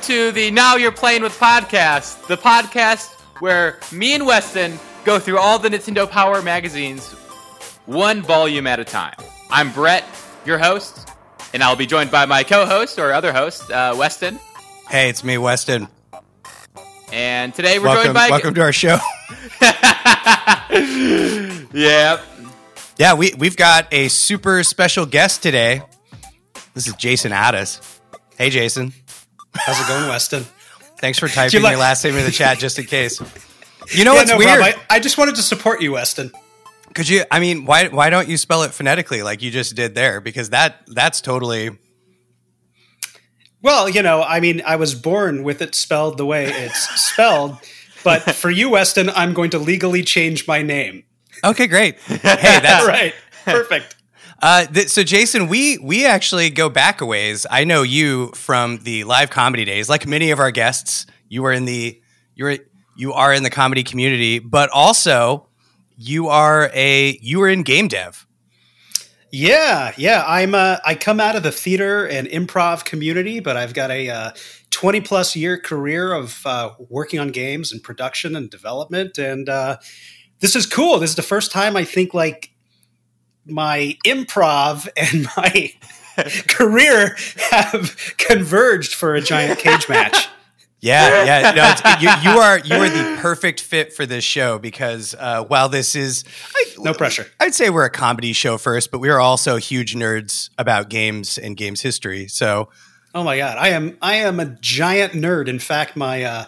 Welcome 0.00 0.14
to 0.14 0.32
the 0.32 0.50
Now 0.50 0.76
You're 0.76 0.92
Playing 0.92 1.20
with 1.20 1.38
podcast, 1.38 2.26
the 2.26 2.38
podcast 2.38 3.12
where 3.40 3.78
me 3.92 4.14
and 4.14 4.24
Weston 4.24 4.78
go 5.04 5.18
through 5.18 5.38
all 5.38 5.58
the 5.58 5.68
Nintendo 5.68 6.08
Power 6.08 6.40
magazines, 6.40 7.12
one 7.84 8.22
volume 8.22 8.66
at 8.66 8.80
a 8.80 8.84
time. 8.84 9.16
I'm 9.50 9.70
Brett, 9.72 10.06
your 10.46 10.56
host, 10.56 11.10
and 11.52 11.62
I'll 11.62 11.76
be 11.76 11.84
joined 11.84 12.10
by 12.10 12.24
my 12.24 12.44
co-host 12.44 12.98
or 12.98 13.12
other 13.12 13.30
host, 13.30 13.70
uh, 13.70 13.94
Weston. 13.94 14.40
Hey, 14.88 15.10
it's 15.10 15.22
me, 15.22 15.36
Weston. 15.36 15.86
And 17.12 17.52
today 17.52 17.78
we're 17.78 17.88
Welcome, 17.88 18.04
joined 18.04 18.14
by 18.14 18.30
welcome 18.30 18.54
to 18.54 18.62
our 18.62 18.72
show. 18.72 18.96
yeah. 21.74 22.22
yeah, 22.96 23.12
we 23.12 23.34
we've 23.36 23.56
got 23.56 23.92
a 23.92 24.08
super 24.08 24.64
special 24.64 25.04
guest 25.04 25.42
today. 25.42 25.82
This 26.72 26.88
is 26.88 26.94
Jason 26.94 27.32
Addis. 27.32 28.00
Hey, 28.38 28.48
Jason. 28.48 28.94
How's 29.54 29.80
it 29.80 29.88
going, 29.88 30.08
Weston? 30.08 30.44
Thanks 30.98 31.18
for 31.18 31.28
typing 31.28 31.62
like- 31.62 31.70
your 31.72 31.80
last 31.80 32.04
name 32.04 32.16
in 32.16 32.24
the 32.24 32.30
chat 32.30 32.58
just 32.58 32.78
in 32.78 32.86
case. 32.86 33.20
You 33.92 34.04
know 34.04 34.12
Yeah, 34.12 34.18
what's 34.20 34.30
no 34.30 34.36
weird? 34.38 34.58
problem. 34.60 34.80
I, 34.90 34.96
I 34.96 35.00
just 35.00 35.18
wanted 35.18 35.34
to 35.36 35.42
support 35.42 35.80
you, 35.80 35.92
Weston. 35.92 36.30
Could 36.94 37.08
you? 37.08 37.24
I 37.30 37.40
mean, 37.40 37.64
why 37.64 37.88
why 37.88 38.08
don't 38.10 38.28
you 38.28 38.36
spell 38.36 38.62
it 38.62 38.72
phonetically 38.72 39.22
like 39.24 39.42
you 39.42 39.50
just 39.50 39.74
did 39.74 39.94
there? 39.96 40.20
Because 40.20 40.50
that 40.50 40.82
that's 40.86 41.20
totally 41.20 41.70
Well, 43.62 43.88
you 43.88 44.02
know, 44.02 44.22
I 44.22 44.38
mean, 44.38 44.62
I 44.64 44.76
was 44.76 44.94
born 44.94 45.42
with 45.42 45.60
it 45.60 45.74
spelled 45.74 46.18
the 46.18 46.26
way 46.26 46.44
it's 46.46 46.78
spelled, 47.10 47.56
but 48.04 48.20
for 48.32 48.50
you, 48.50 48.70
Weston, 48.70 49.10
I'm 49.10 49.32
going 49.34 49.50
to 49.50 49.58
legally 49.58 50.02
change 50.02 50.46
my 50.46 50.62
name. 50.62 51.04
okay. 51.42 51.66
Great. 51.66 51.98
Hey, 52.00 52.18
that's 52.22 52.86
right. 52.86 53.14
Perfect. 53.44 53.96
Uh, 54.42 54.66
th- 54.66 54.88
so 54.88 55.02
Jason, 55.02 55.48
we 55.48 55.78
we 55.78 56.06
actually 56.06 56.50
go 56.50 56.68
back 56.68 57.00
a 57.00 57.06
ways. 57.06 57.46
I 57.50 57.64
know 57.64 57.82
you 57.82 58.28
from 58.28 58.78
the 58.84 59.04
live 59.04 59.30
comedy 59.30 59.64
days, 59.64 59.88
like 59.88 60.06
many 60.06 60.30
of 60.30 60.38
our 60.38 60.50
guests. 60.50 61.06
You 61.28 61.42
were 61.42 61.52
in 61.52 61.66
the 61.66 62.00
you 62.34 62.44
were 62.44 62.58
you 62.96 63.12
are 63.12 63.32
in 63.32 63.42
the 63.42 63.50
comedy 63.50 63.82
community, 63.82 64.38
but 64.38 64.70
also 64.70 65.48
you 65.96 66.28
are 66.28 66.70
a 66.72 67.18
you 67.20 67.38
were 67.38 67.48
in 67.48 67.62
game 67.62 67.88
dev. 67.88 68.26
Yeah, 69.32 69.92
yeah. 69.96 70.24
I'm. 70.26 70.54
Uh, 70.54 70.78
I 70.84 70.94
come 70.96 71.20
out 71.20 71.36
of 71.36 71.42
the 71.42 71.52
theater 71.52 72.06
and 72.06 72.26
improv 72.28 72.84
community, 72.84 73.38
but 73.38 73.56
I've 73.56 73.74
got 73.74 73.90
a 73.90 74.08
uh, 74.08 74.30
20 74.70 75.02
plus 75.02 75.36
year 75.36 75.58
career 75.58 76.12
of 76.12 76.40
uh, 76.44 76.70
working 76.88 77.20
on 77.20 77.28
games 77.28 77.72
and 77.72 77.82
production 77.82 78.34
and 78.34 78.50
development, 78.50 79.18
and 79.18 79.48
uh, 79.48 79.76
this 80.40 80.56
is 80.56 80.66
cool. 80.66 80.98
This 80.98 81.10
is 81.10 81.16
the 81.16 81.22
first 81.22 81.52
time 81.52 81.76
I 81.76 81.84
think 81.84 82.12
like 82.12 82.50
my 83.50 83.96
improv 84.04 84.88
and 84.96 85.26
my 85.36 85.72
career 86.48 87.16
have 87.50 88.14
converged 88.18 88.94
for 88.94 89.14
a 89.14 89.20
giant 89.20 89.58
cage 89.58 89.88
match. 89.88 90.28
Yeah, 90.82 91.24
yeah. 91.24 91.50
No, 91.50 91.74
it's, 91.76 92.02
you, 92.02 92.30
you 92.30 92.38
are 92.38 92.58
you 92.58 92.74
are 92.76 92.88
the 92.88 93.18
perfect 93.20 93.60
fit 93.60 93.92
for 93.92 94.06
this 94.06 94.24
show 94.24 94.58
because 94.58 95.14
uh, 95.18 95.44
while 95.44 95.68
this 95.68 95.94
is 95.94 96.24
I, 96.56 96.64
No 96.78 96.94
pressure. 96.94 97.26
I'd 97.38 97.54
say 97.54 97.68
we're 97.68 97.84
a 97.84 97.90
comedy 97.90 98.32
show 98.32 98.56
first, 98.56 98.90
but 98.90 98.98
we 98.98 99.10
are 99.10 99.20
also 99.20 99.56
huge 99.56 99.94
nerds 99.94 100.48
about 100.56 100.88
games 100.88 101.36
and 101.36 101.54
games 101.54 101.82
history. 101.82 102.28
So 102.28 102.70
Oh 103.14 103.24
my 103.24 103.36
god, 103.36 103.58
I 103.58 103.68
am 103.70 103.98
I 104.00 104.16
am 104.16 104.40
a 104.40 104.46
giant 104.46 105.12
nerd. 105.12 105.48
In 105.48 105.58
fact, 105.58 105.96
my 105.96 106.22
uh, 106.22 106.44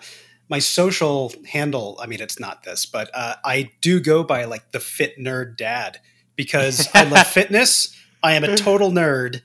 my 0.48 0.60
social 0.60 1.32
handle. 1.50 1.98
I 2.00 2.06
mean, 2.06 2.20
it's 2.20 2.38
not 2.38 2.62
this, 2.62 2.86
but 2.86 3.10
uh, 3.14 3.34
I 3.44 3.72
do 3.80 4.00
go 4.00 4.22
by 4.22 4.44
like 4.44 4.70
the 4.70 4.80
fit 4.80 5.18
nerd 5.18 5.56
dad 5.56 6.00
because 6.36 6.88
I 6.94 7.04
love 7.04 7.26
fitness. 7.26 7.96
I 8.22 8.34
am 8.34 8.44
a 8.44 8.56
total 8.56 8.90
nerd 8.90 9.42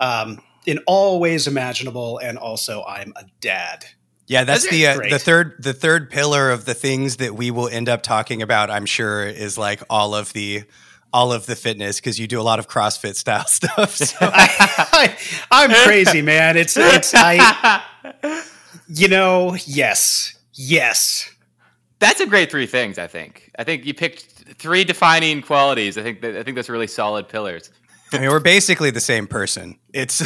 um, 0.00 0.40
in 0.66 0.78
all 0.86 1.20
ways 1.20 1.46
imaginable, 1.46 2.18
and 2.18 2.38
also 2.38 2.84
I'm 2.84 3.12
a 3.16 3.24
dad. 3.40 3.84
Yeah, 4.26 4.44
that's 4.44 4.68
the 4.68 4.86
uh, 4.86 4.98
the 5.10 5.18
third 5.18 5.56
the 5.58 5.74
third 5.74 6.10
pillar 6.10 6.50
of 6.50 6.64
the 6.64 6.72
things 6.72 7.18
that 7.18 7.34
we 7.34 7.50
will 7.50 7.68
end 7.68 7.90
up 7.90 8.02
talking 8.02 8.40
about. 8.40 8.70
I'm 8.70 8.86
sure 8.86 9.26
is 9.26 9.58
like 9.58 9.82
all 9.90 10.14
of 10.14 10.32
the 10.32 10.64
all 11.12 11.32
of 11.32 11.44
the 11.46 11.54
fitness 11.54 12.00
because 12.00 12.18
you 12.18 12.26
do 12.26 12.40
a 12.40 12.42
lot 12.42 12.58
of 12.58 12.66
CrossFit 12.66 13.16
style 13.16 13.44
stuff. 13.46 13.94
So. 13.96 14.16
I, 14.22 15.16
I'm 15.50 15.70
crazy, 15.84 16.22
man. 16.22 16.56
It's 16.56 16.76
it's 16.76 17.12
I. 17.14 17.82
You 18.88 19.08
know, 19.08 19.56
yes, 19.66 20.34
yes. 20.52 21.30
That's 22.00 22.20
a 22.20 22.26
great 22.26 22.50
three 22.50 22.66
things, 22.66 22.98
I 22.98 23.06
think. 23.06 23.50
I 23.58 23.64
think 23.64 23.86
you 23.86 23.94
picked 23.94 24.33
three 24.54 24.84
defining 24.84 25.42
qualities. 25.42 25.98
I 25.98 26.02
think 26.02 26.20
that, 26.22 26.36
I 26.36 26.42
think 26.42 26.56
that's 26.56 26.68
really 26.68 26.86
solid 26.86 27.28
pillars. 27.28 27.70
I 28.12 28.18
mean, 28.18 28.30
we're 28.30 28.40
basically 28.40 28.90
the 28.90 29.00
same 29.00 29.26
person. 29.26 29.78
It's 29.92 30.22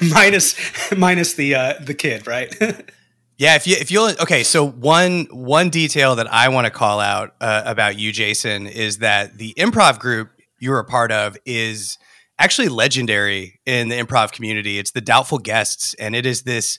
minus 0.12 0.56
minus 0.96 1.34
the 1.34 1.54
uh, 1.54 1.74
the 1.80 1.94
kid, 1.94 2.26
right? 2.26 2.54
yeah. 3.38 3.54
If 3.54 3.66
you 3.66 3.76
if 3.76 3.90
you'll 3.90 4.10
okay, 4.20 4.42
so 4.42 4.66
one 4.66 5.26
one 5.30 5.70
detail 5.70 6.16
that 6.16 6.32
I 6.32 6.48
want 6.48 6.64
to 6.66 6.70
call 6.70 7.00
out 7.00 7.34
uh, 7.40 7.62
about 7.64 7.98
you, 7.98 8.12
Jason, 8.12 8.66
is 8.66 8.98
that 8.98 9.38
the 9.38 9.54
improv 9.58 9.98
group 9.98 10.30
you're 10.58 10.78
a 10.78 10.84
part 10.84 11.12
of 11.12 11.36
is 11.44 11.98
actually 12.38 12.68
legendary 12.68 13.60
in 13.66 13.88
the 13.88 13.96
improv 13.96 14.32
community. 14.32 14.78
It's 14.78 14.92
the 14.92 15.00
Doubtful 15.00 15.38
Guests, 15.38 15.94
and 15.94 16.16
it 16.16 16.26
is 16.26 16.42
this. 16.42 16.78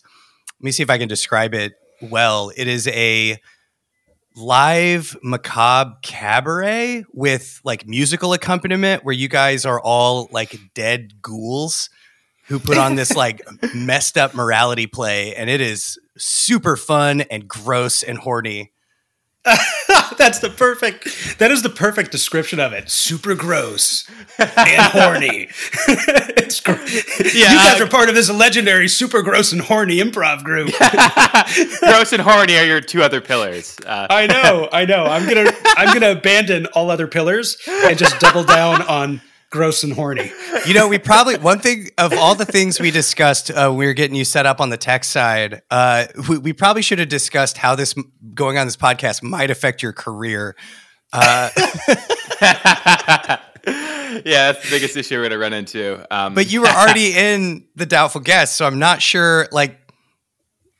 Let 0.60 0.66
me 0.66 0.72
see 0.72 0.84
if 0.84 0.90
I 0.90 0.98
can 0.98 1.08
describe 1.08 1.54
it 1.54 1.74
well. 2.02 2.52
It 2.56 2.68
is 2.68 2.88
a 2.88 3.38
live 4.36 5.16
macabre 5.24 5.96
cabaret 6.02 7.06
with 7.14 7.62
like 7.64 7.88
musical 7.88 8.34
accompaniment 8.34 9.06
where 9.06 9.14
you 9.14 9.28
guys 9.28 9.66
are 9.66 9.80
all 9.80 10.28
like 10.32 10.58
dead 10.74 11.22
ghouls 11.22 11.90
who 12.48 12.60
put 12.60 12.78
on 12.78 12.96
this 12.96 13.16
like 13.16 13.42
messed 13.76 14.18
up 14.18 14.34
morality 14.34 14.88
play 14.88 15.36
and 15.36 15.50
it 15.50 15.62
is 15.62 16.00
super 16.18 16.76
fun 16.76 17.22
and 17.22 17.48
gross 17.48 18.04
and 18.04 18.18
horny 18.18 18.73
That's 20.18 20.40
the 20.40 20.50
perfect. 20.50 21.38
That 21.40 21.52
is 21.52 21.64
the 21.64 21.70
perfect 21.70 22.12
description 22.12 22.60
of 22.62 22.72
it. 22.72 22.90
Super 22.90 23.36
gross 23.36 24.10
and 24.40 24.82
horny. 24.94 25.50
it's 26.38 26.62
gr- 26.62 26.72
Yeah. 27.38 27.52
you 27.52 27.58
guys 27.58 27.82
are 27.82 27.88
part 27.88 28.08
of 28.08 28.16
this 28.16 28.30
legendary 28.30 28.88
super 28.88 29.22
gross 29.22 29.52
and 29.52 29.62
horny 29.62 29.98
improv 30.00 30.44
group. 30.44 30.72
Gross 31.80 32.14
and 32.14 32.22
horny 32.22 32.56
are 32.58 32.66
your 32.66 32.80
two 32.82 33.04
other 33.04 33.20
pillars. 33.20 33.78
Uh, 33.86 34.08
I 34.10 34.28
know, 34.28 34.70
I 34.72 34.86
know. 34.86 35.04
I'm 35.06 35.28
gonna, 35.28 35.52
I'm 35.66 35.94
gonna 35.94 36.12
abandon 36.12 36.66
all 36.68 36.90
other 36.90 37.08
pillars 37.08 37.58
and 37.68 37.98
just 37.98 38.20
double 38.20 38.44
down 38.46 38.82
on 38.84 39.22
gross 39.54 39.84
and 39.84 39.94
horny. 39.94 40.32
you 40.66 40.74
know 40.74 40.88
we 40.88 40.98
probably 40.98 41.38
one 41.38 41.60
thing 41.60 41.88
of 42.00 42.12
all 42.12 42.34
the 42.34 42.44
things 42.44 42.80
we 42.80 42.90
discussed 42.90 43.52
uh, 43.52 43.68
when 43.70 43.78
we 43.78 43.86
were 43.86 43.94
getting 43.94 44.16
you 44.16 44.26
set 44.26 44.48
up 44.48 44.60
on 44.60 44.72
the 44.72 44.78
tech 44.78 45.04
side 45.04 45.62
uh, 45.70 46.06
we, 46.28 46.40
we 46.40 46.54
probably 46.54 46.82
should 46.82 46.98
have 46.98 47.08
discussed 47.08 47.56
how 47.56 47.76
this 47.76 47.94
going 48.34 48.58
on 48.58 48.66
this 48.66 48.76
podcast 48.76 49.22
might 49.22 49.52
affect 49.52 49.84
your 49.84 49.94
career 49.94 50.56
uh, 51.14 51.52
yeah, 51.56 53.38
that's 54.26 54.64
the 54.64 54.70
biggest 54.72 54.98
issue 54.98 55.18
we're 55.18 55.22
going 55.22 55.32
to 55.32 55.38
run 55.38 55.54
into. 55.54 56.04
Um, 56.10 56.34
but 56.34 56.52
you 56.52 56.62
were 56.62 56.68
already 56.68 57.16
in 57.16 57.68
the 57.76 57.86
doubtful 57.86 58.22
guest 58.22 58.56
so 58.56 58.66
i'm 58.66 58.80
not 58.80 59.04
sure 59.04 59.48
like 59.52 59.78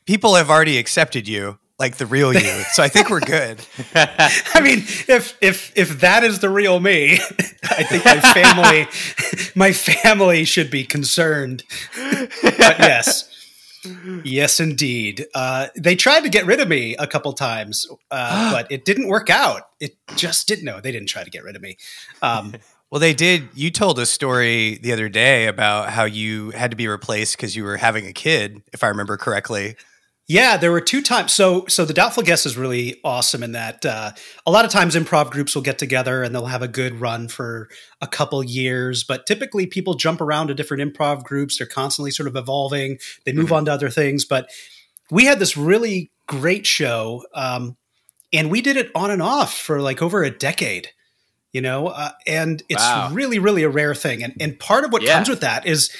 people 0.04 0.34
have 0.34 0.50
already 0.50 0.78
accepted 0.78 1.28
you 1.28 1.60
like 1.78 1.96
the 1.96 2.06
real 2.06 2.32
you 2.32 2.62
so 2.72 2.82
i 2.82 2.88
think 2.88 3.10
we're 3.10 3.20
good 3.20 3.60
I 4.54 4.60
mean, 4.60 4.78
if 5.08 5.36
if 5.40 5.72
if 5.76 6.00
that 6.00 6.24
is 6.24 6.38
the 6.38 6.48
real 6.48 6.80
me, 6.80 7.14
I 7.64 7.82
think 7.82 8.04
my 8.04 8.20
family, 8.20 8.86
my 9.54 9.72
family 9.72 10.44
should 10.44 10.70
be 10.70 10.84
concerned. 10.84 11.64
But 11.96 12.78
yes, 12.78 13.28
yes, 14.24 14.60
indeed. 14.60 15.26
Uh, 15.34 15.68
they 15.76 15.96
tried 15.96 16.22
to 16.22 16.28
get 16.28 16.46
rid 16.46 16.60
of 16.60 16.68
me 16.68 16.96
a 16.96 17.06
couple 17.06 17.32
times, 17.32 17.86
uh, 18.10 18.52
but 18.52 18.70
it 18.70 18.84
didn't 18.84 19.08
work 19.08 19.30
out. 19.30 19.68
It 19.80 19.96
just 20.16 20.46
didn't. 20.48 20.64
No, 20.64 20.80
they 20.80 20.92
didn't 20.92 21.08
try 21.08 21.24
to 21.24 21.30
get 21.30 21.44
rid 21.44 21.56
of 21.56 21.62
me. 21.62 21.76
Um, 22.22 22.54
Well, 22.90 23.00
they 23.00 23.14
did. 23.14 23.48
You 23.54 23.72
told 23.72 23.98
a 23.98 24.06
story 24.06 24.78
the 24.80 24.92
other 24.92 25.08
day 25.08 25.46
about 25.46 25.90
how 25.90 26.04
you 26.04 26.50
had 26.52 26.70
to 26.70 26.76
be 26.76 26.86
replaced 26.86 27.36
because 27.36 27.56
you 27.56 27.64
were 27.64 27.76
having 27.76 28.06
a 28.06 28.12
kid, 28.12 28.62
if 28.72 28.84
I 28.84 28.88
remember 28.88 29.16
correctly. 29.16 29.74
Yeah, 30.26 30.56
there 30.56 30.72
were 30.72 30.80
two 30.80 31.02
times. 31.02 31.34
So, 31.34 31.66
so 31.68 31.84
the 31.84 31.92
doubtful 31.92 32.22
guest 32.22 32.46
is 32.46 32.56
really 32.56 32.98
awesome 33.04 33.42
in 33.42 33.52
that 33.52 33.84
uh, 33.84 34.12
a 34.46 34.50
lot 34.50 34.64
of 34.64 34.70
times 34.70 34.94
improv 34.96 35.30
groups 35.30 35.54
will 35.54 35.60
get 35.62 35.76
together 35.78 36.22
and 36.22 36.34
they'll 36.34 36.46
have 36.46 36.62
a 36.62 36.68
good 36.68 36.98
run 36.98 37.28
for 37.28 37.68
a 38.00 38.06
couple 38.06 38.42
years. 38.42 39.04
But 39.04 39.26
typically, 39.26 39.66
people 39.66 39.94
jump 39.94 40.22
around 40.22 40.46
to 40.46 40.54
different 40.54 40.82
improv 40.82 41.24
groups. 41.24 41.58
They're 41.58 41.66
constantly 41.66 42.10
sort 42.10 42.26
of 42.26 42.36
evolving. 42.36 42.98
They 43.26 43.32
move 43.34 43.52
on 43.52 43.66
to 43.66 43.72
other 43.72 43.90
things. 43.90 44.24
But 44.24 44.48
we 45.10 45.26
had 45.26 45.38
this 45.40 45.58
really 45.58 46.10
great 46.26 46.64
show, 46.64 47.22
um, 47.34 47.76
and 48.32 48.50
we 48.50 48.62
did 48.62 48.78
it 48.78 48.90
on 48.94 49.10
and 49.10 49.20
off 49.20 49.54
for 49.54 49.82
like 49.82 50.00
over 50.00 50.22
a 50.22 50.30
decade. 50.30 50.88
You 51.52 51.60
know, 51.60 51.88
uh, 51.88 52.12
and 52.26 52.62
it's 52.70 52.82
Wow. 52.82 53.10
really, 53.12 53.38
really 53.38 53.62
a 53.62 53.68
rare 53.68 53.94
thing. 53.94 54.24
And 54.24 54.32
and 54.40 54.58
part 54.58 54.84
of 54.84 54.92
what 54.92 55.02
Yeah. 55.02 55.12
comes 55.12 55.28
with 55.28 55.40
that 55.42 55.66
is 55.66 55.90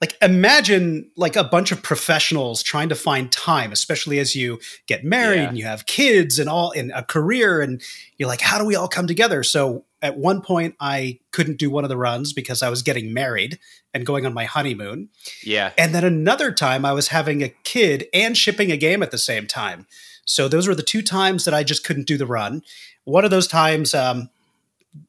like 0.00 0.16
imagine 0.22 1.10
like 1.16 1.34
a 1.36 1.42
bunch 1.44 1.72
of 1.72 1.82
professionals 1.82 2.62
trying 2.62 2.88
to 2.88 2.94
find 2.94 3.32
time 3.32 3.72
especially 3.72 4.18
as 4.18 4.34
you 4.36 4.58
get 4.86 5.04
married 5.04 5.38
Yeah. 5.40 5.48
and 5.48 5.58
you 5.58 5.64
have 5.64 5.86
kids 5.86 6.38
and 6.38 6.48
all 6.48 6.70
in 6.70 6.90
a 6.92 7.02
career 7.02 7.60
and 7.60 7.82
you're 8.16 8.28
like 8.28 8.40
how 8.40 8.58
do 8.58 8.64
we 8.64 8.76
all 8.76 8.88
come 8.88 9.06
together 9.06 9.42
so 9.42 9.84
at 10.00 10.16
one 10.16 10.40
point 10.40 10.76
I 10.78 11.18
couldn't 11.32 11.58
do 11.58 11.70
one 11.70 11.84
of 11.84 11.88
the 11.90 11.96
runs 11.96 12.32
because 12.32 12.62
I 12.62 12.70
was 12.70 12.82
getting 12.82 13.12
married 13.12 13.58
and 13.92 14.06
going 14.06 14.24
on 14.26 14.32
my 14.32 14.44
honeymoon. 14.44 15.08
Yeah. 15.42 15.72
And 15.76 15.92
then 15.92 16.04
another 16.04 16.52
time 16.52 16.84
I 16.84 16.92
was 16.92 17.08
having 17.08 17.42
a 17.42 17.48
kid 17.64 18.06
and 18.14 18.36
shipping 18.36 18.70
a 18.70 18.76
game 18.76 19.02
at 19.02 19.10
the 19.10 19.18
same 19.18 19.48
time. 19.48 19.88
So 20.24 20.46
those 20.46 20.68
were 20.68 20.76
the 20.76 20.84
two 20.84 21.02
times 21.02 21.44
that 21.46 21.52
I 21.54 21.64
just 21.64 21.82
couldn't 21.84 22.06
do 22.06 22.16
the 22.16 22.26
run. 22.26 22.62
One 23.06 23.24
of 23.24 23.32
those 23.32 23.48
times, 23.48 23.92
um, 23.92 24.30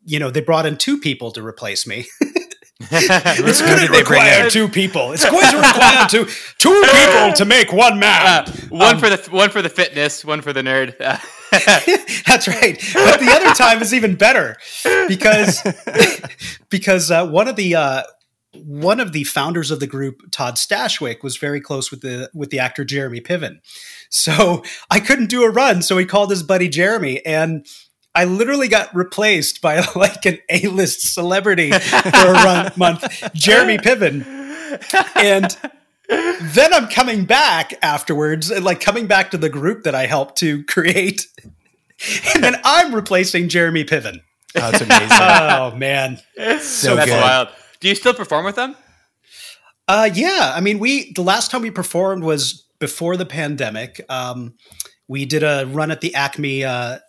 you 0.05 0.17
know, 0.17 0.31
they 0.31 0.41
brought 0.41 0.65
in 0.65 0.75
two 0.75 0.97
people 0.99 1.29
to 1.33 1.45
replace 1.45 1.85
me. 1.85 2.07
it's 2.79 3.61
going 3.61 3.85
to 3.85 3.91
require 3.91 4.49
two 4.49 4.69
people. 4.69 5.11
It's 5.11 5.29
going 5.29 5.51
to 5.51 5.57
require 5.57 6.07
two 6.07 6.25
two 6.57 6.83
people 6.93 7.33
to 7.33 7.45
make 7.45 7.73
one 7.73 7.99
map. 7.99 8.47
Uh, 8.47 8.51
one 8.69 8.95
Um, 8.95 8.99
for 8.99 9.09
the 9.09 9.31
one 9.31 9.49
for 9.49 9.61
the 9.61 9.69
fitness, 9.69 10.23
one 10.23 10.41
for 10.41 10.53
the 10.53 10.61
nerd. 10.61 10.97
That's 12.27 12.47
right. 12.47 12.79
But 12.93 13.19
the 13.19 13.31
other 13.31 13.53
time 13.55 13.81
is 13.81 13.93
even 13.93 14.15
better 14.15 14.55
because 15.07 15.61
because 16.69 17.09
uh, 17.11 17.27
one 17.27 17.47
of 17.47 17.55
the 17.55 17.75
uh, 17.75 18.03
one 18.53 18.99
of 18.99 19.13
the 19.13 19.23
founders 19.25 19.71
of 19.71 19.79
the 19.79 19.87
group, 19.87 20.31
Todd 20.31 20.55
Stashwick, 20.55 21.23
was 21.23 21.37
very 21.37 21.59
close 21.59 21.91
with 21.91 22.01
the 22.01 22.29
with 22.33 22.49
the 22.49 22.59
actor 22.59 22.85
Jeremy 22.85 23.19
Piven. 23.19 23.59
So 24.09 24.63
I 24.89 24.99
couldn't 24.99 25.29
do 25.29 25.43
a 25.43 25.49
run, 25.49 25.81
so 25.81 25.97
he 25.97 26.05
called 26.05 26.29
his 26.29 26.43
buddy 26.43 26.69
Jeremy, 26.69 27.25
and 27.25 27.65
I 28.15 28.25
literally 28.25 28.67
got 28.67 28.93
replaced 28.95 29.61
by 29.61 29.79
like 29.95 30.25
an 30.25 30.39
A 30.49 30.67
list 30.67 31.13
celebrity 31.13 31.71
for 31.71 32.09
a 32.09 32.33
run 32.33 32.71
month, 32.77 33.33
Jeremy 33.33 33.77
Piven, 33.77 34.25
and 35.15 35.57
then 36.53 36.73
I'm 36.73 36.87
coming 36.87 37.25
back 37.25 37.73
afterwards, 37.81 38.49
and 38.49 38.65
like 38.65 38.81
coming 38.81 39.07
back 39.07 39.31
to 39.31 39.37
the 39.37 39.49
group 39.49 39.83
that 39.83 39.95
I 39.95 40.05
helped 40.07 40.37
to 40.39 40.63
create, 40.65 41.27
and 42.33 42.43
then 42.43 42.55
I'm 42.63 42.93
replacing 42.95 43.49
Jeremy 43.49 43.83
Piven. 43.85 44.21
Oh, 44.55 44.69
it's 44.73 44.81
amazing. 44.81 45.07
Oh 45.11 45.75
man, 45.75 46.17
so 46.61 46.95
That's 46.95 47.09
good. 47.11 47.21
wild. 47.21 47.49
Do 47.79 47.87
you 47.87 47.95
still 47.95 48.13
perform 48.15 48.45
with 48.45 48.55
them? 48.55 48.75
uh, 49.87 50.09
yeah. 50.13 50.51
I 50.55 50.61
mean, 50.61 50.79
we 50.79 51.13
the 51.13 51.21
last 51.21 51.51
time 51.51 51.61
we 51.61 51.71
performed 51.71 52.23
was 52.23 52.65
before 52.79 53.15
the 53.17 53.25
pandemic. 53.25 54.01
Um, 54.09 54.55
we 55.07 55.25
did 55.25 55.43
a 55.43 55.65
run 55.67 55.91
at 55.91 56.01
the 56.01 56.13
Acme, 56.15 56.63
uh, 56.63 56.99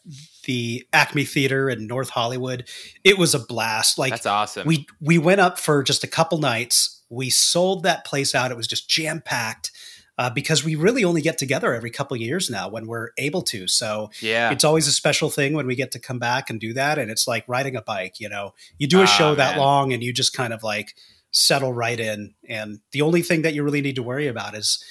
the 0.44 0.86
Acme 0.92 1.24
Theater 1.24 1.68
in 1.68 1.86
North 1.86 2.10
Hollywood. 2.10 2.68
It 3.04 3.18
was 3.18 3.34
a 3.34 3.38
blast. 3.38 3.98
Like 3.98 4.12
That's 4.12 4.26
awesome. 4.26 4.66
we 4.66 4.86
we 5.00 5.18
went 5.18 5.40
up 5.40 5.58
for 5.58 5.82
just 5.82 6.04
a 6.04 6.08
couple 6.08 6.38
nights. 6.38 7.02
We 7.08 7.30
sold 7.30 7.82
that 7.82 8.04
place 8.04 8.34
out. 8.34 8.50
It 8.50 8.56
was 8.56 8.66
just 8.66 8.88
jam 8.88 9.22
packed. 9.24 9.70
Uh, 10.18 10.28
because 10.28 10.62
we 10.62 10.74
really 10.74 11.02
only 11.02 11.22
get 11.22 11.38
together 11.38 11.72
every 11.72 11.90
couple 11.90 12.14
years 12.14 12.50
now 12.50 12.68
when 12.68 12.86
we're 12.86 13.08
able 13.16 13.40
to. 13.40 13.66
So 13.66 14.10
yeah. 14.20 14.50
it's 14.50 14.64
always 14.64 14.86
a 14.86 14.92
special 14.92 15.30
thing 15.30 15.54
when 15.54 15.66
we 15.66 15.74
get 15.74 15.92
to 15.92 15.98
come 15.98 16.18
back 16.18 16.50
and 16.50 16.60
do 16.60 16.74
that. 16.74 16.98
And 16.98 17.10
it's 17.10 17.26
like 17.26 17.42
riding 17.48 17.74
a 17.74 17.80
bike, 17.80 18.20
you 18.20 18.28
know, 18.28 18.52
you 18.76 18.86
do 18.86 19.00
a 19.00 19.04
Ah, 19.04 19.06
show 19.06 19.34
that 19.34 19.56
long 19.56 19.94
and 19.94 20.02
you 20.02 20.12
just 20.12 20.34
kind 20.34 20.52
of 20.52 20.62
like 20.62 20.94
settle 21.30 21.72
right 21.72 21.98
in. 21.98 22.34
And 22.46 22.80
the 22.92 23.00
only 23.00 23.22
thing 23.22 23.40
that 23.42 23.54
you 23.54 23.62
really 23.62 23.80
need 23.80 23.96
to 23.96 24.02
worry 24.02 24.26
about 24.26 24.54
is, 24.54 24.84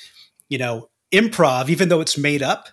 you 0.48 0.57
know, 0.57 0.90
improv, 1.12 1.69
even 1.69 1.90
though 1.90 2.01
it's 2.01 2.18
made 2.18 2.42
up, 2.42 2.69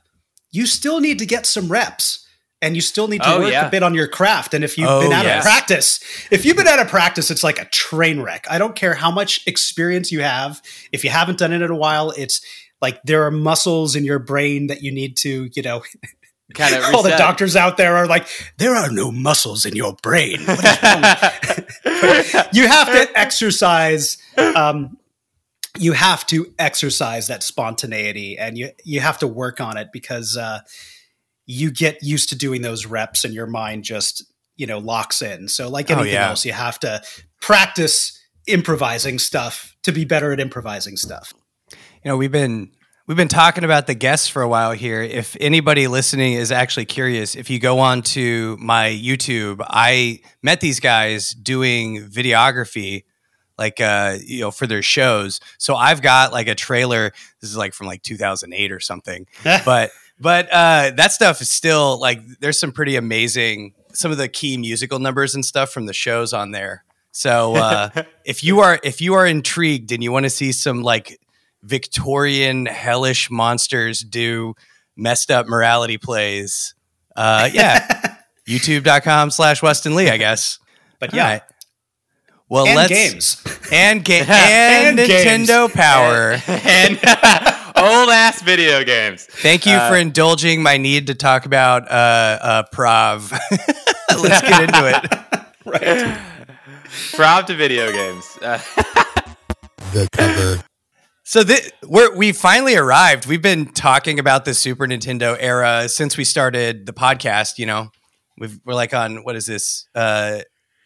you 0.51 0.67
still 0.67 1.01
need 1.01 1.19
to 1.19 1.27
get 1.27 1.45
some 1.45 1.69
reps. 1.71 2.26
And 2.63 2.75
you 2.75 2.81
still 2.81 3.07
need 3.07 3.23
to 3.23 3.29
Oh, 3.35 3.41
work 3.41 3.53
yeah. 3.53 3.67
a 3.69 3.71
bit 3.71 3.83
on 3.83 3.93
your 3.95 4.09
craft. 4.09 4.55
And 4.55 4.65
if 4.65 4.79
you've 4.79 4.89
Oh, 4.89 5.01
been 5.03 5.13
out 5.13 5.25
yes. 5.27 5.45
of 5.45 5.51
practice, 5.51 6.01
if 6.31 6.45
you've 6.47 6.57
been 6.57 6.67
out 6.67 6.79
of 6.81 6.89
practice, 6.89 7.31
it's 7.31 7.45
like 7.45 7.59
a 7.61 7.67
train 7.67 8.21
wreck. 8.21 8.47
I 8.51 8.57
don't 8.59 8.75
care 8.75 8.95
how 8.95 9.11
much 9.11 9.47
experience 9.47 10.11
you 10.11 10.21
have. 10.23 10.63
If 10.91 11.05
you 11.05 11.11
haven't 11.11 11.39
done 11.39 11.53
it 11.53 11.61
in 11.61 11.71
a 11.71 11.77
while, 11.77 12.13
it's 12.17 12.41
like 12.81 13.03
there 13.03 13.25
are 13.25 13.31
muscles 13.31 13.95
in 13.95 14.05
your 14.05 14.19
brain 14.19 14.69
that 14.69 14.83
you 14.83 14.91
need 14.91 15.17
to, 15.19 15.51
you 15.55 15.63
know, 15.63 15.83
kind 16.55 16.75
of 16.75 16.83
all 16.95 17.03
the 17.03 17.11
doctors 17.11 17.57
out 17.57 17.77
there 17.77 17.95
are 17.97 18.07
like, 18.07 18.27
there 18.57 18.75
are 18.75 18.91
no 18.91 19.13
muscles 19.13 19.67
in 19.67 19.77
your 19.77 19.95
brain. 20.03 20.41
What 20.47 20.65
is 20.65 20.83
wrong 20.83 21.03
with-" 21.03 22.49
you 22.55 22.67
have 22.69 22.87
to 22.89 23.19
exercise. 23.19 24.17
Um, 24.39 24.97
you 25.79 25.93
have 25.93 26.27
to 26.29 26.55
exercise 26.59 27.27
that 27.27 27.43
spontaneity, 27.43 28.39
and 28.39 28.57
you 28.57 28.71
you 28.83 29.01
have 29.01 29.19
to 29.19 29.27
work 29.27 29.61
on 29.61 29.77
it 29.77 29.89
because 29.93 30.37
uh, 30.39 30.61
you 31.47 31.71
get 31.71 32.03
used 32.03 32.29
to 32.31 32.37
doing 32.37 32.63
those 32.63 32.87
reps, 32.87 33.25
and 33.25 33.33
your 33.33 33.47
mind 33.47 33.85
just 33.85 34.25
you 34.57 34.67
know 34.67 34.79
locks 34.79 35.23
in. 35.23 35.49
So, 35.49 35.69
like 35.69 35.91
Oh, 35.91 35.95
anything 35.95 36.15
yeah. 36.15 36.29
else, 36.31 36.45
you 36.45 36.53
have 36.53 36.79
to 36.81 37.03
practice 37.41 38.21
improvising 38.47 39.19
stuff 39.19 39.77
to 39.83 39.93
be 39.93 40.05
better 40.05 40.33
at 40.33 40.41
improvising 40.41 40.97
stuff. 40.97 41.33
You 41.73 42.11
know, 42.11 42.17
we've 42.17 42.33
been 42.33 42.71
we've 43.07 43.17
been 43.17 43.29
talking 43.29 43.65
about 43.65 43.87
the 43.87 43.95
guests 43.95 44.29
for 44.29 44.43
a 44.43 44.49
while 44.49 44.73
here. 44.73 45.03
If 45.03 45.37
anybody 45.41 45.89
listening 45.89 46.35
is 46.35 46.53
actually 46.53 46.87
curious, 46.87 47.35
if 47.35 47.51
you 47.51 47.59
go 47.59 47.79
on 47.79 48.03
to 48.03 48.57
my 48.61 48.89
YouTube, 48.91 49.65
I 49.67 50.21
met 50.43 50.61
these 50.61 50.81
guys 50.81 51.31
doing 51.31 52.03
videography 52.09 53.05
like 53.59 53.81
uh 53.81 54.19
you 54.25 54.41
know 54.41 54.51
for 54.51 54.67
their 54.67 54.83
shows. 54.83 55.41
So 55.59 55.75
I've 55.75 56.03
got 56.03 56.33
like 56.33 56.47
a 56.49 56.55
trailer 56.55 57.13
this 57.41 57.51
is 57.51 57.57
like 57.57 57.75
from 57.75 57.87
like 57.87 58.03
2008 58.03 58.71
or 58.73 58.81
something. 58.81 59.27
but 59.65 59.91
but 60.21 60.49
uh 60.53 60.91
that 60.97 61.13
stuff 61.13 61.41
is 61.41 61.51
still 61.51 61.99
like 62.01 62.21
there's 62.41 62.59
some 62.59 62.73
pretty 62.73 62.97
amazing 62.97 63.75
some 63.93 64.11
of 64.11 64.19
the 64.19 64.29
key 64.29 64.57
musical 64.57 64.99
numbers 64.99 65.35
and 65.35 65.45
stuff 65.45 65.71
from 65.71 65.87
the 65.87 65.93
shows 65.95 66.33
on 66.33 66.51
there. 66.53 66.85
So 67.13 67.55
uh 67.57 67.91
if 68.25 68.43
you 68.45 68.61
are 68.61 68.79
if 68.83 69.01
you 69.01 69.15
are 69.15 69.27
intrigued 69.27 69.93
and 69.93 70.03
you 70.03 70.13
want 70.13 70.25
to 70.25 70.31
see 70.31 70.53
some 70.53 70.83
like 70.83 71.19
Victorian 71.63 72.67
hellish 72.67 73.31
monsters 73.31 74.01
do 74.01 74.55
messed 74.97 75.31
up 75.31 75.47
morality 75.49 75.99
plays, 75.99 76.75
uh 77.17 77.49
yeah. 77.53 78.17
YouTube.com 78.49 79.31
slash 79.33 79.61
Weston 79.61 79.97
Lee, 79.97 80.09
I 80.09 80.19
guess. 80.19 80.61
But 81.01 81.13
yeah, 81.13 81.25
right. 81.33 81.43
Well, 82.49 82.67
and 82.67 82.77
let's 82.77 82.89
games. 82.91 83.45
and 83.73 84.05
ga- 84.05 84.21
and, 84.29 84.99
And 85.01 85.09
games. 85.09 85.49
Nintendo 85.49 85.69
Power. 85.73 86.41
and 86.47 86.97
old 87.77 88.11
ass 88.11 88.43
video 88.43 88.85
games. 88.85 89.25
Thank 89.27 89.67
you 89.67 89.75
Uh, 89.77 89.89
for 89.89 89.97
indulging 89.97 90.63
my 90.63 90.77
need 90.77 91.07
to 91.09 91.15
talk 91.15 91.47
about 91.47 91.91
uh, 91.91 92.39
uh, 92.41 92.63
Prov. 92.73 93.31
let's 94.19 94.41
get 94.43 94.63
into 94.63 94.89
it. 94.89 95.45
right. 95.65 96.19
Proud 97.15 97.47
to 97.49 97.55
video 97.55 97.91
games. 97.93 98.39
Uh, 98.43 98.59
the 99.93 100.09
cover. 100.13 100.63
So 101.25 101.43
th- 101.43 101.73
we're 101.83 102.15
we 102.17 102.33
finally 102.33 102.77
arrived. 102.77 103.27
We've 103.27 103.43
been 103.43 103.67
talking 103.73 104.19
about 104.19 104.45
the 104.45 104.55
Super 104.55 104.87
Nintendo 104.87 105.37
era 105.39 105.89
since 105.89 106.17
we 106.17 106.25
started 106.25 106.87
the 106.87 106.93
podcast. 106.93 107.59
You 107.59 107.67
know, 107.67 107.91
We've, 108.39 108.59
we're 108.65 108.75
like 108.75 108.95
on 108.95 109.25
what 109.25 109.35
is 109.35 109.47
this 109.47 109.89
uh, 109.95 110.41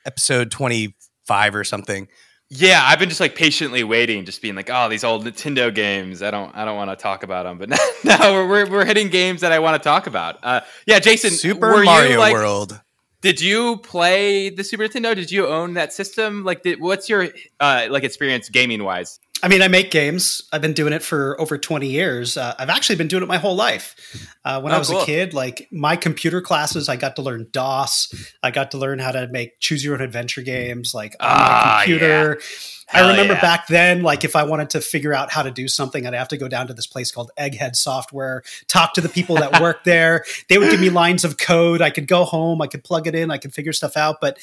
episode 0.06 0.50
twenty 0.50 0.97
five 1.26 1.54
or 1.54 1.62
something. 1.64 2.09
Yeah, 2.50 2.83
I've 2.85 2.99
been 2.99 3.09
just 3.09 3.21
like 3.21 3.37
patiently 3.37 3.85
waiting, 3.85 4.25
just 4.25 4.42
being 4.42 4.57
like, 4.57 4.69
oh, 4.73 4.88
these 4.88 5.04
old 5.04 5.25
Nintendo 5.25 5.73
games. 5.73 6.21
I 6.21 6.33
don't, 6.33 6.54
I 6.57 6.64
don't 6.64 6.76
want 6.76 6.90
to 6.90 6.97
talk 6.97 7.23
about 7.23 7.45
them, 7.45 7.59
but 7.59 7.69
now, 7.69 7.76
now 8.04 8.33
we're, 8.33 8.49
we're 8.49 8.71
we're 8.71 8.85
hitting 8.85 9.09
games 9.09 9.40
that 9.42 9.52
I 9.52 9.61
want 9.61 9.80
to 9.80 9.88
talk 9.88 10.09
about. 10.09 10.38
Uh, 10.42 10.61
yeah, 10.85 10.99
Jason, 10.99 11.30
Super 11.30 11.85
Mario 11.85 12.12
you, 12.12 12.19
like, 12.19 12.35
World. 12.35 12.80
Did 13.21 13.40
you 13.40 13.76
play 13.78 14.50
the 14.50 14.64
Super 14.64 14.85
Nintendo? 14.85 15.14
Did 15.14 15.30
you 15.30 15.47
own 15.47 15.75
that 15.75 15.92
system? 15.92 16.42
Like, 16.42 16.62
did, 16.62 16.80
what's 16.80 17.09
your 17.09 17.28
uh, 17.61 17.87
like 17.88 18.02
experience 18.02 18.49
gaming 18.49 18.83
wise? 18.83 19.21
I 19.42 19.49
mean, 19.49 19.62
I 19.62 19.68
make 19.68 19.90
games. 19.90 20.42
I've 20.52 20.61
been 20.61 20.75
doing 20.75 20.92
it 20.92 21.02
for 21.02 21.40
over 21.40 21.56
20 21.56 21.87
years. 21.88 22.37
Uh, 22.37 22.54
I've 22.59 22.68
actually 22.68 22.97
been 22.97 23.09
doing 23.09 23.23
it 23.23 23.26
my 23.26 23.38
whole 23.38 23.54
life. 23.56 23.97
Uh, 24.44 24.61
when 24.61 24.73
Oh, 24.73 24.76
I 24.76 24.78
was 24.78 24.88
cool. 24.90 25.00
a 25.02 25.06
kid, 25.06 25.32
like 25.32 25.66
my 25.73 25.97
computer 25.97 26.40
classes, 26.42 26.88
I 26.88 26.97
got 26.97 27.16
to 27.16 27.23
learn 27.23 27.47
DOS. 27.50 28.14
I 28.42 28.50
got 28.50 28.70
to 28.73 28.78
learn 28.78 28.99
how 28.99 29.12
to 29.12 29.28
make 29.28 29.59
choose 29.61 29.82
your 29.85 29.94
own 29.94 30.02
adventure 30.02 30.42
games, 30.42 30.92
like 30.94 31.12
on 31.20 31.28
Ah, 31.30 31.75
my 31.78 31.85
computer. 31.85 32.40
Hell 32.87 33.06
I 33.06 33.11
remember 33.12 33.35
yeah. 33.35 33.40
back 33.40 33.66
then, 33.68 34.02
like 34.02 34.25
if 34.25 34.35
I 34.37 34.42
wanted 34.42 34.70
to 34.70 34.80
figure 34.80 35.14
out 35.14 35.30
how 35.30 35.42
to 35.42 35.50
do 35.50 35.68
something, 35.68 36.06
I'd 36.06 36.12
have 36.14 36.28
to 36.28 36.37
go 36.37 36.49
down 36.49 36.66
to 36.66 36.75
this 36.75 36.87
place 36.88 37.11
called 37.12 37.30
Egghead 37.38 37.76
Software, 37.76 38.42
talk 38.66 38.94
to 38.94 39.00
the 39.00 39.09
people 39.09 39.37
that 39.37 39.61
work 39.62 39.85
there. 39.85 40.25
They 40.49 40.59
would 40.59 40.70
give 40.70 40.80
me 40.80 40.90
lines 40.90 41.25
of 41.25 41.38
code. 41.38 41.80
I 41.82 41.90
could 41.90 42.09
go 42.09 42.25
home, 42.25 42.61
I 42.61 42.66
could 42.66 42.82
plug 42.85 43.06
it 43.06 43.14
in, 43.14 43.30
I 43.30 43.38
could 43.38 43.54
figure 43.54 43.73
stuff 43.73 43.97
out. 43.97 44.16
But 44.20 44.38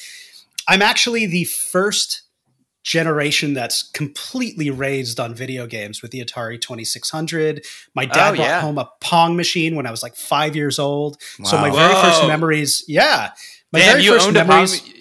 I'm 0.66 0.82
actually 0.82 1.26
the 1.26 1.44
first 1.44 2.22
generation 2.88 3.52
that's 3.52 3.82
completely 3.90 4.70
raised 4.70 5.20
on 5.20 5.34
video 5.34 5.66
games 5.66 6.00
with 6.00 6.10
the 6.10 6.24
Atari 6.24 6.58
2600. 6.58 7.62
My 7.94 8.06
dad 8.06 8.32
Oh, 8.32 8.36
brought 8.36 8.44
yeah. 8.48 8.60
home 8.62 8.78
a 8.78 8.88
Pong 9.02 9.36
machine 9.36 9.76
when 9.76 9.86
I 9.86 9.90
was 9.90 10.02
like 10.02 10.16
five 10.16 10.56
years 10.56 10.78
old. 10.78 11.20
So 11.44 11.58
my 11.58 11.68
Wow. 11.68 11.76
very 11.76 11.94
first 12.00 12.26
memories, 12.26 12.82
yeah, 12.88 13.32
my 13.72 13.80
Damn, 13.80 13.88
very 13.92 14.04
you 14.04 14.12
first 14.12 14.26
owned 14.26 14.34
memories. 14.34 14.78
a 14.80 14.82
Pong. 14.82 14.92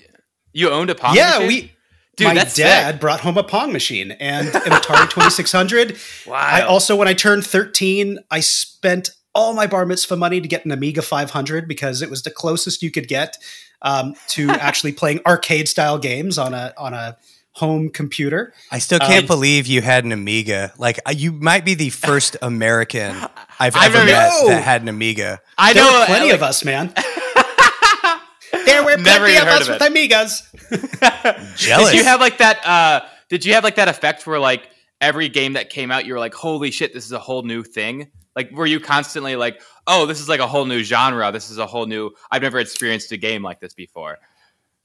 You 0.51 0.69
owned 0.69 0.89
a 0.89 0.95
Pong. 0.95 1.15
yeah, 1.15 1.39
machine? 1.39 1.47
we. 1.47 1.71
Dude, 2.17 2.27
my 2.29 2.33
dad 2.33 2.49
sick. 2.93 2.99
brought 2.99 3.19
home 3.21 3.37
a 3.37 3.43
Pong 3.43 3.71
machine 3.71 4.11
and 4.11 4.47
an 4.47 4.53
Atari 4.71 5.09
2600. 5.09 5.97
Wow. 6.25 6.35
I 6.35 6.61
also, 6.63 6.95
when 6.95 7.07
I 7.07 7.13
turned 7.13 7.45
13, 7.45 8.17
I 8.31 8.39
spent 8.41 9.11
all 9.35 9.53
my 9.53 9.67
bar 9.67 9.85
mitzvah 9.85 10.17
money 10.17 10.41
to 10.41 10.47
get 10.47 10.65
an 10.65 10.71
Amiga 10.71 11.03
500 11.03 11.67
because 11.67 12.01
it 12.01 12.09
was 12.09 12.23
the 12.23 12.31
closest 12.31 12.81
you 12.81 12.89
could 12.91 13.07
get 13.07 13.37
um, 13.83 14.15
to 14.29 14.49
actually 14.67 14.91
playing 14.93 15.19
arcade 15.27 15.69
style 15.69 15.99
games 15.99 16.37
on 16.39 16.53
a 16.55 16.73
on 16.77 16.93
a 16.95 17.15
home 17.57 17.89
computer. 17.89 18.53
I 18.71 18.77
still 18.79 18.99
can't 18.99 19.23
Um, 19.23 19.27
believe 19.27 19.65
you 19.67 19.81
had 19.81 20.05
an 20.05 20.11
Amiga. 20.11 20.71
Like 20.77 20.99
uh, 21.07 21.11
you 21.11 21.31
might 21.31 21.65
be 21.65 21.73
the 21.73 21.89
first 21.89 22.37
American 22.41 23.15
I've 23.59 23.75
I 23.75 23.85
ever 23.87 23.97
know. 23.99 24.05
met 24.05 24.31
that 24.47 24.63
had 24.63 24.81
an 24.83 24.87
Amiga. 24.89 25.41
I 25.57 25.73
There 25.73 25.83
know 25.83 26.05
plenty 26.05 26.25
like, 26.27 26.35
of 26.35 26.43
us, 26.43 26.63
man. 26.63 26.93
there 28.65 28.83
were 28.83 28.97
plenty 28.97 29.37
of 29.37 29.47
us 29.47 29.67
of 29.67 29.79
with. 29.79 29.81
Amigas. 29.81 30.43
Jealous. 31.57 31.91
Did 31.91 31.97
you 31.97 32.03
have 32.03 32.19
like 32.19 32.37
that? 32.39 32.65
Uh, 32.65 33.01
did 33.29 33.45
you 33.45 33.53
have 33.53 33.63
like 33.63 33.75
that 33.75 33.87
effect 33.87 34.25
where 34.27 34.39
like 34.39 34.69
every 35.01 35.29
game 35.29 35.53
that 35.53 35.69
came 35.69 35.91
out, 35.91 36.05
you 36.05 36.13
were 36.13 36.19
like, 36.19 36.33
"Holy 36.33 36.71
shit, 36.71 36.93
this 36.93 37.05
is 37.05 37.11
a 37.11 37.19
whole 37.19 37.41
new 37.43 37.63
thing"? 37.63 38.09
Like, 38.35 38.51
were 38.51 38.67
you 38.67 38.79
constantly 38.79 39.35
like, 39.35 39.61
"Oh, 39.87 40.05
this 40.05 40.19
is 40.19 40.29
like 40.29 40.39
a 40.39 40.47
whole 40.47 40.65
new 40.65 40.83
genre. 40.83 41.31
This 41.31 41.49
is 41.49 41.57
a 41.57 41.65
whole 41.65 41.85
new. 41.87 42.11
I've 42.31 42.43
never 42.43 42.59
experienced 42.59 43.11
a 43.11 43.17
game 43.17 43.41
like 43.41 43.59
this 43.59 43.73
before." 43.73 44.17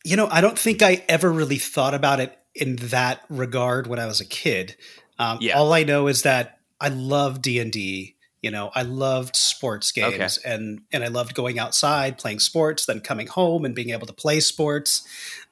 You 0.04 0.16
know, 0.16 0.26
I 0.30 0.40
don't 0.40 0.58
think 0.58 0.82
I 0.82 1.04
ever 1.08 1.30
really 1.30 1.58
thought 1.58 1.94
about 1.94 2.18
it 2.18 2.36
in 2.54 2.76
that 2.76 3.22
regard 3.28 3.86
when 3.86 3.98
I 3.98 4.06
was 4.06 4.20
a 4.20 4.24
kid. 4.26 4.76
Um, 5.18 5.38
Yeah. 5.40 5.58
All 5.58 5.72
I 5.72 5.84
know 5.84 6.06
is 6.08 6.22
that 6.22 6.58
I 6.80 6.88
love 6.88 7.42
D 7.42 7.58
and 7.58 7.72
D. 7.72 8.16
You 8.40 8.50
know, 8.50 8.70
I 8.74 8.82
loved 8.82 9.36
sports 9.36 9.92
Okay. 9.96 10.18
games, 10.18 10.36
and 10.38 10.80
and 10.92 11.04
I 11.04 11.08
loved 11.08 11.34
going 11.34 11.58
outside 11.60 12.18
playing 12.18 12.40
sports, 12.40 12.86
then 12.86 13.00
coming 13.00 13.28
home 13.28 13.64
and 13.64 13.74
being 13.74 13.90
able 13.90 14.06
to 14.08 14.12
play 14.12 14.40
sports 14.40 15.06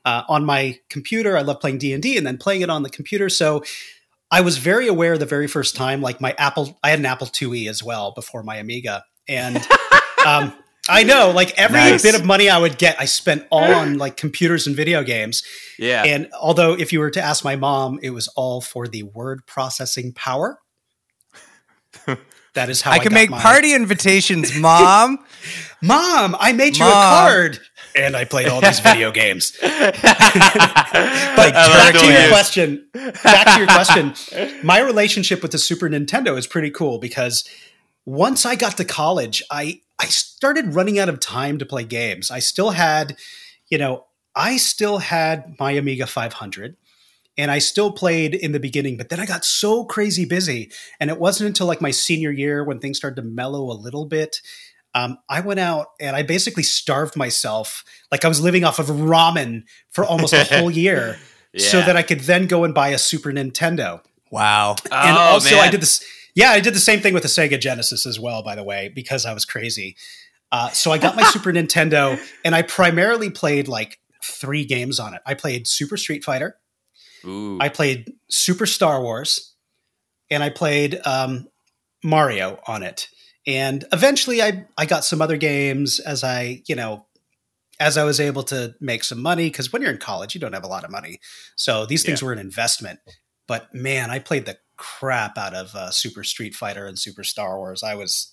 uh, 0.04 0.22
on 0.28 0.44
my 0.44 0.80
computer. 0.88 1.36
I 1.36 1.42
love 1.42 1.60
playing 1.60 1.78
D 1.78 1.92
and 1.92 2.02
D, 2.02 2.16
and 2.16 2.26
then 2.26 2.36
playing 2.36 2.62
it 2.62 2.70
on 2.70 2.82
the 2.82 2.90
computer. 2.90 3.28
So. 3.28 3.62
I 4.32 4.42
was 4.42 4.58
very 4.58 4.86
aware 4.86 5.18
the 5.18 5.26
very 5.26 5.48
first 5.48 5.74
time, 5.74 6.00
like 6.02 6.20
my 6.20 6.36
Apple, 6.38 6.78
I 6.84 6.90
had 6.90 7.00
an 7.00 7.04
Apple 7.06 7.26
IIe 7.26 7.68
as 7.68 7.82
well 7.82 8.12
before 8.12 8.44
my 8.44 8.58
Amiga, 8.58 9.04
and 9.26 9.56
um, 10.24 10.52
I 10.88 11.02
know, 11.04 11.30
like 11.30 11.56
every 11.58 11.78
Nice. 11.78 12.02
bit 12.02 12.14
of 12.14 12.24
money 12.24 12.48
I 12.48 12.58
would 12.58 12.78
get, 12.78 13.00
I 13.00 13.04
spent 13.04 13.46
all 13.50 13.62
mm. 13.62 13.76
on 13.76 13.98
like 13.98 14.16
computers 14.16 14.66
and 14.66 14.74
video 14.74 15.02
games. 15.02 15.42
Yeah. 15.78 16.04
And 16.04 16.28
although, 16.40 16.72
if 16.72 16.92
you 16.92 17.00
were 17.00 17.10
to 17.10 17.22
ask 17.22 17.44
my 17.44 17.54
mom, 17.56 17.98
it 18.02 18.10
was 18.10 18.28
all 18.28 18.60
for 18.60 18.88
the 18.88 19.02
word 19.04 19.46
processing 19.46 20.12
power. 20.12 20.58
That 22.54 22.68
is 22.68 22.82
how 22.82 22.90
I, 22.90 22.94
I 22.94 22.98
can 22.98 23.10
got 23.10 23.14
make 23.14 23.30
my- 23.30 23.40
party 23.40 23.74
invitations, 23.74 24.56
mom. 24.58 25.18
Mom, 25.82 26.36
I 26.38 26.52
made 26.52 26.76
you 26.76 26.84
a 26.84 26.90
card, 26.90 27.60
and 27.94 28.16
I 28.16 28.24
played 28.24 28.48
all 28.48 28.60
these 28.60 28.80
video 28.80 29.10
games. 29.12 29.56
But 29.62 31.54
back 31.54 31.94
to 31.94 32.06
your 32.06 32.20
it. 32.22 32.28
question. 32.28 32.86
Back 32.92 33.46
to 33.54 33.58
your 33.58 33.66
question. 33.66 34.14
My 34.62 34.80
relationship 34.80 35.40
with 35.42 35.52
the 35.52 35.58
Super 35.58 35.88
Nintendo 35.88 36.36
is 36.36 36.46
pretty 36.46 36.70
cool 36.70 36.98
because 36.98 37.48
once 38.10 38.44
I 38.44 38.56
got 38.56 38.76
to 38.78 38.84
college, 38.84 39.42
I 39.50 39.80
I 39.98 40.06
started 40.06 40.74
running 40.74 40.98
out 40.98 41.08
of 41.08 41.20
time 41.20 41.58
to 41.58 41.66
play 41.66 41.84
games. 41.84 42.30
I 42.30 42.40
still 42.40 42.70
had, 42.70 43.16
you 43.68 43.78
know, 43.78 44.06
I 44.34 44.56
still 44.56 44.98
had 44.98 45.54
my 45.60 45.72
Amiga 45.72 46.06
500 46.06 46.76
and 47.36 47.50
I 47.50 47.58
still 47.58 47.92
played 47.92 48.34
in 48.34 48.52
the 48.52 48.58
beginning, 48.58 48.96
but 48.96 49.10
then 49.10 49.20
I 49.20 49.26
got 49.26 49.44
so 49.44 49.84
crazy 49.84 50.24
busy. 50.24 50.72
And 50.98 51.10
it 51.10 51.20
wasn't 51.20 51.48
until 51.48 51.66
like 51.66 51.80
my 51.80 51.90
senior 51.90 52.30
year 52.30 52.64
when 52.64 52.78
things 52.80 52.96
started 52.96 53.16
to 53.16 53.22
mellow 53.22 53.70
a 53.70 53.76
little 53.76 54.06
bit. 54.06 54.40
Um, 54.94 55.18
I 55.28 55.40
went 55.40 55.60
out 55.60 55.88
and 56.00 56.16
I 56.16 56.22
basically 56.22 56.64
starved 56.64 57.14
myself. 57.14 57.84
Like 58.10 58.24
I 58.24 58.28
was 58.28 58.40
living 58.40 58.64
off 58.64 58.78
of 58.78 58.86
ramen 58.86 59.64
for 59.90 60.04
almost 60.04 60.32
a 60.32 60.44
whole 60.44 60.70
year 60.84 61.18
so 61.56 61.80
that 61.80 61.96
I 61.96 62.02
could 62.02 62.20
then 62.20 62.46
go 62.46 62.64
and 62.64 62.74
buy 62.74 62.88
a 62.88 62.98
Super 62.98 63.30
Nintendo. 63.30 64.00
Wow. 64.30 64.76
and 64.90 65.16
Oh, 65.16 65.20
also, 65.20 65.56
I 65.56 65.70
did 65.70 65.82
this. 65.82 66.02
Yeah, 66.34 66.50
I 66.50 66.60
did 66.60 66.74
the 66.74 66.80
same 66.80 67.00
thing 67.00 67.14
with 67.14 67.22
the 67.22 67.28
Sega 67.28 67.60
Genesis 67.60 68.06
as 68.06 68.20
well, 68.20 68.42
by 68.42 68.54
the 68.54 68.62
way, 68.62 68.90
because 68.94 69.26
I 69.26 69.34
was 69.34 69.44
crazy. 69.44 69.96
Uh, 70.52 70.70
so 70.70 70.90
I 70.90 70.98
got 70.98 71.16
my 71.16 71.22
Super 71.30 71.52
Nintendo, 71.52 72.18
and 72.44 72.54
I 72.54 72.62
primarily 72.62 73.30
played 73.30 73.68
like 73.68 73.98
three 74.22 74.64
games 74.64 74.98
on 74.98 75.14
it. 75.14 75.22
I 75.26 75.34
played 75.34 75.66
Super 75.66 75.96
Street 75.96 76.24
Fighter, 76.24 76.56
Ooh. 77.24 77.58
I 77.60 77.68
played 77.68 78.12
Super 78.28 78.66
Star 78.66 79.02
Wars, 79.02 79.54
and 80.30 80.42
I 80.42 80.50
played 80.50 81.00
um, 81.04 81.48
Mario 82.02 82.58
on 82.66 82.82
it. 82.82 83.08
And 83.46 83.84
eventually, 83.92 84.42
I 84.42 84.66
I 84.76 84.86
got 84.86 85.04
some 85.04 85.22
other 85.22 85.36
games 85.36 85.98
as 85.98 86.22
I 86.22 86.62
you 86.68 86.76
know 86.76 87.06
as 87.78 87.96
I 87.96 88.04
was 88.04 88.20
able 88.20 88.42
to 88.44 88.74
make 88.80 89.02
some 89.04 89.22
money 89.22 89.48
because 89.48 89.72
when 89.72 89.82
you're 89.82 89.90
in 89.90 89.98
college, 89.98 90.34
you 90.34 90.40
don't 90.40 90.52
have 90.52 90.64
a 90.64 90.68
lot 90.68 90.84
of 90.84 90.90
money, 90.90 91.20
so 91.56 91.86
these 91.86 92.04
things 92.04 92.22
were 92.22 92.32
an 92.32 92.38
investment. 92.38 93.00
But 93.48 93.74
man, 93.74 94.10
I 94.10 94.18
played 94.18 94.46
the 94.46 94.58
crap 94.80 95.36
out 95.36 95.54
of 95.54 95.74
uh, 95.76 95.90
Super 95.90 96.24
Street 96.24 96.54
Fighter 96.54 96.86
and 96.86 96.98
Super 96.98 97.22
Star 97.22 97.58
Wars. 97.58 97.82
I 97.82 97.94
was 97.94 98.32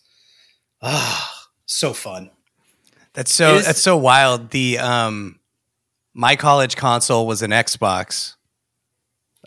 ah 0.82 1.46
so 1.66 1.92
fun. 1.94 2.32
That's 3.13 3.32
so 3.34 3.56
Is- 3.56 3.66
that's 3.66 3.82
so 3.82 3.98
wild. 3.98 4.51
The 4.51 4.80
um 4.80 5.39
my 6.13 6.36
college 6.38 6.75
console 6.77 7.27
was 7.27 7.42
an 7.42 7.51
Xbox. 7.51 8.36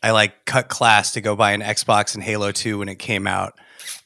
I 0.03 0.11
like 0.13 0.45
cut 0.45 0.69
class 0.69 1.13
to 1.13 1.21
go 1.21 1.35
buy 1.37 1.53
an 1.53 1.63
Xbox 1.63 2.15
and 2.15 2.23
Halo 2.23 2.53
2 2.53 2.79
when 2.79 2.89
it 2.89 2.99
came 2.99 3.27
out. 3.27 3.55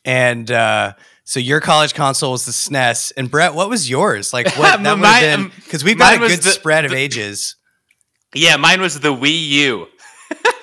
And 0.05 0.51
uh 0.51 0.93
so 1.25 1.41
your 1.41 1.61
college 1.61 1.95
console 1.95 2.33
was 2.33 2.45
the 2.47 2.53
SNES. 2.53 3.13
And 3.17 3.31
Brett, 3.31 3.55
what 3.55 3.69
was 3.71 3.89
yours? 3.91 4.33
Like 4.33 4.47
what 4.57 4.57
that 4.83 4.93
would 4.93 5.01
Mine- 5.01 5.23
have 5.23 5.39
been 5.39 5.41
um, 5.47 5.53
because 5.57 5.83
we've 5.83 5.99
got 5.99 6.15
a 6.15 6.19
good 6.19 6.41
the- 6.43 6.51
spread 6.51 6.85
of 6.85 6.93
the- 6.93 6.97
ages. 6.99 7.57
yeah, 8.35 8.57
mine 8.57 8.81
was 8.81 9.01
the 9.01 9.13
Wii 9.15 9.49
U. 9.49 9.87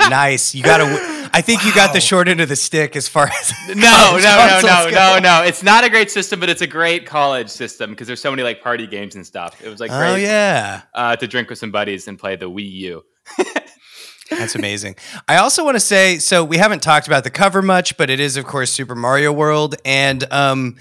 nice. 0.10 0.54
You 0.56 0.64
got 0.64 0.78
to 0.78 0.86
I 1.34 1.42
think 1.42 1.66
you 1.66 1.74
got 1.74 1.94
the 1.94 2.02
short 2.02 2.28
end 2.28 2.42
of 2.42 2.50
the 2.50 2.56
stick 2.56 2.96
as 2.96 3.08
far 3.08 3.28
as 3.28 3.54
No, 3.70 3.74
no, 3.76 4.18
no, 4.18 4.60
no, 4.64 4.92
go. 4.92 4.96
no, 4.96 5.20
no. 5.20 5.44
It's 5.44 5.64
not 5.64 5.84
a 5.84 5.90
great 5.90 6.12
system, 6.12 6.40
but 6.40 6.50
it's 6.50 6.62
a 6.62 6.68
great 6.68 7.06
college 7.06 7.50
system 7.50 7.92
because 7.92 8.08
there's 8.08 8.22
so 8.22 8.32
many 8.32 8.44
like 8.44 8.62
party 8.62 8.88
games 8.88 9.16
and 9.16 9.26
stuff. 9.26 9.62
It 9.64 9.70
was 9.70 9.80
like 9.80 9.92
Oh 9.92 9.98
great 10.14 10.24
yeah. 10.24 10.82
uh, 10.94 11.16
to 11.16 11.28
drink 11.28 11.50
with 11.50 11.60
some 11.60 11.72
buddies 11.72 12.08
and 12.08 12.18
play 12.20 12.36
the 12.36 12.50
Wii 12.50 12.72
U. 12.72 13.04
That's 14.30 14.56
amazing. 14.56 14.96
I 15.28 15.38
also 15.38 15.66
want 15.66 15.76
to 15.76 15.80
say 15.82 16.18
so 16.18 16.44
we 16.44 16.58
haven't 16.58 16.82
talked 16.82 17.06
about 17.08 17.24
the 17.26 17.30
cover 17.30 17.62
much, 17.62 17.98
but 17.98 18.10
it 18.10 18.20
is 18.20 18.38
of 18.38 18.46
course 18.46 18.72
Super 18.72 18.96
Mario 18.96 19.32
World 19.34 19.76
and 19.84 20.24
um 20.32 20.78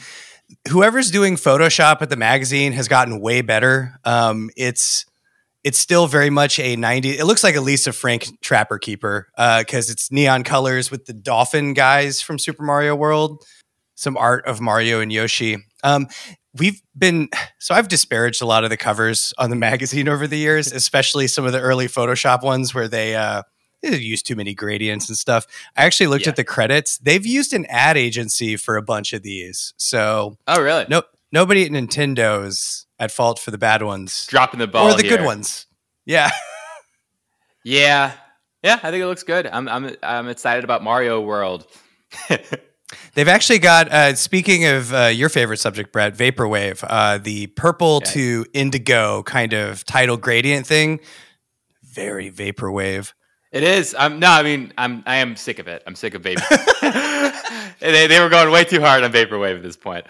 whoever's 0.71 1.11
doing 1.11 1.37
Photoshop 1.37 2.00
at 2.02 2.11
the 2.11 2.16
magazine 2.16 2.73
has 2.73 2.87
gotten 2.88 3.21
way 3.21 3.40
better. 3.40 3.99
Um 4.04 4.50
it's 4.57 5.04
it's 5.64 5.78
still 5.78 6.06
very 6.06 6.30
much 6.30 6.58
a 6.58 6.76
90 6.76 7.18
it 7.18 7.24
looks 7.24 7.44
like 7.44 7.54
a 7.56 7.60
Lisa 7.60 7.92
Frank 7.92 8.28
Trapper 8.40 8.78
Keeper 8.78 9.28
uh 9.36 9.62
cuz 9.68 9.90
it's 9.90 10.10
neon 10.10 10.42
colors 10.44 10.90
with 10.90 11.06
the 11.06 11.12
dolphin 11.12 11.74
guys 11.74 12.20
from 12.22 12.38
Super 12.38 12.62
Mario 12.62 12.94
World, 12.96 13.42
some 13.94 14.16
art 14.16 14.46
of 14.46 14.60
Mario 14.60 15.00
and 15.00 15.12
Yoshi. 15.12 15.58
Um 15.84 16.06
we've 16.54 16.80
been 16.98 17.28
so 17.58 17.74
I've 17.74 17.88
disparaged 17.88 18.42
a 18.42 18.46
lot 18.46 18.64
of 18.64 18.70
the 18.70 18.76
covers 18.76 19.32
on 19.38 19.50
the 19.50 19.56
magazine 19.68 20.08
over 20.08 20.26
the 20.26 20.38
years, 20.38 20.72
especially 20.82 21.26
some 21.28 21.44
of 21.44 21.52
the 21.52 21.60
early 21.60 21.86
Photoshop 21.88 22.42
ones 22.42 22.74
where 22.74 22.88
they 22.88 23.14
uh 23.16 23.42
they 23.82 23.96
use 23.96 24.22
too 24.22 24.36
many 24.36 24.52
gradients 24.54 25.08
and 25.08 25.16
stuff. 25.16 25.46
I 25.76 25.84
actually 25.86 26.08
looked 26.08 26.24
Yeah. 26.26 26.30
at 26.30 26.36
the 26.36 26.44
credits. 26.44 26.98
They've 26.98 27.24
used 27.24 27.54
an 27.54 27.64
ad 27.70 27.96
agency 27.96 28.56
for 28.56 28.76
a 28.76 28.82
bunch 28.82 29.12
of 29.14 29.22
these. 29.22 29.72
So 29.78 30.36
Oh, 30.46 30.60
really? 30.60 30.84
no 30.88 31.02
nobody 31.32 31.64
at 31.64 31.70
Nintendo's 31.70 32.86
at 33.00 33.11
fault 33.11 33.40
for 33.40 33.50
the 33.50 33.59
bad 33.59 33.83
ones. 33.83 34.26
Dropping 34.26 34.61
the 34.61 34.69
ball 34.69 34.92
or 34.92 34.97
the 34.97 35.02
good 35.02 35.25
ones. 35.25 35.66
Yeah. 36.07 36.30
Yeah, 37.62 38.12
yeah. 38.62 38.80
I 38.83 38.90
think 38.90 39.02
it 39.02 39.07
looks 39.07 39.23
good. 39.23 39.47
I'm, 39.47 39.69
I'm, 39.69 39.95
I'm 40.02 40.28
excited 40.28 40.64
about 40.64 40.83
Mario 40.83 41.21
World. 41.21 41.66
They've 43.14 43.28
actually 43.28 43.59
got, 43.59 43.92
uh, 43.92 44.14
speaking 44.14 44.64
of 44.64 44.92
uh, 44.95 45.07
your 45.07 45.28
favorite 45.28 45.59
subject, 45.59 45.92
Brett, 45.92 46.16
Vaporwave, 46.16 46.83
uh, 46.88 47.19
the 47.19 47.49
purple 47.49 48.00
to 48.00 48.47
indigo 48.52 49.23
kind 49.25 49.52
of 49.52 49.85
title 49.85 50.16
gradient 50.16 50.66
thing. 50.66 51.00
Very 51.83 52.30
Vaporwave. 52.30 53.12
It 53.52 53.62
is. 53.64 53.97
I'm 53.99 54.21
no. 54.21 54.28
I 54.30 54.45
mean, 54.45 54.73
I'm. 54.78 55.02
I 55.07 55.16
am 55.16 55.35
sick 55.35 55.59
of 55.59 55.66
it. 55.66 55.83
I'm 55.85 55.97
sick 55.97 56.14
of 56.14 56.23
vapor. 56.23 56.40
they, 57.80 58.07
they 58.07 58.21
were 58.21 58.28
going 58.28 58.49
way 58.52 58.62
too 58.62 58.80
hard 58.80 59.02
on 59.02 59.12
vaporwave 59.12 59.57
at 59.57 59.62
this 59.64 59.76
point. 59.76 60.07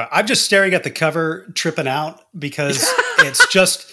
Uh, 0.00 0.08
I'm 0.10 0.26
just 0.26 0.44
staring 0.44 0.72
at 0.72 0.82
the 0.82 0.90
cover, 0.90 1.46
tripping 1.54 1.86
out 1.86 2.22
because 2.38 2.88
it's 3.18 3.46
just 3.52 3.90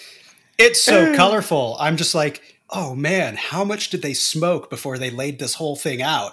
it's 0.56 0.80
so 0.80 1.14
colorful. 1.16 1.76
I'm 1.78 1.96
just 1.96 2.14
like, 2.14 2.42
oh 2.70 2.94
man, 2.94 3.36
how 3.36 3.62
much 3.64 3.90
did 3.90 4.00
they 4.00 4.14
smoke 4.14 4.70
before 4.70 4.96
they 4.96 5.10
laid 5.10 5.38
this 5.38 5.54
whole 5.54 5.76
thing 5.76 6.00
out? 6.00 6.32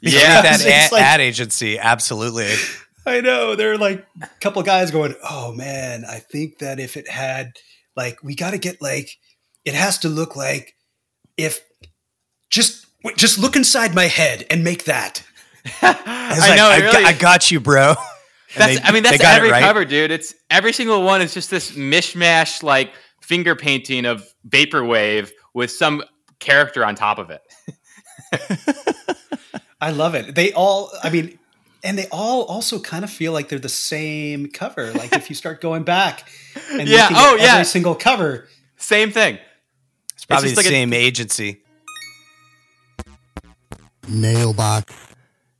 yeah, 0.00 0.40
that 0.42 0.64
ad, 0.64 0.92
like- 0.92 1.02
ad 1.02 1.20
agency, 1.20 1.78
absolutely. 1.78 2.52
I 3.06 3.20
know. 3.22 3.56
There 3.56 3.72
are 3.72 3.78
like 3.78 4.06
a 4.22 4.28
couple 4.40 4.62
guys 4.62 4.90
going, 4.90 5.14
oh 5.28 5.52
man, 5.52 6.04
I 6.04 6.18
think 6.18 6.58
that 6.58 6.78
if 6.78 6.96
it 6.96 7.08
had 7.08 7.52
like 7.96 8.22
we 8.22 8.36
got 8.36 8.52
to 8.52 8.58
get 8.58 8.80
like 8.80 9.10
it 9.64 9.74
has 9.74 9.98
to 9.98 10.08
look 10.08 10.36
like 10.36 10.74
if 11.36 11.60
just 12.50 12.86
just 13.16 13.38
look 13.38 13.56
inside 13.56 13.94
my 13.94 14.04
head 14.04 14.46
and 14.50 14.62
make 14.62 14.84
that. 14.84 15.24
It's 15.64 15.82
I 15.82 16.38
like, 16.38 16.56
know. 16.56 16.68
I, 16.68 16.76
really, 16.78 17.04
I 17.04 17.12
got 17.14 17.50
you, 17.50 17.58
bro. 17.60 17.94
And 18.54 18.62
that's. 18.62 18.80
they- 18.80 18.86
I 18.86 18.92
mean, 18.92 19.02
they 19.02 19.10
that's 19.10 19.22
got 19.22 19.34
it 19.34 19.36
every 19.38 19.50
right. 19.50 19.62
cover, 19.62 19.84
dude. 19.84 20.10
It's 20.10 20.34
every 20.50 20.72
single 20.72 21.02
one 21.02 21.20
is 21.22 21.34
just 21.34 21.50
this 21.50 21.72
mishmash, 21.72 22.62
like 22.62 22.92
finger 23.20 23.54
painting 23.54 24.06
of 24.06 24.26
vaporwave 24.48 25.30
with 25.54 25.70
some 25.70 26.02
character 26.38 26.84
on 26.84 26.94
top 26.94 27.18
of 27.18 27.30
it. 27.30 27.42
I 29.80 29.90
love 29.90 30.14
it. 30.14 30.34
They 30.34 30.52
all, 30.52 30.90
I 31.02 31.10
mean, 31.10 31.38
and 31.84 31.96
they 31.98 32.06
all 32.10 32.44
also 32.44 32.80
kind 32.80 33.04
of 33.04 33.10
feel 33.10 33.32
like 33.32 33.48
they're 33.48 33.58
the 33.58 33.68
same 33.68 34.48
cover. 34.48 34.92
Like 34.92 35.12
if 35.12 35.28
you 35.30 35.36
start 35.36 35.60
going 35.60 35.84
back 35.84 36.28
and 36.72 36.88
Yeah, 36.88 37.02
looking 37.02 37.16
oh, 37.18 37.34
at 37.36 37.40
yeah. 37.40 37.52
every 37.54 37.64
single 37.64 37.94
cover, 37.94 38.48
Same 38.76 39.12
thing. 39.12 39.38
It's 40.14 40.24
probably 40.24 40.48
just 40.48 40.56
the 40.56 40.60
like 40.60 40.66
a- 40.66 40.70
same 40.70 40.92
agency. 40.92 41.62
Mailbox. 44.08 44.94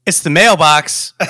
It's 0.07 0.21
the 0.23 0.31
mailbox. 0.31 1.13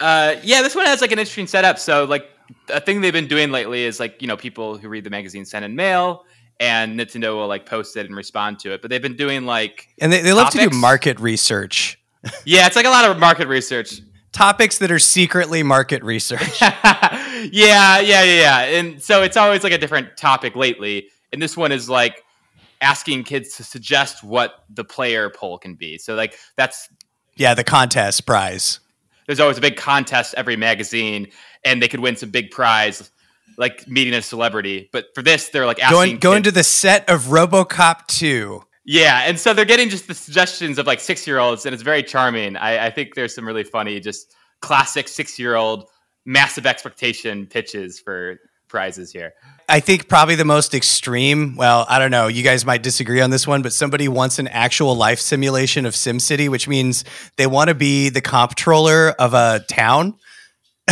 Uh, 0.00 0.36
yeah, 0.42 0.62
this 0.62 0.74
one 0.74 0.86
has 0.86 1.00
like 1.00 1.12
an 1.12 1.18
interesting 1.18 1.46
setup. 1.46 1.78
So 1.78 2.04
like 2.04 2.28
a 2.68 2.80
thing 2.80 3.00
they've 3.00 3.12
been 3.12 3.28
doing 3.28 3.50
lately 3.50 3.84
is 3.84 4.00
like 4.00 4.20
you 4.20 4.28
know 4.28 4.36
people 4.36 4.76
who 4.76 4.88
read 4.88 5.04
the 5.04 5.10
magazine 5.10 5.44
send 5.44 5.64
in 5.64 5.76
mail, 5.76 6.24
and 6.60 6.98
Nintendo 6.98 7.34
will 7.34 7.48
like 7.48 7.66
post 7.66 7.96
it 7.96 8.06
and 8.06 8.16
respond 8.16 8.58
to 8.60 8.72
it. 8.72 8.82
But 8.82 8.90
they've 8.90 9.02
been 9.02 9.16
doing 9.16 9.46
like 9.46 9.88
And 10.00 10.12
they, 10.12 10.22
they 10.22 10.32
love 10.32 10.50
to 10.50 10.58
do 10.58 10.70
market 10.70 11.18
research. 11.20 12.00
yeah, 12.44 12.66
it's 12.66 12.76
like 12.76 12.86
a 12.86 12.90
lot 12.90 13.10
of 13.10 13.18
market 13.18 13.48
research. 13.48 14.00
Topics 14.32 14.78
that 14.78 14.90
are 14.90 14.98
secretly 14.98 15.62
market 15.62 16.02
research. 16.02 16.60
yeah, 16.60 17.50
yeah, 17.52 18.00
yeah, 18.00 18.22
yeah. 18.22 18.60
And 18.60 19.00
so 19.00 19.22
it's 19.22 19.36
always 19.36 19.62
like 19.62 19.72
a 19.72 19.78
different 19.78 20.16
topic 20.16 20.56
lately. 20.56 21.08
And 21.32 21.40
this 21.40 21.56
one 21.56 21.70
is 21.70 21.88
like 21.88 22.24
asking 22.80 23.24
kids 23.24 23.56
to 23.56 23.64
suggest 23.64 24.24
what 24.24 24.64
the 24.68 24.84
player 24.84 25.30
poll 25.30 25.58
can 25.58 25.74
be. 25.74 25.98
So 25.98 26.14
like 26.14 26.36
that's 26.56 26.88
yeah, 27.36 27.54
the 27.54 27.64
contest 27.64 28.26
prize. 28.26 28.80
There's 29.26 29.40
always 29.40 29.58
a 29.58 29.60
big 29.60 29.76
contest 29.76 30.34
every 30.36 30.56
magazine 30.56 31.28
and 31.64 31.82
they 31.82 31.88
could 31.88 32.00
win 32.00 32.16
some 32.16 32.30
big 32.30 32.50
prize 32.50 33.10
like 33.56 33.86
meeting 33.86 34.14
a 34.14 34.22
celebrity. 34.22 34.88
But 34.92 35.06
for 35.14 35.22
this 35.22 35.48
they're 35.48 35.66
like 35.66 35.82
asking 35.82 35.96
Going 35.96 36.18
going 36.18 36.42
to 36.44 36.50
the 36.50 36.64
set 36.64 37.08
of 37.08 37.24
RoboCop 37.24 38.06
2. 38.08 38.62
Yeah, 38.86 39.22
and 39.24 39.40
so 39.40 39.54
they're 39.54 39.64
getting 39.64 39.88
just 39.88 40.08
the 40.08 40.14
suggestions 40.14 40.78
of 40.78 40.86
like 40.86 41.00
six 41.00 41.26
year 41.26 41.38
olds, 41.38 41.64
and 41.64 41.72
it's 41.72 41.82
very 41.82 42.02
charming. 42.02 42.56
I, 42.56 42.86
I 42.86 42.90
think 42.90 43.14
there's 43.14 43.34
some 43.34 43.46
really 43.46 43.64
funny, 43.64 43.98
just 43.98 44.34
classic 44.60 45.08
six 45.08 45.38
year 45.38 45.54
old 45.54 45.88
massive 46.26 46.66
expectation 46.66 47.46
pitches 47.46 47.98
for 47.98 48.38
prizes 48.68 49.12
here. 49.12 49.34
I 49.68 49.80
think 49.80 50.08
probably 50.08 50.34
the 50.34 50.44
most 50.44 50.74
extreme. 50.74 51.56
Well, 51.56 51.86
I 51.88 51.98
don't 51.98 52.10
know. 52.10 52.26
You 52.26 52.42
guys 52.42 52.66
might 52.66 52.82
disagree 52.82 53.20
on 53.20 53.30
this 53.30 53.46
one, 53.46 53.62
but 53.62 53.72
somebody 53.72 54.08
wants 54.08 54.38
an 54.38 54.48
actual 54.48 54.94
life 54.94 55.18
simulation 55.20 55.86
of 55.86 55.94
SimCity, 55.94 56.48
which 56.48 56.68
means 56.68 57.04
they 57.36 57.46
want 57.46 57.68
to 57.68 57.74
be 57.74 58.10
the 58.10 58.20
comptroller 58.20 59.10
of 59.18 59.32
a 59.32 59.64
town. 59.68 60.16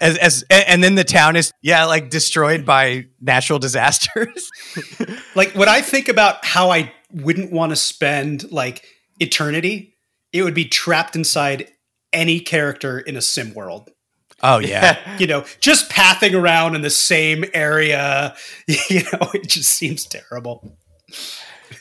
as, 0.00 0.18
as 0.18 0.44
and 0.50 0.82
then 0.82 0.96
the 0.96 1.04
town 1.04 1.36
is 1.36 1.52
yeah 1.62 1.84
like 1.84 2.10
destroyed 2.10 2.66
by 2.66 3.06
natural 3.20 3.58
disasters. 3.58 4.50
Like 5.36 5.52
when 5.56 5.68
I 5.68 5.80
think 5.80 6.08
about 6.08 6.44
how 6.44 6.70
I 6.70 6.92
wouldn't 7.10 7.50
want 7.50 7.70
to 7.70 7.76
spend 7.76 8.52
like 8.52 8.84
eternity, 9.18 9.96
it 10.32 10.42
would 10.42 10.54
be 10.54 10.64
trapped 10.66 11.16
inside 11.16 11.72
any 12.12 12.38
character 12.38 13.00
in 13.00 13.16
a 13.16 13.20
sim 13.20 13.52
world. 13.52 13.90
Oh 14.44 14.58
yeah. 14.58 14.98
You 15.18 15.28
know, 15.28 15.44
just 15.60 15.90
pathing 15.90 16.34
around 16.34 16.74
in 16.74 16.82
the 16.82 16.90
same 16.90 17.44
area. 17.54 18.36
You 18.88 19.02
know, 19.12 19.30
it 19.34 19.48
just 19.48 19.70
seems 19.72 20.06
terrible. 20.06 20.76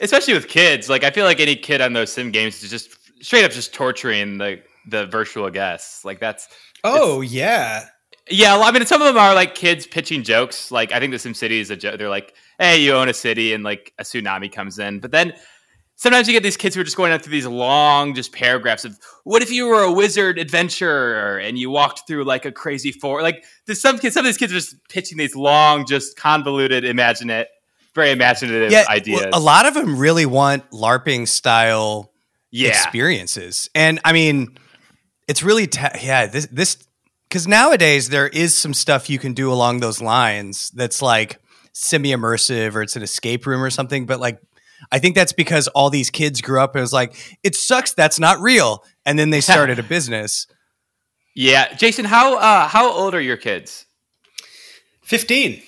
Especially 0.01 0.33
with 0.33 0.47
kids. 0.47 0.89
Like 0.89 1.03
I 1.03 1.11
feel 1.11 1.25
like 1.25 1.39
any 1.39 1.55
kid 1.55 1.81
on 1.81 1.93
those 1.93 2.11
sim 2.11 2.31
games 2.31 2.63
is 2.63 2.69
just 2.69 2.97
straight 3.23 3.45
up 3.45 3.51
just 3.51 3.73
torturing 3.73 4.37
the 4.37 4.61
the 4.87 5.05
virtual 5.07 5.49
guests. 5.49 6.03
Like 6.03 6.19
that's 6.19 6.47
Oh 6.83 7.21
yeah. 7.21 7.87
Yeah, 8.29 8.55
well, 8.55 8.63
I 8.63 8.71
mean, 8.71 8.85
some 8.85 9.01
of 9.01 9.07
them 9.07 9.17
are 9.17 9.33
like 9.33 9.53
kids 9.53 9.85
pitching 9.85 10.23
jokes. 10.23 10.71
Like, 10.71 10.93
I 10.93 10.99
think 10.99 11.11
the 11.11 11.19
Sim 11.19 11.33
City 11.33 11.59
is 11.59 11.69
a 11.69 11.75
joke. 11.75 11.97
They're 11.97 12.07
like, 12.09 12.33
"Hey, 12.57 12.81
you 12.81 12.93
own 12.93 13.09
a 13.09 13.13
city," 13.13 13.53
and 13.53 13.65
like 13.65 13.91
a 13.99 14.03
tsunami 14.03 14.49
comes 14.49 14.79
in. 14.79 15.01
But 15.01 15.11
then 15.11 15.33
sometimes 15.95 16.27
you 16.27 16.33
get 16.33 16.43
these 16.43 16.57
kids 16.57 16.75
who 16.75 16.81
are 16.81 16.83
just 16.83 16.97
going 16.97 17.11
out 17.11 17.21
through 17.21 17.31
these 17.31 17.45
long, 17.45 18.13
just 18.15 18.31
paragraphs 18.31 18.85
of, 18.85 18.97
"What 19.23 19.41
if 19.41 19.51
you 19.51 19.67
were 19.67 19.81
a 19.83 19.91
wizard 19.91 20.37
adventurer 20.39 21.37
and 21.37 21.57
you 21.57 21.69
walked 21.69 22.07
through 22.07 22.23
like 22.25 22.45
a 22.45 22.51
crazy 22.51 22.91
forest?" 22.91 23.23
Like, 23.23 23.43
there's 23.65 23.81
some 23.81 23.99
kids. 23.99 24.13
Some 24.13 24.25
of 24.25 24.29
these 24.29 24.37
kids 24.37 24.51
are 24.51 24.55
just 24.55 24.75
pitching 24.89 25.17
these 25.17 25.35
long, 25.35 25.85
just 25.85 26.17
convoluted, 26.17 26.83
imaginative, 26.83 27.47
very 27.95 28.11
imaginative 28.11 28.71
Yeah, 28.71 28.85
ideas. 28.89 29.27
a 29.33 29.39
lot 29.39 29.65
of 29.65 29.73
them 29.73 29.97
really 29.97 30.25
want 30.25 30.69
LARPing 30.71 31.27
style 31.27 32.11
yeah, 32.51 32.69
experiences. 32.69 33.69
And 33.73 33.99
I 34.03 34.13
mean, 34.13 34.57
it's 35.27 35.43
really 35.43 35.67
ta 35.67 35.89
yeah, 36.01 36.25
this 36.25 36.47
this 36.51 36.77
cuz 37.29 37.47
nowadays 37.47 38.09
there 38.09 38.27
is 38.27 38.55
some 38.55 38.73
stuff 38.73 39.09
you 39.09 39.19
can 39.19 39.33
do 39.33 39.51
along 39.51 39.79
those 39.79 40.01
lines 40.01 40.69
that's 40.75 41.01
like 41.01 41.39
semi 41.71 42.11
immersive 42.11 42.75
or 42.75 42.81
it's 42.83 42.95
an 42.95 43.01
escape 43.03 43.45
room 43.47 43.61
or 43.63 43.69
something, 43.69 44.05
but 44.05 44.19
like 44.19 44.39
I 44.91 44.99
think 44.99 45.15
that's 45.15 45.33
because 45.33 45.67
all 45.69 45.89
these 45.89 46.09
kids 46.09 46.41
grew 46.41 46.59
up 46.59 46.75
and 46.75 46.81
was 46.81 46.93
like, 46.93 47.15
it 47.43 47.55
sucks 47.55 47.93
that's 47.93 48.19
not 48.19 48.39
real. 48.39 48.83
And 49.05 49.17
then 49.17 49.29
they 49.29 49.41
started 49.53 49.79
a 49.79 49.83
business. 49.83 50.47
yeah. 51.35 51.73
Jason, 51.75 52.05
how 52.05 52.37
uh, 52.37 52.67
how 52.67 52.91
old 52.91 53.15
are 53.15 53.21
your 53.21 53.37
kids? 53.37 53.85
15. 55.03 55.61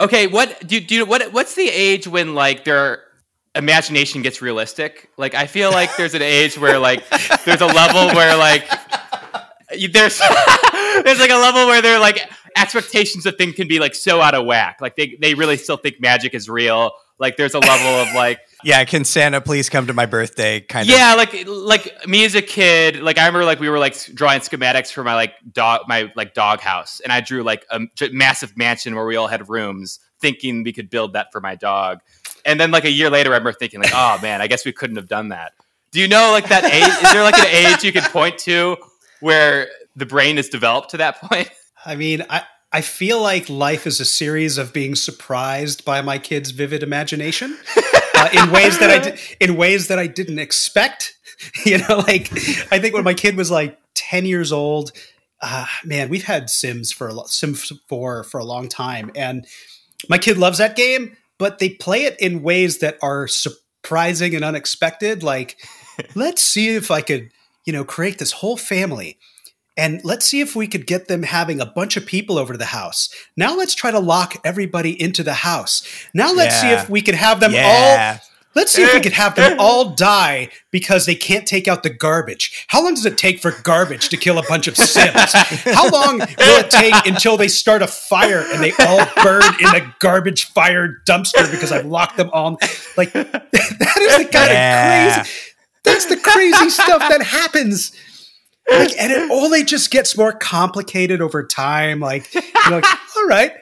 Okay, 0.00 0.26
what 0.26 0.66
do 0.66 0.74
you, 0.74 0.80
do 0.80 0.94
you 0.96 1.06
what 1.06 1.32
what's 1.32 1.54
the 1.54 1.68
age 1.68 2.08
when 2.08 2.34
like 2.34 2.64
their 2.64 3.04
imagination 3.54 4.22
gets 4.22 4.42
realistic? 4.42 5.10
Like 5.16 5.34
I 5.34 5.46
feel 5.46 5.70
like 5.70 5.96
there's 5.96 6.14
an 6.14 6.22
age 6.22 6.58
where 6.58 6.78
like 6.78 7.08
there's 7.44 7.60
a 7.60 7.66
level 7.66 8.14
where 8.16 8.36
like 8.36 8.68
there's 9.70 10.18
there's 11.04 11.20
like 11.20 11.30
a 11.30 11.36
level 11.36 11.66
where 11.66 11.80
they're 11.82 12.00
like 12.00 12.28
expectations 12.56 13.26
of 13.26 13.36
things 13.36 13.54
can 13.54 13.68
be 13.68 13.78
like 13.78 13.94
so 13.94 14.20
out 14.20 14.34
of 14.34 14.44
whack. 14.44 14.78
Like 14.80 14.96
they 14.96 15.16
they 15.20 15.34
really 15.34 15.56
still 15.56 15.76
think 15.76 16.00
magic 16.00 16.34
is 16.34 16.48
real. 16.48 16.92
Like 17.22 17.36
there's 17.36 17.54
a 17.54 17.60
level 17.60 17.86
of 17.86 18.12
like 18.14 18.40
Yeah, 18.64 18.84
can 18.84 19.04
Santa 19.04 19.40
please 19.40 19.68
come 19.68 19.86
to 19.86 19.94
my 19.94 20.06
birthday 20.06 20.60
kind 20.60 20.88
of 20.88 20.94
yeah, 20.94 21.14
like 21.14 21.46
like 21.46 22.06
me 22.06 22.24
as 22.24 22.34
a 22.34 22.42
kid, 22.42 23.00
like 23.00 23.18
I 23.18 23.26
remember 23.26 23.44
like 23.44 23.60
we 23.60 23.68
were 23.68 23.78
like 23.78 23.96
drawing 24.14 24.40
schematics 24.40 24.92
for 24.92 25.02
my 25.02 25.14
like 25.14 25.34
dog 25.52 25.82
my 25.88 26.12
like 26.14 26.34
dog 26.34 26.60
house, 26.60 27.00
and 27.00 27.12
I 27.12 27.20
drew 27.20 27.42
like 27.42 27.64
a 27.70 27.80
j- 27.94 28.10
massive 28.10 28.56
mansion 28.56 28.94
where 28.94 29.06
we 29.06 29.16
all 29.16 29.28
had 29.28 29.48
rooms, 29.48 30.00
thinking 30.20 30.62
we 30.62 30.72
could 30.72 30.90
build 30.90 31.14
that 31.14 31.32
for 31.32 31.40
my 31.40 31.54
dog. 31.54 32.00
And 32.44 32.60
then 32.60 32.70
like 32.70 32.84
a 32.84 32.90
year 32.90 33.08
later, 33.08 33.30
I 33.30 33.34
remember 33.34 33.52
thinking 33.52 33.80
like, 33.80 33.94
oh 33.94 34.18
man, 34.20 34.40
I 34.40 34.48
guess 34.48 34.64
we 34.64 34.72
couldn't 34.72 34.96
have 34.96 35.08
done 35.08 35.28
that. 35.28 35.52
Do 35.92 36.00
you 36.00 36.08
know 36.08 36.30
like 36.32 36.48
that 36.48 36.64
age? 36.64 36.82
is 36.82 37.12
there 37.12 37.22
like 37.22 37.38
an 37.38 37.46
age 37.46 37.84
you 37.84 37.92
could 37.92 38.04
point 38.04 38.38
to 38.38 38.76
where 39.20 39.68
the 39.96 40.06
brain 40.06 40.38
is 40.38 40.48
developed 40.48 40.90
to 40.90 40.98
that 40.98 41.20
point? 41.20 41.48
I 41.84 41.96
mean, 41.96 42.24
I 42.30 42.44
I 42.72 42.80
feel 42.80 43.20
like 43.20 43.50
life 43.50 43.86
is 43.86 44.00
a 44.00 44.04
series 44.04 44.56
of 44.56 44.72
being 44.72 44.94
surprised 44.94 45.84
by 45.84 46.00
my 46.00 46.18
kids' 46.18 46.52
vivid 46.52 46.82
imagination 46.82 47.58
uh, 48.14 48.28
in 48.32 48.50
ways 48.50 48.78
that 48.78 48.90
I 48.90 48.98
di- 48.98 49.18
in 49.40 49.56
ways 49.56 49.88
that 49.88 49.98
I 49.98 50.06
didn't 50.06 50.38
expect. 50.38 51.16
You 51.64 51.78
know, 51.78 52.04
like 52.06 52.30
I 52.70 52.78
think 52.78 52.94
when 52.94 53.02
my 53.02 53.14
kid 53.14 53.36
was 53.36 53.50
like 53.50 53.76
ten 53.94 54.26
years 54.26 54.52
old, 54.52 54.92
uh, 55.40 55.66
man, 55.84 56.08
we've 56.08 56.22
had 56.22 56.48
Sims 56.48 56.92
for 56.92 57.08
a 57.08 57.12
lo- 57.12 57.24
Sim 57.26 57.54
Four 57.88 58.22
for 58.22 58.38
a 58.38 58.44
long 58.44 58.68
time, 58.68 59.10
and 59.16 59.44
my 60.08 60.18
kid 60.18 60.38
loves 60.38 60.58
that 60.58 60.76
game, 60.76 61.16
but 61.38 61.58
they 61.58 61.70
play 61.70 62.04
it 62.04 62.16
in 62.20 62.44
ways 62.44 62.78
that 62.78 62.96
are 63.02 63.26
surprising 63.26 64.36
and 64.36 64.44
unexpected. 64.44 65.24
Like, 65.24 65.56
let's 66.14 66.42
see 66.42 66.76
if 66.76 66.92
I 66.92 67.00
could, 67.00 67.32
you 67.64 67.72
know, 67.72 67.84
create 67.84 68.18
this 68.18 68.30
whole 68.30 68.56
family 68.56 69.18
and 69.76 70.00
let's 70.04 70.26
see 70.26 70.40
if 70.40 70.54
we 70.54 70.66
could 70.66 70.86
get 70.86 71.08
them 71.08 71.22
having 71.22 71.60
a 71.60 71.66
bunch 71.66 71.96
of 71.96 72.04
people 72.06 72.38
over 72.38 72.52
to 72.52 72.58
the 72.58 72.66
house. 72.66 73.08
Now 73.36 73.56
let's 73.56 73.74
try 73.74 73.90
to 73.90 73.98
lock 73.98 74.34
everybody 74.44 75.00
into 75.00 75.22
the 75.22 75.32
house. 75.34 75.82
Now 76.12 76.32
let's 76.32 76.60
see 76.60 76.70
if 76.70 76.90
we 76.90 77.00
can 77.00 77.14
have 77.14 77.40
them 77.40 77.52
Yeah. 77.52 78.16
all. 78.18 78.28
Let's 78.54 78.70
see 78.72 78.82
if 78.82 78.92
we 78.92 79.00
could 79.00 79.14
have 79.14 79.34
them 79.34 79.56
all 79.58 79.94
die 79.94 80.50
because 80.70 81.06
they 81.06 81.14
can't 81.14 81.46
take 81.46 81.66
out 81.68 81.82
the 81.82 81.88
garbage. 81.88 82.66
How 82.68 82.82
long 82.84 82.92
does 82.92 83.06
it 83.06 83.16
take 83.16 83.40
for 83.40 83.52
garbage 83.62 84.10
to 84.10 84.18
kill 84.18 84.38
a 84.38 84.42
bunch 84.46 84.68
of 84.68 84.76
Sims? 84.76 85.32
How 85.32 85.88
long 85.88 86.18
will 86.18 86.26
it 86.58 86.70
take 86.70 86.94
until 87.06 87.38
they 87.38 87.48
start 87.48 87.80
a 87.80 87.86
fire 87.86 88.44
and 88.52 88.62
they 88.62 88.72
all 88.78 89.06
burn 89.24 89.42
in 89.58 89.74
a 89.74 89.94
garbage 90.00 90.44
fire 90.52 90.98
dumpster 91.08 91.50
because 91.50 91.72
I've 91.72 91.86
locked 91.86 92.18
them 92.18 92.28
all? 92.34 92.58
Like 92.98 93.12
that 93.14 93.98
is 94.02 94.18
the 94.18 94.24
kind 94.30 94.50
Yeah. 94.52 95.06
of 95.06 95.14
crazy. 95.24 95.30
That's 95.84 96.04
the 96.04 96.18
crazy 96.18 96.68
stuff 96.68 97.00
that 97.08 97.22
happens 97.22 97.92
like, 98.68 98.98
and 98.98 99.12
it 99.12 99.30
only 99.30 99.64
just 99.64 99.90
gets 99.90 100.16
more 100.16 100.32
complicated 100.32 101.20
over 101.20 101.46
time. 101.46 102.00
Like, 102.00 102.32
you're 102.34 102.42
like, 102.70 102.84
all 103.16 103.26
right, 103.26 103.52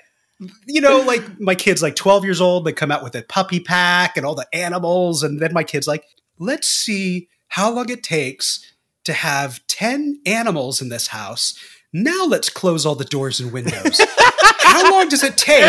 you 0.67 0.81
know, 0.81 1.01
like 1.01 1.41
my 1.41 1.55
kid's 1.55 1.83
like 1.83 1.97
12 1.97 2.25
years 2.25 2.41
old. 2.41 2.65
They 2.65 2.73
come 2.73 2.91
out 2.91 3.03
with 3.03 3.15
a 3.15 3.23
puppy 3.23 3.61
pack 3.61 4.17
and 4.17 4.25
all 4.25 4.35
the 4.35 4.49
animals, 4.53 5.23
and 5.23 5.41
then 5.41 5.53
my 5.53 5.65
kid's 5.65 5.87
like, 5.87 6.05
let's 6.39 6.69
see 6.69 7.29
how 7.49 7.71
long 7.71 7.91
it 7.91 8.03
takes 8.03 8.65
to 9.05 9.13
have 9.13 9.67
10 9.67 10.21
animals 10.27 10.81
in 10.81 10.89
this 10.89 11.09
house. 11.09 11.59
Now 11.93 12.25
let's 12.25 12.49
close 12.49 12.87
all 12.87 12.95
the 12.95 13.05
doors 13.05 13.41
and 13.41 13.53
windows. 13.53 14.01
How 14.63 14.93
long 14.93 15.09
does 15.09 15.25
it 15.25 15.37
take 15.37 15.65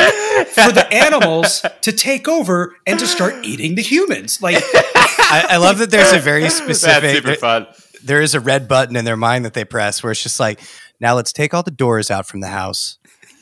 for 0.49 0.71
the 0.71 0.87
animals 0.91 1.65
to 1.81 1.91
take 1.91 2.27
over 2.27 2.75
and 2.85 2.99
to 2.99 3.07
start 3.07 3.43
eating 3.43 3.73
the 3.73 3.81
humans? 3.81 4.41
Like, 4.41 4.57
I, 4.63 5.47
I 5.49 5.57
love 5.57 5.79
that 5.79 5.89
there's 5.89 6.13
a 6.13 6.19
very 6.19 6.43
That's 6.43 6.55
specific 6.55 7.15
super 7.15 7.35
fun. 7.35 7.67
There 8.03 8.21
is 8.21 8.33
a 8.35 8.39
red 8.39 8.67
button 8.67 8.95
in 8.95 9.05
their 9.05 9.17
mind 9.17 9.45
that 9.45 9.53
they 9.53 9.65
press 9.65 10.01
where 10.03 10.11
it's 10.11 10.23
just 10.23 10.39
like, 10.39 10.59
now 10.99 11.15
let's 11.15 11.31
take 11.33 11.53
all 11.53 11.63
the 11.63 11.71
doors 11.71 12.11
out 12.11 12.27
from 12.27 12.39
the 12.41 12.47
house. 12.47 12.97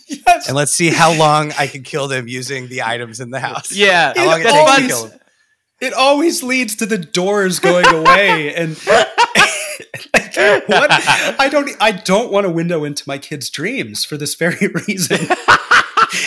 yes. 0.07 0.47
And 0.47 0.55
let's 0.55 0.71
see 0.73 0.89
how 0.89 1.13
long 1.13 1.51
I 1.57 1.67
can 1.67 1.83
kill 1.83 2.07
them 2.07 2.27
using 2.27 2.67
the 2.67 2.83
items 2.83 3.19
in 3.19 3.29
the 3.31 3.39
house. 3.39 3.71
Yeah, 3.73 4.13
How 4.17 4.25
long 4.25 4.39
it 4.41 4.45
It 4.45 4.51
takes 4.51 4.53
to 4.53 4.59
always- 4.59 4.87
kill 4.87 5.07
them. 5.07 5.19
it 5.81 5.93
always 5.93 6.43
leads 6.43 6.75
to 6.77 6.85
the 6.85 6.97
doors 6.97 7.59
going 7.59 7.85
away 7.87 8.53
and 8.55 8.71
like, 8.87 9.07
what 10.67 10.89
i 11.39 11.47
don't 11.49 11.69
i 11.79 11.91
don't 11.91 12.31
want 12.31 12.45
a 12.45 12.49
window 12.49 12.83
into 12.83 13.03
my 13.07 13.17
kids 13.17 13.49
dreams 13.49 14.03
for 14.05 14.17
this 14.17 14.35
very 14.35 14.67
reason 14.87 15.19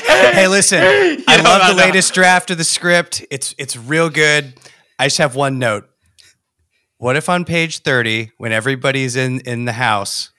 Hey, 0.07 0.47
listen, 0.47 0.81
I 1.27 1.41
love 1.43 1.69
the 1.69 1.75
latest 1.83 2.15
draft 2.15 2.51
of 2.53 2.59
the 2.59 2.63
script. 2.65 3.25
It's 3.31 3.53
it's 3.59 3.77
real 3.77 4.11
good. 4.11 4.55
I 4.99 5.07
just 5.07 5.19
have 5.19 5.35
one 5.35 5.59
note. 5.59 5.89
What 7.03 7.17
if 7.17 7.29
on 7.29 7.45
page 7.45 7.81
30, 7.81 8.31
when 8.39 8.53
everybody's 8.53 9.17
in 9.17 9.41
in 9.41 9.65
the 9.65 9.73
house, 9.73 10.31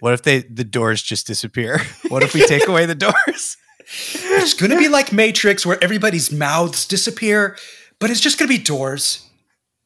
What 0.00 0.14
if 0.14 0.22
they 0.22 0.38
the 0.38 0.64
doors 0.64 1.02
just 1.02 1.26
disappear? 1.26 1.82
What 2.08 2.22
if 2.22 2.32
we 2.32 2.40
take 2.46 2.66
away 2.68 2.86
the 2.86 2.94
doors? 2.94 3.58
It's 4.14 4.54
going 4.54 4.70
to 4.70 4.78
be 4.78 4.88
like 4.88 5.12
Matrix 5.12 5.66
where 5.66 5.78
everybody's 5.84 6.32
mouths 6.32 6.86
disappear, 6.88 7.56
but 8.00 8.10
it's 8.10 8.20
just 8.20 8.38
going 8.38 8.50
to 8.50 8.56
be 8.58 8.64
doors. 8.64 9.28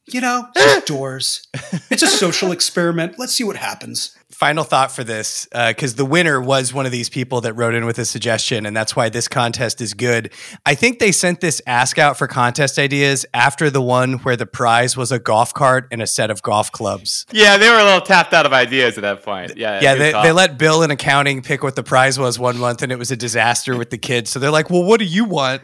You 0.07 0.21
know, 0.21 0.47
just 0.55 0.87
doors. 0.95 1.45
It's 1.91 2.01
a 2.01 2.07
social 2.07 2.51
experiment. 2.53 3.19
Let's 3.19 3.33
see 3.33 3.43
what 3.43 3.57
happens. 3.57 4.17
Final 4.31 4.63
thought 4.63 4.91
for 4.91 5.03
this, 5.03 5.47
because 5.51 5.95
the 5.95 6.05
winner 6.05 6.41
was 6.41 6.73
one 6.73 6.85
of 6.85 6.91
these 6.91 7.09
people 7.09 7.41
that 7.41 7.53
wrote 7.53 7.75
in 7.75 7.85
with 7.85 7.99
a 7.99 8.05
suggestion, 8.05 8.65
and 8.65 8.75
that's 8.75 8.95
why 8.95 9.09
this 9.09 9.27
contest 9.27 9.81
is 9.81 9.93
good. 9.93 10.31
I 10.65 10.73
think 10.75 10.99
they 10.99 11.11
sent 11.11 11.41
this 11.41 11.61
ask 11.67 11.99
out 11.99 12.17
for 12.17 12.27
contest 12.27 12.79
ideas 12.79 13.25
after 13.33 13.69
the 13.69 13.81
one 13.81 14.13
where 14.19 14.35
the 14.35 14.45
prize 14.45 14.95
was 14.95 15.11
a 15.11 15.19
golf 15.19 15.53
cart 15.53 15.87
and 15.91 16.01
a 16.01 16.07
set 16.07 16.31
of 16.31 16.41
golf 16.41 16.71
clubs. 16.71 17.25
Yeah, 17.31 17.57
they 17.57 17.69
were 17.69 17.79
a 17.79 17.83
little 17.83 18.01
tapped 18.01 18.33
out 18.33 18.45
of 18.45 18.53
ideas 18.53 18.97
at 18.97 19.01
that 19.01 19.23
point. 19.23 19.57
Yeah, 19.57 19.79
Yeah, 19.81 19.95
they, 19.95 20.11
they 20.11 20.31
let 20.31 20.57
Bill 20.57 20.81
in 20.83 20.91
accounting 20.91 21.41
pick 21.41 21.61
what 21.61 21.75
the 21.75 21.83
prize 21.83 22.17
was 22.17 22.39
one 22.39 22.57
month, 22.57 22.81
and 22.81 22.91
it 22.91 22.97
was 22.97 23.11
a 23.11 23.17
disaster 23.17 23.77
with 23.77 23.89
the 23.89 23.97
kids. 23.97 24.29
So 24.29 24.39
they're 24.39 24.51
like, 24.51 24.69
"Well, 24.69 24.83
what 24.83 24.99
do 24.99 25.05
you 25.05 25.25
want?" 25.25 25.61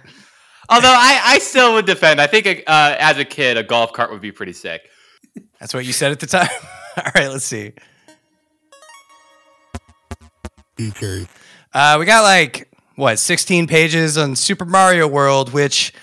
Although 0.70 0.90
I, 0.90 1.22
I 1.24 1.40
still 1.40 1.74
would 1.76 1.86
defend. 1.86 2.20
I 2.20 2.28
think 2.28 2.64
uh, 2.68 2.96
as 3.00 3.18
a 3.18 3.26
kid, 3.26 3.58
a 3.58 3.64
golf 3.64 3.94
cart 3.94 4.12
would 4.12 4.22
be 4.22 4.32
pretty 4.32 4.54
sick. 4.54 4.90
That's 5.60 5.74
what 5.74 5.86
you 5.86 5.94
said 5.94 6.12
at 6.12 6.20
the 6.20 6.28
time. 6.28 6.50
All 6.98 7.12
right, 7.16 7.30
let's 7.30 7.46
see. 7.46 7.74
Features. 10.78 11.28
Uh, 11.74 11.98
we 12.00 12.06
got 12.06 12.24
like 12.24 12.72
what 12.96 13.20
16 13.20 13.68
pages 13.68 14.18
on 14.18 14.36
Super 14.36 14.66
Mario 14.66 15.08
World, 15.08 15.54
which 15.54 15.94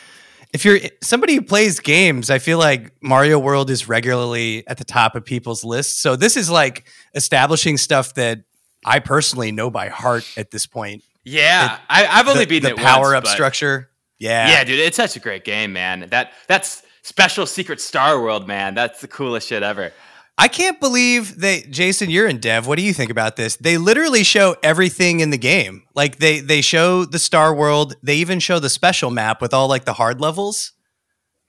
if 0.52 0.64
you're 0.64 0.78
somebody 1.02 1.34
who 1.34 1.42
plays 1.42 1.80
games, 1.80 2.30
I 2.30 2.38
feel 2.38 2.58
like 2.58 2.92
Mario 3.02 3.38
World 3.38 3.70
is 3.70 3.88
regularly 3.88 4.66
at 4.68 4.78
the 4.78 4.84
top 4.84 5.16
of 5.16 5.24
people's 5.24 5.64
lists. 5.64 5.98
So 6.00 6.16
this 6.16 6.36
is 6.36 6.48
like 6.48 6.86
establishing 7.14 7.76
stuff 7.76 8.14
that 8.14 8.40
I 8.84 9.00
personally 9.00 9.50
know 9.50 9.70
by 9.70 9.88
heart 9.88 10.24
at 10.36 10.50
this 10.50 10.66
point. 10.66 11.02
Yeah, 11.24 11.78
I, 11.88 12.06
I've 12.06 12.28
only 12.28 12.44
the, 12.44 12.48
beaten 12.48 12.70
the 12.70 12.80
it 12.80 12.84
power 12.84 13.12
once, 13.12 13.16
up 13.16 13.24
but- 13.24 13.30
structure. 13.30 13.90
Yeah, 14.16 14.48
Yeah, 14.48 14.64
dude, 14.64 14.78
it's 14.78 14.96
such 14.96 15.16
a 15.16 15.20
great 15.20 15.44
game, 15.44 15.72
man. 15.72 16.06
That 16.10 16.32
that's 16.46 16.82
special 17.02 17.46
secret 17.46 17.80
Star 17.80 18.20
World, 18.20 18.46
man. 18.46 18.74
That's 18.74 19.00
the 19.00 19.08
coolest 19.08 19.48
shit 19.48 19.62
ever. 19.64 19.92
I 20.36 20.48
can't 20.48 20.80
believe 20.80 21.38
they 21.38 21.62
Jason, 21.62 22.10
you're 22.10 22.26
in 22.26 22.38
dev. 22.38 22.66
What 22.66 22.76
do 22.76 22.82
you 22.84 22.92
think 22.92 23.10
about 23.10 23.36
this? 23.36 23.56
They 23.56 23.78
literally 23.78 24.24
show 24.24 24.56
everything 24.62 25.20
in 25.20 25.30
the 25.30 25.38
game. 25.38 25.84
Like 25.94 26.18
they 26.18 26.40
they 26.40 26.60
show 26.60 27.04
the 27.04 27.18
Star 27.20 27.54
World, 27.54 27.94
they 28.02 28.16
even 28.16 28.40
show 28.40 28.58
the 28.58 28.68
special 28.68 29.10
map 29.10 29.40
with 29.40 29.54
all 29.54 29.68
like 29.68 29.84
the 29.84 29.94
hard 29.94 30.20
levels. 30.20 30.72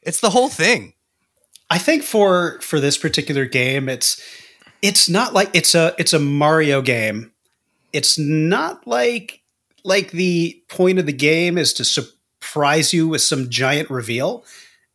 It's 0.02 0.19
the 0.19 0.30
whole 0.30 0.50
thing. 0.50 0.93
I 1.69 1.80
think 1.80 2.04
for 2.04 2.60
for 2.62 2.80
this 2.80 2.98
particular 2.98 3.45
game, 3.45 3.89
it's 3.89 4.21
it's 4.82 5.10
not 5.10 5.34
like 5.34 5.50
it's 5.54 5.74
a 5.74 5.95
it's 5.98 6.13
a 6.13 6.19
Mario 6.19 6.82
game. 6.82 7.32
It's 7.91 8.19
not 8.19 8.86
like 8.86 9.41
like 9.84 10.12
the 10.12 10.62
point 10.69 11.00
of 11.00 11.08
the 11.08 11.13
game 11.13 11.58
is 11.58 11.74
to 11.74 11.86
surprise 11.86 12.93
you 12.93 13.08
with 13.08 13.21
some 13.21 13.50
giant 13.50 13.89
reveal. 13.89 14.45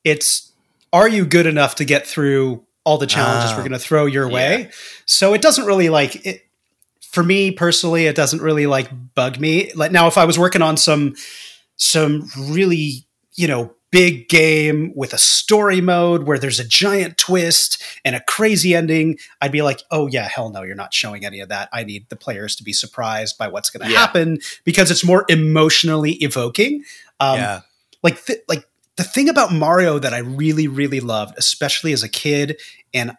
It's 0.05 0.53
are 0.93 1.09
you 1.09 1.27
good 1.27 1.47
enough 1.47 1.75
to 1.77 1.85
get 1.85 2.07
through 2.07 2.65
all 2.85 2.99
the 2.99 3.07
challenges 3.07 3.51
Ah. 3.53 3.55
we're 3.57 3.63
going 3.63 3.73
to 3.73 3.79
throw 3.79 4.07
your 4.07 4.29
way? 4.29 4.71
So 5.07 5.35
it 5.35 5.43
doesn't 5.43 5.67
really 5.67 5.89
like 5.89 6.25
it 6.27 6.43
for 7.03 7.23
me 7.25 7.51
personally 7.51 8.07
it 8.07 8.15
doesn't 8.15 8.41
really 8.41 8.67
like 8.67 8.89
bug 9.15 9.39
me. 9.41 9.73
Like 9.75 9.91
now 9.93 10.07
if 10.07 10.17
I 10.17 10.25
was 10.25 10.39
working 10.39 10.63
on 10.63 10.77
some 10.77 11.15
some 11.77 12.29
really, 12.39 13.07
you 13.35 13.49
know, 13.49 13.75
big 13.91 14.29
game 14.29 14.93
with 14.95 15.13
a 15.13 15.19
story 15.19 15.81
mode 15.81 16.23
where 16.25 16.39
there's 16.39 16.61
a 16.61 16.65
giant 16.65 17.17
twist 17.19 17.83
and 18.05 18.15
a 18.15 18.21
crazy 18.29 18.73
ending, 18.75 19.19
I'd 19.41 19.51
be 19.51 19.63
like, 19.63 19.83
oh, 19.91 20.07
yeah, 20.07 20.29
hell 20.29 20.51
no, 20.51 20.63
you're 20.63 20.77
not 20.77 20.95
showing 20.95 21.25
any 21.25 21.41
of 21.41 21.49
that. 21.49 21.69
I 21.73 21.83
need 21.83 22.09
the 22.09 22.15
players 22.17 22.55
to 22.57 22.63
be 22.63 22.73
surprised 22.73 23.37
by 23.37 23.49
what's 23.49 23.69
going 23.71 23.85
to 23.87 23.93
Yeah. 23.93 23.99
happen 23.99 24.39
because 24.65 24.93
it's 24.93 25.05
more 25.05 25.25
emotionally 25.29 26.13
evoking. 26.23 26.85
Um, 27.19 27.39
yeah. 27.39 27.61
like 28.05 28.25
th- 28.25 28.41
like 28.49 28.65
the 28.97 29.05
thing 29.05 29.29
about 29.29 29.53
Mario 29.53 29.99
that 29.99 30.13
I 30.13 30.19
really 30.19 30.69
really 30.69 31.01
loved, 31.01 31.35
especially 31.39 31.93
as 31.93 32.03
a 32.03 32.09
kid 32.09 32.61
and 32.93 33.13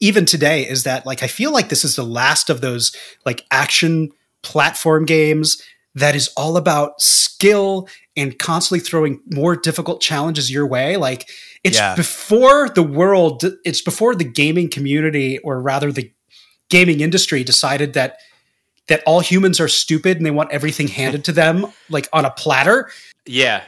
even 0.00 0.26
today, 0.26 0.68
is 0.68 0.84
that 0.84 1.06
like 1.06 1.22
I 1.22 1.26
feel 1.26 1.52
like 1.52 1.68
this 1.68 1.84
is 1.84 1.96
the 1.96 2.04
last 2.04 2.50
of 2.50 2.60
those 2.60 2.94
like 3.24 3.44
action 3.50 4.10
platform 4.42 5.04
games 5.04 5.60
that 5.94 6.14
is 6.14 6.28
all 6.36 6.56
about 6.58 7.00
skill 7.00 7.88
and 8.16 8.38
constantly 8.38 8.80
throwing 8.80 9.20
more 9.32 9.56
difficult 9.56 10.02
challenges 10.02 10.50
your 10.50 10.66
way. 10.66 10.96
Like 10.96 11.28
it's 11.64 11.78
Yeah. 11.78 11.94
before 11.96 12.68
the 12.68 12.82
world, 12.82 13.42
it's 13.64 13.80
before 13.80 14.14
the 14.14 14.24
gaming 14.24 14.68
community, 14.68 15.38
or 15.38 15.60
rather 15.60 15.90
the 15.90 16.12
gaming 16.68 17.00
industry, 17.00 17.42
decided 17.42 17.94
that 17.94 18.18
that 18.88 19.02
all 19.06 19.20
humans 19.20 19.58
are 19.58 19.66
stupid 19.68 20.16
and 20.18 20.24
they 20.26 20.30
want 20.30 20.52
everything 20.52 20.86
handed 20.86 21.24
to 21.24 21.32
them 21.32 21.66
like 21.88 22.08
on 22.12 22.24
a 22.24 22.30
platter 22.30 22.88
Yeah, 23.24 23.62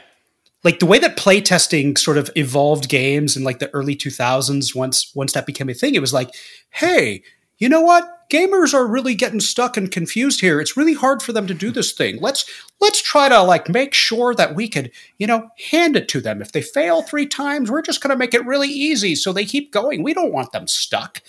like 0.63 0.79
the 0.79 0.85
way 0.85 0.99
that 0.99 1.17
playtesting 1.17 1.97
sort 1.97 2.17
of 2.17 2.29
evolved 2.35 2.89
games 2.89 3.37
in 3.37 3.43
like 3.43 3.59
the 3.59 3.69
early 3.73 3.95
2000s 3.95 4.75
once 4.75 5.11
once 5.15 5.33
that 5.33 5.45
became 5.45 5.69
a 5.69 5.73
thing 5.73 5.95
it 5.95 6.01
was 6.01 6.13
like 6.13 6.29
hey 6.71 7.21
you 7.59 7.67
know 7.67 7.81
what? 7.81 8.29
Gamers 8.29 8.73
are 8.73 8.87
really 8.87 9.15
getting 9.15 9.41
stuck 9.41 9.75
and 9.75 9.91
confused 9.91 10.39
here. 10.39 10.61
It's 10.61 10.77
really 10.77 10.93
hard 10.93 11.21
for 11.21 11.33
them 11.33 11.45
to 11.47 11.53
do 11.53 11.71
this 11.71 11.91
thing. 11.91 12.19
Let's 12.21 12.45
let's 12.79 13.01
try 13.01 13.27
to 13.27 13.41
like 13.43 13.67
make 13.67 13.93
sure 13.93 14.33
that 14.33 14.55
we 14.55 14.67
could 14.69 14.91
you 15.17 15.27
know 15.27 15.49
hand 15.71 15.95
it 15.95 16.07
to 16.09 16.21
them. 16.21 16.41
If 16.41 16.51
they 16.53 16.61
fail 16.61 17.01
three 17.01 17.25
times 17.27 17.69
we're 17.69 17.81
just 17.81 18.01
going 18.01 18.11
to 18.11 18.17
make 18.17 18.33
it 18.33 18.45
really 18.45 18.69
easy 18.69 19.13
so 19.15 19.33
they 19.33 19.45
keep 19.45 19.71
going. 19.71 20.03
We 20.03 20.13
don't 20.13 20.31
want 20.31 20.51
them 20.51 20.67
stuck. 20.67 21.21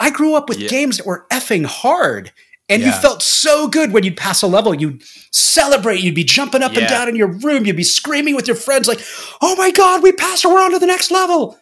I 0.00 0.10
grew 0.10 0.34
up 0.34 0.48
with 0.48 0.58
Yeah. 0.58 0.68
games 0.68 0.96
that 0.96 1.06
were 1.06 1.26
effing 1.30 1.66
hard 1.66 2.32
and 2.68 2.82
you 2.82 2.92
felt 2.92 3.22
so 3.22 3.66
good 3.66 3.92
when 3.92 4.04
you'd 4.04 4.16
pass 4.16 4.42
a 4.42 4.46
level. 4.46 4.74
You'd 4.74 5.02
celebrate. 5.32 6.00
You'd 6.00 6.14
be 6.14 6.24
jumping 6.24 6.62
up 6.62 6.76
and 6.76 6.86
down 6.86 7.08
in 7.08 7.16
your 7.16 7.28
room. 7.28 7.64
You'd 7.64 7.76
be 7.76 7.82
screaming 7.84 8.34
with 8.34 8.46
your 8.46 8.56
friends, 8.56 8.86
like, 8.86 9.00
"Oh 9.40 9.56
my 9.56 9.70
god, 9.70 10.02
we 10.02 10.12
passed! 10.12 10.44
We're 10.44 10.60
on 10.62 10.72
to 10.72 10.78
the 10.78 10.86
next 10.86 11.10
level!" 11.10 11.58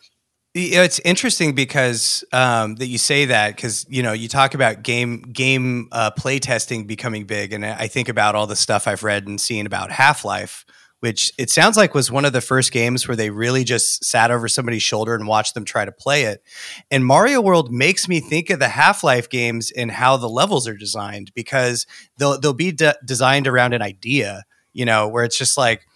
It's 0.58 0.98
interesting 1.00 1.54
because 1.54 2.24
um, 2.32 2.76
that 2.76 2.86
you 2.86 2.96
say 2.96 3.26
that 3.26 3.54
because 3.54 3.84
you 3.88 4.02
know 4.02 4.12
you 4.12 4.26
talk 4.26 4.54
about 4.54 4.82
game 4.82 5.20
game 5.20 5.88
uh, 5.92 6.10
play 6.12 6.38
testing 6.38 6.86
becoming 6.86 7.24
big, 7.24 7.52
and 7.52 7.64
I 7.64 7.88
think 7.88 8.08
about 8.08 8.34
all 8.34 8.46
the 8.46 8.56
stuff 8.56 8.88
I've 8.88 9.02
read 9.02 9.26
and 9.26 9.40
seen 9.40 9.66
about 9.66 9.92
Half 9.92 10.24
Life, 10.24 10.64
which 11.00 11.32
it 11.38 11.50
sounds 11.50 11.76
like 11.76 11.94
was 11.94 12.10
one 12.10 12.24
of 12.24 12.32
the 12.32 12.40
first 12.40 12.72
games 12.72 13.06
where 13.06 13.16
they 13.16 13.30
really 13.30 13.64
just 13.64 14.04
sat 14.04 14.30
over 14.30 14.48
somebody's 14.48 14.82
shoulder 14.82 15.14
and 15.14 15.26
watched 15.26 15.54
them 15.54 15.64
try 15.64 15.84
to 15.84 15.92
play 15.92 16.24
it. 16.24 16.42
And 16.90 17.04
Mario 17.04 17.40
World 17.40 17.72
makes 17.72 18.08
me 18.08 18.20
think 18.20 18.50
of 18.50 18.58
the 18.58 18.68
Half 18.68 19.04
Life 19.04 19.28
games 19.28 19.70
and 19.70 19.90
how 19.90 20.16
the 20.16 20.28
levels 20.28 20.66
are 20.66 20.76
designed 20.76 21.32
because 21.34 21.86
they'll 22.18 22.40
they'll 22.40 22.52
be 22.52 22.72
de- 22.72 22.96
designed 23.04 23.46
around 23.46 23.74
an 23.74 23.82
idea, 23.82 24.44
you 24.72 24.84
know, 24.84 25.08
where 25.08 25.24
it's 25.24 25.38
just 25.38 25.58
like 25.58 25.86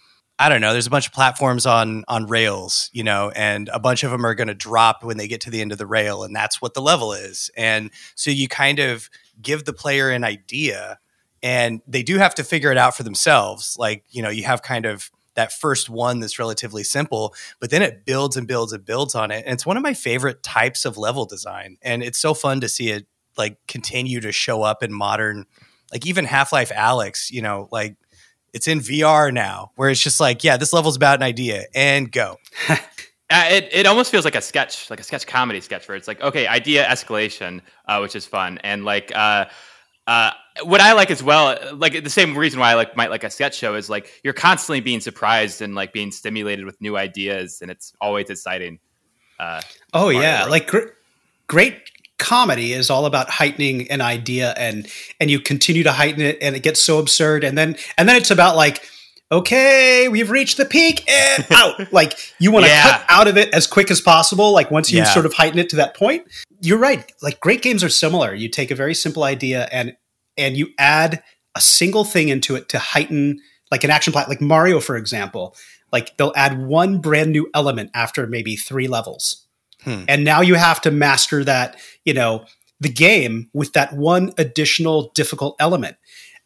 I 0.41 0.49
don't 0.49 0.61
know. 0.61 0.71
There's 0.71 0.87
a 0.87 0.91
bunch 0.91 1.05
of 1.05 1.13
platforms 1.13 1.67
on 1.67 2.03
on 2.07 2.25
rails, 2.25 2.89
you 2.93 3.03
know, 3.03 3.31
and 3.35 3.69
a 3.71 3.79
bunch 3.79 4.03
of 4.03 4.09
them 4.09 4.25
are 4.25 4.33
going 4.33 4.47
to 4.47 4.55
drop 4.55 5.03
when 5.03 5.17
they 5.17 5.27
get 5.27 5.41
to 5.41 5.51
the 5.51 5.61
end 5.61 5.71
of 5.71 5.77
the 5.77 5.85
rail, 5.85 6.23
and 6.23 6.35
that's 6.35 6.59
what 6.59 6.73
the 6.73 6.81
level 6.81 7.13
is. 7.13 7.51
And 7.55 7.91
so 8.15 8.31
you 8.31 8.47
kind 8.47 8.79
of 8.79 9.07
give 9.39 9.65
the 9.65 9.73
player 9.73 10.09
an 10.09 10.23
idea, 10.23 10.97
and 11.43 11.81
they 11.87 12.03
do 12.03 12.17
have 12.17 12.35
to 12.35 12.43
figure 12.43 12.71
it 12.71 12.77
out 12.77 12.95
for 12.95 13.03
themselves. 13.03 13.75
Like 13.77 14.03
you 14.09 14.21
know, 14.21 14.29
you 14.29 14.43
have 14.43 14.61
kind 14.61 14.85
of 14.85 15.09
that 15.35 15.53
first 15.53 15.89
one 15.89 16.19
that's 16.19 16.37
relatively 16.37 16.83
simple, 16.83 17.33
but 17.59 17.69
then 17.69 17.81
it 17.81 18.05
builds 18.05 18.35
and 18.35 18.47
builds 18.47 18.73
and 18.73 18.83
builds 18.83 19.15
on 19.15 19.31
it. 19.31 19.43
And 19.45 19.53
it's 19.53 19.65
one 19.65 19.77
of 19.77 19.83
my 19.83 19.93
favorite 19.93 20.43
types 20.43 20.85
of 20.85 20.97
level 20.97 21.25
design, 21.25 21.77
and 21.81 22.03
it's 22.03 22.19
so 22.19 22.33
fun 22.33 22.61
to 22.61 22.69
see 22.69 22.89
it 22.89 23.07
like 23.37 23.57
continue 23.67 24.19
to 24.19 24.31
show 24.31 24.61
up 24.61 24.83
in 24.83 24.93
modern, 24.93 25.45
like 25.91 26.05
even 26.05 26.25
Half 26.25 26.51
Life 26.51 26.71
Alyx, 26.71 27.31
you 27.31 27.41
know, 27.41 27.69
like 27.71 27.95
it's 28.53 28.67
in 28.67 28.79
VR 28.79 29.33
now, 29.33 29.71
where 29.75 29.89
it's 29.89 30.01
just 30.01 30.19
like, 30.19 30.43
yeah, 30.43 30.57
this 30.57 30.73
level's 30.73 30.97
about 30.97 31.19
an 31.19 31.23
idea 31.23 31.65
and 31.73 32.11
go. 32.11 32.37
Uh, 33.33 33.45
it 33.49 33.69
it 33.71 33.85
almost 33.85 34.11
feels 34.11 34.25
like 34.25 34.35
a 34.35 34.41
sketch, 34.41 34.89
like 34.89 34.99
a 34.99 35.03
sketch 35.03 35.25
comedy 35.25 35.61
sketch, 35.61 35.87
where 35.87 35.95
it's 35.95 36.05
like, 36.05 36.19
okay, 36.19 36.47
idea 36.47 36.85
escalation, 36.85 37.61
uh, 37.85 37.99
which 37.99 38.13
is 38.13 38.25
fun, 38.25 38.57
and 38.61 38.83
like, 38.83 39.09
uh, 39.15 39.45
uh, 40.07 40.31
what 40.63 40.81
I 40.81 40.93
like 40.93 41.11
as 41.11 41.21
well, 41.23 41.57
like 41.73 42.03
the 42.03 42.09
same 42.09 42.37
reason 42.37 42.59
why 42.59 42.71
I 42.71 42.73
like 42.75 42.95
might 42.97 43.09
like 43.09 43.23
a 43.23 43.29
sketch 43.29 43.55
show 43.55 43.75
is 43.75 43.89
like 43.89 44.09
you're 44.23 44.33
constantly 44.33 44.81
being 44.81 44.99
surprised 44.99 45.61
and 45.61 45.75
like 45.75 45.93
being 45.93 46.11
stimulated 46.11 46.65
with 46.65 46.79
new 46.81 46.97
ideas, 46.97 47.59
and 47.61 47.69
it's 47.71 47.93
always 48.01 48.29
exciting. 48.29 48.79
Uh, 49.39 49.61
Oh 49.93 50.09
yeah, 50.09 50.45
like 50.45 50.67
gr- 50.67 50.89
great 51.47 51.77
comedy 52.17 52.73
is 52.73 52.89
all 52.89 53.05
about 53.05 53.29
heightening 53.29 53.89
an 53.89 54.01
idea, 54.01 54.53
and 54.57 54.87
and 55.19 55.29
you 55.31 55.39
continue 55.39 55.83
to 55.83 55.91
heighten 55.91 56.21
it, 56.21 56.37
and 56.41 56.55
it 56.55 56.63
gets 56.63 56.81
so 56.81 56.99
absurd, 56.99 57.43
and 57.43 57.57
then 57.57 57.75
and 57.97 58.07
then 58.09 58.15
it's 58.15 58.31
about 58.31 58.55
like. 58.55 58.87
Okay, 59.33 60.09
we've 60.09 60.29
reached 60.29 60.57
the 60.57 60.65
peak 60.65 61.09
and 61.09 61.47
out. 61.51 61.93
like 61.93 62.19
you 62.39 62.51
want 62.51 62.65
to 62.65 62.69
Yeah. 62.69 62.81
cut 62.83 63.05
out 63.07 63.27
of 63.29 63.37
it 63.37 63.47
as 63.53 63.65
quick 63.65 63.89
as 63.89 64.01
possible. 64.01 64.51
Like 64.51 64.69
once 64.71 64.91
you 64.91 64.97
Yeah. 64.97 65.03
sort 65.05 65.25
of 65.25 65.31
heighten 65.31 65.57
it 65.57 65.69
to 65.69 65.77
that 65.77 65.95
point, 65.95 66.25
you're 66.61 66.77
right. 66.77 67.11
Like 67.21 67.39
great 67.39 67.61
games 67.61 67.83
are 67.83 67.89
similar. 67.89 68.33
You 68.33 68.49
take 68.49 68.71
a 68.71 68.75
very 68.75 68.93
simple 68.93 69.23
idea 69.23 69.67
and 69.71 69.95
and 70.37 70.55
you 70.55 70.69
add 70.79 71.23
a 71.55 71.61
single 71.61 72.05
thing 72.05 72.29
into 72.29 72.55
it 72.55 72.69
to 72.69 72.79
heighten 72.79 73.39
like 73.71 73.83
an 73.83 73.89
action 73.89 74.13
plot 74.13 74.29
like 74.29 74.39
mario 74.41 74.79
for 74.79 74.95
example 74.95 75.55
like 75.91 76.15
they'll 76.15 76.31
add 76.37 76.65
one 76.65 76.99
brand 76.99 77.31
new 77.31 77.49
element 77.53 77.89
after 77.93 78.25
maybe 78.25 78.55
three 78.55 78.87
levels 78.87 79.47
Hmm. 79.83 80.03
and 80.07 80.23
now 80.23 80.41
you 80.41 80.55
have 80.55 80.79
to 80.81 80.91
master 80.91 81.43
that 81.43 81.75
you 82.05 82.13
know 82.13 82.45
the 82.81 82.89
game 82.89 83.49
with 83.53 83.71
that 83.73 83.93
one 83.93 84.33
additional 84.37 85.11
difficult 85.13 85.55
element. 85.59 85.95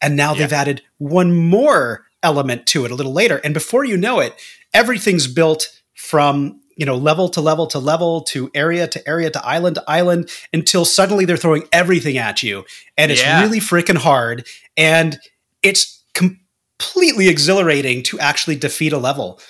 And 0.00 0.14
now 0.14 0.34
they've 0.34 0.52
added 0.52 0.82
one 0.98 1.34
more 1.34 2.06
element 2.22 2.66
to 2.66 2.84
it 2.84 2.90
a 2.90 2.94
little 2.94 3.14
later. 3.14 3.40
And 3.42 3.54
before 3.54 3.84
you 3.84 3.96
know 3.96 4.20
it, 4.20 4.34
everything's 4.74 5.26
built 5.26 5.68
from 5.94 6.60
you 6.76 6.86
know 6.86 6.96
level 6.96 7.28
to 7.30 7.40
level 7.40 7.66
to 7.66 7.78
level 7.78 8.20
to 8.22 8.50
area 8.54 8.86
to 8.86 9.08
area 9.08 9.30
to 9.30 9.44
island 9.44 9.76
to 9.76 9.84
island 9.88 10.28
until 10.52 10.84
suddenly 10.84 11.24
they're 11.24 11.36
throwing 11.36 11.64
everything 11.72 12.18
at 12.18 12.42
you. 12.42 12.64
And 12.98 13.10
it's 13.10 13.20
Yeah. 13.22 13.40
really 13.42 13.60
freaking 13.60 13.96
hard. 13.96 14.46
And 14.76 15.18
it's 15.62 16.04
completely 16.14 17.28
exhilarating 17.28 18.02
to 18.04 18.18
actually 18.20 18.56
defeat 18.56 18.92
a 18.92 18.98
level 18.98 19.40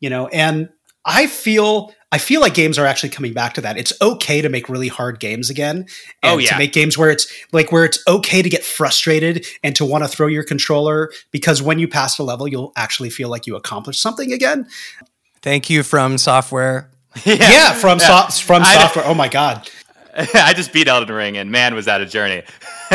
you 0.00 0.10
know? 0.10 0.26
And 0.28 0.68
i 1.04 1.26
feel 1.26 1.92
i 2.12 2.18
feel 2.18 2.40
like 2.40 2.54
games 2.54 2.78
are 2.78 2.86
actually 2.86 3.08
coming 3.08 3.32
back 3.32 3.54
to 3.54 3.60
that. 3.60 3.76
It's 3.78 3.92
okay 4.02 4.40
to 4.42 4.48
make 4.48 4.68
really 4.68 4.88
hard 4.88 5.18
games 5.20 5.48
again 5.50 5.76
and 6.22 6.32
Oh, 6.34 6.38
yeah. 6.38 6.50
to 6.50 6.58
make 6.58 6.72
games 6.72 6.98
where 6.98 7.10
it's 7.10 7.26
like 7.52 7.70
where 7.72 7.84
it's 7.84 8.00
okay 8.08 8.42
to 8.42 8.48
get 8.48 8.64
frustrated 8.64 9.46
and 9.62 9.74
to 9.76 9.84
want 9.84 10.02
to 10.04 10.08
throw 10.08 10.26
your 10.26 10.44
controller 10.44 11.10
because 11.30 11.62
when 11.62 11.78
you 11.78 11.86
pass 11.88 12.18
a 12.18 12.22
level 12.24 12.46
you'll 12.48 12.72
actually 12.76 13.10
feel 13.10 13.28
like 13.30 13.46
you 13.46 13.54
accomplished 13.56 14.00
something 14.00 14.32
again 14.32 14.66
Thank 15.42 15.68
you 15.70 15.80
FromSoftware. 15.82 16.86
yeah, 17.24 17.74
from 17.74 17.98
Yeah. 17.98 18.28
so- 18.28 18.42
from 18.44 18.62
I- 18.62 18.74
software. 18.74 19.04
Oh 19.06 19.14
my 19.14 19.28
god. 19.28 19.68
I 20.34 20.52
just 20.52 20.74
beat 20.74 20.88
Elden 20.88 21.14
Ring, 21.14 21.38
and 21.38 21.50
man, 21.50 21.74
was 21.74 21.86
that 21.86 22.02
a 22.02 22.06
journey. 22.06 22.42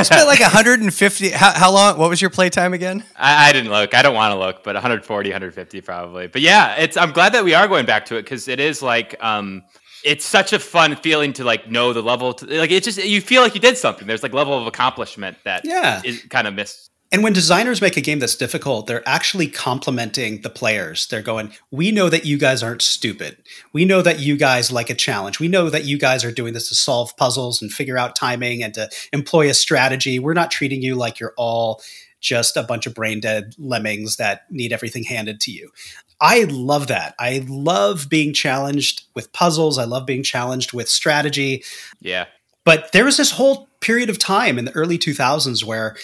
Spent 0.03 0.27
like 0.27 0.39
150. 0.39 1.29
How, 1.31 1.51
how 1.53 1.71
long? 1.71 1.97
What 1.97 2.12
was 2.12 2.21
your 2.21 2.29
playtime 2.29 2.73
again? 2.75 3.03
I, 3.15 3.49
I 3.49 3.53
didn't 3.53 3.71
look. 3.71 3.95
I 3.95 4.03
don't 4.03 4.13
want 4.13 4.33
to 4.33 4.38
look, 4.38 4.63
but 4.63 4.75
140, 4.75 5.29
150 5.31 5.81
probably. 5.81 6.27
But 6.27 6.41
yeah, 6.41 6.75
it's. 6.75 6.95
I'm 6.95 7.12
glad 7.13 7.33
that 7.33 7.43
we 7.43 7.55
are 7.55 7.67
going 7.67 7.88
back 7.88 8.05
to 8.07 8.17
it 8.17 8.21
because 8.21 8.47
it 8.47 8.60
is 8.60 8.83
like, 8.83 9.15
um, 9.19 9.63
it's 10.03 10.23
such 10.25 10.53
a 10.53 10.60
fun 10.60 10.95
feeling 10.97 11.33
to 11.33 11.43
like 11.43 11.71
know 11.71 11.91
the 11.91 12.03
level. 12.03 12.33
To, 12.36 12.45
like 12.60 12.69
it's 12.69 12.86
just 12.86 13.03
you 13.03 13.19
feel 13.19 13.41
like 13.41 13.55
you 13.55 13.62
did 13.62 13.77
something. 13.79 14.05
There's 14.07 14.21
like 14.21 14.33
level 14.33 14.55
of 14.55 14.67
accomplishment 14.67 15.38
that 15.43 15.65
Yeah. 15.65 16.01
is 16.05 16.21
kind 16.29 16.45
of 16.47 16.53
missed. 16.53 16.91
And 17.12 17.24
when 17.24 17.32
designers 17.32 17.82
make 17.82 17.96
a 17.96 18.02
game 18.02 18.20
that's 18.20 18.36
difficult, 18.36 18.86
they're 18.86 19.08
actually 19.08 19.48
complimenting 19.48 20.41
the 20.41 20.50
players. 20.50 21.08
They're 21.08 21.22
going, 21.22 21.54
"We 21.72 21.91
know 21.91 22.10
that 22.10 22.26
you 22.26 22.38
guys 22.38 22.62
aren't 22.62 22.82
stupid. 22.82 23.38
We 23.72 23.86
know 23.86 24.02
that 24.02 24.20
you 24.20 24.36
guys 24.36 24.72
like 24.72 24.89
a 24.89 24.96
challenge. 24.96 25.39
We 25.39 25.48
know 25.48 25.70
that 25.70 25.86
you 25.86 25.98
guys 25.98 26.26
are 26.26 26.32
doing 26.32 26.54
this 26.54 26.67
to 26.70 26.76
solve 26.76 27.15
puzzles 27.15 27.62
and 27.62 27.72
figure 27.72 27.98
out 27.98 28.15
timing 28.15 28.62
and 28.62 28.74
to 28.74 28.89
employ 29.13 29.50
a 29.50 29.54
strategy. 29.54 30.20
We're 30.20 30.34
not 30.34 30.52
treating 30.52 30.82
you 30.82 30.96
like 30.96 31.20
you're 31.20 31.34
all 31.38 31.82
just 32.20 32.58
a 32.58 32.63
bunch 32.63 32.86
of 32.86 32.93
brain 32.93 33.20
dead 33.20 33.56
lemmings 33.58 34.17
that 34.17 34.41
need 34.50 34.74
everything 34.74 35.04
handed 35.04 35.39
to 35.41 35.52
you." 35.52 35.72
I 36.20 36.46
love 36.46 36.88
that. 36.88 37.13
I 37.20 37.46
love 37.48 38.10
being 38.10 38.34
challenged 38.34 39.04
with 39.13 39.32
puzzles. 39.34 39.78
I 39.78 39.84
love 39.84 40.06
being 40.06 40.24
challenged 40.24 40.74
with 40.74 40.89
strategy. 40.89 41.63
Yeah. 42.02 42.26
But 42.65 42.91
there 42.91 43.06
was 43.06 43.17
this 43.17 43.32
whole 43.32 43.70
period 43.80 44.10
of 44.10 44.20
time 44.20 44.58
in 44.58 44.65
the 44.65 44.72
early 44.72 44.98
2000s 44.98 45.63
where, 45.63 45.96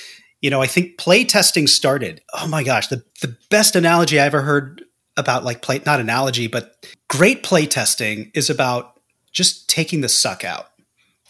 you 0.43 0.49
know, 0.49 0.62
I 0.62 0.67
think 0.67 0.97
play 0.97 1.23
testing 1.23 1.67
started. 1.67 2.21
Oh 2.34 2.47
my 2.47 2.63
gosh, 2.63 2.88
the, 2.88 3.03
the 3.21 3.36
best 3.49 3.77
analogy 3.77 4.19
I 4.19 4.25
ever 4.25 4.41
heard 4.41 4.84
about 5.15 5.45
like 5.45 5.62
play, 5.62 5.82
not 5.86 6.01
analogy, 6.01 6.47
but 6.47 6.86
great 7.08 7.43
play 7.43 7.65
testing 7.65 8.29
is 8.36 8.49
about 8.49 8.99
just 9.32 9.69
taking 9.69 10.01
the 10.01 10.10
suck 10.10 10.43
out. 10.43 10.67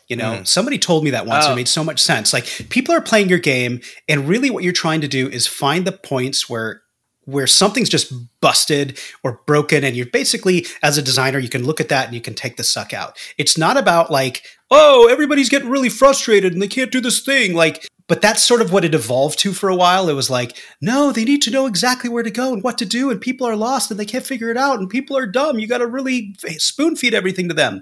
You 0.08 0.16
know, 0.16 0.38
mm. 0.38 0.48
somebody 0.48 0.80
told 0.80 1.04
me 1.04 1.12
that 1.12 1.28
once. 1.28 1.46
Oh. 1.48 1.54
It 1.54 1.56
made 1.56 1.68
so 1.68 1.84
much 1.84 2.02
sense. 2.02 2.34
Like 2.34 2.46
people 2.70 2.94
are 2.94 3.02
playing 3.02 3.30
your 3.30 3.40
game, 3.40 3.82
and 4.10 4.28
really 4.28 4.50
what 4.50 4.64
you're 4.64 4.74
trying 4.74 5.02
to 5.02 5.08
do 5.08 5.30
is 5.30 5.48
find 5.48 5.86
the 5.86 5.92
points 5.92 6.50
where 6.50 6.82
where 7.26 7.48
something's 7.48 7.88
just 7.88 8.12
busted 8.42 9.00
or 9.24 9.40
broken 9.46 9.86
and 9.86 9.96
you're 9.96 10.06
basically 10.08 10.66
as 10.82 10.98
a 10.98 11.02
designer 11.02 11.40
you 11.40 11.48
can 11.48 11.64
look 11.64 11.80
at 11.80 11.88
that 11.88 12.06
and 12.06 12.14
you 12.14 12.20
can 12.20 12.34
take 12.34 12.58
the 12.58 12.66
suck 12.66 12.94
out 12.94 13.18
it's 13.38 13.58
not 13.58 13.78
about 13.78 14.12
like 14.12 14.44
oh 14.72 15.08
everybody's 15.10 15.48
getting 15.48 15.70
really 15.70 15.88
frustrated 15.88 16.52
and 16.52 16.62
they 16.62 16.68
can't 16.68 16.92
do 16.92 17.00
this 17.00 17.22
thing 17.22 17.54
like 17.54 17.88
but 18.14 18.22
that's 18.22 18.44
sort 18.44 18.62
of 18.62 18.72
what 18.72 18.86
it 18.86 18.94
evolved 18.94 19.40
to 19.40 19.54
for 19.54 19.70
a 19.70 19.76
while. 19.76 20.08
It 20.08 20.14
was 20.14 20.30
like 20.30 20.62
no 20.80 21.12
they 21.12 21.26
need 21.26 21.42
to 21.42 21.50
know 21.50 21.66
exactly 21.66 22.12
where 22.12 22.22
to 22.22 22.30
go 22.30 22.54
and 22.54 22.62
what 22.62 22.78
to 22.78 22.86
do 22.86 23.10
and 23.10 23.20
people 23.20 23.48
are 23.48 23.56
lost 23.56 23.90
and 23.90 24.00
they 24.00 24.06
can't 24.06 24.24
figure 24.24 24.52
it 24.52 24.56
out 24.56 24.78
and 24.78 24.88
people 24.88 25.18
are 25.18 25.26
dumb. 25.26 25.58
You 25.58 25.66
got 25.66 25.80
to 25.80 25.88
really 25.88 26.36
spoon 26.60 26.96
feed 26.96 27.16
everything 27.16 27.48
to 27.48 27.56
them. 27.56 27.82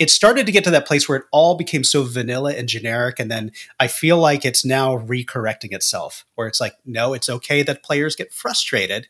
It 0.00 0.10
started 0.10 0.46
to 0.46 0.52
get 0.52 0.64
to 0.64 0.72
that 0.72 0.84
place 0.84 1.08
where 1.08 1.18
it 1.18 1.26
all 1.30 1.56
became 1.56 1.84
so 1.84 2.02
vanilla 2.02 2.54
and 2.54 2.68
generic 2.68 3.20
and 3.20 3.30
then 3.30 3.52
i 3.78 3.86
feel 3.86 4.18
like 4.18 4.44
it's 4.44 4.64
now 4.64 4.98
recorrecting 4.98 5.72
itself 5.72 6.24
where 6.34 6.48
it's 6.48 6.60
like 6.60 6.74
no 6.84 7.14
it's 7.14 7.28
okay 7.28 7.62
that 7.62 7.84
players 7.84 8.16
get 8.16 8.32
frustrated 8.32 9.06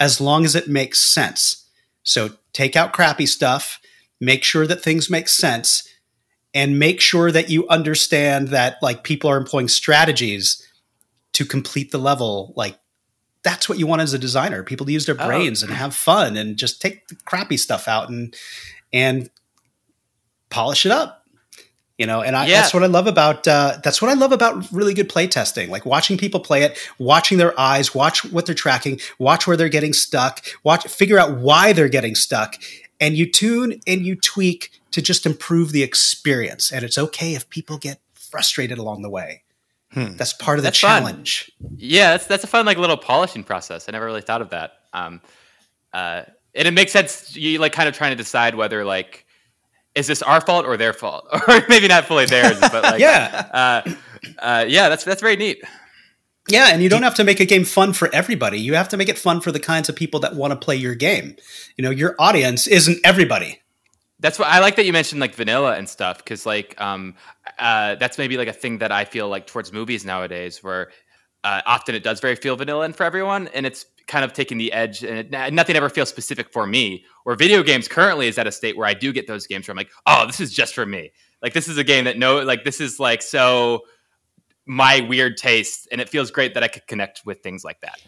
as 0.00 0.20
long 0.20 0.44
as 0.44 0.56
it 0.56 0.66
makes 0.66 1.00
sense. 1.00 1.68
So 2.02 2.30
take 2.52 2.74
out 2.74 2.92
crappy 2.92 3.26
stuff 3.26 3.78
make 4.22 4.44
sure 4.44 4.68
that 4.68 4.80
things 4.80 5.10
make 5.10 5.28
sense 5.28 5.88
and 6.54 6.78
make 6.78 7.00
sure 7.00 7.32
that 7.32 7.48
you 7.50 7.66
understand 7.68 8.48
that 8.48 8.76
like 8.82 9.04
people 9.04 9.30
are 9.30 9.36
employing 9.38 9.68
strategies 9.68 10.66
to 11.32 11.44
complete 11.44 11.90
the 11.90 11.98
level 11.98 12.52
like 12.56 12.78
that's 13.42 13.68
what 13.68 13.78
you 13.78 13.86
want 13.86 14.02
as 14.02 14.12
a 14.14 14.18
designer 14.18 14.62
people 14.62 14.86
to 14.86 14.92
use 14.92 15.06
their 15.06 15.16
Oh. 15.18 15.26
brains 15.26 15.62
and 15.62 15.72
have 15.72 15.94
fun 15.94 16.36
and 16.36 16.56
just 16.56 16.80
take 16.82 17.08
the 17.08 17.16
crappy 17.24 17.56
stuff 17.56 17.88
out 17.88 18.08
and 18.10 18.34
and 18.92 19.30
polish 20.50 20.84
it 20.84 20.92
up 20.92 21.24
you 21.98 22.06
know 22.06 22.20
and 22.20 22.36
I, 22.36 22.46
Yeah. 22.46 22.60
that's 22.60 22.74
what 22.74 22.82
i 22.82 22.86
love 22.86 23.06
about 23.06 23.48
uh, 23.48 23.78
that's 23.82 24.02
what 24.02 24.10
i 24.10 24.14
love 24.14 24.32
about 24.32 24.70
really 24.72 24.92
good 24.94 25.08
play 25.08 25.26
testing 25.26 25.70
like 25.70 25.86
watching 25.86 26.18
people 26.18 26.40
play 26.40 26.62
it 26.62 26.78
watching 26.98 27.38
their 27.38 27.58
eyes 27.58 27.94
watch 27.94 28.24
what 28.26 28.44
they're 28.46 28.54
tracking 28.54 29.00
watch 29.18 29.46
where 29.46 29.56
they're 29.56 29.68
getting 29.70 29.92
stuck 29.94 30.44
watch 30.64 30.86
figure 30.86 31.18
out 31.18 31.38
why 31.38 31.72
they're 31.72 31.88
getting 31.88 32.14
stuck 32.14 32.56
and 33.00 33.16
you 33.16 33.30
tune 33.30 33.80
and 33.86 34.02
you 34.02 34.14
tweak 34.16 34.70
to 34.92 35.02
just 35.02 35.26
improve 35.26 35.72
the 35.72 35.82
experience 35.82 36.70
and 36.72 36.84
it's 36.84 36.96
okay 36.98 37.34
if 37.34 37.48
people 37.50 37.78
get 37.78 37.98
frustrated 38.14 38.78
along 38.78 39.02
the 39.02 39.10
way 39.10 39.42
Hmm. 39.92 40.16
that's 40.16 40.32
part 40.32 40.58
of 40.58 40.62
the 40.62 40.68
That's 40.68 40.80
fun. 40.80 41.02
challenge 41.02 41.50
Yeah, 41.76 42.12
that's 42.12 42.26
that's 42.26 42.44
a 42.44 42.46
fun 42.46 42.64
like 42.64 42.78
little 42.78 42.96
polishing 42.96 43.44
process. 43.44 43.88
I 43.88 43.92
never 43.92 44.06
really 44.06 44.22
thought 44.22 44.40
of 44.40 44.48
that. 44.50 44.72
Um, 44.94 45.20
uh, 45.92 46.22
and 46.54 46.66
it 46.68 46.70
makes 46.72 46.92
sense. 46.92 47.36
You 47.36 47.58
like 47.58 47.72
kind 47.74 47.88
of 47.90 47.94
trying 47.94 48.12
to 48.12 48.16
decide 48.16 48.54
whether 48.54 48.84
like 48.86 49.26
is 49.94 50.06
this 50.06 50.22
our 50.22 50.40
fault 50.40 50.64
or 50.64 50.78
their 50.78 50.94
fault, 50.94 51.26
or 51.48 51.62
maybe 51.68 51.88
not 51.88 52.06
fully 52.06 52.24
theirs, 52.24 52.58
but 52.60 52.82
like 52.82 53.00
yeah 53.08 53.82
uh, 53.84 53.90
uh, 54.38 54.64
yeah, 54.66 54.88
that's 54.88 55.04
that's 55.04 55.20
very 55.20 55.36
neat. 55.36 55.62
Yeah, 56.48 56.68
and 56.72 56.82
you 56.82 56.88
don't 56.88 57.02
have 57.04 57.14
to 57.16 57.24
make 57.24 57.38
a 57.40 57.44
game 57.44 57.64
fun 57.64 57.92
for 57.92 58.08
everybody. 58.14 58.58
You 58.60 58.74
have 58.74 58.88
to 58.88 58.96
make 58.96 59.08
it 59.08 59.18
fun 59.18 59.40
for 59.42 59.52
the 59.52 59.60
kinds 59.60 59.88
of 59.88 59.94
people 59.96 60.20
that 60.20 60.34
want 60.34 60.50
to 60.52 60.56
play 60.56 60.74
your 60.76 60.94
game. 60.96 61.36
You 61.76 61.84
know, 61.84 61.90
your 61.90 62.16
audience 62.18 62.66
isn't 62.66 62.98
everybody. 63.04 63.60
That's 64.22 64.38
what 64.38 64.48
I 64.48 64.60
like 64.60 64.76
that 64.76 64.86
you 64.86 64.92
mentioned 64.92 65.20
like 65.20 65.34
vanilla 65.34 65.76
and 65.76 65.88
stuff 65.88 66.18
because 66.18 66.46
like 66.46 66.80
um 66.80 67.14
uh 67.58 67.96
that's 67.96 68.16
maybe 68.16 68.36
like 68.36 68.48
a 68.48 68.52
thing 68.52 68.78
that 68.78 68.92
I 68.92 69.04
feel 69.04 69.28
like 69.28 69.46
towards 69.46 69.72
movies 69.72 70.04
nowadays 70.04 70.62
where 70.62 70.90
uh, 71.44 71.60
often 71.66 71.94
it 71.94 72.04
does 72.04 72.20
very 72.20 72.36
feel 72.36 72.54
vanilla 72.54 72.84
and 72.84 72.94
for 72.94 73.02
everyone 73.02 73.48
and 73.48 73.66
it's 73.66 73.84
kind 74.06 74.24
of 74.24 74.32
taking 74.32 74.58
the 74.58 74.72
edge 74.72 75.02
and 75.02 75.32
it, 75.34 75.52
nothing 75.52 75.76
ever 75.76 75.88
feels 75.88 76.08
specific 76.08 76.52
for 76.52 76.66
me. 76.66 77.04
Or 77.24 77.34
video 77.34 77.62
games 77.62 77.88
currently 77.88 78.28
is 78.28 78.38
at 78.38 78.46
a 78.46 78.52
state 78.52 78.76
where 78.76 78.86
I 78.86 78.94
do 78.94 79.12
get 79.12 79.26
those 79.26 79.46
games 79.46 79.66
where 79.66 79.72
I'm 79.72 79.76
like, 79.76 79.90
oh, 80.06 80.26
this 80.26 80.40
is 80.40 80.52
just 80.52 80.74
for 80.74 80.86
me. 80.86 81.12
Like 81.42 81.52
this 81.52 81.68
is 81.68 81.78
a 81.78 81.84
game 81.84 82.04
that 82.04 82.18
no 82.18 82.40
like 82.42 82.64
this 82.64 82.80
is 82.80 83.00
like 83.00 83.22
so 83.22 83.82
my 84.66 85.00
weird 85.00 85.36
taste 85.36 85.88
and 85.90 86.00
it 86.00 86.08
feels 86.08 86.30
great 86.30 86.54
that 86.54 86.62
I 86.62 86.68
could 86.68 86.86
connect 86.86 87.22
with 87.26 87.42
things 87.42 87.64
like 87.64 87.80
that. 87.80 88.00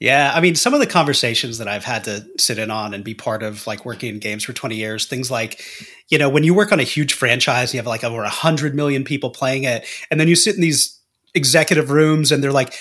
Yeah, 0.00 0.32
I 0.34 0.40
mean, 0.40 0.54
some 0.54 0.72
of 0.72 0.80
the 0.80 0.86
conversations 0.86 1.58
that 1.58 1.68
I've 1.68 1.84
had 1.84 2.04
to 2.04 2.26
sit 2.38 2.58
in 2.58 2.70
on 2.70 2.94
and 2.94 3.04
be 3.04 3.12
part 3.12 3.42
of, 3.42 3.66
like 3.66 3.84
working 3.84 4.14
in 4.14 4.18
games 4.18 4.44
for 4.44 4.54
20 4.54 4.74
years, 4.74 5.04
things 5.04 5.30
like, 5.30 5.62
you 6.08 6.16
know, 6.16 6.30
when 6.30 6.42
you 6.42 6.54
work 6.54 6.72
on 6.72 6.80
a 6.80 6.84
huge 6.84 7.12
franchise, 7.12 7.74
you 7.74 7.78
have 7.78 7.86
like 7.86 8.02
over 8.02 8.20
a 8.20 8.22
100 8.22 8.74
million 8.74 9.04
people 9.04 9.28
playing 9.28 9.64
it, 9.64 9.86
and 10.10 10.18
then 10.18 10.26
you 10.26 10.34
sit 10.34 10.54
in 10.54 10.62
these 10.62 10.98
executive 11.34 11.90
rooms 11.90 12.32
and 12.32 12.42
they're 12.42 12.50
like, 12.50 12.74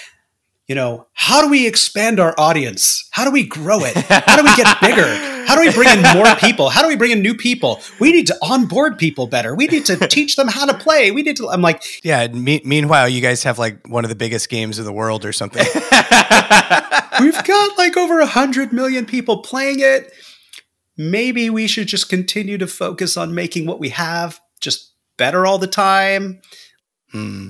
you 0.70 0.76
know, 0.76 1.08
how 1.14 1.42
do 1.42 1.50
we 1.50 1.68
expand 1.68 2.20
our 2.20 2.34
audience? 2.38 3.10
How 3.12 3.26
do 3.26 3.32
we 3.32 3.44
grow 3.44 3.80
it? 3.84 3.96
How 3.98 4.38
do 4.38 4.44
we 4.44 4.56
get 4.56 4.80
bigger? 4.80 5.36
How 5.48 5.56
do 5.56 5.62
we 5.62 5.74
bring 5.74 5.90
in 5.90 6.04
more 6.16 6.36
people? 6.36 6.70
How 6.70 6.84
do 6.84 6.88
we 6.88 6.96
bring 6.96 7.10
in 7.10 7.24
new 7.24 7.34
people? 7.34 7.82
We 8.00 8.12
need 8.12 8.28
to 8.28 8.38
onboard 8.44 9.00
people 9.00 9.26
better. 9.26 9.56
We 9.56 9.66
need 9.66 9.86
to 9.88 9.96
teach 10.08 10.36
them 10.36 10.48
how 10.48 10.68
to 10.68 10.76
play. 10.76 11.10
We 11.10 11.24
need 11.24 11.38
to. 11.38 11.50
I'm 11.50 11.62
like, 11.64 11.84
Yeah. 12.04 12.28
Me- 12.28 12.62
meanwhile, 12.64 13.10
you 13.10 13.20
guys 13.20 13.42
have 13.44 13.58
like 13.58 13.88
one 13.88 14.06
of 14.06 14.10
the 14.10 14.16
biggest 14.16 14.48
games 14.50 14.78
in 14.78 14.86
the 14.86 14.94
world 14.94 15.26
or 15.26 15.34
something. 15.34 15.66
we've 17.20 17.44
got 17.44 17.78
like 17.78 17.98
over 17.98 18.20
a 18.20 18.26
hundred 18.26 18.74
million 18.74 19.06
people 19.06 19.42
playing 19.42 19.80
it. 19.80 20.12
Maybe 20.98 21.50
we 21.50 21.68
should 21.68 21.88
just 21.88 22.10
continue 22.10 22.58
to 22.58 22.68
focus 22.68 23.16
on 23.16 23.34
making 23.34 23.66
what 23.66 23.80
we 23.80 23.90
have 23.90 24.40
just 24.60 24.94
better 25.18 25.46
all 25.46 25.58
the 25.58 25.68
time. 25.68 26.42
Hmm. 27.12 27.50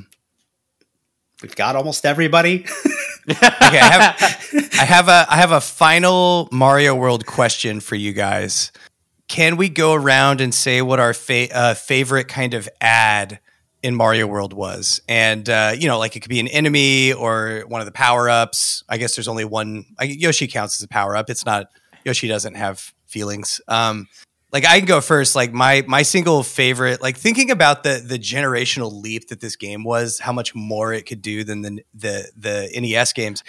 We've 1.42 1.56
got 1.56 1.76
almost 1.76 2.06
everybody. 2.06 2.66
Okay, 3.30 3.80
I 3.80 3.92
have, 3.92 4.74
I 4.80 4.86
have 4.86 5.08
a 5.08 5.26
I 5.30 5.36
have 5.36 5.52
a 5.52 5.62
final 5.62 6.50
Mario 6.52 6.96
World 6.96 7.28
question 7.28 7.80
for 7.80 7.94
you 7.94 8.12
guys. 8.12 8.72
Can 9.28 9.56
we 9.56 9.70
go 9.70 9.94
around 9.94 10.42
and 10.42 10.52
say 10.52 10.82
what 10.82 11.00
our 11.00 11.14
fa- 11.14 11.56
uh, 11.56 11.74
favorite 11.76 12.28
kind 12.28 12.56
of 12.56 12.68
ad 12.82 13.40
in 13.82 13.96
Mario 13.96 14.28
World 14.28 14.54
was? 14.54 15.02
And 15.08 15.50
uh, 15.50 15.74
you 15.78 15.88
know, 15.88 16.00
like 16.00 16.16
it 16.16 16.22
could 16.22 16.30
be 16.30 16.40
an 16.40 16.48
enemy 16.48 17.14
or 17.14 17.64
one 17.68 17.82
of 17.82 17.86
the 17.86 17.92
power 17.92 18.30
ups. 18.30 18.84
I 18.90 18.98
guess 18.98 19.16
there's 19.16 19.28
only 19.28 19.46
one. 19.46 19.86
I, 19.98 20.06
Yoshi 20.06 20.48
counts 20.48 20.80
as 20.80 20.84
a 20.84 20.88
power 20.88 21.16
up. 21.16 21.30
It's 21.30 21.46
not 21.46 21.68
Yoshi 22.06 22.28
doesn't 22.28 22.56
have 22.56 22.94
feelings. 23.08 23.62
Um, 23.68 24.08
like 24.52 24.66
I 24.66 24.80
can 24.80 24.88
go 24.88 25.02
first. 25.02 25.36
Like 25.36 25.54
my 25.54 25.84
my 25.88 26.02
single 26.02 26.44
favorite, 26.44 27.02
like 27.02 27.18
thinking 27.18 27.52
about 27.52 27.84
the 27.84 28.04
the 28.06 28.18
generational 28.18 28.92
leap 28.92 29.30
that 29.30 29.42
this 29.42 29.56
game 29.56 29.84
was, 29.84 30.20
how 30.20 30.32
much 30.32 30.56
more 30.56 30.94
it 30.94 31.06
could 31.06 31.22
do 31.22 31.44
than 31.44 31.62
the 31.62 31.84
the 31.94 32.32
the 32.36 32.80
NES 32.80 33.14
games. 33.14 33.44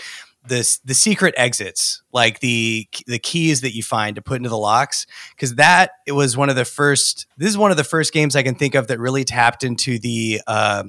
This 0.47 0.79
the 0.79 0.95
secret 0.95 1.35
exits, 1.37 2.03
like 2.13 2.41
the 2.41 2.89
the 3.07 3.19
keys 3.19 3.61
that 3.61 3.75
you 3.75 3.83
find 3.83 4.17
to 4.17 4.23
put 4.23 4.39
into 4.39 4.49
the 4.49 4.57
locks, 4.57 5.07
because 5.35 5.57
that 5.57 5.91
it 6.07 6.13
was 6.13 6.37
one 6.37 6.49
of 6.49 6.57
the 6.57 6.65
first. 6.65 7.27
This 7.37 7.51
is 7.51 7.59
one 7.59 7.71
of 7.71 7.77
the 7.77 7.85
first 7.85 8.13
games 8.13 8.35
I 8.35 8.43
can 8.43 8.55
think 8.55 8.75
of 8.75 8.87
that 8.87 8.99
really 8.99 9.25
tapped 9.25 9.65
into 9.65 9.99
the 9.99 10.41
uh, 10.47 10.85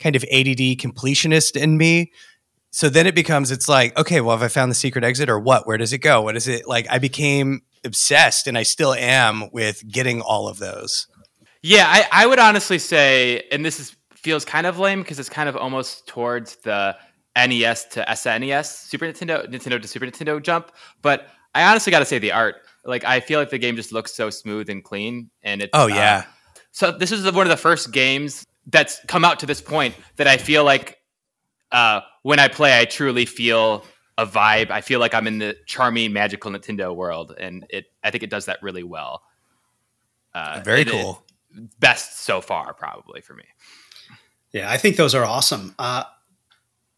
kind 0.00 0.16
of 0.16 0.24
ADD 0.24 0.78
completionist 0.78 1.56
in 1.56 1.78
me. 1.78 2.12
So 2.74 2.88
then 2.88 3.06
it 3.06 3.14
becomes, 3.14 3.50
it's 3.50 3.68
like, 3.68 3.96
okay, 3.98 4.22
well, 4.22 4.34
have 4.34 4.42
I 4.42 4.48
found 4.48 4.70
the 4.70 4.74
secret 4.74 5.04
exit 5.04 5.28
or 5.28 5.38
what? 5.38 5.66
Where 5.66 5.76
does 5.76 5.92
it 5.92 5.98
go? 5.98 6.22
What 6.22 6.36
is 6.36 6.48
it 6.48 6.66
like? 6.66 6.86
I 6.90 6.98
became 6.98 7.60
obsessed 7.84 8.46
and 8.46 8.56
I 8.56 8.62
still 8.62 8.94
am 8.94 9.50
with 9.52 9.86
getting 9.86 10.22
all 10.22 10.48
of 10.48 10.58
those. 10.58 11.06
Yeah, 11.62 11.84
I, 11.86 12.08
I 12.10 12.26
would 12.26 12.38
honestly 12.38 12.78
say, 12.78 13.44
and 13.52 13.64
this 13.64 13.78
is 13.78 13.94
feels 14.16 14.44
kind 14.44 14.66
of 14.66 14.78
lame 14.78 15.02
because 15.02 15.18
it's 15.18 15.28
kind 15.28 15.48
of 15.48 15.56
almost 15.56 16.06
towards 16.06 16.56
the 16.56 16.96
NES 17.36 17.84
to 17.86 18.04
SNES, 18.04 18.66
Super 18.66 19.06
Nintendo, 19.06 19.48
Nintendo 19.48 19.80
to 19.80 19.88
Super 19.88 20.06
Nintendo 20.06 20.42
jump. 20.42 20.72
But 21.00 21.28
I 21.54 21.64
honestly 21.64 21.90
got 21.90 22.00
to 22.00 22.04
say 22.04 22.18
the 22.18 22.32
art. 22.32 22.56
Like 22.84 23.04
I 23.04 23.20
feel 23.20 23.38
like 23.38 23.50
the 23.50 23.58
game 23.58 23.76
just 23.76 23.92
looks 23.92 24.12
so 24.12 24.30
smooth 24.30 24.68
and 24.68 24.82
clean, 24.82 25.30
and 25.42 25.62
it's 25.62 25.70
oh 25.72 25.86
yeah. 25.86 26.24
Uh, 26.26 26.58
so 26.72 26.90
this 26.90 27.12
is 27.12 27.24
one 27.30 27.46
of 27.46 27.50
the 27.50 27.56
first 27.56 27.92
games 27.92 28.44
that's 28.66 29.00
come 29.06 29.24
out 29.24 29.40
to 29.40 29.46
this 29.46 29.60
point 29.60 29.94
that 30.16 30.26
I 30.26 30.36
feel 30.36 30.64
like 30.64 30.98
uh, 31.70 32.00
when 32.22 32.38
I 32.38 32.48
play, 32.48 32.78
I 32.78 32.84
truly 32.84 33.24
feel 33.24 33.84
a 34.18 34.26
vibe. 34.26 34.70
I 34.70 34.80
feel 34.80 35.00
like 35.00 35.14
I'm 35.14 35.26
in 35.26 35.38
the 35.38 35.56
charming, 35.66 36.12
magical 36.12 36.50
Nintendo 36.50 36.94
world, 36.94 37.34
and 37.38 37.66
it. 37.70 37.86
I 38.02 38.10
think 38.10 38.22
it 38.24 38.30
does 38.30 38.46
that 38.46 38.62
really 38.62 38.82
well. 38.82 39.22
Uh, 40.34 40.60
Very 40.64 40.84
cool. 40.84 41.24
Best 41.80 42.20
so 42.20 42.40
far, 42.40 42.72
probably 42.74 43.20
for 43.20 43.34
me. 43.34 43.44
Yeah, 44.52 44.70
I 44.70 44.76
think 44.76 44.96
those 44.96 45.14
are 45.14 45.24
awesome. 45.24 45.74
Uh, 45.78 46.04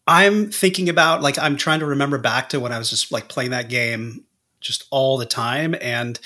I'm 0.07 0.51
thinking 0.51 0.89
about 0.89 1.21
like 1.21 1.39
I'm 1.39 1.57
trying 1.57 1.79
to 1.79 1.85
remember 1.85 2.17
back 2.17 2.49
to 2.49 2.59
when 2.59 2.71
I 2.71 2.77
was 2.77 2.89
just 2.89 3.11
like 3.11 3.27
playing 3.27 3.51
that 3.51 3.69
game 3.69 4.25
just 4.61 4.85
all 4.91 5.17
the 5.17 5.25
time, 5.25 5.75
and 5.81 6.19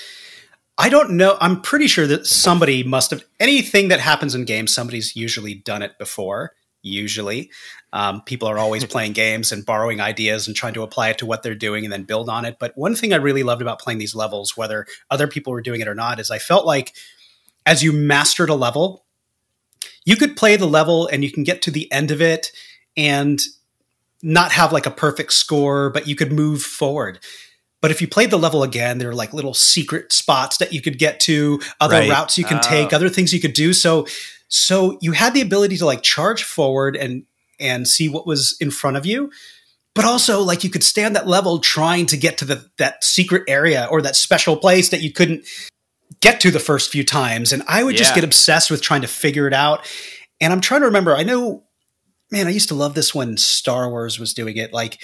I 0.76 0.88
don't 0.88 1.12
know. 1.12 1.36
I'm 1.40 1.60
pretty 1.60 1.86
sure 1.86 2.06
that 2.06 2.26
somebody 2.26 2.82
must 2.82 3.10
have 3.10 3.24
anything 3.38 3.88
that 3.88 4.00
happens 4.00 4.34
in 4.34 4.44
games. 4.44 4.74
Somebody's 4.74 5.16
usually 5.16 5.54
done 5.54 5.82
it 5.82 5.98
before. 5.98 6.52
Usually, 6.82 7.50
um, 7.92 8.22
people 8.22 8.48
are 8.48 8.58
always 8.58 8.84
playing 8.86 9.12
games 9.12 9.52
and 9.52 9.64
borrowing 9.64 10.00
ideas 10.00 10.46
and 10.46 10.56
trying 10.56 10.74
to 10.74 10.82
apply 10.82 11.10
it 11.10 11.18
to 11.18 11.26
what 11.26 11.42
they're 11.42 11.54
doing 11.54 11.84
and 11.84 11.92
then 11.92 12.04
build 12.04 12.28
on 12.28 12.44
it. 12.44 12.58
But 12.58 12.76
one 12.76 12.94
thing 12.94 13.12
I 13.12 13.16
really 13.16 13.42
loved 13.42 13.62
about 13.62 13.80
playing 13.80 13.98
these 13.98 14.14
levels, 14.14 14.56
whether 14.56 14.86
other 15.10 15.26
people 15.26 15.52
were 15.52 15.62
doing 15.62 15.80
it 15.80 15.88
or 15.88 15.94
not, 15.94 16.20
is 16.20 16.30
I 16.30 16.38
felt 16.38 16.66
like 16.66 16.94
as 17.66 17.82
you 17.82 17.92
mastered 17.92 18.48
a 18.48 18.54
level, 18.54 19.04
you 20.04 20.16
could 20.16 20.36
play 20.36 20.56
the 20.56 20.66
level 20.66 21.06
and 21.06 21.22
you 21.22 21.30
can 21.30 21.44
get 21.44 21.62
to 21.62 21.70
the 21.70 21.90
end 21.92 22.10
of 22.10 22.22
it 22.22 22.52
and 22.96 23.40
not 24.22 24.52
have 24.52 24.72
like 24.72 24.86
a 24.86 24.90
perfect 24.90 25.32
score, 25.32 25.90
but 25.90 26.06
you 26.06 26.14
could 26.14 26.32
move 26.32 26.62
forward. 26.62 27.18
But 27.80 27.90
if 27.90 28.02
you 28.02 28.08
played 28.08 28.30
the 28.30 28.38
level 28.38 28.62
again, 28.62 28.98
there 28.98 29.08
are 29.08 29.14
like 29.14 29.32
little 29.32 29.54
secret 29.54 30.12
spots 30.12 30.58
that 30.58 30.72
you 30.72 30.82
could 30.82 30.98
get 30.98 31.18
to, 31.20 31.60
other 31.80 31.96
right. 31.96 32.10
routes 32.10 32.36
you 32.36 32.44
can 32.44 32.60
take, 32.60 32.92
oh. 32.92 32.96
other 32.96 33.08
things 33.08 33.32
you 33.32 33.40
could 33.40 33.54
do. 33.54 33.72
So 33.72 34.06
so 34.50 34.98
you 35.00 35.12
had 35.12 35.32
the 35.32 35.40
ability 35.40 35.76
to 35.78 35.86
like 35.86 36.02
charge 36.02 36.42
forward 36.42 36.96
and 36.96 37.24
and 37.58 37.86
see 37.88 38.08
what 38.08 38.26
was 38.26 38.56
in 38.60 38.70
front 38.70 38.96
of 38.96 39.06
you 39.06 39.30
but 39.94 40.04
also 40.04 40.40
like 40.42 40.64
you 40.64 40.70
could 40.70 40.82
stand 40.82 41.16
that 41.16 41.26
level 41.26 41.58
trying 41.58 42.06
to 42.06 42.16
get 42.16 42.38
to 42.38 42.44
the 42.44 42.68
that 42.76 43.02
secret 43.02 43.44
area 43.48 43.86
or 43.90 44.02
that 44.02 44.16
special 44.16 44.56
place 44.56 44.90
that 44.90 45.02
you 45.02 45.12
couldn't 45.12 45.46
get 46.20 46.40
to 46.40 46.50
the 46.50 46.58
first 46.58 46.90
few 46.90 47.04
times 47.04 47.52
and 47.52 47.62
i 47.68 47.82
would 47.82 47.94
yeah. 47.94 47.98
just 47.98 48.14
get 48.14 48.24
obsessed 48.24 48.70
with 48.70 48.82
trying 48.82 49.00
to 49.00 49.08
figure 49.08 49.46
it 49.46 49.54
out 49.54 49.86
and 50.40 50.52
i'm 50.52 50.60
trying 50.60 50.80
to 50.80 50.86
remember 50.86 51.14
i 51.14 51.22
know 51.22 51.62
man 52.30 52.46
i 52.46 52.50
used 52.50 52.68
to 52.68 52.74
love 52.74 52.94
this 52.94 53.14
when 53.14 53.36
star 53.36 53.88
wars 53.88 54.18
was 54.18 54.34
doing 54.34 54.56
it 54.56 54.72
like 54.72 55.02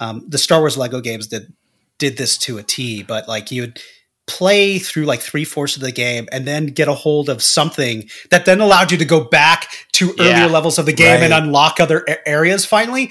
um, 0.00 0.24
the 0.28 0.38
star 0.38 0.60
wars 0.60 0.76
lego 0.76 1.00
games 1.00 1.26
did 1.26 1.52
did 1.98 2.16
this 2.16 2.36
to 2.36 2.58
a 2.58 2.62
t 2.62 3.02
but 3.02 3.28
like 3.28 3.50
you'd 3.50 3.80
play 4.26 4.78
through 4.78 5.04
like 5.04 5.20
three 5.20 5.44
fourths 5.44 5.76
of 5.76 5.82
the 5.82 5.92
game 5.92 6.26
and 6.32 6.46
then 6.46 6.66
get 6.66 6.88
a 6.88 6.94
hold 6.94 7.28
of 7.28 7.42
something 7.42 8.08
that 8.30 8.46
then 8.46 8.60
allowed 8.60 8.90
you 8.90 8.98
to 8.98 9.04
go 9.04 9.22
back 9.22 9.68
to 9.92 10.14
yeah, 10.16 10.24
earlier 10.24 10.48
levels 10.48 10.78
of 10.78 10.86
the 10.86 10.92
game 10.92 11.20
right. 11.20 11.24
and 11.24 11.34
unlock 11.34 11.78
other 11.78 12.06
areas 12.24 12.64
finally. 12.64 13.10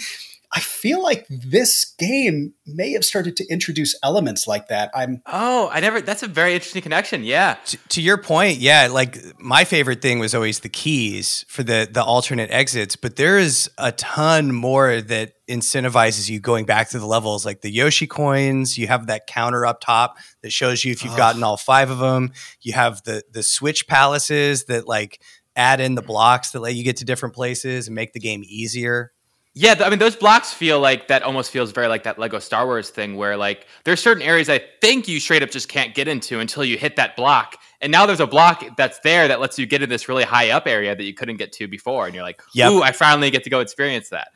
I 0.56 0.60
feel 0.60 1.02
like 1.02 1.26
this 1.30 1.96
game 1.98 2.54
may 2.68 2.92
have 2.92 3.04
started 3.04 3.36
to 3.38 3.48
introduce 3.50 3.98
elements 4.04 4.46
like 4.46 4.68
that. 4.68 4.92
I'm 4.94 5.24
Oh, 5.26 5.70
I 5.72 5.80
never 5.80 6.00
that's 6.00 6.22
a 6.22 6.28
very 6.28 6.54
interesting 6.54 6.84
connection. 6.84 7.24
Yeah. 7.24 7.58
To, 7.66 7.78
to, 7.90 8.02
your 8.02 8.20
point, 8.20 8.60
yeah, 8.60 8.88
like 8.92 9.18
my 9.40 9.64
favorite 9.64 10.04
thing 10.04 10.20
was 10.20 10.36
always 10.36 10.60
the 10.60 10.70
keys 10.70 11.44
for 11.48 11.64
the 11.64 11.90
the 11.92 12.04
alternate 12.04 12.52
exits, 12.52 12.96
but 12.96 13.16
there 13.16 13.40
is 13.40 13.70
a 13.80 13.92
ton 13.94 14.52
more 14.54 15.02
that 15.02 15.34
incentivizes 15.50 16.30
you 16.30 16.40
going 16.40 16.66
back 16.66 16.90
to 16.90 17.00
the 17.00 17.08
levels 17.08 17.46
like 17.46 17.62
the 17.62 17.72
Yoshi 17.72 18.06
coins, 18.06 18.78
you 18.78 18.86
have 18.88 19.08
that 19.08 19.26
counter 19.26 19.66
up 19.66 19.82
top 19.82 20.18
that 20.44 20.52
shows 20.52 20.86
you 20.86 20.92
if 20.92 21.04
you've 21.04 21.14
oh. 21.14 21.18
gotten 21.18 21.44
all 21.44 21.58
5 21.58 21.90
of 21.90 21.98
them. 21.98 22.32
You 22.62 22.74
have 22.74 23.02
the 23.04 23.24
the 23.32 23.42
switch 23.42 23.88
palaces 23.88 24.66
that 24.66 24.88
like 24.88 25.20
add 25.56 25.80
in 25.80 25.96
the 25.96 26.02
blocks 26.04 26.52
that 26.52 26.60
let 26.60 26.76
you 26.76 26.84
get 26.84 26.98
to 26.98 27.06
different 27.06 27.34
places 27.34 27.88
and 27.88 27.96
make 27.96 28.14
the 28.14 28.20
game 28.20 28.44
easier. 28.46 29.13
Yeah, 29.56 29.76
I 29.82 29.90
mean 29.92 30.00
those 30.00 30.16
blocks 30.16 30.52
feel 30.52 30.80
like 30.80 31.08
that 31.10 31.22
almost 31.22 31.52
feels 31.52 31.72
very 31.72 31.88
like 31.88 32.04
that 32.04 32.18
Lego 32.18 32.40
Star 32.40 32.66
Wars 32.66 32.90
thing 32.90 33.18
where 33.18 33.38
like 33.38 33.68
there's 33.84 34.00
certain 34.00 34.24
areas 34.24 34.50
I 34.50 34.60
think 34.82 35.08
you 35.08 35.20
straight 35.20 35.44
up 35.44 35.52
just 35.52 35.70
can't 35.70 35.94
get 35.94 36.08
into 36.08 36.40
until 36.40 36.64
you 36.64 36.76
hit 36.76 36.96
that 36.96 37.16
block. 37.16 37.58
And 37.80 37.92
now 37.92 38.08
there's 38.08 38.20
a 38.20 38.26
block 38.26 38.66
that's 38.78 39.00
there 39.00 39.28
that 39.28 39.40
lets 39.40 39.60
you 39.60 39.68
get 39.68 39.84
in 39.84 39.90
this 39.90 40.10
really 40.10 40.24
high 40.24 40.50
up 40.50 40.66
area 40.66 40.96
that 40.96 41.04
you 41.04 41.14
couldn't 41.14 41.38
get 41.38 41.52
to 41.54 41.68
before 41.68 42.08
and 42.08 42.16
you're 42.16 42.24
like, 42.24 42.42
yep. 42.56 42.72
"Ooh, 42.72 42.82
I 42.82 42.94
finally 42.94 43.30
get 43.30 43.44
to 43.44 43.52
go 43.52 43.60
experience 43.60 44.10
that." 44.10 44.30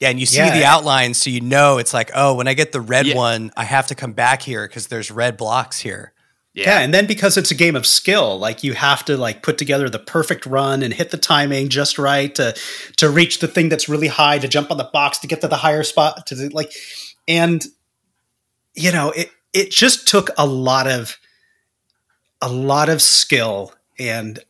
Yeah, 0.00 0.10
and 0.10 0.18
you 0.18 0.26
see 0.26 0.38
yeah. 0.38 0.56
the 0.56 0.64
outline 0.64 1.14
so 1.14 1.30
you 1.30 1.40
know 1.40 1.78
it's 1.78 1.94
like, 1.94 2.10
"Oh, 2.12 2.34
when 2.34 2.48
I 2.48 2.54
get 2.54 2.72
the 2.72 2.80
red 2.80 3.06
yeah. 3.06 3.14
one, 3.14 3.52
I 3.56 3.62
have 3.62 3.86
to 3.88 3.94
come 3.94 4.14
back 4.14 4.42
here 4.42 4.66
because 4.66 4.88
there's 4.88 5.12
red 5.12 5.36
blocks 5.36 5.78
here." 5.78 6.12
Yeah. 6.58 6.70
yeah. 6.70 6.80
and 6.80 6.92
then 6.92 7.06
because 7.06 7.36
it's 7.36 7.50
a 7.52 7.54
game 7.54 7.76
of 7.76 7.86
skill, 7.86 8.38
like 8.38 8.64
you 8.64 8.74
have 8.74 9.04
to 9.04 9.16
like 9.16 9.42
put 9.42 9.58
together 9.58 9.88
the 9.88 9.98
perfect 9.98 10.44
run 10.44 10.82
and 10.82 10.92
hit 10.92 11.10
the 11.10 11.16
timing 11.16 11.68
just 11.68 11.98
right 11.98 12.34
to 12.34 12.56
to 12.96 13.08
reach 13.08 13.38
the 13.38 13.46
thing 13.46 13.68
that's 13.68 13.88
really 13.88 14.08
high, 14.08 14.38
to 14.38 14.48
jump 14.48 14.70
on 14.70 14.76
the 14.76 14.90
box, 14.92 15.18
to 15.18 15.28
get 15.28 15.40
to 15.42 15.48
the 15.48 15.56
higher 15.56 15.84
spot, 15.84 16.26
to 16.26 16.34
the, 16.34 16.48
like, 16.48 16.72
and 17.28 17.64
you 18.74 18.90
know, 18.90 19.10
it 19.12 19.30
it 19.52 19.70
just 19.70 20.08
took 20.08 20.30
a 20.36 20.46
lot 20.46 20.88
of 20.88 21.16
a 22.42 22.48
lot 22.48 22.88
of 22.88 23.02
skill, 23.02 23.72
and 23.98 24.40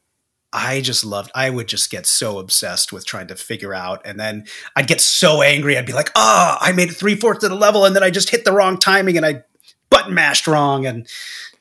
I 0.51 0.81
just 0.81 1.05
loved. 1.05 1.31
I 1.35 1.51
would 1.51 1.69
just 1.69 1.91
get 1.91 2.07
so 2.07 2.39
obsessed 2.39 2.91
with 2.91 3.05
trying 3.05 3.27
to 3.27 3.37
figure 3.37 3.75
out, 3.75 4.01
and 4.07 4.19
then 4.19 4.47
I'd 4.75 4.87
get 4.87 5.03
so 5.03 5.43
angry. 5.43 5.77
I'd 5.77 5.87
be 5.87 5.93
like, 5.93 6.11
"Ah, 6.17 6.59
oh, 6.59 6.67
I 6.67 6.73
made 6.73 6.91
three 6.91 7.17
fourths 7.17 7.45
of 7.45 7.51
the 7.51 7.57
level, 7.57 7.85
and 7.85 7.95
then 7.95 8.03
I 8.03 8.11
just 8.11 8.31
hit 8.31 8.47
the 8.47 8.53
wrong 8.53 8.79
timing, 8.79 9.19
and 9.19 9.27
I 9.27 9.43
button 9.91 10.15
mashed 10.15 10.47
wrong, 10.47 10.87
and." 10.87 11.07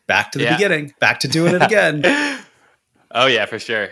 Back 0.08 0.32
to 0.32 0.40
the 0.40 0.46
yeah. 0.46 0.56
beginning, 0.56 0.94
back 1.00 1.20
to 1.22 1.28
doing 1.28 1.54
it 1.54 1.62
again. 1.62 2.02
oh 3.12 3.28
yeah, 3.28 3.46
for 3.46 3.60
sure. 3.60 3.90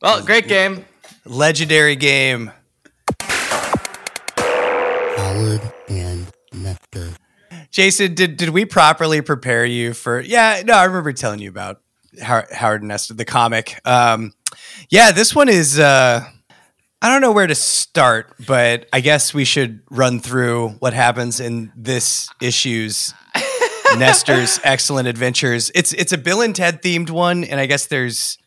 Well, 0.00 0.24
great 0.24 0.46
game. 0.46 0.84
Legendary 1.24 1.96
game. 1.96 2.52
Howard 4.36 5.60
and 5.88 6.30
Nester. 6.52 7.10
Jason, 7.72 8.14
did 8.14 8.36
did 8.36 8.50
we 8.50 8.64
properly 8.64 9.20
prepare 9.20 9.64
you 9.64 9.94
for? 9.94 10.20
Yeah, 10.20 10.62
no, 10.64 10.74
I 10.74 10.84
remember 10.84 11.12
telling 11.12 11.40
you 11.40 11.50
about 11.50 11.80
Howard 12.22 12.82
and 12.82 12.88
Nester, 12.88 13.14
the 13.14 13.24
comic. 13.24 13.80
Um, 13.84 14.32
yeah, 14.88 15.10
this 15.10 15.34
one 15.34 15.48
is. 15.48 15.78
Uh, 15.78 16.24
I 17.02 17.08
don't 17.10 17.20
know 17.20 17.32
where 17.32 17.46
to 17.46 17.54
start, 17.54 18.32
but 18.46 18.88
I 18.92 19.00
guess 19.00 19.34
we 19.34 19.44
should 19.44 19.80
run 19.90 20.20
through 20.20 20.70
what 20.78 20.94
happens 20.94 21.40
in 21.40 21.72
this 21.76 22.30
issue's 22.40 23.12
Nester's 23.98 24.60
Excellent 24.64 25.08
Adventures. 25.08 25.70
It's 25.74 25.92
it's 25.92 26.12
a 26.12 26.18
Bill 26.18 26.40
and 26.42 26.54
Ted 26.54 26.82
themed 26.82 27.10
one, 27.10 27.44
and 27.44 27.60
I 27.60 27.66
guess 27.66 27.86
there's 27.86 28.38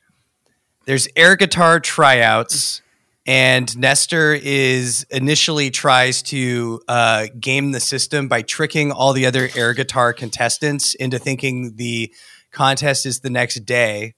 there's 0.85 1.07
air 1.15 1.35
guitar 1.35 1.79
tryouts, 1.79 2.81
and 3.25 3.77
Nester 3.77 4.33
is 4.33 5.05
initially 5.09 5.69
tries 5.69 6.21
to 6.23 6.81
uh, 6.87 7.27
game 7.39 7.71
the 7.71 7.79
system 7.79 8.27
by 8.27 8.41
tricking 8.41 8.91
all 8.91 9.13
the 9.13 9.25
other 9.25 9.49
air 9.55 9.73
guitar 9.73 10.13
contestants 10.13 10.95
into 10.95 11.19
thinking 11.19 11.75
the 11.75 12.13
contest 12.51 13.05
is 13.05 13.19
the 13.19 13.29
next 13.29 13.65
day. 13.65 14.15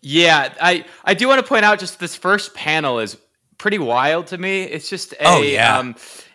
Yeah, 0.00 0.52
I 0.60 0.84
I 1.04 1.14
do 1.14 1.28
want 1.28 1.40
to 1.40 1.46
point 1.46 1.64
out 1.64 1.78
just 1.78 2.00
this 2.00 2.16
first 2.16 2.54
panel 2.54 2.98
is 2.98 3.16
pretty 3.58 3.78
wild 3.78 4.26
to 4.28 4.38
me. 4.38 4.62
It's 4.62 4.88
just 4.88 5.12
a 5.14 5.26
oh, 5.26 5.42
yeah. 5.42 5.78
um, 5.78 5.94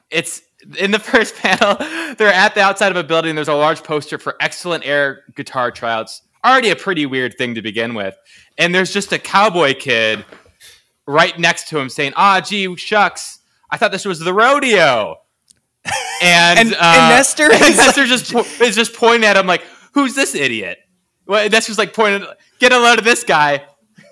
it's 0.10 0.42
in 0.78 0.91
the 0.91 0.99
first 1.11 1.36
panel, 1.36 1.76
they're 2.15 2.34
at 2.34 2.55
the 2.55 2.61
outside 2.61 2.91
of 2.91 2.97
a 2.97 3.03
building. 3.03 3.36
There's 3.36 3.47
a 3.47 3.53
large 3.53 3.84
poster 3.84 4.18
for 4.18 4.36
excellent 4.39 4.86
air 4.86 5.24
guitar 5.36 5.72
tryouts. 5.72 6.22
Already 6.45 6.70
a 6.70 6.76
pretty 6.76 7.05
weird 7.05 7.38
thing 7.38 7.55
to 7.55 7.61
begin 7.61 7.93
with. 7.93 8.15
And 8.57 8.74
there's 8.74 8.93
just 8.93 9.11
a 9.11 9.20
cowboy 9.20 9.74
kid 9.74 10.26
right 11.05 11.38
next 11.38 11.68
to 11.70 11.80
him 11.80 11.89
saying, 11.89 12.13
"Ah, 12.15 12.41
gee, 12.41 12.76
shucks, 12.76 13.39
I 13.70 13.78
thought 13.78 13.91
this 13.91 14.05
was 14.05 14.20
the 14.20 14.34
rodeo." 14.34 15.18
And, 16.20 16.57
and, 16.57 16.74
uh, 16.74 16.78
and 16.82 17.15
Nester, 17.15 17.43
and 17.43 17.78
Nester 17.78 18.07
just 18.07 18.34
po- 18.34 18.43
is 18.65 18.76
just 18.76 18.95
pointing 18.95 19.30
at 19.30 19.38
him 19.38 19.45
like, 19.45 19.63
"Who's 19.93 20.15
this 20.15 20.34
idiot?" 20.34 20.80
Well, 21.28 21.47
that's 21.47 21.68
just 21.68 21.78
like 21.78 21.93
pointing. 21.93 22.28
Get 22.57 22.72
a 22.72 22.78
load 22.80 22.97
of 22.97 23.05
this 23.05 23.24
guy. 23.24 23.63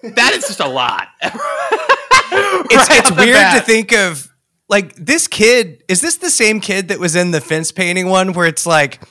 That 0.04 0.34
is 0.34 0.46
just 0.46 0.60
a 0.60 0.68
lot. 0.68 1.08
it's 1.24 2.90
Right 2.90 3.00
it's 3.00 3.12
weird 3.12 3.54
to 3.56 3.62
think 3.62 3.92
of 3.92 4.30
like 4.68 4.96
this 4.96 5.28
kid 5.28 5.84
is 5.88 6.02
this 6.02 6.18
the 6.18 6.30
same 6.30 6.60
kid 6.60 6.88
that 6.88 7.00
was 7.00 7.16
in 7.16 7.32
the 7.32 7.42
fence 7.42 7.72
painting 7.72 8.08
one 8.08 8.34
where 8.34 8.48
it's 8.48 8.66
like 8.66 9.02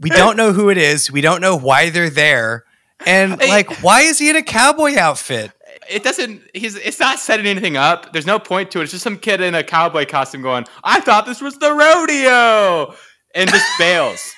we 0.00 0.10
don't 0.10 0.36
know 0.36 0.52
who 0.52 0.70
it 0.70 0.78
is 0.78 1.10
we 1.10 1.20
don't 1.20 1.40
know 1.40 1.56
why 1.56 1.90
they're 1.90 2.10
there 2.10 2.64
and 3.06 3.38
like 3.38 3.82
why 3.82 4.00
is 4.02 4.18
he 4.18 4.28
in 4.30 4.36
a 4.36 4.42
cowboy 4.42 4.96
outfit 4.96 5.50
It 5.90 6.04
doesn't. 6.04 6.42
He's. 6.54 6.76
It's 6.76 7.00
not 7.00 7.18
setting 7.18 7.46
anything 7.46 7.76
up. 7.76 8.12
There's 8.12 8.26
no 8.26 8.38
point 8.38 8.70
to 8.72 8.80
it. 8.80 8.84
It's 8.84 8.92
just 8.92 9.02
some 9.02 9.18
kid 9.18 9.40
in 9.40 9.54
a 9.54 9.64
cowboy 9.64 10.06
costume 10.06 10.42
going, 10.42 10.64
"I 10.84 11.00
thought 11.00 11.26
this 11.26 11.40
was 11.40 11.58
the 11.58 11.72
rodeo," 11.72 12.94
and 13.34 13.50
just 13.50 13.66
bails. 13.78 14.32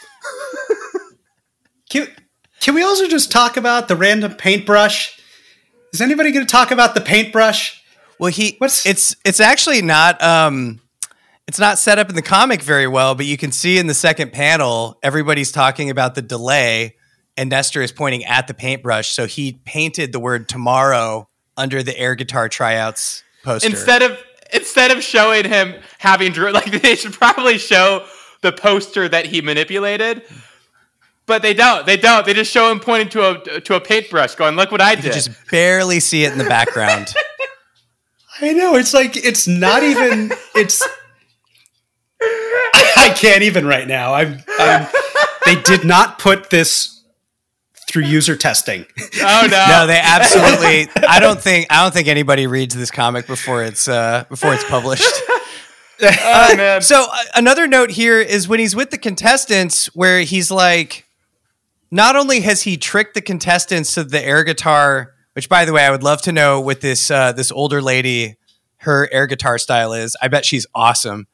Can, 1.91 2.09
can 2.61 2.75
we 2.75 2.83
also 2.83 3.07
just 3.09 3.31
talk 3.31 3.57
about 3.57 3.89
the 3.89 3.97
random 3.97 4.35
paintbrush? 4.35 5.21
Is 5.93 6.01
anybody 6.01 6.33
going 6.33 6.47
to 6.47 6.51
talk 6.51 6.71
about 6.71 6.95
the 6.95 7.01
paintbrush? 7.01 7.84
Well 8.19 8.31
he 8.31 8.57
What's- 8.59 8.87
it's 8.87 9.17
it's 9.25 9.41
actually 9.41 9.83
not 9.83 10.23
um 10.23 10.81
it's 11.47 11.59
not 11.59 11.79
set 11.79 11.99
up 11.99 12.09
in 12.09 12.15
the 12.15 12.23
comic 12.23 12.63
very 12.63 12.87
well 12.87 13.15
but 13.15 13.27
you 13.27 13.37
can 13.37 13.53
see 13.53 13.79
in 13.79 13.87
the 13.87 13.95
second 13.95 14.33
panel 14.33 14.99
everybody's 15.03 15.53
talking 15.53 15.91
about 15.91 16.15
the 16.15 16.23
delay 16.23 16.95
and 17.37 17.51
Nester 17.51 17.83
is 17.83 17.91
pointing 17.93 18.25
at 18.25 18.47
the 18.47 18.55
paintbrush. 18.55 19.11
So 19.11 19.27
he 19.27 19.61
painted 19.65 20.13
the 20.13 20.21
word 20.21 20.49
tomorrow 20.49 21.29
under 21.57 21.83
the 21.83 21.97
air 21.99 22.15
guitar 22.15 22.49
tryouts 22.49 23.23
poster. 23.43 23.69
Instead 23.69 24.03
of 24.03 24.19
instead 24.53 24.91
of 24.93 25.03
showing 25.03 25.45
him 25.45 25.75
having 25.99 26.33
drew 26.33 26.53
like 26.53 26.71
they 26.83 26.95
should 26.95 27.13
probably 27.13 27.59
show 27.59 28.05
the 28.43 28.53
poster 28.53 29.09
that 29.09 29.27
he 29.27 29.41
manipulated. 29.41 30.23
But 31.27 31.43
they 31.43 31.55
don't 31.55 31.87
they 31.87 31.97
don't 31.97 32.25
they 32.27 32.35
just 32.35 32.51
show 32.53 32.71
him 32.71 32.79
pointing 32.81 33.09
to 33.11 33.57
a 33.57 33.61
to 33.63 33.75
a 33.75 33.81
paintbrush 33.81 34.35
going 34.35 34.57
look 34.57 34.71
what 34.71 34.81
i 34.83 34.93
You 34.93 35.03
did. 35.03 35.13
just 35.15 35.31
barely 35.51 35.99
see 35.99 36.25
it 36.25 36.33
in 36.33 36.39
the 36.39 36.45
background. 36.45 37.13
I 38.41 38.53
know 38.53 38.75
it's 38.77 38.95
like 38.95 39.17
it's 39.17 39.47
not 39.47 39.83
even 39.83 40.33
it's. 40.55 40.83
I 42.97 43.15
can't 43.17 43.43
even 43.43 43.67
right 43.67 43.87
now. 43.87 44.15
I'm. 44.15 44.39
I'm 44.59 44.87
they 45.45 45.61
did 45.61 45.85
not 45.85 46.19
put 46.19 46.51
this 46.51 47.03
through 47.89 48.05
user 48.05 48.37
testing. 48.37 48.87
oh 49.23 49.49
no 49.51 49.67
no, 49.69 49.87
they 49.87 50.01
absolutely. 50.03 50.89
I 51.07 51.21
don't 51.21 51.41
think. 51.41 51.67
I 51.71 51.83
don't 51.83 51.93
think 51.95 52.09
anybody 52.09 52.47
reads 52.47 52.75
this 52.75 52.91
comic 52.91 53.27
before 53.27 53.63
it's 53.63 53.89
uh, 53.89 54.25
before 54.29 54.55
it's 54.55 54.65
published. 54.65 55.05
oh 56.03 56.57
man 56.57 56.83
So 56.83 57.07
uh, 57.11 57.17
another 57.37 57.69
note 57.69 57.91
here 57.91 58.21
is 58.21 58.49
when 58.49 58.59
he's 58.59 58.75
with 58.75 58.91
the 58.91 58.99
contestants, 58.99 59.87
where 59.95 60.21
he's 60.21 60.51
like, 60.51 61.07
not 61.91 62.17
only 62.17 62.41
has 62.41 62.63
he 62.63 62.77
tricked 62.77 63.15
the 63.15 63.23
contestants 63.23 63.95
to 63.95 64.05
the 64.05 64.23
air 64.23 64.43
guitar, 64.43 65.14
which 65.35 65.49
by 65.49 65.65
the 65.65 65.73
way, 65.73 65.85
I 65.85 65.91
would 65.91 66.03
love 66.03 66.23
to 66.23 66.33
know 66.33 66.61
what 66.61 66.81
this 66.81 67.11
uh, 67.11 67.33
this 67.33 67.53
older 67.53 67.83
lady 67.83 68.37
her 68.79 69.09
air 69.13 69.27
guitar 69.27 69.59
style 69.59 69.93
is. 69.93 70.17
I 70.21 70.29
bet 70.29 70.45
she's 70.45 70.67
awesome. 70.75 71.27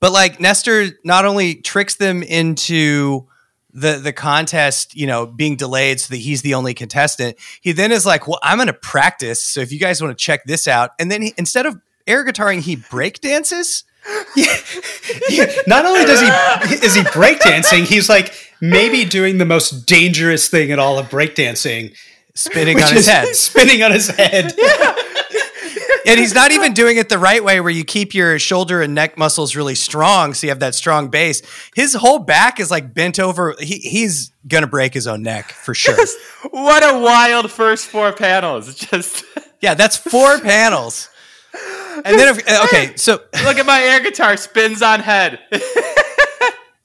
But 0.00 0.12
like 0.12 0.40
Nester 0.40 0.86
not 1.04 1.24
only 1.24 1.56
tricks 1.56 1.96
them 1.96 2.22
into 2.22 3.26
the 3.72 3.96
the 3.96 4.12
contest, 4.12 4.94
you 4.94 5.06
know, 5.06 5.26
being 5.26 5.56
delayed 5.56 6.00
so 6.00 6.14
that 6.14 6.18
he's 6.20 6.42
the 6.42 6.54
only 6.54 6.74
contestant. 6.74 7.36
He 7.60 7.72
then 7.72 7.92
is 7.92 8.06
like, 8.06 8.28
"Well, 8.28 8.38
I'm 8.42 8.58
going 8.58 8.68
to 8.68 8.72
practice. 8.72 9.42
So 9.42 9.60
if 9.60 9.72
you 9.72 9.78
guys 9.78 10.00
want 10.02 10.16
to 10.16 10.22
check 10.22 10.44
this 10.44 10.68
out." 10.68 10.90
And 10.98 11.10
then 11.10 11.22
he, 11.22 11.34
instead 11.36 11.66
of 11.66 11.76
air 12.06 12.24
guitaring, 12.24 12.60
he 12.60 12.76
break 12.76 13.20
dances. 13.20 13.84
Not 15.66 15.84
only 15.84 16.04
does 16.04 16.20
he 16.20 16.86
is 16.86 16.94
he 16.94 17.02
breakdancing, 17.02 17.84
he's 17.84 18.08
like 18.08 18.32
maybe 18.60 19.04
doing 19.04 19.38
the 19.38 19.44
most 19.44 19.86
dangerous 19.86 20.48
thing 20.48 20.70
in 20.70 20.78
all 20.78 20.98
of 20.98 21.08
breakdancing, 21.08 21.94
spinning 22.38 22.76
which 22.76 22.84
on 22.84 22.94
his 22.94 23.06
head. 23.06 23.26
spinning 23.36 23.82
on 23.82 23.92
his 23.92 24.08
head. 24.08 24.54
And 26.06 26.18
he's 26.18 26.32
not 26.32 26.52
even 26.52 26.72
doing 26.72 26.96
it 26.96 27.10
the 27.10 27.18
right 27.18 27.42
way 27.44 27.60
where 27.60 27.70
you 27.70 27.84
keep 27.84 28.14
your 28.14 28.38
shoulder 28.38 28.80
and 28.80 28.94
neck 28.94 29.18
muscles 29.18 29.54
really 29.54 29.74
strong 29.74 30.32
so 30.32 30.46
you 30.46 30.50
have 30.50 30.60
that 30.60 30.74
strong 30.74 31.08
base. 31.08 31.42
His 31.74 31.92
whole 31.92 32.18
back 32.18 32.60
is 32.60 32.70
like 32.70 32.94
bent 32.94 33.20
over. 33.20 33.54
He, 33.58 33.76
he's 33.76 34.32
going 34.46 34.62
to 34.62 34.68
break 34.68 34.94
his 34.94 35.06
own 35.06 35.22
neck 35.22 35.52
for 35.52 35.74
sure. 35.74 35.96
what 36.50 36.82
a 36.82 36.98
wild 36.98 37.50
first 37.50 37.88
four 37.88 38.12
panels 38.12 38.74
just 38.74 39.22
yeah, 39.60 39.74
that's 39.74 39.96
four 39.98 40.38
panels. 40.38 41.10
And 42.04 42.18
then, 42.18 42.36
if, 42.36 42.48
uh, 42.48 42.64
okay, 42.64 42.96
so 42.96 43.20
look 43.44 43.58
at 43.58 43.66
my 43.66 43.82
air 43.82 44.00
guitar 44.00 44.36
spins 44.38 44.80
on 44.80 45.00
head 45.00 45.40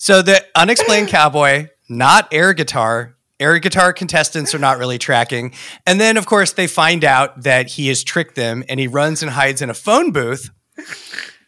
so 0.04 0.22
the 0.22 0.46
unexplained 0.54 1.08
cowboy, 1.08 1.70
not 1.88 2.28
air 2.34 2.54
guitar. 2.54 3.16
Air 3.44 3.60
guitar 3.60 3.92
contestants 3.92 4.56
are 4.56 4.60
not 4.60 4.78
really 4.78 4.98
tracking. 4.98 5.54
And 5.86 6.00
then, 6.00 6.16
of 6.16 6.26
course, 6.26 6.54
they 6.54 6.66
find 6.66 7.04
out 7.04 7.44
that 7.44 7.68
he 7.68 7.90
has 7.90 8.04
tricked 8.04 8.36
them 8.36 8.64
and 8.70 8.80
he 8.80 8.88
runs 8.88 9.22
and 9.22 9.30
hides 9.30 9.62
in 9.62 9.70
a 9.70 9.74
phone 9.74 10.12
booth. 10.12 10.50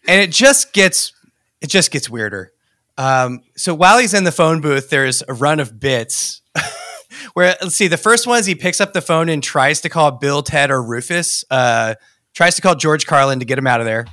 And 0.07 0.21
it 0.21 0.31
just 0.31 0.73
gets 0.73 1.13
it 1.61 1.67
just 1.67 1.91
gets 1.91 2.09
weirder. 2.09 2.51
Um, 2.97 3.41
so 3.55 3.73
while 3.73 3.97
he's 3.97 4.13
in 4.13 4.25
the 4.25 4.31
phone 4.31 4.59
booth, 4.61 4.89
there's 4.89 5.23
a 5.27 5.33
run 5.33 5.59
of 5.59 5.79
bits 5.79 6.41
where 7.33 7.55
let's 7.61 7.75
see. 7.75 7.87
The 7.87 7.97
first 7.97 8.27
one 8.27 8.39
is 8.39 8.45
he 8.45 8.55
picks 8.55 8.81
up 8.81 8.93
the 8.93 9.01
phone 9.01 9.29
and 9.29 9.41
tries 9.41 9.81
to 9.81 9.89
call 9.89 10.11
Bill, 10.11 10.43
Ted, 10.43 10.71
or 10.71 10.83
Rufus. 10.83 11.45
Uh, 11.49 11.95
tries 12.33 12.55
to 12.55 12.61
call 12.61 12.75
George 12.75 13.07
Carlin 13.07 13.39
to 13.39 13.45
get 13.45 13.57
him 13.57 13.67
out 13.67 13.79
of 13.79 13.85
there. 13.85 14.05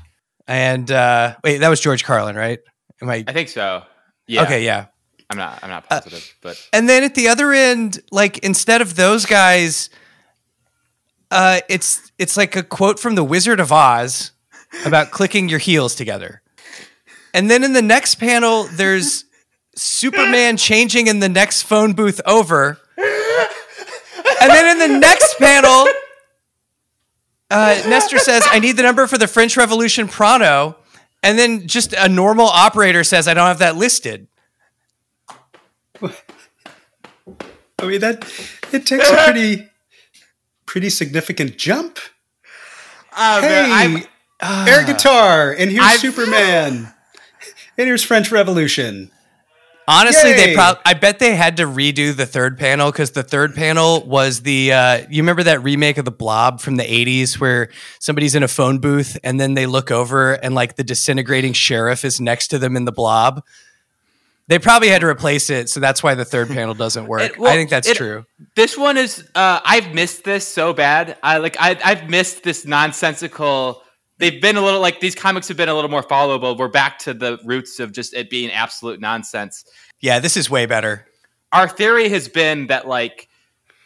And 0.46 0.90
uh, 0.90 1.34
wait, 1.42 1.58
that 1.58 1.68
was 1.68 1.80
George 1.80 2.04
Carlin, 2.04 2.36
right? 2.36 2.60
Am 3.00 3.10
I 3.10 3.24
i 3.26 3.32
think 3.32 3.48
so 3.48 3.82
yeah 4.28 4.42
okay? 4.42 4.64
Yeah. 4.64 4.86
I'm 5.30 5.38
not 5.38 5.60
i'm 5.62 5.70
not 5.70 5.88
positive 5.88 6.34
but 6.42 6.68
And 6.72 6.88
then 6.88 7.02
at 7.02 7.14
the 7.14 7.28
other 7.28 7.52
end, 7.52 8.00
like 8.10 8.38
instead 8.38 8.80
of 8.80 8.96
those 8.96 9.24
guys, 9.26 9.90
uh, 11.30 11.60
it's 11.68 12.12
it's 12.18 12.36
like 12.36 12.56
a 12.56 12.62
quote 12.62 12.98
from 13.00 13.14
the 13.14 13.24
Wizard 13.24 13.60
of 13.60 13.72
Oz 13.72 14.32
about 14.84 15.10
clicking 15.18 15.48
your 15.48 15.58
heels 15.58 15.94
together. 15.94 16.42
And 17.34 17.50
then 17.50 17.64
in 17.64 17.72
the 17.72 17.82
next 17.82 18.16
panel, 18.16 18.64
there's 18.64 19.24
Superman 19.74 20.56
changing 20.56 21.06
in 21.06 21.20
the 21.20 21.28
next 21.28 21.62
phone 21.62 21.94
booth 21.94 22.20
over. 22.26 22.78
And 22.98 24.50
then 24.50 24.76
in 24.76 24.92
the 24.92 24.98
next 24.98 25.38
panel, 25.38 25.86
uh, 27.50 27.80
Nester 27.88 28.18
says, 28.18 28.42
I 28.50 28.58
need 28.58 28.76
the 28.76 28.82
number 28.82 29.06
for 29.06 29.16
the 29.16 29.28
French 29.28 29.56
Revolution 29.56 30.08
Prano. 30.08 30.76
And 31.22 31.38
then 31.38 31.68
just 31.68 31.92
a 31.92 32.08
normal 32.08 32.46
operator 32.46 33.04
says, 33.04 33.28
I 33.28 33.34
don't 33.34 33.46
have 33.46 33.60
that 33.60 33.76
listed. 33.76 34.26
I 37.82 37.86
mean 37.86 38.00
that 38.00 38.24
it 38.72 38.86
takes 38.86 39.10
a 39.10 39.24
pretty 39.24 39.68
pretty 40.66 40.88
significant 40.88 41.58
jump. 41.58 41.98
oh 43.16 43.40
Hey, 43.40 43.68
i'm 43.68 44.66
air 44.68 44.84
guitar, 44.84 45.52
and 45.52 45.70
here's 45.70 45.84
I've- 45.84 45.98
Superman, 45.98 46.94
and 47.76 47.86
here's 47.86 48.02
French 48.04 48.30
Revolution. 48.30 49.10
Honestly, 49.88 50.32
they 50.32 50.54
probably. 50.54 50.80
I 50.86 50.94
bet 50.94 51.18
they 51.18 51.34
had 51.34 51.56
to 51.56 51.64
redo 51.64 52.14
the 52.16 52.24
third 52.24 52.56
panel 52.56 52.92
because 52.92 53.10
the 53.10 53.24
third 53.24 53.54
panel 53.56 54.06
was 54.06 54.42
the. 54.42 54.72
Uh, 54.72 54.98
you 55.10 55.22
remember 55.22 55.42
that 55.42 55.62
remake 55.64 55.98
of 55.98 56.04
the 56.04 56.12
Blob 56.12 56.60
from 56.60 56.76
the 56.76 56.84
'80s 56.84 57.40
where 57.40 57.68
somebody's 57.98 58.36
in 58.36 58.44
a 58.44 58.48
phone 58.48 58.78
booth 58.78 59.18
and 59.24 59.40
then 59.40 59.54
they 59.54 59.66
look 59.66 59.90
over 59.90 60.34
and 60.34 60.54
like 60.54 60.76
the 60.76 60.84
disintegrating 60.84 61.52
sheriff 61.52 62.04
is 62.04 62.20
next 62.20 62.48
to 62.48 62.60
them 62.60 62.76
in 62.76 62.84
the 62.84 62.92
Blob. 62.92 63.42
They 64.52 64.58
probably 64.58 64.88
had 64.88 65.00
to 65.00 65.06
replace 65.06 65.48
it, 65.48 65.70
so 65.70 65.80
that's 65.80 66.02
why 66.02 66.14
the 66.14 66.26
third 66.26 66.48
panel 66.48 66.74
doesn't 66.74 67.06
work. 67.06 67.22
It- 67.32 67.38
well, 67.38 67.50
I 67.50 67.54
think 67.54 67.70
that's 67.70 67.88
it- 67.88 67.96
true. 67.96 68.26
This 68.54 68.76
one 68.76 68.98
is 68.98 69.26
uh, 69.34 69.60
I've 69.64 69.94
missed 69.94 70.24
this 70.24 70.46
so 70.46 70.74
bad. 70.74 71.16
I 71.22 71.38
like 71.38 71.56
I 71.58 71.78
I've 71.82 72.10
missed 72.10 72.42
this 72.42 72.66
nonsensical. 72.66 73.82
They've 74.18 74.42
been 74.42 74.56
a 74.56 74.60
little 74.60 74.82
like 74.82 75.00
these 75.00 75.14
comics 75.14 75.48
have 75.48 75.56
been 75.56 75.70
a 75.70 75.74
little 75.74 75.88
more 75.88 76.02
followable. 76.02 76.58
We're 76.58 76.68
back 76.68 76.98
to 76.98 77.14
the 77.14 77.38
roots 77.46 77.80
of 77.80 77.92
just 77.92 78.12
it 78.12 78.28
being 78.28 78.50
absolute 78.50 79.00
nonsense. 79.00 79.64
Yeah, 80.02 80.18
this 80.18 80.36
is 80.36 80.50
way 80.50 80.66
better. 80.66 81.06
Our 81.52 81.66
theory 81.66 82.10
has 82.10 82.28
been 82.28 82.66
that 82.66 82.86
like 82.86 83.28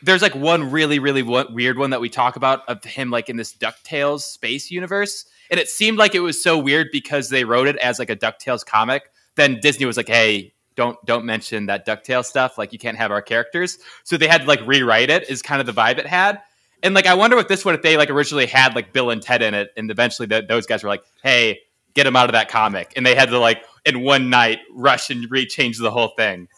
there's 0.02 0.20
like 0.20 0.34
one 0.34 0.72
really 0.72 0.98
really 0.98 1.22
weird 1.22 1.78
one 1.78 1.90
that 1.90 2.00
we 2.00 2.08
talk 2.08 2.34
about 2.34 2.68
of 2.68 2.82
him 2.82 3.10
like 3.12 3.28
in 3.28 3.36
this 3.36 3.54
Ducktales 3.54 4.22
space 4.22 4.72
universe, 4.72 5.26
and 5.48 5.60
it 5.60 5.68
seemed 5.68 5.96
like 5.96 6.16
it 6.16 6.20
was 6.20 6.42
so 6.42 6.58
weird 6.58 6.88
because 6.90 7.28
they 7.28 7.44
wrote 7.44 7.68
it 7.68 7.76
as 7.76 8.00
like 8.00 8.10
a 8.10 8.16
Ducktales 8.16 8.66
comic. 8.66 9.04
Then 9.36 9.60
Disney 9.60 9.86
was 9.86 9.96
like, 9.96 10.08
hey. 10.08 10.54
Don't 10.76 11.02
don't 11.04 11.24
mention 11.24 11.66
that 11.66 11.86
ducktail 11.86 12.24
stuff. 12.24 12.58
Like 12.58 12.72
you 12.72 12.78
can't 12.78 12.96
have 12.96 13.10
our 13.10 13.22
characters, 13.22 13.78
so 14.04 14.16
they 14.16 14.28
had 14.28 14.42
to 14.42 14.46
like 14.46 14.60
rewrite 14.66 15.10
it. 15.10 15.28
Is 15.28 15.42
kind 15.42 15.60
of 15.60 15.66
the 15.66 15.72
vibe 15.72 15.98
it 15.98 16.06
had. 16.06 16.40
And 16.82 16.94
like, 16.94 17.06
I 17.06 17.14
wonder 17.14 17.36
what 17.36 17.48
this 17.48 17.64
one 17.64 17.74
if 17.74 17.82
they 17.82 17.96
like 17.96 18.10
originally 18.10 18.46
had 18.46 18.74
like 18.74 18.92
Bill 18.92 19.10
and 19.10 19.22
Ted 19.22 19.42
in 19.42 19.54
it, 19.54 19.70
and 19.76 19.90
eventually 19.90 20.26
the, 20.26 20.44
those 20.46 20.66
guys 20.66 20.82
were 20.82 20.88
like, 20.88 21.02
"Hey, 21.22 21.60
get 21.94 22.04
them 22.04 22.16
out 22.16 22.28
of 22.28 22.32
that 22.32 22.48
comic," 22.48 22.92
and 22.96 23.04
they 23.04 23.14
had 23.14 23.30
to 23.30 23.38
like 23.38 23.64
in 23.84 24.02
one 24.02 24.30
night 24.30 24.60
rush 24.72 25.10
and 25.10 25.28
rechange 25.30 25.78
the 25.78 25.90
whole 25.90 26.08
thing. 26.08 26.48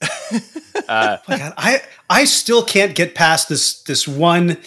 uh, 0.88 1.18
My 1.28 1.38
God, 1.38 1.54
I 1.56 1.82
I 2.08 2.24
still 2.24 2.62
can't 2.62 2.94
get 2.94 3.14
past 3.14 3.48
this 3.48 3.82
this 3.82 4.06
one 4.06 4.58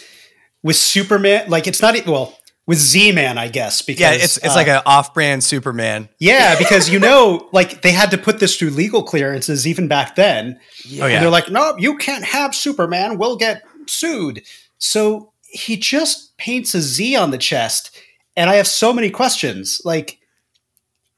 with 0.63 0.75
Superman. 0.75 1.49
Like 1.49 1.67
it's 1.67 1.81
not 1.81 1.95
well 2.05 2.38
with 2.69 2.77
Z 2.77 3.11
Man, 3.13 3.39
I 3.39 3.47
guess. 3.47 3.81
Because 3.81 3.99
Yeah, 3.99 4.23
it's 4.23 4.37
it's 4.37 4.49
uh, 4.51 4.55
like 4.55 4.67
an 4.67 4.81
off-brand 4.85 5.43
Superman. 5.43 6.07
yeah, 6.19 6.55
because 6.59 6.87
you 6.87 6.99
know, 6.99 7.49
like 7.51 7.81
they 7.81 7.91
had 7.91 8.11
to 8.11 8.17
put 8.17 8.39
this 8.39 8.55
through 8.57 8.69
legal 8.69 9.01
clearances 9.01 9.65
even 9.65 9.87
back 9.87 10.15
then. 10.15 10.59
Oh 10.85 11.03
And 11.03 11.11
yeah. 11.13 11.19
they're 11.19 11.31
like, 11.31 11.49
no, 11.49 11.75
you 11.79 11.97
can't 11.97 12.23
have 12.23 12.53
Superman. 12.53 13.17
We'll 13.17 13.37
get 13.37 13.63
sued. 13.87 14.43
So 14.77 15.33
he 15.41 15.77
just 15.77 16.37
paints 16.37 16.75
a 16.75 16.81
Z 16.81 17.15
on 17.15 17.31
the 17.31 17.39
chest. 17.39 17.89
And 18.37 18.51
I 18.51 18.55
have 18.55 18.67
so 18.67 18.93
many 18.93 19.09
questions. 19.09 19.81
Like, 19.83 20.19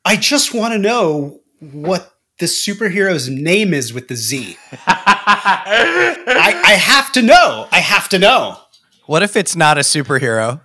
I 0.06 0.16
just 0.16 0.54
want 0.54 0.74
to 0.74 0.80
know 0.80 1.42
what 1.60 2.14
the 2.40 2.46
superhero's 2.46 3.28
name 3.30 3.74
is 3.74 3.92
with 3.94 4.08
the 4.08 4.16
Z. 4.16 4.58
I, 4.88 6.62
I 6.66 6.72
have 6.76 7.12
to 7.12 7.22
know. 7.22 7.68
I 7.74 7.80
have 7.80 8.08
to 8.10 8.18
know. 8.20 8.58
what 9.06 9.22
if 9.22 9.36
it's 9.36 9.56
not 9.56 9.78
a 9.78 9.82
superhero? 9.82 10.62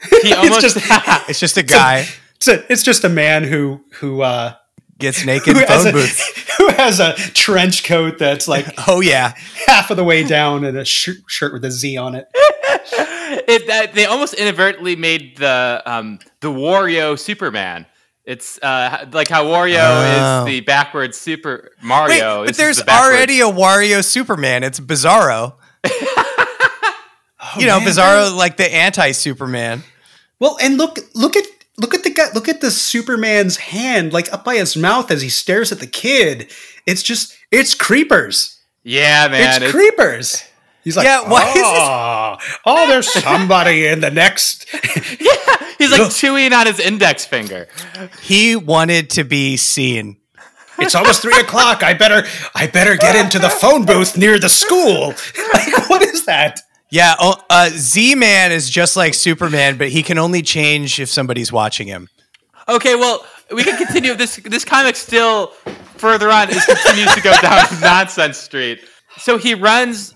He 0.22 0.32
almost 0.32 0.60
just- 0.60 0.76
It's 1.28 1.40
just 1.40 1.56
a 1.56 1.62
guy 1.62 2.06
It's, 2.36 2.48
a, 2.48 2.72
it's 2.72 2.82
just 2.82 3.04
a 3.04 3.08
man 3.08 3.44
who 3.44 3.80
who 3.94 4.22
uh, 4.22 4.54
gets 4.98 5.24
naked 5.24 5.56
who 5.56 5.62
in 5.62 5.66
has, 5.68 5.82
phone 5.84 5.90
a, 5.90 5.92
booth. 5.92 6.54
who 6.58 6.68
has 6.70 7.00
a 7.00 7.14
trench 7.14 7.84
coat 7.84 8.18
that's 8.18 8.46
like 8.48 8.66
Oh 8.88 9.00
yeah. 9.00 9.34
half 9.66 9.90
of 9.90 9.96
the 9.96 10.04
way 10.04 10.22
down 10.24 10.64
and 10.64 10.76
a 10.76 10.84
shirt, 10.84 11.16
shirt 11.28 11.52
with 11.52 11.64
a 11.64 11.70
Z 11.70 11.96
on 11.96 12.14
it. 12.14 12.28
it, 13.48 13.66
that, 13.66 13.94
they 13.94 14.04
almost 14.06 14.34
inadvertently 14.34 14.96
made 14.96 15.36
the 15.38 15.82
um, 15.86 16.18
the 16.40 16.48
Wario 16.48 17.18
Superman. 17.18 17.86
It's 18.24 18.58
uh, 18.62 19.06
like 19.12 19.28
how 19.28 19.44
Wario 19.44 19.78
Oh. 19.80 20.40
is 20.42 20.46
the 20.46 20.60
backwards 20.60 21.16
Super 21.18 21.70
Wait, 21.80 21.86
Mario. 21.86 22.40
but 22.44 22.50
is 22.50 22.56
there's 22.56 22.78
the 22.78 22.90
already 22.92 23.40
a 23.40 23.44
Wario 23.46 24.04
Superman. 24.04 24.62
It's 24.64 24.80
Bizarro. 24.80 25.54
You 27.60 27.66
know, 27.66 27.78
man, 27.78 27.88
Bizarro 27.88 28.36
like 28.36 28.56
the 28.56 28.72
anti-Superman. 28.72 29.82
Well, 30.38 30.56
and 30.60 30.76
look 30.78 30.98
look 31.14 31.36
at 31.36 31.44
look 31.78 31.94
at 31.94 32.02
the 32.04 32.10
guy 32.10 32.26
look 32.34 32.48
at 32.48 32.60
the 32.60 32.70
Superman's 32.70 33.56
hand 33.56 34.12
like 34.12 34.32
up 34.32 34.44
by 34.44 34.56
his 34.56 34.76
mouth 34.76 35.10
as 35.10 35.22
he 35.22 35.28
stares 35.28 35.72
at 35.72 35.80
the 35.80 35.86
kid. 35.86 36.50
It's 36.86 37.02
just 37.02 37.36
it's 37.50 37.74
creepers. 37.74 38.60
Yeah, 38.82 39.28
man. 39.28 39.42
it's 39.48 39.56
it's- 39.56 39.72
creepers. 39.72 40.44
He's 40.84 40.96
like, 40.96 41.04
Yeah, 41.04 41.28
why 41.28 41.48
is 41.48 41.54
this- 41.54 41.64
oh, 41.66 42.36
oh, 42.64 42.86
there's 42.86 43.12
somebody 43.12 43.86
in 43.88 44.00
the 44.00 44.10
next. 44.10 44.66
Yeah, 45.20 45.72
he's 45.78 45.90
like 45.90 46.12
chewing 46.12 46.52
on 46.52 46.66
his 46.66 46.78
index 46.78 47.24
finger. 47.26 47.66
He 48.22 48.54
wanted 48.54 49.10
to 49.10 49.24
be 49.24 49.56
seen. 49.56 50.18
It's 50.78 50.94
almost 50.94 51.22
three 51.22 51.38
o'clock. 51.40 51.82
I 51.82 51.94
better, 51.94 52.22
I 52.54 52.66
better 52.68 52.96
get 52.96 53.16
into 53.16 53.38
the 53.40 53.48
phone 53.50 53.84
booth 53.84 54.16
near 54.16 54.38
the 54.38 54.48
school. 54.48 55.14
Like, 55.54 55.88
what 55.90 56.02
is 56.02 56.24
that? 56.26 56.60
Yeah, 56.90 57.14
oh, 57.18 57.36
uh, 57.50 57.70
Z-Man 57.70 58.52
is 58.52 58.70
just 58.70 58.96
like 58.96 59.14
Superman, 59.14 59.76
but 59.76 59.88
he 59.88 60.02
can 60.02 60.18
only 60.18 60.42
change 60.42 61.00
if 61.00 61.08
somebody's 61.08 61.50
watching 61.50 61.88
him. 61.88 62.08
Okay, 62.68 62.94
well, 62.94 63.24
we 63.52 63.62
can 63.64 63.76
continue. 63.76 64.14
This 64.14 64.36
this 64.36 64.64
comic 64.64 64.96
still 64.96 65.48
further 65.96 66.30
on 66.30 66.50
is 66.50 66.64
continues 66.64 67.14
to 67.14 67.20
go 67.20 67.32
down 67.40 67.64
Nonsense 67.80 68.38
Street. 68.38 68.80
So 69.18 69.38
he 69.38 69.54
runs 69.54 70.14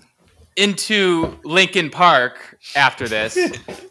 into 0.57 1.39
Lincoln 1.43 1.89
Park 1.89 2.57
after 2.75 3.07
this, 3.07 3.35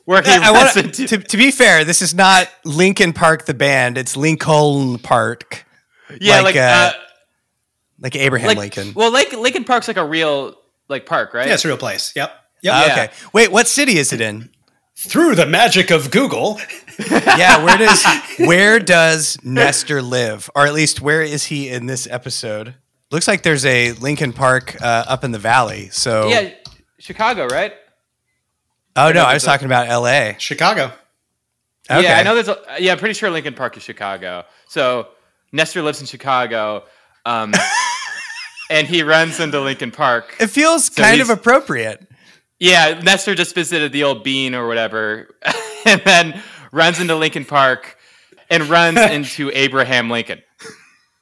where 0.05 0.23
he 0.23 0.31
I 0.31 0.51
runs 0.51 0.77
want 0.77 0.77
into. 0.77 1.07
to, 1.07 1.19
to 1.19 1.37
be 1.37 1.51
fair, 1.51 1.85
this 1.85 2.03
is 2.03 2.15
not 2.15 2.49
Linkin 2.65 3.13
Park 3.13 3.47
the 3.47 3.55
band. 3.55 3.97
It's 3.97 4.17
Lincoln 4.17 4.99
Park, 4.99 5.67
yeah, 6.21 6.37
like, 6.37 6.55
like, 6.55 6.57
uh, 6.57 6.61
uh, 6.61 6.93
like 7.99 8.17
Abraham 8.17 8.49
like 8.49 8.59
Lincoln. 8.59 8.93
Well, 8.95 9.13
like 9.13 9.33
Lincoln 9.33 9.65
Park's 9.65 9.89
like 9.89 9.97
a 9.97 10.05
real 10.05 10.55
like 10.89 11.07
park, 11.07 11.35
right? 11.35 11.47
Yeah, 11.47 11.55
it's 11.55 11.65
a 11.65 11.69
real 11.69 11.79
place. 11.79 12.13
Yep. 12.15 12.33
Yep. 12.63 12.75
Oh, 12.75 12.87
yeah. 12.87 12.93
Okay, 12.93 13.13
wait, 13.33 13.51
what 13.53 13.67
city 13.69 13.99
is 13.99 14.13
it 14.13 14.21
in? 14.21 14.51
Through 14.97 15.35
the 15.37 15.47
magic 15.47 15.91
of 15.91 16.11
Google. 16.11 16.61
Yeah, 17.01 17.65
where 17.65 17.79
does 17.79 18.05
where 18.41 18.79
does 18.79 19.39
Nester 19.43 20.03
live, 20.03 20.51
or 20.55 20.67
at 20.67 20.75
least 20.75 21.01
where 21.01 21.23
is 21.23 21.47
he 21.47 21.71
in 21.71 21.87
this 21.87 22.07
episode? 22.07 22.75
Looks 23.11 23.27
like 23.27 23.43
there's 23.43 23.65
a 23.65 23.93
Lincoln 23.93 24.35
Park 24.35 24.77
uh, 24.83 25.05
up 25.09 25.25
in 25.25 25.31
the 25.33 25.39
valley. 25.39 25.89
So, 25.93 26.29
Yeah, 26.29 26.51
Chicago, 26.99 27.47
right? 27.47 27.73
oh 28.97 29.13
no, 29.13 29.23
I 29.23 29.33
was 29.33 29.43
there's 29.43 29.43
a- 29.45 29.47
talking 29.47 29.65
about 29.65 29.89
L.A. 29.89 30.37
Chicago. 30.39 30.93
Okay. 31.91 32.03
Yeah, 32.03 32.19
I 32.19 32.23
know 32.23 32.35
there's. 32.35 32.49
A, 32.49 32.59
yeah, 32.81 32.93
I'm 32.93 32.99
pretty 32.99 33.15
sure 33.15 33.31
Lincoln 33.31 33.55
Park 33.55 33.79
is 33.79 33.83
Chicago. 33.83 34.45
So 34.69 35.09
Nester 35.51 35.81
lives 35.81 36.01
in 36.03 36.07
Chicago, 36.07 36.85
um, 37.25 37.55
and 38.71 38.87
he 38.87 39.03
runs 39.03 39.41
into 39.41 39.59
Lincoln 39.61 39.91
Park. 39.91 40.37
It 40.39 40.49
feels 40.49 40.87
So 40.95 41.03
kind 41.03 41.23
of 41.23 41.31
appropriate. 41.31 42.07
Yeah, 42.61 43.01
Nester 43.03 43.35
just 43.35 43.55
visited 43.55 43.91
the 43.91 44.05
old 44.05 44.23
bean 44.23 44.55
or 44.55 44.69
whatever, 44.69 45.35
and 45.87 46.01
then 46.05 46.43
runs 46.73 47.01
into 47.01 47.17
Lincoln 47.17 47.45
Park 47.47 47.97
and 48.51 48.69
runs 48.69 48.99
into 49.11 49.51
Abraham 49.55 50.11
Lincoln. 50.11 50.43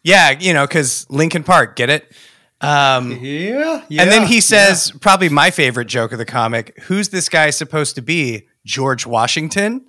Yeah, 0.02 0.30
you 0.38 0.52
know, 0.52 0.66
because 0.66 1.06
Lincoln 1.08 1.44
Park, 1.44 1.76
get 1.76 1.90
it? 1.90 2.12
Um, 2.60 3.12
Yeah. 3.22 3.84
yeah 3.88 4.02
and 4.02 4.10
then 4.10 4.26
he 4.26 4.40
says, 4.40 4.90
probably 5.00 5.28
my 5.28 5.50
favorite 5.52 5.86
joke 5.86 6.10
of 6.10 6.18
the 6.18 6.24
comic 6.24 6.76
Who's 6.82 7.10
this 7.10 7.28
guy 7.28 7.50
supposed 7.50 7.94
to 7.94 8.02
be? 8.02 8.48
George 8.66 9.06
Washington? 9.06 9.86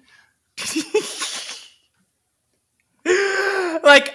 Like, 3.82 4.14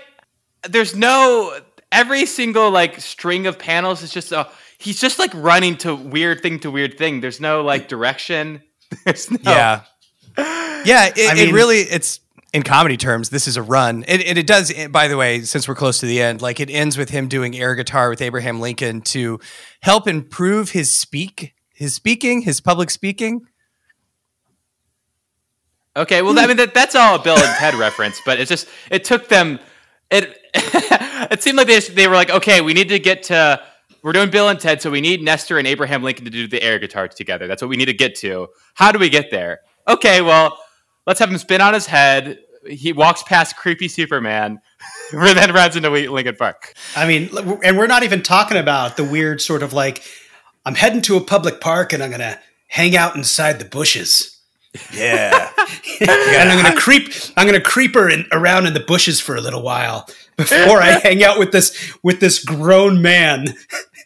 there's 0.69 0.95
no 0.95 1.59
every 1.91 2.27
single 2.27 2.71
like 2.71 3.01
string 3.01 3.47
of 3.47 3.59
panels 3.59 4.03
is 4.03 4.13
just 4.13 4.31
a. 4.31 4.49
He's 4.85 5.01
just 5.01 5.19
like 5.19 5.33
running 5.35 5.77
to 5.79 5.95
weird 5.95 6.43
thing 6.43 6.61
to 6.61 6.71
weird 6.71 6.99
thing. 6.99 7.21
There's 7.21 7.41
no 7.41 7.63
like 7.63 7.89
direction. 7.89 8.63
There's 9.05 9.31
no. 9.31 9.39
Yeah. 9.43 9.81
Yeah, 10.37 11.11
it, 11.17 11.31
I 11.31 11.35
mean- 11.35 11.49
it 11.49 11.53
really, 11.53 11.79
it's 11.79 12.21
in 12.53 12.63
comedy 12.63 12.97
terms, 12.97 13.31
this 13.31 13.49
is 13.49 13.57
a 13.57 13.63
run. 13.63 14.05
And, 14.05 14.23
it, 14.23 14.39
it 14.39 14.47
does, 14.47 14.71
eh, 14.75 14.87
by 14.89 15.09
the 15.09 15.17
way, 15.17 15.41
since 15.41 15.67
we're 15.67 15.75
close 15.75 15.99
to 16.01 16.07
the 16.07 16.21
end, 16.21 16.43
like 16.43 16.61
it 16.61 16.71
ends 16.71 16.99
with 16.99 17.11
him 17.11 17.27
doing 17.27 17.57
air 17.57 17.75
guitar 17.75 18.11
with 18.11 18.21
Abraham 18.23 18.61
Lincoln 18.61 19.01
to 19.03 19.41
help 19.81 20.07
improve 20.07 20.71
his 20.71 20.95
speak, 20.95 21.55
his 21.75 21.95
speaking, 21.95 22.43
his 22.43 22.61
public 22.61 22.91
speaking. 22.91 23.47
Okay, 25.97 26.23
well, 26.23 26.39
I 26.39 26.47
mean 26.47 26.57
that, 26.59 26.75
that's 26.75 26.95
all 26.95 27.17
a 27.17 27.23
Bill 27.23 27.37
and 27.37 27.57
Ted 27.57 27.75
reference, 27.79 28.21
but 28.27 28.39
it's 28.41 28.49
just 28.49 28.69
it 28.91 29.05
took 29.05 29.29
them. 29.29 29.59
It 30.11 30.37
it 30.55 31.43
seemed 31.43 31.57
like 31.57 31.69
they 31.69 31.77
just, 31.77 31.95
they 31.95 32.07
were 32.09 32.15
like, 32.15 32.31
okay, 32.31 32.61
we 32.61 32.75
need 32.75 32.89
to 32.91 32.99
get 32.99 33.25
to. 33.25 33.63
We're 34.05 34.13
doing 34.13 34.29
Bill 34.29 34.51
and 34.51 34.61
Ted, 34.61 34.83
so 34.83 34.91
we 34.91 35.01
need 35.01 35.23
Nester 35.23 35.57
and 35.57 35.67
Abraham 35.67 36.03
Lincoln 36.03 36.27
to 36.27 36.31
do 36.31 36.47
the 36.47 36.63
air 36.63 36.79
guitar 36.79 37.09
together. 37.09 37.47
That's 37.47 37.63
what 37.63 37.71
we 37.71 37.79
need 37.79 37.87
to 37.87 37.95
get 37.95 38.15
to. 38.17 38.49
How 38.75 38.93
do 38.93 38.99
we 38.99 39.09
get 39.09 39.31
there? 39.31 39.61
Okay, 39.89 40.21
well, 40.21 40.59
let's 41.07 41.19
have 41.21 41.31
him 41.31 41.39
spin 41.39 41.63
on 41.63 41.73
his 41.73 41.87
head. 41.87 42.39
He 42.69 42.93
walks 42.93 43.23
past 43.23 43.57
creepy 43.57 43.89
Superman, 43.89 44.61
and 45.13 45.39
then 45.39 45.55
runs 45.55 45.75
into 45.75 45.89
Lincoln 45.89 46.37
Park. 46.37 46.75
I 46.95 47.09
mean, 47.09 47.31
and 47.65 47.79
we're 47.79 47.87
not 47.87 48.03
even 48.03 48.23
talking 48.23 48.59
about 48.59 48.99
the 48.99 49.05
weird 49.05 49.41
sort 49.41 49.63
of 49.63 49.73
like, 49.73 50.05
I'm 50.67 50.75
heading 50.75 51.01
to 51.03 51.17
a 51.17 51.23
public 51.23 51.63
park 51.63 51.95
and 51.95 52.03
I'm 52.03 52.11
going 52.11 52.21
to 52.21 52.39
hang 52.69 52.95
out 52.97 53.17
inside 53.17 53.59
the 53.59 53.65
bushes. 53.65 54.39
Yeah. 54.93 55.51
and 56.01 56.51
I'm 56.51 56.61
gonna 56.61 56.77
creep. 56.77 57.13
I'm 57.37 57.47
gonna 57.47 57.61
creeper 57.61 58.11
in, 58.11 58.27
around 58.33 58.67
in 58.67 58.75
the 58.75 58.81
bushes 58.81 59.21
for 59.21 59.37
a 59.37 59.41
little 59.41 59.63
while 59.63 60.09
before 60.37 60.83
I 60.83 60.99
hang 61.03 61.23
out 61.23 61.39
with 61.39 61.53
this 61.53 61.95
with 62.03 62.19
this 62.19 62.45
grown 62.45 63.01
man. 63.01 63.55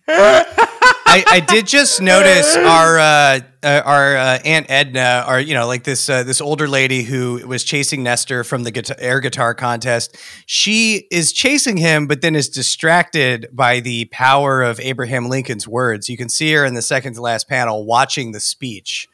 I, 0.08 1.24
I 1.26 1.40
did 1.40 1.66
just 1.66 2.00
notice 2.00 2.56
our 2.56 2.98
uh, 2.98 3.40
uh, 3.62 3.82
our 3.84 4.16
uh, 4.16 4.38
Aunt 4.44 4.66
Edna, 4.70 5.24
or 5.28 5.38
you 5.40 5.54
know, 5.54 5.66
like 5.66 5.84
this 5.84 6.08
uh, 6.08 6.22
this 6.22 6.40
older 6.40 6.68
lady 6.68 7.02
who 7.02 7.46
was 7.46 7.64
chasing 7.64 8.02
Nester 8.02 8.44
from 8.44 8.62
the 8.64 8.70
guitar, 8.70 8.96
air 8.98 9.20
guitar 9.20 9.54
contest. 9.54 10.16
She 10.46 11.06
is 11.10 11.32
chasing 11.32 11.76
him, 11.76 12.06
but 12.06 12.20
then 12.22 12.34
is 12.36 12.48
distracted 12.48 13.48
by 13.52 13.80
the 13.80 14.06
power 14.06 14.62
of 14.62 14.80
Abraham 14.80 15.28
Lincoln's 15.28 15.66
words. 15.68 16.08
You 16.08 16.16
can 16.16 16.28
see 16.28 16.52
her 16.52 16.64
in 16.64 16.74
the 16.74 16.82
second 16.82 17.14
to 17.14 17.20
last 17.22 17.48
panel 17.48 17.84
watching 17.84 18.32
the 18.32 18.40
speech. 18.40 19.08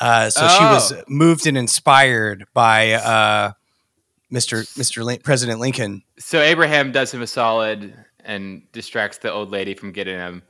Uh, 0.00 0.30
so 0.30 0.48
she 0.48 0.64
was 0.64 0.92
Oh. 0.92 1.02
moved 1.08 1.46
and 1.46 1.58
inspired 1.58 2.46
by 2.54 2.92
uh, 2.92 3.52
Mr. 4.32 4.60
Mr. 4.78 5.04
Lin- 5.04 5.20
President 5.22 5.60
Lincoln. 5.60 6.02
So 6.18 6.40
Abraham 6.40 6.90
does 6.92 7.12
him 7.12 7.20
a 7.20 7.26
solid 7.26 7.92
and 8.24 8.62
distracts 8.72 9.18
the 9.18 9.32
old 9.32 9.50
lady 9.50 9.74
from 9.74 9.92
getting 9.92 10.16
him. 10.16 10.42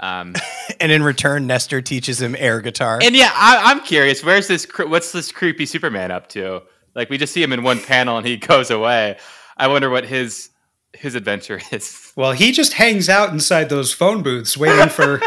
Um, 0.00 0.34
And 0.80 0.92
in 0.92 1.02
return, 1.02 1.46
Nester 1.46 1.80
teaches 1.80 2.20
him 2.20 2.36
air 2.38 2.60
guitar. 2.60 2.98
And 3.02 3.14
yeah, 3.16 3.30
I, 3.34 3.70
I'm 3.72 3.80
curious. 3.80 4.22
Where's 4.22 4.46
this? 4.46 4.66
What's 4.78 5.10
this 5.12 5.32
creepy 5.32 5.64
Superman 5.64 6.10
up 6.10 6.28
to? 6.30 6.62
Like 6.94 7.08
we 7.08 7.16
just 7.18 7.32
see 7.32 7.42
him 7.42 7.52
in 7.52 7.62
one 7.62 7.80
panel 7.80 8.18
and 8.18 8.26
he 8.26 8.36
goes 8.52 8.70
away. 8.70 9.16
I 9.56 9.68
wonder 9.68 9.88
what 9.88 10.04
his 10.04 10.50
his 10.92 11.14
adventure 11.14 11.60
is. 11.72 12.12
Well, 12.16 12.32
he 12.32 12.52
just 12.52 12.74
hangs 12.74 13.08
out 13.08 13.30
inside 13.30 13.68
those 13.70 13.92
phone 13.92 14.22
booths, 14.22 14.56
waiting 14.56 14.88
for 14.90 15.20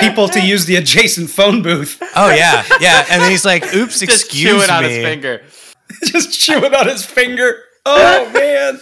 people 0.00 0.28
to 0.28 0.40
use 0.40 0.66
the 0.66 0.76
adjacent 0.76 1.30
phone 1.30 1.62
booth. 1.62 2.02
Oh 2.16 2.30
yeah, 2.34 2.64
yeah. 2.80 3.06
And 3.10 3.22
then 3.22 3.30
he's 3.30 3.44
like, 3.44 3.74
"Oops, 3.74 3.98
Just 3.98 4.02
excuse 4.02 4.50
chewing 4.66 4.70
on 4.70 4.84
his 4.84 5.02
finger. 5.04 5.42
just 6.04 6.38
chewing 6.40 6.74
on 6.74 6.88
his 6.88 7.04
finger. 7.04 7.62
Oh 7.86 8.30
man, 8.32 8.80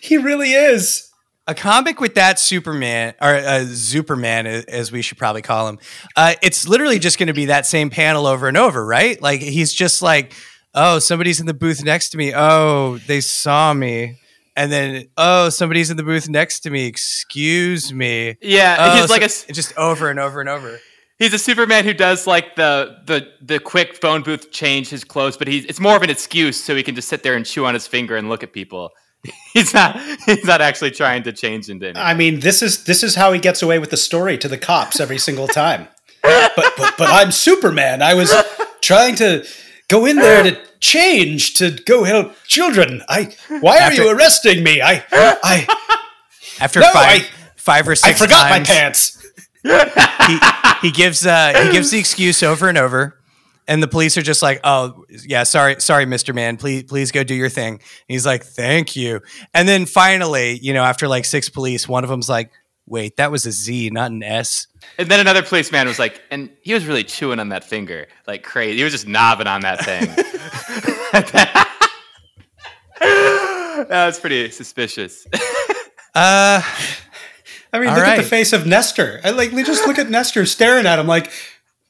he 0.00 0.16
really 0.18 0.52
is. 0.52 1.10
a 1.46 1.54
comic 1.54 2.00
with 2.00 2.14
that 2.16 2.38
Superman 2.38 3.14
or 3.20 3.34
uh, 3.34 3.64
Superman, 3.66 4.46
as 4.46 4.90
we 4.90 5.02
should 5.02 5.18
probably 5.18 5.42
call 5.42 5.68
him. 5.68 5.78
Uh, 6.16 6.34
it's 6.42 6.66
literally 6.66 6.98
just 6.98 7.18
going 7.18 7.28
to 7.28 7.32
be 7.34 7.46
that 7.46 7.66
same 7.66 7.88
panel 7.90 8.26
over 8.26 8.48
and 8.48 8.56
over, 8.56 8.84
right? 8.84 9.20
Like 9.22 9.40
he's 9.40 9.72
just 9.72 10.02
like, 10.02 10.32
oh, 10.74 10.98
somebody's 10.98 11.38
in 11.40 11.46
the 11.46 11.54
booth 11.54 11.84
next 11.84 12.10
to 12.10 12.18
me. 12.18 12.32
Oh, 12.34 12.98
they 13.06 13.20
saw 13.20 13.72
me. 13.72 14.18
And 14.58 14.72
then, 14.72 15.04
oh, 15.18 15.50
somebody's 15.50 15.90
in 15.90 15.98
the 15.98 16.02
booth 16.02 16.28
next 16.30 16.60
to 16.60 16.70
me. 16.70 16.86
Excuse 16.86 17.92
me. 17.92 18.36
Yeah, 18.40 18.76
Oh, 18.78 19.00
he's 19.00 19.10
like 19.10 19.20
a 19.22 19.28
just 19.52 19.76
over 19.76 20.08
and 20.10 20.18
over 20.18 20.40
and 20.40 20.48
over. 20.48 20.78
he's 21.18 21.34
a 21.34 21.38
Superman 21.38 21.84
who 21.84 21.92
does 21.92 22.26
like 22.26 22.56
the 22.56 22.96
the 23.04 23.28
the 23.42 23.60
quick 23.60 23.96
phone 24.00 24.22
booth 24.22 24.50
change 24.52 24.88
his 24.88 25.04
clothes, 25.04 25.36
but 25.36 25.46
he's 25.46 25.66
it's 25.66 25.78
more 25.78 25.94
of 25.94 26.02
an 26.02 26.08
excuse 26.10 26.56
so 26.62 26.74
he 26.74 26.82
can 26.82 26.94
just 26.94 27.08
sit 27.08 27.22
there 27.22 27.34
and 27.34 27.44
chew 27.44 27.66
on 27.66 27.74
his 27.74 27.86
finger 27.86 28.16
and 28.16 28.30
look 28.30 28.42
at 28.42 28.54
people. 28.54 28.90
He's 29.52 29.72
not 29.72 29.98
he's 30.26 30.44
not 30.44 30.60
actually 30.60 30.90
trying 30.90 31.22
to 31.22 31.32
change 31.32 31.70
into 31.70 31.86
anything. 31.86 32.02
I 32.02 32.12
mean, 32.12 32.40
this 32.40 32.60
is 32.60 32.84
this 32.84 33.02
is 33.02 33.14
how 33.14 33.32
he 33.32 33.40
gets 33.40 33.62
away 33.62 33.78
with 33.78 33.88
the 33.88 33.96
story 33.96 34.36
to 34.38 34.48
the 34.48 34.58
cops 34.58 35.00
every 35.00 35.16
single 35.16 35.48
time. 35.48 35.88
but 36.22 36.52
but 36.76 36.94
but 36.98 37.08
I'm 37.08 37.32
Superman. 37.32 38.02
I 38.02 38.12
was 38.12 38.34
trying 38.82 39.14
to 39.16 39.46
go 39.88 40.04
in 40.04 40.16
there 40.16 40.42
to 40.42 40.60
change 40.80 41.54
to 41.54 41.70
go 41.70 42.04
help 42.04 42.34
children. 42.46 43.02
I 43.08 43.34
why 43.60 43.78
are 43.78 43.94
you 43.94 44.10
arresting 44.10 44.62
me? 44.62 44.82
I 44.82 45.02
I 45.10 45.66
After 46.60 46.80
No, 46.80 46.92
five, 46.92 47.22
I- 47.22 47.26
five 47.56 47.88
or 47.88 47.94
six 47.94 48.04
I 48.06 48.10
six 48.10 48.20
forgot 48.20 48.50
my 48.50 48.60
pants. 48.62 49.26
he, 49.62 50.88
he 50.88 50.92
gives 50.92 51.26
uh, 51.26 51.64
he 51.64 51.72
gives 51.72 51.90
the 51.90 51.98
excuse 51.98 52.42
over 52.42 52.68
and 52.68 52.76
over, 52.76 53.16
and 53.68 53.82
the 53.82 53.88
police 53.88 54.16
are 54.16 54.22
just 54.22 54.42
like, 54.42 54.60
"Oh, 54.64 55.04
yeah, 55.26 55.42
sorry, 55.42 55.80
sorry, 55.80 56.06
Mister 56.06 56.32
Man, 56.32 56.56
please, 56.56 56.84
please 56.84 57.12
go 57.12 57.24
do 57.24 57.34
your 57.34 57.48
thing." 57.48 57.74
And 57.74 57.80
he's 58.08 58.26
like, 58.26 58.44
"Thank 58.44 58.96
you," 58.96 59.20
and 59.54 59.68
then 59.68 59.86
finally, 59.86 60.58
you 60.58 60.72
know, 60.72 60.82
after 60.82 61.08
like 61.08 61.24
six 61.24 61.48
police, 61.48 61.88
one 61.88 62.04
of 62.04 62.10
them's 62.10 62.28
like, 62.28 62.50
"Wait, 62.86 63.16
that 63.16 63.30
was 63.30 63.46
a 63.46 63.52
Z, 63.52 63.90
not 63.90 64.10
an 64.10 64.22
S." 64.22 64.66
And 64.98 65.08
then 65.08 65.20
another 65.20 65.42
policeman 65.42 65.86
was 65.86 65.98
like, 65.98 66.22
and 66.30 66.50
he 66.62 66.72
was 66.72 66.86
really 66.86 67.04
chewing 67.04 67.38
on 67.38 67.50
that 67.50 67.64
finger 67.64 68.06
like 68.26 68.42
crazy. 68.42 68.78
He 68.78 68.84
was 68.84 68.92
just 68.92 69.06
knobbing 69.06 69.46
on 69.46 69.60
that 69.62 69.84
thing. 69.84 70.06
that 73.88 74.06
was 74.06 74.18
pretty 74.18 74.50
suspicious. 74.50 75.26
Uh, 76.14 76.62
I 77.72 77.78
mean, 77.78 77.88
All 77.88 77.96
look 77.96 78.06
at 78.06 78.16
the 78.16 78.22
face 78.22 78.54
of 78.54 78.66
Nester. 78.66 79.20
I 79.22 79.30
like 79.30 79.50
just 79.50 79.86
look 79.86 79.98
at 79.98 80.08
Nester 80.08 80.46
staring 80.46 80.86
at 80.86 80.98
him 80.98 81.06
like 81.06 81.30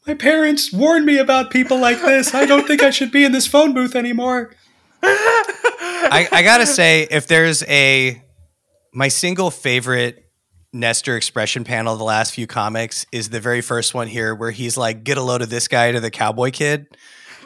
my 0.07 0.15
parents 0.15 0.73
warned 0.73 1.05
me 1.05 1.19
about 1.19 1.51
people 1.51 1.79
like 1.79 2.01
this. 2.01 2.35
I 2.35 2.47
don't 2.47 2.67
think 2.67 2.83
I 2.83 2.91
should 2.91 3.11
be 3.11 3.25
in 3.25 3.33
this 3.33 3.47
phone 3.47 3.75
booth 3.75 3.97
anymore. 3.97 4.55
I, 5.03 6.29
I 6.31 6.43
gotta 6.43 6.67
say, 6.67 7.07
if 7.11 7.27
there's 7.27 7.63
a 7.65 8.23
my 8.93 9.09
single 9.09 9.51
favorite 9.51 10.23
Nester 10.73 11.17
expression 11.17 11.65
panel 11.65 11.93
of 11.93 11.99
the 11.99 12.05
last 12.05 12.35
few 12.35 12.47
comics 12.47 13.07
is 13.11 13.31
the 13.31 13.41
very 13.41 13.61
first 13.61 13.95
one 13.95 14.09
here, 14.09 14.35
where 14.35 14.51
he's 14.51 14.77
like, 14.77 15.05
"Get 15.05 15.19
a 15.19 15.23
load 15.23 15.43
of 15.43 15.51
this 15.51 15.69
guy" 15.69 15.93
to 15.93 16.01
the 16.01 16.11
cowboy 16.11 16.51
kid, 16.51 16.87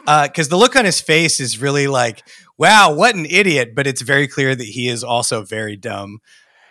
uh, 0.05 0.27
because 0.27 0.49
the 0.49 0.57
look 0.57 0.75
on 0.75 0.85
his 0.85 1.01
face 1.01 1.39
is 1.39 1.59
really 1.59 1.87
like, 1.87 2.23
"Wow, 2.57 2.93
what 2.93 3.15
an 3.15 3.25
idiot!" 3.25 3.73
But 3.75 3.87
it's 3.87 4.01
very 4.01 4.27
clear 4.27 4.55
that 4.55 4.67
he 4.67 4.87
is 4.87 5.03
also 5.03 5.43
very 5.43 5.77
dumb, 5.77 6.19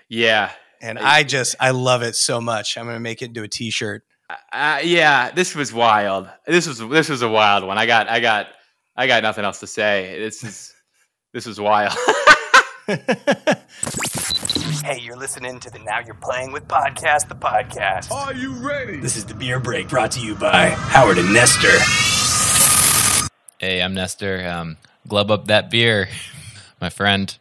yeah. 0.08 0.52
and 0.80 0.98
I 0.98 1.24
just 1.24 1.56
I 1.60 1.70
love 1.70 2.02
it 2.02 2.14
so 2.14 2.40
much. 2.40 2.76
I'm 2.76 2.86
gonna 2.86 3.00
make 3.00 3.22
it 3.22 3.26
into 3.26 3.42
a 3.42 3.48
T-shirt. 3.48 4.04
Uh, 4.52 4.80
yeah, 4.82 5.30
this 5.30 5.54
was 5.54 5.72
wild. 5.72 6.28
This 6.46 6.66
was 6.66 6.78
this 6.78 7.08
was 7.08 7.22
a 7.22 7.28
wild 7.28 7.64
one. 7.64 7.78
I 7.78 7.86
got 7.86 8.08
I 8.08 8.20
got 8.20 8.48
I 8.96 9.06
got 9.06 9.22
nothing 9.22 9.44
else 9.44 9.60
to 9.60 9.66
say. 9.66 10.18
This 10.18 10.44
is 10.44 10.74
this 11.32 11.46
was 11.46 11.60
wild. 11.60 11.94
Hey, 14.82 14.98
you're 14.98 15.16
listening 15.16 15.60
to 15.60 15.70
the 15.70 15.78
Now 15.78 16.00
You're 16.00 16.14
Playing 16.14 16.50
with 16.52 16.66
podcast, 16.66 17.28
the 17.28 17.34
podcast. 17.36 18.10
Are 18.10 18.34
you 18.34 18.54
ready? 18.54 18.96
This 18.96 19.16
is 19.16 19.24
the 19.24 19.34
beer 19.34 19.60
break 19.60 19.88
brought 19.88 20.10
to 20.12 20.20
you 20.20 20.34
by 20.34 20.70
Howard 20.70 21.18
and 21.18 21.32
Nester. 21.32 21.68
Hey, 23.58 23.82
I'm 23.82 23.94
Nester. 23.94 24.48
Um, 24.48 24.78
glub 25.06 25.30
up 25.30 25.46
that 25.46 25.70
beer, 25.70 26.08
my 26.80 26.88
friend. 26.90 27.36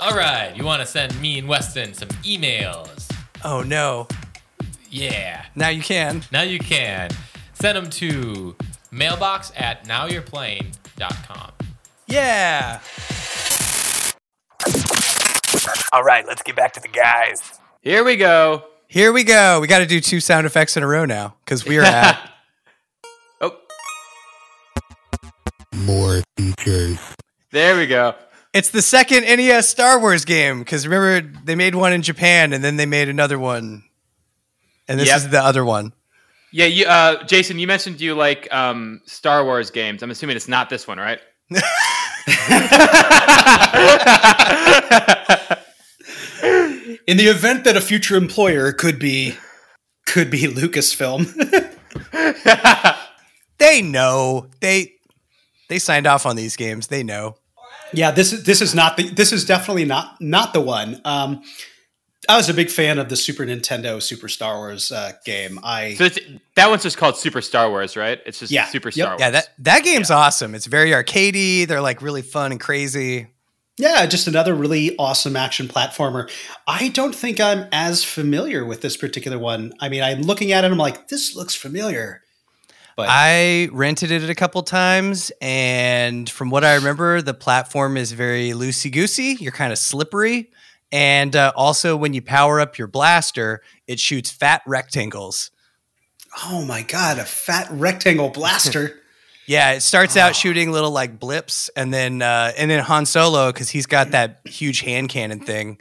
All 0.00 0.16
right, 0.16 0.52
you 0.56 0.64
want 0.64 0.80
to 0.80 0.86
send 0.86 1.20
me 1.20 1.38
and 1.38 1.48
Weston 1.48 1.92
some 1.92 2.08
emails? 2.24 3.10
Oh 3.44 3.62
no! 3.62 4.06
Yeah, 4.90 5.44
Now 5.56 5.68
you 5.68 5.82
can. 5.82 6.22
now 6.32 6.42
you 6.42 6.58
can. 6.58 7.10
Send 7.54 7.76
them 7.76 7.90
to 7.90 8.54
mailbox 8.92 9.52
at 9.56 9.84
nowyou'replaying.com. 9.86 11.50
Yeah. 12.06 12.80
All 15.92 16.04
right, 16.04 16.24
let's 16.26 16.42
get 16.42 16.54
back 16.54 16.72
to 16.74 16.80
the 16.80 16.88
guys. 16.88 17.42
Here 17.82 18.04
we 18.04 18.16
go. 18.16 18.64
Here 18.86 19.12
we 19.12 19.24
go. 19.24 19.60
We 19.60 19.66
got 19.66 19.80
to 19.80 19.86
do 19.86 20.00
two 20.00 20.20
sound 20.20 20.46
effects 20.46 20.76
in 20.76 20.82
a 20.82 20.86
row 20.86 21.04
now 21.04 21.34
because 21.44 21.66
we 21.66 21.78
are 21.78 21.82
at. 21.84 22.30
Oh, 23.40 23.56
More 25.74 26.22
features. 26.36 26.98
there 27.50 27.76
we 27.76 27.86
go. 27.86 28.14
It's 28.58 28.70
the 28.70 28.82
second 28.82 29.22
NES 29.22 29.68
Star 29.68 30.00
Wars 30.00 30.24
game 30.24 30.58
because 30.58 30.86
remember 30.86 31.38
they 31.44 31.54
made 31.54 31.74
one 31.76 31.92
in 31.92 32.02
Japan 32.02 32.52
and 32.52 32.62
then 32.64 32.76
they 32.76 32.86
made 32.86 33.08
another 33.08 33.38
one, 33.38 33.84
and 34.88 34.98
this 34.98 35.06
Yep. 35.08 35.16
is 35.16 35.28
the 35.28 35.40
other 35.42 35.64
one. 35.64 35.92
Yeah, 36.50 36.66
you, 36.66 36.86
uh, 36.86 37.22
Jason, 37.24 37.58
you 37.58 37.66
mentioned 37.66 38.00
you 38.00 38.14
like 38.14 38.52
um, 38.52 39.00
Star 39.06 39.44
Wars 39.44 39.70
games. 39.70 40.02
I'm 40.02 40.10
assuming 40.10 40.34
it's 40.36 40.48
not 40.48 40.68
this 40.70 40.88
one, 40.88 40.98
right? 40.98 41.20
In 47.06 47.16
the 47.16 47.28
event 47.28 47.64
that 47.64 47.76
a 47.76 47.80
future 47.80 48.16
employer 48.16 48.72
could 48.72 48.98
be 48.98 49.34
could 50.06 50.30
be 50.30 50.42
Lucasfilm. 50.42 51.26
They 53.58 53.82
know 53.82 54.46
they 54.60 54.92
they 55.68 55.80
signed 55.80 56.06
off 56.06 56.26
on 56.26 56.36
these 56.36 56.54
games. 56.56 56.86
They 56.86 57.02
know. 57.02 57.34
Yeah, 57.92 58.10
this 58.10 58.32
is 58.32 58.44
this 58.44 58.60
is 58.60 58.74
not 58.74 58.96
the 58.96 59.08
this 59.10 59.32
is 59.32 59.44
definitely 59.44 59.84
not 59.84 60.20
not 60.20 60.52
the 60.52 60.60
one. 60.60 61.00
Um, 61.04 61.42
I 62.28 62.36
was 62.36 62.48
a 62.48 62.54
big 62.54 62.68
fan 62.68 62.98
of 62.98 63.08
the 63.08 63.16
Super 63.16 63.44
Nintendo 63.44 64.02
Super 64.02 64.28
Star 64.28 64.56
Wars 64.56 64.90
uh, 64.90 65.12
game. 65.24 65.58
I 65.62 65.94
So 65.94 66.04
it's, 66.04 66.18
that 66.56 66.68
one's 66.68 66.82
just 66.82 66.96
called 66.98 67.16
Super 67.16 67.40
Star 67.40 67.70
Wars, 67.70 67.96
right? 67.96 68.20
It's 68.26 68.40
just 68.40 68.52
Yeah. 68.52 68.66
Super 68.66 68.88
Yep. 68.88 68.94
Star 68.94 69.08
Wars. 69.10 69.20
Yeah, 69.20 69.30
that 69.30 69.50
that 69.58 69.84
game's 69.84 70.10
awesome. 70.10 70.54
It's 70.54 70.66
very 70.66 70.90
arcadey. 70.90 71.66
They're 71.66 71.80
like 71.80 72.02
really 72.02 72.22
fun 72.22 72.52
and 72.52 72.60
crazy. 72.60 73.28
Yeah, 73.78 74.04
just 74.06 74.26
another 74.26 74.54
really 74.54 74.96
awesome 74.98 75.36
action 75.36 75.68
platformer. 75.68 76.28
I 76.66 76.88
don't 76.88 77.14
think 77.14 77.38
I'm 77.38 77.68
as 77.70 78.02
familiar 78.02 78.64
with 78.64 78.80
this 78.80 78.96
particular 78.96 79.38
one. 79.38 79.72
I 79.78 79.88
mean, 79.88 80.02
I'm 80.02 80.22
looking 80.22 80.50
at 80.50 80.64
it, 80.64 80.72
I'm 80.72 80.78
like, 80.78 81.06
this 81.08 81.36
looks 81.36 81.54
familiar. 81.54 82.22
But 82.98 83.06
I 83.08 83.68
rented 83.70 84.10
it 84.10 84.28
a 84.28 84.34
couple 84.34 84.60
times, 84.64 85.30
and 85.40 86.28
from 86.28 86.50
what 86.50 86.64
I 86.64 86.74
remember, 86.74 87.22
the 87.22 87.32
platform 87.32 87.96
is 87.96 88.10
very 88.10 88.50
loosey 88.50 88.90
goosey. 88.90 89.36
You're 89.38 89.52
kind 89.52 89.70
of 89.70 89.78
slippery, 89.78 90.50
and 90.90 91.36
uh, 91.36 91.52
also 91.54 91.96
when 91.96 92.12
you 92.12 92.22
power 92.22 92.58
up 92.58 92.76
your 92.76 92.88
blaster, 92.88 93.62
it 93.86 94.00
shoots 94.00 94.32
fat 94.32 94.62
rectangles. 94.66 95.52
oh 96.42 96.64
my 96.64 96.82
god, 96.82 97.20
a 97.20 97.24
fat 97.24 97.68
rectangle 97.70 98.30
blaster. 98.30 99.00
Yeah, 99.46 99.72
it 99.72 99.80
starts 99.80 100.18
out 100.18 100.36
shooting 100.36 100.72
little 100.72 100.90
like 100.90 101.18
blips, 101.18 101.70
and 101.74 101.94
then 101.94 102.20
uh, 102.20 102.52
and 102.58 102.70
then 102.70 102.84
Han 102.84 103.06
Solo 103.06 103.50
because 103.50 103.70
he's 103.70 103.86
got 103.86 104.10
that 104.10 104.40
huge 104.44 104.80
hand 104.80 105.08
cannon 105.08 105.40
thing. 105.40 105.78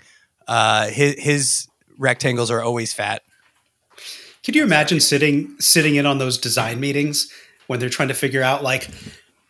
Uh, 0.47 0.87
his 0.87 1.15
his 1.19 1.67
rectangles 1.97 2.49
are 2.49 2.61
always 2.61 2.93
fat. 2.93 3.23
Could 4.47 4.55
you 4.55 4.63
imagine 4.63 5.01
sitting 5.01 5.59
sitting 5.59 5.95
in 5.95 6.05
on 6.05 6.19
those 6.19 6.37
design 6.37 6.79
meetings 6.79 7.29
when 7.67 7.81
they're 7.81 7.89
trying 7.89 8.07
to 8.07 8.13
figure 8.13 8.41
out 8.41 8.63
like, 8.63 8.87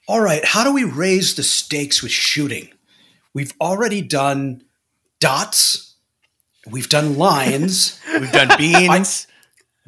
all 0.08 0.20
right, 0.20 0.44
how 0.44 0.64
do 0.64 0.74
we 0.74 0.86
raise 0.86 1.36
the 1.36 1.44
stakes 1.44 2.02
with 2.02 2.12
shooting? 2.12 2.70
We've 3.32 3.54
already 3.62 4.02
done 4.02 4.64
dots, 5.20 5.94
we've 6.66 6.90
done 6.90 7.16
lines. 7.16 8.02
We've 8.20 8.32
done 8.32 8.58
beans. 8.58 9.28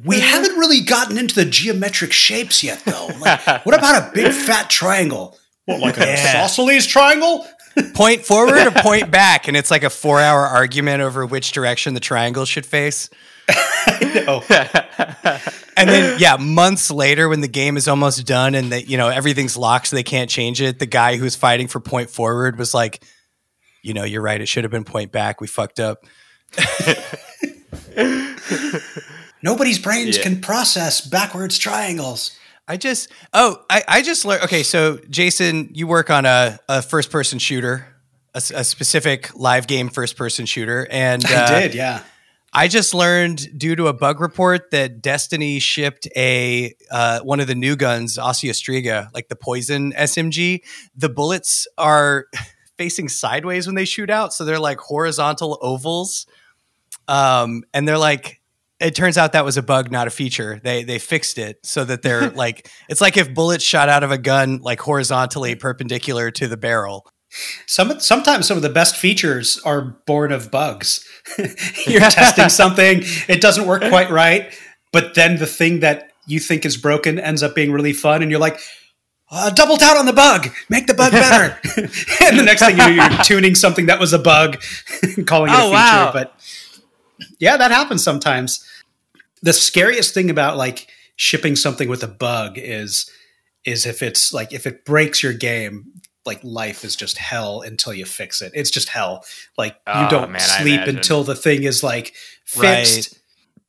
We 0.04 0.20
haven't 0.20 0.56
really 0.56 0.80
gotten 0.80 1.18
into 1.18 1.34
the 1.34 1.44
geometric 1.44 2.12
shapes 2.12 2.62
yet, 2.62 2.80
though. 2.84 3.08
Like, 3.18 3.66
what 3.66 3.76
about 3.76 4.00
a 4.00 4.12
big 4.14 4.32
fat 4.32 4.70
triangle? 4.70 5.36
What, 5.64 5.80
like 5.80 5.96
an 5.96 6.04
Yeah. 6.04 6.44
isosceles 6.44 6.86
triangle? 6.86 7.48
point 7.94 8.24
forward 8.24 8.64
or 8.64 8.70
point 8.70 9.10
back, 9.10 9.48
and 9.48 9.56
it's 9.56 9.72
like 9.72 9.82
a 9.82 9.90
four 9.90 10.20
hour 10.20 10.46
argument 10.46 11.02
over 11.02 11.26
which 11.26 11.50
direction 11.50 11.94
the 11.94 12.00
triangle 12.00 12.44
should 12.44 12.64
face. 12.64 13.10
No. 14.26 14.42
And 15.76 15.88
then, 15.88 16.18
yeah, 16.18 16.36
months 16.36 16.90
later, 16.90 17.28
when 17.28 17.40
the 17.42 17.48
game 17.48 17.76
is 17.76 17.86
almost 17.86 18.26
done 18.26 18.54
and 18.54 18.72
that 18.72 18.88
you 18.88 18.96
know 18.98 19.08
everything's 19.08 19.56
locked, 19.56 19.88
so 19.88 19.96
they 19.96 20.02
can't 20.02 20.28
change 20.28 20.60
it, 20.60 20.78
the 20.78 20.86
guy 20.86 21.16
who's 21.16 21.36
fighting 21.36 21.68
for 21.68 21.78
point 21.80 22.10
forward 22.10 22.58
was 22.58 22.74
like, 22.74 23.02
"You 23.82 23.94
know, 23.94 24.04
you're 24.04 24.20
right. 24.22 24.40
It 24.40 24.46
should 24.46 24.64
have 24.64 24.70
been 24.70 24.84
point 24.84 25.12
back. 25.12 25.40
We 25.40 25.46
fucked 25.46 25.78
up." 25.80 26.04
Nobody's 29.42 29.78
brains 29.78 30.16
Yeah. 30.16 30.22
can 30.24 30.40
process 30.40 31.00
backwards 31.00 31.56
triangles. 31.58 32.32
I 32.68 32.76
just 32.76 33.08
oh 33.32 33.62
I, 33.70 33.82
I 33.88 34.02
just 34.02 34.24
learned 34.24 34.44
okay 34.44 34.62
so 34.62 34.98
Jason 35.08 35.70
you 35.72 35.86
work 35.86 36.08
on 36.10 36.24
a, 36.26 36.58
a 36.68 36.82
first 36.82 37.10
person 37.10 37.38
shooter 37.40 37.86
a 38.32 38.62
specific 38.62 39.34
live 39.34 39.66
game 39.66 39.88
first 39.88 40.16
person 40.16 40.46
shooter 40.46 40.86
and 40.88 41.24
uh, 41.24 41.46
I 41.50 41.60
did, 41.62 41.74
yeah. 41.74 42.02
I 42.52 42.66
just 42.66 42.94
learned 42.94 43.58
due 43.58 43.76
to 43.76 43.86
a 43.86 43.92
bug 43.92 44.20
report 44.20 44.72
that 44.72 45.00
Destiny 45.00 45.60
shipped 45.60 46.08
a 46.16 46.74
uh, 46.90 47.20
one 47.20 47.40
of 47.40 47.46
the 47.46 47.54
new 47.54 47.76
guns 47.76 48.18
Osteo 48.18 48.50
Striga 48.50 49.08
like 49.14 49.28
the 49.28 49.36
poison 49.36 49.92
SMG 49.92 50.62
the 50.94 51.08
bullets 51.08 51.66
are 51.78 52.26
facing 52.78 53.08
sideways 53.08 53.66
when 53.66 53.76
they 53.76 53.84
shoot 53.84 54.10
out 54.10 54.32
so 54.32 54.44
they're 54.44 54.58
like 54.58 54.78
horizontal 54.78 55.58
ovals 55.60 56.26
um 57.08 57.62
and 57.72 57.86
they're 57.86 57.98
like 57.98 58.40
it 58.80 58.94
turns 58.94 59.18
out 59.18 59.32
that 59.32 59.44
was 59.44 59.58
a 59.58 59.62
bug, 59.62 59.92
not 59.92 60.06
a 60.06 60.10
feature. 60.10 60.58
They 60.64 60.82
they 60.84 60.98
fixed 60.98 61.38
it 61.38 61.64
so 61.64 61.84
that 61.84 62.02
they're 62.02 62.30
like 62.44 62.68
it's 62.88 63.00
like 63.00 63.16
if 63.16 63.32
bullets 63.32 63.62
shot 63.62 63.88
out 63.88 64.02
of 64.02 64.10
a 64.10 64.18
gun 64.18 64.60
like 64.62 64.80
horizontally 64.80 65.54
perpendicular 65.54 66.30
to 66.32 66.48
the 66.48 66.56
barrel. 66.56 67.06
Some 67.66 68.00
sometimes 68.00 68.46
some 68.46 68.56
of 68.56 68.62
the 68.62 68.68
best 68.68 68.96
features 68.96 69.60
are 69.64 69.96
born 70.06 70.32
of 70.32 70.50
bugs. 70.50 71.06
You're 71.86 72.00
testing 72.10 72.48
something, 72.48 73.00
it 73.28 73.40
doesn't 73.40 73.66
work 73.66 73.82
quite 73.88 74.10
right, 74.10 74.52
but 74.92 75.14
then 75.14 75.38
the 75.38 75.46
thing 75.46 75.80
that 75.80 76.10
you 76.26 76.40
think 76.40 76.64
is 76.64 76.76
broken 76.76 77.18
ends 77.18 77.42
up 77.42 77.54
being 77.54 77.72
really 77.72 77.92
fun, 77.92 78.22
and 78.22 78.30
you're 78.30 78.40
like, 78.40 78.58
uh, 79.30 79.50
double 79.50 79.76
down 79.76 79.96
on 79.96 80.06
the 80.06 80.12
bug, 80.12 80.48
make 80.68 80.86
the 80.86 80.94
bug 80.94 81.12
better. 81.12 81.58
and 82.24 82.38
the 82.38 82.42
next 82.44 82.60
thing 82.62 82.76
you 82.76 82.76
know, 82.76 82.88
you're 82.88 83.24
tuning 83.24 83.54
something 83.54 83.86
that 83.86 84.00
was 84.00 84.12
a 84.12 84.18
bug, 84.18 84.60
and 85.02 85.26
calling 85.26 85.50
it 85.50 85.56
Oh, 85.56 85.58
a 85.58 85.70
feature. 85.70 85.72
wow. 85.72 86.10
But 86.12 86.34
yeah, 87.38 87.56
that 87.56 87.70
happens 87.70 88.02
sometimes. 88.02 88.64
The 89.42 89.52
scariest 89.52 90.14
thing 90.14 90.30
about 90.30 90.56
like 90.56 90.88
shipping 91.16 91.54
something 91.56 91.88
with 91.88 92.02
a 92.02 92.08
bug 92.08 92.54
is 92.56 93.10
is 93.64 93.86
if 93.86 94.02
it's 94.02 94.32
like 94.32 94.52
if 94.52 94.66
it 94.66 94.84
breaks 94.84 95.22
your 95.22 95.32
game, 95.32 95.92
like 96.30 96.44
life 96.44 96.84
is 96.84 96.94
just 96.94 97.18
hell 97.18 97.60
until 97.62 97.92
you 97.92 98.04
fix 98.04 98.40
it. 98.40 98.52
It's 98.54 98.70
just 98.70 98.88
hell. 98.88 99.24
Like 99.58 99.72
you 99.86 99.92
Oh, 99.94 100.08
don't 100.08 100.30
man, 100.30 100.40
sleep 100.40 100.82
until 100.82 101.24
the 101.24 101.34
thing 101.34 101.64
is 101.64 101.82
like 101.82 102.14
fixed. 102.44 103.12
Right. 103.12 103.20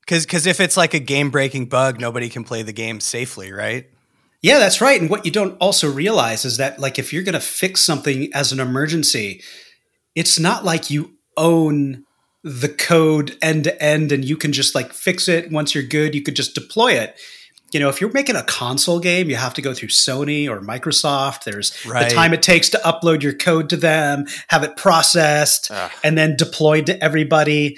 Cause 0.07 0.25
cause 0.27 0.45
if 0.45 0.59
it's 0.59 0.77
like 0.77 0.93
a 0.93 0.99
game 0.99 1.31
breaking 1.31 1.65
bug, 1.69 1.99
nobody 1.99 2.29
can 2.29 2.43
play 2.43 2.61
the 2.61 2.73
game 2.73 2.99
safely, 2.99 3.51
right? 3.51 3.87
Yeah, 4.43 4.59
that's 4.59 4.79
right. 4.81 5.01
And 5.01 5.09
what 5.09 5.25
you 5.25 5.31
don't 5.31 5.57
also 5.59 5.91
realize 5.91 6.45
is 6.45 6.57
that 6.57 6.79
like 6.79 6.99
if 6.99 7.11
you're 7.11 7.23
going 7.23 7.33
to 7.33 7.39
fix 7.39 7.81
something 7.81 8.31
as 8.33 8.51
an 8.51 8.59
emergency, 8.59 9.41
it's 10.15 10.39
not 10.39 10.63
like 10.63 10.89
you 10.89 11.15
own 11.37 12.03
the 12.43 12.69
code 12.69 13.37
end 13.41 13.65
to 13.65 13.83
end 13.83 14.11
and 14.11 14.25
you 14.25 14.35
can 14.35 14.51
just 14.51 14.73
like 14.73 14.93
fix 14.93 15.27
it 15.27 15.51
once 15.51 15.73
you're 15.75 15.83
good, 15.83 16.15
you 16.15 16.21
could 16.23 16.35
just 16.35 16.55
deploy 16.55 16.93
it. 16.93 17.15
You 17.71 17.79
know, 17.79 17.89
if 17.89 18.01
you're 18.01 18.11
making 18.11 18.35
a 18.35 18.43
console 18.43 18.99
game, 18.99 19.29
you 19.29 19.35
have 19.37 19.53
to 19.55 19.61
go 19.61 19.73
through 19.73 19.89
Sony 19.89 20.49
or 20.49 20.59
Microsoft. 20.59 21.45
There's 21.45 21.73
Right. 21.85 22.09
the 22.09 22.15
time 22.15 22.33
it 22.33 22.41
takes 22.41 22.69
to 22.69 22.77
upload 22.79 23.23
your 23.23 23.33
code 23.33 23.69
to 23.69 23.77
them, 23.77 24.25
have 24.49 24.63
it 24.63 24.75
processed, 24.77 25.71
Ugh. 25.71 25.91
and 26.03 26.17
then 26.17 26.35
deployed 26.35 26.85
to 26.87 27.01
everybody. 27.03 27.77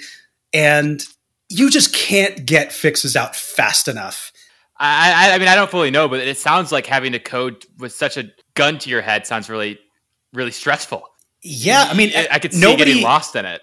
And 0.52 1.04
you 1.48 1.70
just 1.70 1.94
can't 1.94 2.44
get 2.44 2.72
fixes 2.72 3.14
out 3.16 3.36
fast 3.36 3.86
enough. 3.88 4.32
I, 4.78 5.30
I, 5.30 5.34
I 5.34 5.38
mean, 5.38 5.46
I 5.48 5.54
don't 5.54 5.70
fully 5.70 5.90
know, 5.92 6.08
but 6.08 6.20
it 6.20 6.36
sounds 6.36 6.72
like 6.72 6.86
having 6.86 7.12
to 7.12 7.20
code 7.20 7.64
with 7.78 7.92
such 7.92 8.16
a 8.16 8.30
gun 8.54 8.78
to 8.78 8.90
your 8.90 9.02
head 9.02 9.26
sounds 9.26 9.48
really, 9.48 9.78
really 10.32 10.50
stressful. 10.50 11.04
Yeah, 11.42 11.86
I 11.88 11.94
mean, 11.94 12.10
I, 12.16 12.26
I 12.32 12.38
could 12.40 12.52
see 12.52 12.60
nobody, 12.60 12.84
getting 12.92 13.02
lost 13.04 13.36
in 13.36 13.44
it. 13.44 13.60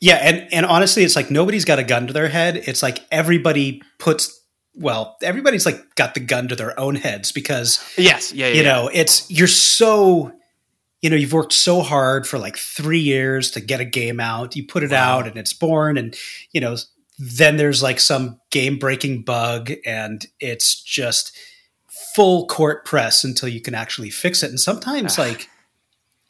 Yeah, 0.00 0.16
and 0.16 0.52
and 0.52 0.66
honestly, 0.66 1.04
it's 1.04 1.14
like 1.14 1.30
nobody's 1.30 1.64
got 1.64 1.78
a 1.78 1.84
gun 1.84 2.08
to 2.08 2.12
their 2.12 2.28
head. 2.28 2.56
It's 2.66 2.82
like 2.82 2.98
everybody 3.12 3.80
puts 3.98 4.41
well, 4.74 5.16
everybody's 5.22 5.66
like 5.66 5.94
got 5.96 6.14
the 6.14 6.20
gun 6.20 6.48
to 6.48 6.56
their 6.56 6.78
own 6.78 6.94
heads 6.94 7.32
because 7.32 7.82
Yes, 7.98 8.32
yeah, 8.32 8.46
yeah. 8.48 8.52
you 8.54 8.62
yeah. 8.62 8.72
know 8.72 8.90
it's 8.92 9.30
you're 9.30 9.46
so 9.46 10.32
you 11.00 11.10
know 11.10 11.16
you've 11.16 11.32
worked 11.32 11.52
so 11.52 11.82
hard 11.82 12.26
for 12.26 12.38
like 12.38 12.56
three 12.56 13.00
years 13.00 13.50
to 13.52 13.60
get 13.60 13.80
a 13.80 13.84
game 13.84 14.20
out. 14.20 14.56
You 14.56 14.66
put 14.66 14.82
it 14.82 14.90
Wow. 14.90 15.18
out 15.18 15.26
and 15.26 15.36
it's 15.36 15.52
born, 15.52 15.98
and 15.98 16.16
you 16.52 16.60
know 16.60 16.76
then 17.18 17.56
there's 17.56 17.82
like 17.82 18.00
some 18.00 18.40
game 18.50 18.78
breaking 18.78 19.22
bug, 19.22 19.70
and 19.84 20.24
it's 20.40 20.80
just 20.82 21.36
full 22.14 22.46
court 22.46 22.84
press 22.84 23.24
until 23.24 23.48
you 23.48 23.60
can 23.60 23.74
actually 23.74 24.10
fix 24.10 24.42
it. 24.42 24.50
And 24.50 24.60
sometimes 24.60 25.18
like 25.18 25.48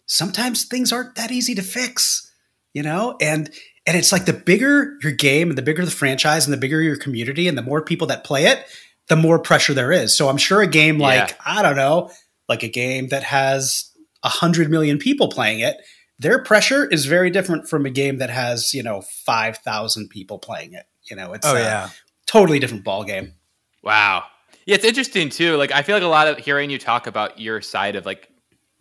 sometimes 0.06 0.64
things 0.64 0.92
aren't 0.92 1.14
that 1.14 1.30
easy 1.30 1.54
to 1.54 1.62
fix 1.62 2.28
you 2.74 2.82
know 2.82 3.16
and 3.20 3.50
and 3.86 3.96
it's 3.96 4.12
like 4.12 4.24
the 4.26 4.32
bigger 4.32 4.96
your 5.02 5.12
game 5.12 5.48
and 5.48 5.58
the 5.58 5.62
bigger 5.62 5.84
the 5.84 5.90
franchise 5.90 6.46
and 6.46 6.52
the 6.52 6.58
bigger 6.58 6.80
your 6.80 6.96
community 6.96 7.48
and 7.48 7.56
the 7.58 7.62
more 7.62 7.82
people 7.82 8.06
that 8.06 8.24
play 8.24 8.44
it 8.46 8.64
the 9.08 9.16
more 9.16 9.38
pressure 9.38 9.74
there 9.74 9.92
is 9.92 10.14
so 10.16 10.28
i'm 10.28 10.36
sure 10.36 10.60
a 10.62 10.66
game 10.66 10.98
like 10.98 11.30
Yeah. 11.30 11.36
i 11.44 11.62
don't 11.62 11.76
know 11.76 12.10
like 12.48 12.62
a 12.62 12.68
game 12.68 13.08
that 13.08 13.22
has 13.24 13.90
a 14.22 14.28
hundred 14.28 14.70
million 14.70 14.98
people 14.98 15.28
playing 15.28 15.60
it 15.60 15.76
their 16.18 16.40
pressure 16.42 16.86
is 16.88 17.06
very 17.06 17.30
different 17.30 17.68
from 17.68 17.84
a 17.86 17.90
game 17.90 18.18
that 18.18 18.30
has 18.30 18.72
you 18.72 18.82
know 18.82 19.02
5000 19.26 20.08
people 20.08 20.38
playing 20.38 20.74
it 20.74 20.84
you 21.10 21.16
know 21.16 21.32
it's 21.32 21.46
Oh 21.46 21.56
a 21.56 21.60
yeah. 21.60 21.88
totally 22.26 22.58
different 22.58 22.84
ball 22.84 23.04
game 23.04 23.34
Wow. 23.82 24.22
Yeah, 24.64 24.76
it's 24.76 24.84
interesting 24.84 25.28
too. 25.28 25.56
Like 25.56 25.72
I 25.72 25.82
feel 25.82 25.96
like 25.96 26.04
a 26.04 26.06
lot 26.06 26.28
of 26.28 26.38
hearing 26.38 26.70
you 26.70 26.78
talk 26.78 27.08
about 27.08 27.40
your 27.40 27.60
side 27.60 27.96
of 27.96 28.06
like 28.06 28.28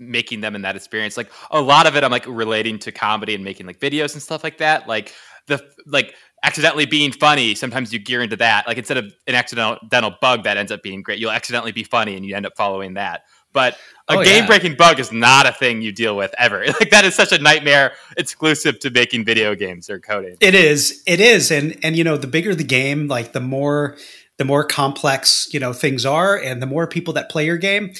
making 0.02 0.41
them 0.41 0.56
in 0.56 0.64
that 0.64 0.76
experience, 0.76 1.16
like 1.16 1.32
a 1.52 1.62
lot 1.62 1.88
of 1.88 1.95
it 1.95 2.04
I'm 2.04 2.12
like 2.12 2.26
relating 2.28 2.80
to 2.80 2.91
comedy 2.91 3.36
and 3.36 3.43
making 3.43 3.68
like 3.68 3.80
videos 3.80 4.14
and 4.14 4.22
stuff 4.22 4.43
like 4.43 4.58
that. 4.58 4.88
Like 4.88 5.14
the 5.47 5.64
like 5.86 6.16
accidentally 6.43 6.86
being 6.86 7.12
funny, 7.12 7.56
sometimes 7.56 7.93
you 7.93 7.99
gear 7.99 8.22
into 8.22 8.36
that. 8.38 8.68
Like 8.68 8.78
instead 8.78 8.97
of 8.97 9.14
an 9.28 9.36
accidental 9.36 10.16
bug 10.22 10.43
that 10.43 10.58
ends 10.58 10.72
up 10.72 10.82
being 10.82 11.04
great, 11.04 11.20
you'll 11.20 11.32
accidentally 11.32 11.72
be 11.72 11.84
funny 11.84 12.16
and 12.16 12.26
you 12.26 12.36
end 12.36 12.45
up 12.45 12.54
following 12.58 12.95
that. 12.95 13.22
But 13.54 13.78
a 14.08 14.18
Oh, 14.18 14.24
game 14.24 14.45
breaking 14.45 14.76
bug 14.76 14.99
is 14.99 15.12
not 15.12 15.45
a 15.45 15.52
thing 15.52 15.82
you 15.82 15.91
deal 15.91 16.16
with 16.16 16.34
ever. 16.38 16.66
Like 16.80 16.89
that 16.91 17.04
is 17.06 17.16
such 17.16 17.32
a 17.32 17.38
nightmare 17.38 17.93
exclusive 18.18 18.80
to 18.80 18.89
making 18.89 19.26
video 19.26 19.56
games 19.56 19.89
or 19.89 19.99
coding. 19.99 20.38
It 20.39 20.56
is. 20.56 21.04
It 21.06 21.20
is. 21.20 21.52
And 21.52 21.78
and 21.84 21.95
you 21.95 22.04
know, 22.04 22.18
the 22.18 22.28
bigger 22.28 22.56
the 22.56 22.64
game, 22.64 23.08
like 23.08 23.34
the 23.34 23.41
more 23.41 23.97
the 24.38 24.45
more 24.45 24.64
complex, 24.64 25.47
you 25.54 25.60
know, 25.60 25.74
things 25.74 26.06
are 26.06 26.36
and 26.38 26.62
the 26.62 26.66
more 26.66 26.88
people 26.88 27.14
that 27.14 27.30
play 27.30 27.45
your 27.45 27.58
game, 27.58 27.91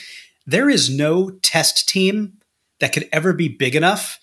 there 0.46 0.70
is 0.70 0.90
no 0.90 1.32
test 1.42 1.88
team 1.88 2.38
that 2.80 2.94
could 2.94 3.08
ever 3.12 3.34
be 3.34 3.48
big 3.48 3.76
enough 3.76 4.20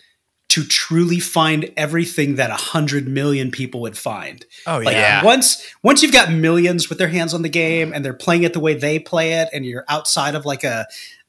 to 0.49 0.65
truly 0.65 1.21
find 1.21 1.71
everything 1.77 2.37
that 2.37 2.51
a 2.51 2.55
hundred 2.55 3.07
million 3.07 3.51
people 3.51 3.81
would 3.83 3.99
find. 3.99 4.47
Oh 4.67 4.79
Like 4.79 4.95
yeah. 4.95 5.21
Yeah. 5.21 5.25
once 5.25 5.63
once 5.83 6.03
you've 6.03 6.13
got 6.13 6.33
millions 6.33 6.89
with 6.89 6.99
their 6.99 7.09
hands 7.09 7.35
on 7.35 7.43
the 7.43 7.49
game 7.49 7.93
and 7.93 8.05
they're 8.05 8.15
playing 8.15 8.45
it 8.45 8.55
the 8.55 8.61
way 8.61 8.75
they 8.75 8.99
play 8.99 9.35
it, 9.35 9.49
and 9.53 9.65
you're 9.65 9.85
outside 9.89 10.35
of 10.35 10.47
like 10.47 10.65
a 10.65 10.87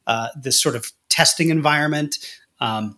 uh, 0.08 0.30
this 0.36 0.62
sort 0.62 0.76
of 0.76 0.92
testing 1.10 1.50
environment, 1.50 2.18
um, 2.60 2.98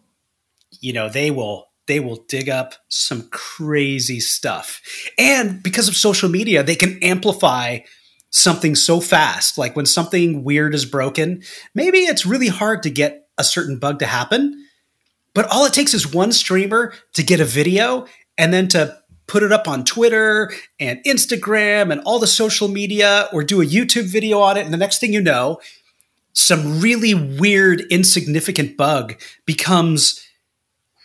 you 0.79 0.93
know 0.93 1.09
they 1.09 1.31
will 1.31 1.69
they 1.87 1.99
will 1.99 2.17
dig 2.27 2.47
up 2.49 2.75
some 2.87 3.27
crazy 3.31 4.19
stuff, 4.19 4.81
and 5.17 5.61
because 5.63 5.87
of 5.87 5.95
social 5.95 6.29
media, 6.29 6.61
they 6.63 6.75
can 6.75 7.01
amplify 7.03 7.79
something 8.31 8.75
so 8.75 8.99
fast. 8.99 9.57
Like 9.57 9.75
when 9.75 9.85
something 9.85 10.43
weird 10.43 10.73
is 10.73 10.85
broken, 10.85 11.43
maybe 11.75 11.99
it's 11.99 12.25
really 12.25 12.47
hard 12.47 12.81
to 12.83 12.89
get 12.89 13.27
a 13.37 13.43
certain 13.43 13.77
bug 13.77 13.99
to 13.99 14.05
happen, 14.05 14.65
but 15.33 15.45
all 15.51 15.65
it 15.65 15.73
takes 15.73 15.93
is 15.93 16.11
one 16.11 16.31
streamer 16.31 16.93
to 17.13 17.23
get 17.23 17.39
a 17.39 17.45
video 17.45 18.05
and 18.37 18.53
then 18.53 18.67
to 18.69 18.97
put 19.27 19.43
it 19.43 19.51
up 19.51 19.67
on 19.67 19.85
Twitter 19.85 20.51
and 20.79 20.99
Instagram 21.05 21.91
and 21.91 22.01
all 22.01 22.19
the 22.19 22.27
social 22.27 22.67
media 22.67 23.29
or 23.31 23.43
do 23.43 23.61
a 23.61 23.65
YouTube 23.65 24.05
video 24.05 24.39
on 24.39 24.57
it. 24.57 24.63
And 24.65 24.73
the 24.73 24.77
next 24.77 24.99
thing 24.99 25.13
you 25.13 25.21
know, 25.21 25.59
some 26.33 26.81
really 26.81 27.13
weird, 27.13 27.81
insignificant 27.89 28.77
bug 28.77 29.21
becomes 29.45 30.25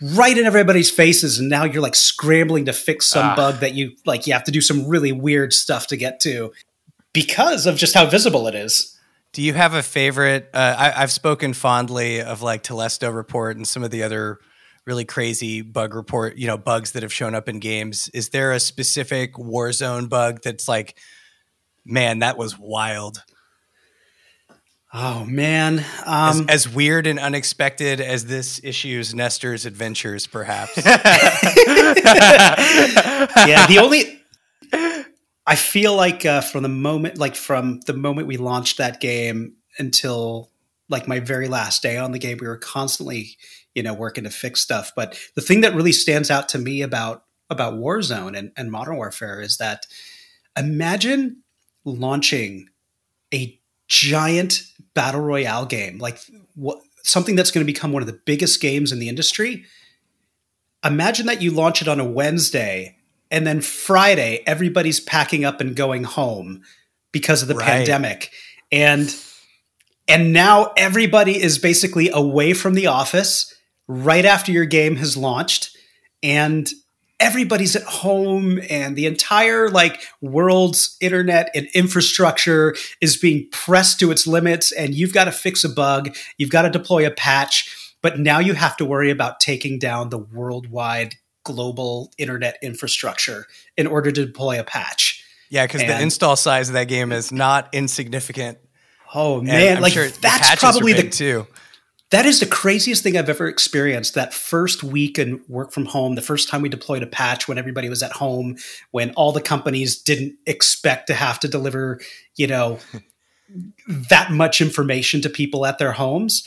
right 0.01 0.37
in 0.37 0.45
everybody's 0.45 0.91
faces. 0.91 1.39
And 1.39 1.49
now 1.49 1.65
you're 1.65 1.83
like 1.83 1.95
scrambling 1.95 2.65
to 2.67 2.73
fix 2.73 3.07
some 3.07 3.27
Ah. 3.27 3.37
bug 3.37 3.61
that 3.61 3.75
you 3.75 3.93
like, 4.05 4.27
you 4.27 4.33
have 4.33 4.45
to 4.45 4.51
do 4.53 4.61
some 4.61 4.87
really 4.89 5.13
weird 5.13 5.53
stuff 5.53 5.87
to 5.89 5.97
get 5.97 6.21
to 6.21 6.53
because 7.17 7.67
of 7.67 7.77
just 7.77 7.95
how 7.95 8.05
visible 8.05 8.47
it 8.47 8.55
is. 8.55 8.95
Do 9.33 9.41
you 9.41 9.55
have 9.55 9.73
a 9.73 9.83
favorite? 9.83 10.51
Uh, 10.53 10.77
I, 10.79 11.03
I've 11.03 11.11
spoken 11.11 11.55
fondly 11.55 12.21
of 12.21 12.43
like 12.43 12.63
Telesto 12.63 13.15
report 13.15 13.57
and 13.57 13.67
some 13.67 13.83
of 13.83 13.91
the 13.91 14.03
other 14.03 14.39
really 14.85 15.07
crazy 15.07 15.63
bug 15.63 15.95
report, 15.95 16.37
you 16.37 16.47
know, 16.47 16.59
bugs 16.59 16.93
that 16.93 17.03
have 17.03 17.13
shown 17.13 17.35
up 17.35 17.49
in 17.49 17.59
games. 17.59 18.11
Is 18.13 18.29
there 18.29 18.53
a 18.53 18.61
specific 18.61 19.33
Warzone 19.33 20.11
bug 20.11 20.43
that's 20.43 20.69
like, 20.69 20.99
man, 21.87 22.19
that 22.19 22.37
was 22.37 22.59
wild? 22.59 23.23
Oh 24.93 25.25
man. 25.25 25.85
As, 26.07 26.39
Um, 26.41 26.47
as 26.51 26.69
weird 26.69 27.07
and 27.07 27.19
unexpected 27.19 27.99
as 27.99 28.27
this 28.27 28.61
issue's 28.63 29.15
Nester's 29.15 29.65
adventures, 29.65 30.27
perhaps. 30.27 30.77
yeah, 30.85 30.95
the 33.67 33.79
only 33.81 34.23
I 35.47 35.55
feel 35.55 35.95
like 35.95 36.27
uh, 36.27 36.41
from 36.41 36.63
the 36.63 36.69
moment, 36.69 37.19
like 37.19 37.37
from 37.37 37.81
the 37.87 37.93
moment 37.93 38.27
we 38.27 38.37
launched 38.37 38.79
that 38.79 39.01
game 39.01 39.57
until 39.79 40.51
like 40.89 41.07
my 41.07 41.21
very 41.21 41.49
last 41.49 41.83
day 41.83 41.97
on 41.97 42.13
the 42.13 42.19
game, 42.19 42.39
we 42.41 42.47
were 42.47 42.57
constantly, 42.57 43.37
you 43.75 43.83
know, 43.83 43.95
working 43.95 44.25
to 44.25 44.31
fix 44.31 44.61
stuff. 44.61 44.93
But 44.97 45.19
the 45.35 45.41
thing 45.41 45.61
that 45.61 45.75
really 45.75 45.93
stands 45.93 46.31
out 46.31 46.49
to 46.51 46.59
me 46.59 46.83
about 46.83 47.25
about 47.49 47.75
Warzone 47.75 48.37
and, 48.37 48.51
and 48.57 48.73
Modern 48.73 48.97
Warfare 48.97 49.41
is 49.41 49.59
that 49.59 49.87
imagine 50.57 51.43
launching 51.85 52.69
a 53.33 53.61
giant 53.89 54.63
battle 54.95 55.21
royale 55.21 55.67
game, 55.67 55.99
like 55.99 56.19
what 56.55 56.79
something 57.05 57.37
that's 57.37 57.53
going 57.53 57.65
to 57.65 57.73
become 57.73 57.93
one 57.93 58.03
of 58.03 58.09
the 58.09 58.21
biggest 58.25 58.61
games 58.61 58.91
in 58.91 58.99
the 58.99 59.09
industry. 59.09 59.65
Imagine 60.85 61.27
that 61.27 61.41
you 61.41 61.53
launch 61.53 61.83
it 61.83 61.89
on 61.89 62.01
a 62.01 62.05
Wednesday 62.05 62.96
and 63.31 63.47
then 63.47 63.61
Friday 63.61 64.43
everybody's 64.47 65.01
packing 65.01 65.45
up 65.45 65.61
and 65.61 65.75
going 65.77 66.05
home 66.05 66.63
because 67.13 67.43
of 67.43 67.49
the 67.49 67.55
Right. 67.55 67.67
pandemic. 67.67 68.31
And 68.73 69.15
and 70.09 70.33
now 70.33 70.73
everybody 70.77 71.41
is 71.43 71.59
basically 71.59 72.11
away 72.11 72.53
from 72.53 72.75
the 72.75 72.87
office 72.87 73.53
right 73.89 74.25
after 74.25 74.53
your 74.53 74.65
game 74.65 74.97
has 74.97 75.17
launched 75.17 75.77
and 76.23 76.71
everybody's 77.19 77.75
at 77.75 77.83
home 77.85 78.61
and 78.69 78.95
the 78.95 79.07
entire 79.07 79.71
like 79.71 80.03
world's 80.21 80.97
internet 81.01 81.49
and 81.55 81.67
infrastructure 81.75 82.75
is 83.01 83.17
being 83.17 83.49
pressed 83.53 83.99
to 83.99 84.11
its 84.11 84.27
limits 84.27 84.71
and 84.73 84.95
you've 84.95 85.15
got 85.15 85.25
to 85.25 85.33
fix 85.33 85.65
a 85.65 85.69
bug 85.69 86.15
you've 86.37 86.51
got 86.51 86.63
to 86.63 86.71
deploy 86.71 87.07
a 87.07 87.11
patch 87.11 87.95
but 88.03 88.19
now 88.19 88.39
you 88.39 88.53
have 88.53 88.77
to 88.77 88.85
worry 88.85 89.11
about 89.11 89.41
taking 89.41 89.79
down 89.79 90.11
the 90.11 90.19
worldwide 90.19 91.15
global 91.47 92.13
internet 92.19 92.59
infrastructure 92.63 93.47
in 93.77 93.87
order 93.87 94.11
to 94.11 94.27
deploy 94.27 94.61
a 94.61 94.65
patch 94.65 95.25
Yeah, 95.49 95.65
because 95.67 95.81
the 95.81 96.01
install 96.01 96.37
size 96.37 96.69
of 96.69 96.75
that 96.75 96.89
game 96.89 97.13
is 97.13 97.33
not 97.33 97.69
insignificant. 97.73 98.59
oh 99.15 99.41
man 99.41 99.81
like 99.81 99.93
sure 99.93 100.09
that's 100.09 100.57
probably 100.61 100.93
the 100.93 101.09
too. 101.09 101.47
that 102.11 102.27
is 102.27 102.41
the 102.41 102.47
craziest 102.47 103.03
thing 103.03 103.17
I've 103.17 103.29
ever 103.29 103.47
experienced. 103.49 104.15
That 104.15 104.35
first 104.35 104.83
week 104.83 105.19
in 105.19 105.43
work 105.49 105.73
from 105.73 105.87
home, 105.87 106.15
the 106.15 106.23
first 106.23 106.49
time 106.49 106.63
we 106.63 106.69
deployed 106.69 107.03
a 107.03 107.07
patch 107.07 107.49
when 107.49 107.59
everybody 107.59 107.89
was 107.89 108.03
at 108.03 108.13
home, 108.13 108.57
when 108.91 109.11
all 109.13 109.33
the 109.33 109.41
companies 109.41 110.01
didn't 110.03 110.37
expect 110.47 111.07
to 111.07 111.15
have 111.15 111.41
to 111.41 111.49
deliver, 111.49 112.01
you 112.37 112.47
know, 112.47 112.79
that 113.89 114.31
much 114.31 114.61
information 114.61 115.21
to 115.23 115.29
people 115.29 115.67
at 115.67 115.79
their 115.79 115.93
homes. 115.93 116.47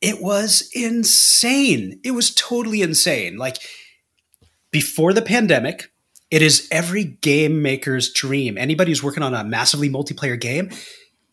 It 0.00 0.22
was 0.22 0.68
insane. 0.72 1.98
It 2.04 2.12
was 2.12 2.32
totally 2.34 2.82
insane. 2.82 3.36
Like 3.36 3.58
before 4.70 5.12
the 5.12 5.22
pandemic, 5.22 5.90
it 6.30 6.42
is 6.42 6.68
every 6.70 7.04
game 7.04 7.62
maker's 7.62 8.12
dream. 8.12 8.58
Anybody 8.58 8.90
who's 8.90 9.02
working 9.02 9.22
on 9.22 9.34
a 9.34 9.44
massively 9.44 9.88
multiplayer 9.88 10.38
game, 10.38 10.70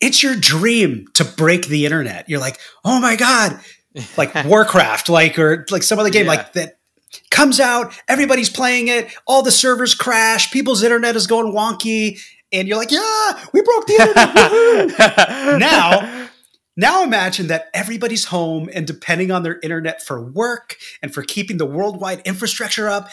it's 0.00 0.22
your 0.22 0.34
dream 0.36 1.06
to 1.14 1.24
break 1.24 1.68
the 1.68 1.84
internet. 1.84 2.28
You're 2.28 2.40
like, 2.40 2.58
oh 2.84 3.00
my 3.00 3.16
god, 3.16 3.60
like 4.16 4.34
Warcraft, 4.44 5.08
like 5.08 5.38
or 5.38 5.66
like 5.70 5.82
some 5.82 5.98
other 5.98 6.10
game 6.10 6.24
Yeah. 6.26 6.32
like 6.32 6.52
that 6.54 6.78
comes 7.30 7.60
out, 7.60 7.92
everybody's 8.08 8.50
playing 8.50 8.88
it, 8.88 9.08
all 9.26 9.42
the 9.42 9.50
servers 9.50 9.94
crash, 9.94 10.50
people's 10.50 10.82
internet 10.82 11.16
is 11.16 11.26
going 11.26 11.52
wonky, 11.52 12.18
and 12.52 12.68
you're 12.68 12.76
like, 12.78 12.90
yeah, 12.90 13.44
we 13.52 13.60
broke 13.62 13.86
the 13.86 14.86
internet. 14.88 15.58
now, 15.58 16.25
now 16.76 17.02
imagine 17.02 17.46
that 17.48 17.68
everybody's 17.72 18.26
home 18.26 18.68
and 18.72 18.86
depending 18.86 19.30
on 19.30 19.42
their 19.42 19.58
internet 19.62 20.02
for 20.02 20.20
work 20.22 20.76
and 21.02 21.12
for 21.14 21.22
keeping 21.22 21.56
the 21.56 21.66
worldwide 21.66 22.20
infrastructure 22.26 22.88
up. 22.88 23.08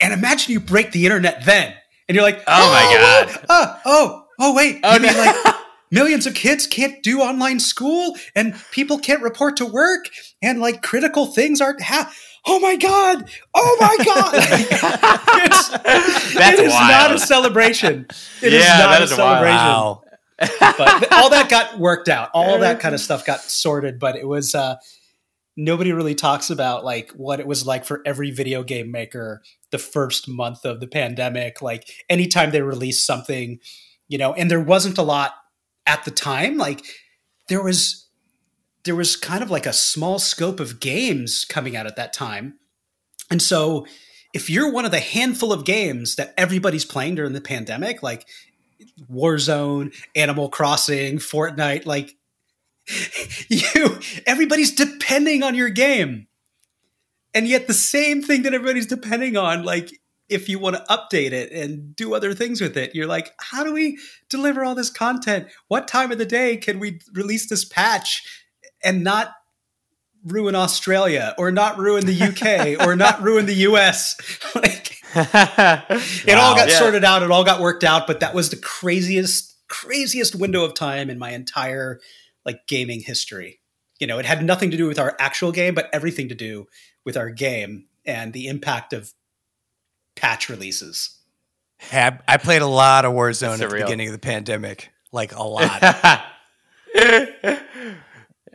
And 0.00 0.12
imagine 0.12 0.52
you 0.52 0.60
break 0.60 0.92
the 0.92 1.04
internet 1.06 1.44
then, 1.44 1.74
and 2.08 2.14
you're 2.14 2.22
like, 2.24 2.38
Oh 2.46 2.70
my 2.70 2.84
oh, 2.88 3.26
god! 3.34 3.46
Oh, 3.48 3.80
oh, 3.84 4.24
oh, 4.38 4.54
wait. 4.54 4.78
Oh, 4.84 4.94
you 4.94 5.00
mean 5.00 5.12
no. 5.12 5.18
like 5.18 5.54
millions 5.90 6.24
of 6.26 6.34
kids 6.34 6.68
can't 6.68 7.02
do 7.02 7.20
online 7.20 7.58
school, 7.58 8.16
and 8.36 8.54
people 8.70 8.98
can't 8.98 9.22
report 9.22 9.56
to 9.56 9.66
work, 9.66 10.08
and 10.40 10.60
like 10.60 10.82
critical 10.82 11.26
things 11.26 11.60
aren't 11.60 11.82
ha- 11.82 12.12
Oh 12.46 12.60
my 12.60 12.76
god! 12.76 13.28
Oh 13.54 13.76
my 13.80 14.04
god! 14.04 14.34
it's, 15.44 15.68
That's 16.34 16.58
it 16.60 16.64
is 16.64 16.72
not 16.72 17.12
a 17.12 17.18
celebration. 17.18 18.06
It 18.40 18.52
is 18.54 18.64
Yeah, 18.64 18.78
not 18.78 18.90
that 18.90 19.00
a 19.00 19.04
is 19.04 19.10
wild. 19.10 19.18
celebration 19.18 19.56
Wow. 19.56 20.02
But 20.38 21.12
all 21.12 21.30
that 21.30 21.48
got 21.48 21.78
worked 21.78 22.08
out. 22.08 22.30
All 22.32 22.58
that 22.60 22.80
kind 22.80 22.94
of 22.94 23.00
stuff 23.00 23.24
got 23.24 23.40
sorted, 23.40 23.98
but 23.98 24.16
it 24.16 24.26
was 24.26 24.54
uh 24.54 24.76
nobody 25.56 25.92
really 25.92 26.14
talks 26.14 26.50
about 26.50 26.84
like 26.84 27.10
what 27.12 27.40
it 27.40 27.46
was 27.46 27.66
like 27.66 27.84
for 27.84 28.00
every 28.06 28.30
video 28.30 28.62
game 28.62 28.92
maker 28.92 29.42
the 29.72 29.78
first 29.78 30.28
month 30.28 30.64
of 30.64 30.80
the 30.80 30.86
pandemic. 30.86 31.60
Like 31.60 31.90
anytime 32.08 32.52
they 32.52 32.62
released 32.62 33.04
something, 33.04 33.58
you 34.06 34.18
know, 34.18 34.32
and 34.34 34.50
there 34.50 34.60
wasn't 34.60 34.98
a 34.98 35.02
lot 35.02 35.34
at 35.84 36.04
the 36.04 36.12
time. 36.12 36.56
Like 36.56 36.84
there 37.48 37.62
was 37.62 38.08
there 38.84 38.94
was 38.94 39.16
kind 39.16 39.42
of 39.42 39.50
like 39.50 39.66
a 39.66 39.72
small 39.72 40.18
scope 40.18 40.60
of 40.60 40.80
games 40.80 41.44
coming 41.44 41.76
out 41.76 41.86
at 41.86 41.96
that 41.96 42.12
time. 42.12 42.58
And 43.30 43.42
so 43.42 43.86
if 44.32 44.48
you're 44.48 44.70
one 44.70 44.84
of 44.84 44.90
the 44.92 45.00
handful 45.00 45.52
of 45.52 45.64
games 45.64 46.16
that 46.16 46.34
everybody's 46.36 46.84
playing 46.84 47.16
during 47.16 47.32
the 47.32 47.40
pandemic, 47.40 48.02
like 48.02 48.26
Warzone, 49.10 49.94
Animal 50.14 50.48
Crossing, 50.48 51.18
Fortnite, 51.18 51.86
like 51.86 52.16
you 53.48 53.98
everybody's 54.26 54.74
depending 54.74 55.42
on 55.42 55.54
your 55.54 55.70
game. 55.70 56.26
And 57.34 57.46
yet 57.46 57.66
the 57.66 57.74
same 57.74 58.22
thing 58.22 58.42
that 58.42 58.54
everybody's 58.54 58.86
depending 58.86 59.36
on 59.36 59.62
like 59.62 59.90
if 60.28 60.48
you 60.48 60.58
want 60.58 60.76
to 60.76 60.84
update 60.84 61.32
it 61.32 61.52
and 61.52 61.96
do 61.96 62.14
other 62.14 62.34
things 62.34 62.60
with 62.60 62.76
it, 62.76 62.94
you're 62.94 63.06
like, 63.06 63.32
how 63.40 63.64
do 63.64 63.72
we 63.72 63.98
deliver 64.28 64.64
all 64.64 64.74
this 64.74 64.90
content? 64.90 65.48
What 65.68 65.88
time 65.88 66.12
of 66.12 66.18
the 66.18 66.26
day 66.26 66.56
can 66.56 66.78
we 66.78 67.00
release 67.14 67.48
this 67.48 67.64
patch 67.64 68.22
and 68.84 69.02
not 69.02 69.32
ruin 70.24 70.54
Australia 70.54 71.34
or 71.38 71.50
not 71.50 71.78
ruin 71.78 72.04
the 72.04 72.22
UK 72.22 72.86
or 72.86 72.94
not 72.94 73.22
ruin 73.22 73.46
the 73.46 73.54
US? 73.54 74.16
like 74.54 74.77
it 75.14 76.34
all 76.38 76.54
got 76.56 76.68
Yeah. 76.68 76.78
sorted 76.78 77.04
out 77.04 77.22
it 77.22 77.30
all 77.30 77.44
got 77.44 77.60
worked 77.60 77.84
out 77.84 78.06
but 78.06 78.20
that 78.20 78.34
was 78.34 78.50
the 78.50 78.56
craziest 78.56 79.56
craziest 79.68 80.34
window 80.34 80.64
of 80.64 80.74
time 80.74 81.10
in 81.10 81.18
my 81.18 81.30
entire 81.30 82.00
like 82.44 82.66
gaming 82.66 83.00
history 83.00 83.60
you 83.98 84.06
know 84.06 84.18
it 84.18 84.24
had 84.26 84.44
nothing 84.44 84.70
to 84.70 84.76
do 84.76 84.86
with 84.86 84.98
our 84.98 85.16
actual 85.18 85.52
game 85.52 85.74
but 85.74 85.88
everything 85.92 86.28
to 86.28 86.34
do 86.34 86.66
with 87.04 87.16
our 87.16 87.30
game 87.30 87.86
and 88.04 88.32
the 88.32 88.46
impact 88.48 88.92
of 88.92 89.12
patch 90.16 90.48
releases 90.48 91.14
Hey, 91.80 92.02
I, 92.02 92.18
I 92.26 92.36
played 92.38 92.60
a 92.60 92.66
lot 92.66 93.04
of 93.04 93.12
Warzone 93.12 93.60
at 93.62 93.70
the 93.70 93.76
beginning 93.76 94.08
of 94.08 94.12
the 94.12 94.18
pandemic. 94.18 94.90
Like 95.12 95.32
a 95.32 95.42
lot. 95.44 95.80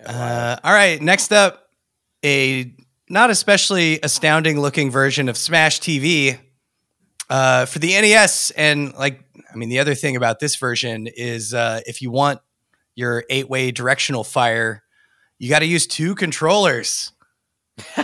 Uh, 0.05 0.57
all 0.61 0.73
right, 0.73 1.01
next 1.01 1.31
up, 1.31 1.69
a 2.25 2.75
not 3.09 3.29
especially 3.29 3.99
astounding 4.01 4.59
looking 4.59 4.91
version 4.91 5.29
of 5.29 5.37
Smash 5.37 5.79
TV 5.79 6.39
uh, 7.29 7.65
for 7.65 7.79
the 7.79 7.89
NES. 7.89 8.51
And 8.51 8.93
like, 8.93 9.23
I 9.51 9.55
mean, 9.55 9.69
the 9.69 9.79
other 9.79 9.95
thing 9.95 10.15
about 10.15 10.39
this 10.39 10.55
version 10.55 11.07
is 11.07 11.53
uh, 11.53 11.81
if 11.85 12.01
you 12.01 12.11
want 12.11 12.39
your 12.95 13.23
eight 13.29 13.49
way 13.49 13.71
directional 13.71 14.23
fire, 14.23 14.83
you 15.39 15.49
got 15.49 15.59
to 15.59 15.65
use 15.65 15.87
two 15.87 16.15
controllers. 16.15 17.11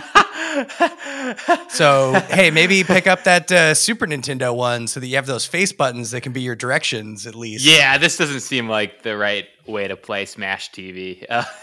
So 1.68 2.12
hey, 2.28 2.50
maybe 2.50 2.82
pick 2.84 3.06
up 3.06 3.24
that 3.24 3.50
uh, 3.52 3.74
Super 3.74 4.06
Nintendo 4.06 4.54
one 4.54 4.86
so 4.86 5.00
that 5.00 5.06
you 5.06 5.16
have 5.16 5.26
those 5.26 5.46
face 5.46 5.72
buttons 5.72 6.10
that 6.10 6.22
can 6.22 6.32
be 6.32 6.42
your 6.42 6.56
directions 6.56 7.26
at 7.26 7.34
least. 7.34 7.64
yeah, 7.64 7.98
this 7.98 8.16
doesn't 8.16 8.40
seem 8.40 8.68
like 8.68 9.02
the 9.02 9.16
right 9.16 9.46
way 9.66 9.88
to 9.88 9.96
play 9.96 10.26
Smash 10.26 10.70
TV. 10.72 11.24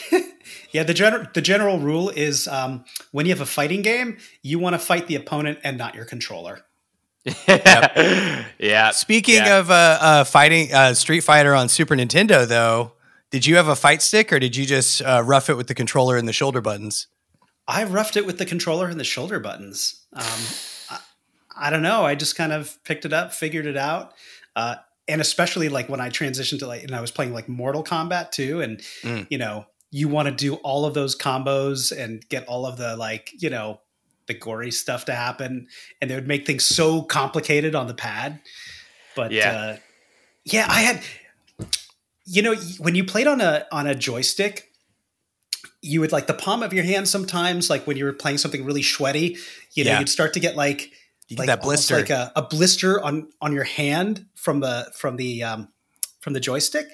Yeah 0.72 0.82
the 0.84 0.94
general 0.94 1.26
the 1.34 1.40
general 1.42 1.78
rule 1.78 2.10
is 2.10 2.46
um, 2.48 2.84
when 3.12 3.26
you 3.26 3.32
have 3.32 3.40
a 3.40 3.46
fighting 3.46 3.82
game 3.82 4.18
you 4.42 4.58
want 4.58 4.74
to 4.74 4.78
fight 4.78 5.06
the 5.06 5.14
opponent 5.16 5.58
and 5.64 5.76
not 5.78 5.94
your 5.94 6.04
controller 6.04 6.60
yeah. 8.58 8.90
Speaking 8.92 9.36
Yeah. 9.36 9.58
of 9.58 9.70
uh, 9.70 9.98
uh, 10.00 10.24
fighting 10.24 10.72
uh, 10.72 10.94
Street 10.94 11.20
Fighter 11.20 11.54
on 11.54 11.68
Super 11.68 11.94
Nintendo, 11.94 12.46
though, 12.46 12.92
did 13.30 13.44
you 13.46 13.56
have 13.56 13.68
a 13.68 13.76
fight 13.76 14.00
stick 14.02 14.32
or 14.32 14.38
did 14.38 14.56
you 14.56 14.64
just 14.64 15.02
uh, 15.02 15.22
rough 15.24 15.50
it 15.50 15.56
with 15.56 15.66
the 15.66 15.74
controller 15.74 16.16
and 16.16 16.26
the 16.26 16.32
shoulder 16.32 16.60
buttons? 16.60 17.06
I 17.66 17.84
roughed 17.84 18.16
it 18.16 18.24
with 18.24 18.38
the 18.38 18.46
controller 18.46 18.88
and 18.88 18.98
the 18.98 19.04
shoulder 19.04 19.38
buttons. 19.40 20.06
Um, 20.14 20.22
I, 20.90 20.98
I 21.66 21.70
don't 21.70 21.82
know. 21.82 22.04
I 22.04 22.14
just 22.14 22.34
kind 22.36 22.52
of 22.52 22.82
picked 22.84 23.04
it 23.04 23.12
up, 23.12 23.34
figured 23.34 23.66
it 23.66 23.76
out, 23.76 24.14
uh, 24.56 24.76
and 25.06 25.20
especially 25.20 25.68
like 25.68 25.88
when 25.88 26.00
I 26.00 26.08
transitioned 26.08 26.60
to 26.60 26.66
like, 26.66 26.82
and 26.84 26.94
I 26.94 27.00
was 27.02 27.10
playing 27.10 27.34
like 27.34 27.48
Mortal 27.48 27.84
Kombat 27.84 28.30
too, 28.30 28.62
and 28.62 28.80
Mm. 29.02 29.26
you 29.28 29.36
know, 29.38 29.66
you 29.90 30.08
want 30.08 30.28
to 30.28 30.34
do 30.34 30.54
all 30.56 30.84
of 30.84 30.94
those 30.94 31.16
combos 31.16 31.96
and 31.96 32.26
get 32.28 32.46
all 32.46 32.66
of 32.66 32.76
the 32.76 32.96
like, 32.96 33.32
you 33.38 33.48
know, 33.50 33.80
the 34.26 34.34
gory 34.34 34.70
stuff 34.70 35.06
to 35.06 35.14
happen, 35.14 35.66
and 36.00 36.10
they 36.10 36.14
would 36.14 36.28
make 36.28 36.46
things 36.46 36.64
so 36.64 37.00
complicated 37.02 37.74
on 37.74 37.86
the 37.86 37.94
pad. 37.94 38.40
But 39.16 39.32
Yeah. 39.32 39.52
uh, 39.52 39.76
yeah, 40.44 40.66
I 40.68 40.80
had, 40.82 41.02
you 42.26 42.42
know, 42.42 42.54
when 42.78 42.94
you 42.94 43.04
played 43.04 43.26
on 43.26 43.40
a 43.40 43.66
on 43.72 43.86
a 43.86 43.94
joystick, 43.94 44.70
you 45.80 46.00
would 46.00 46.12
like 46.12 46.26
the 46.26 46.34
palm 46.34 46.62
of 46.62 46.72
your 46.72 46.84
hand 46.84 47.08
sometimes, 47.08 47.70
like 47.70 47.86
when 47.86 47.96
you 47.96 48.04
were 48.04 48.12
playing 48.12 48.38
something 48.38 48.64
really 48.64 48.82
sweaty, 48.82 49.38
you 49.74 49.84
know, 49.84 49.92
Yeah. 49.92 49.98
you'd 50.00 50.08
start 50.08 50.34
to 50.34 50.40
get 50.40 50.56
like 50.56 50.90
You 51.28 51.36
like 51.36 51.46
that 51.46 51.62
blister. 51.62 51.96
like 51.96 52.10
a, 52.10 52.32
a 52.36 52.42
blister 52.42 53.00
on 53.02 53.28
on 53.40 53.52
your 53.54 53.64
hand 53.64 54.26
from 54.34 54.60
the 54.60 54.90
from 54.94 55.16
the 55.16 55.42
um, 55.42 55.68
from 56.20 56.32
the 56.34 56.40
joystick. 56.40 56.86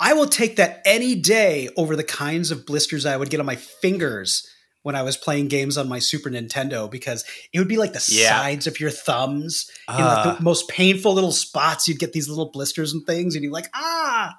I 0.00 0.12
will 0.14 0.26
take 0.28 0.56
that 0.56 0.80
any 0.84 1.14
day 1.14 1.68
over 1.76 1.96
the 1.96 2.04
kinds 2.04 2.50
of 2.50 2.64
blisters 2.66 3.04
I 3.06 3.16
would 3.16 3.30
get 3.30 3.40
on 3.40 3.46
my 3.46 3.56
fingers 3.56 4.46
when 4.82 4.94
I 4.94 5.02
was 5.02 5.16
playing 5.16 5.48
games 5.48 5.76
on 5.76 5.88
my 5.88 5.98
Super 5.98 6.30
Nintendo 6.30 6.88
because 6.90 7.24
it 7.52 7.58
would 7.58 7.68
be 7.68 7.76
like 7.78 7.92
the 7.92 8.04
Yeah. 8.08 8.38
sides 8.40 8.66
of 8.66 8.78
your 8.78 8.90
thumbs 8.90 9.68
in 9.88 9.94
like 9.96 10.24
Ah. 10.24 10.36
the 10.38 10.42
most 10.42 10.68
painful 10.68 11.14
little 11.14 11.32
spots. 11.32 11.88
You'd 11.88 11.98
get 11.98 12.12
these 12.12 12.28
little 12.28 12.50
blisters 12.50 12.92
and 12.92 13.04
things, 13.06 13.34
and 13.34 13.42
you're 13.42 13.52
like, 13.52 13.68
ah. 13.74 14.34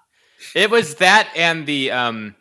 It 0.56 0.70
was 0.72 0.96
that 0.96 1.30
and 1.36 1.66
the 1.66 1.92
um, 1.92 2.36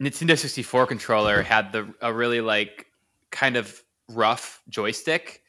Nintendo 0.00 0.38
64 0.38 0.86
controller 0.86 1.42
had 1.42 1.72
the 1.72 1.92
a 2.00 2.12
really 2.12 2.40
like 2.40 2.86
kind 3.32 3.56
of 3.56 3.82
rough 4.08 4.62
joystick, 4.68 5.42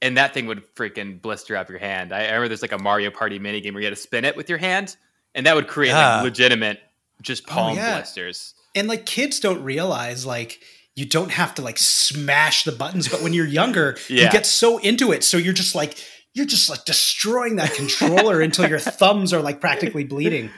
and 0.00 0.16
that 0.16 0.32
thing 0.32 0.46
would 0.46 0.62
freaking 0.76 1.20
blister 1.20 1.56
up 1.56 1.68
your 1.68 1.78
hand. 1.78 2.12
I, 2.12 2.20
I 2.20 2.26
remember 2.26 2.48
there's 2.48 2.62
like 2.62 2.72
a 2.72 2.78
Mario 2.78 3.10
Party 3.10 3.40
mini 3.40 3.60
game 3.60 3.74
where 3.74 3.80
you 3.80 3.86
had 3.88 3.96
to 3.96 4.00
spin 4.00 4.24
it 4.24 4.36
with 4.36 4.48
your 4.48 4.58
hand, 4.58 4.96
and 5.38 5.46
that 5.46 5.54
would 5.54 5.68
create 5.68 5.92
Ah. 5.92 6.16
like 6.16 6.24
legitimate 6.24 6.80
just 7.22 7.46
palm 7.46 7.76
yeah. 7.76 7.96
blisters. 7.96 8.54
And 8.74 8.88
like 8.88 9.06
kids 9.06 9.40
don't 9.40 9.62
realize 9.62 10.26
like 10.26 10.60
you 10.96 11.06
don't 11.06 11.30
have 11.30 11.54
to 11.54 11.62
like 11.62 11.78
smash 11.78 12.64
the 12.64 12.72
buttons, 12.72 13.08
but 13.08 13.22
when 13.22 13.32
you're 13.32 13.46
younger, 13.46 13.96
you 14.08 14.28
get 14.30 14.44
so 14.46 14.78
into 14.78 15.12
it, 15.12 15.22
so 15.24 15.36
you're 15.36 15.54
just 15.54 15.74
like 15.74 15.96
you're 16.34 16.46
just 16.46 16.68
like 16.68 16.84
destroying 16.84 17.56
that 17.56 17.72
controller 17.74 18.40
until 18.46 18.68
your 18.68 18.78
thumbs 18.80 19.32
are 19.32 19.40
like 19.40 19.60
practically 19.60 20.04
bleeding. 20.04 20.50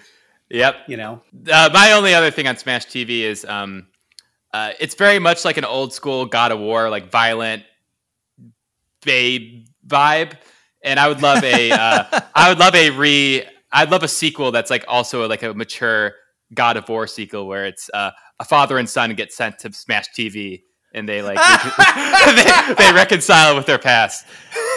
Yep. 0.49 0.75
You 0.89 0.97
know, 0.97 1.23
Uh, 1.51 1.71
my 1.73 1.93
only 1.93 2.13
other 2.15 2.31
thing 2.31 2.49
on 2.49 2.57
Smash 2.57 2.87
TV 2.87 3.21
is 3.21 3.45
um, 3.45 3.87
uh, 4.53 4.73
it's 4.81 4.95
very 4.97 5.19
much 5.19 5.45
like 5.45 5.57
an 5.59 5.65
old 5.65 5.93
school 5.95 6.27
God 6.27 6.51
of 6.53 6.59
War, 6.59 6.91
like 6.91 7.11
violent 7.11 7.63
babe 9.03 9.67
vibe. 9.87 10.33
And 10.83 10.99
I 10.99 11.09
would 11.09 11.23
love 11.23 11.45
a, 11.45 11.71
uh, 11.71 12.05
I 12.35 12.49
would 12.49 12.59
love 12.59 12.75
a 12.75 12.91
re, 12.91 13.45
I'd 13.73 13.91
love 13.91 14.03
a 14.03 14.09
sequel 14.09 14.53
that's 14.53 14.71
like 14.71 14.85
also 14.89 15.27
like 15.29 15.43
a 15.43 15.55
mature 15.55 16.15
God 16.53 16.77
of 16.77 16.89
War 16.89 17.07
sequel 17.07 17.47
where 17.47 17.67
it's 17.67 17.91
uh, 17.95 18.11
a 18.39 18.45
father 18.45 18.79
and 18.79 18.89
son 18.89 19.15
get 19.15 19.33
sent 19.33 19.59
to 19.61 19.73
Smash 19.73 20.07
TV 20.17 20.63
and 20.93 21.09
they 21.09 21.23
like 21.23 21.39
they, 22.77 22.85
they 22.85 22.93
reconcile 22.93 23.57
with 23.57 23.67
their 23.67 23.79
past. 23.79 24.27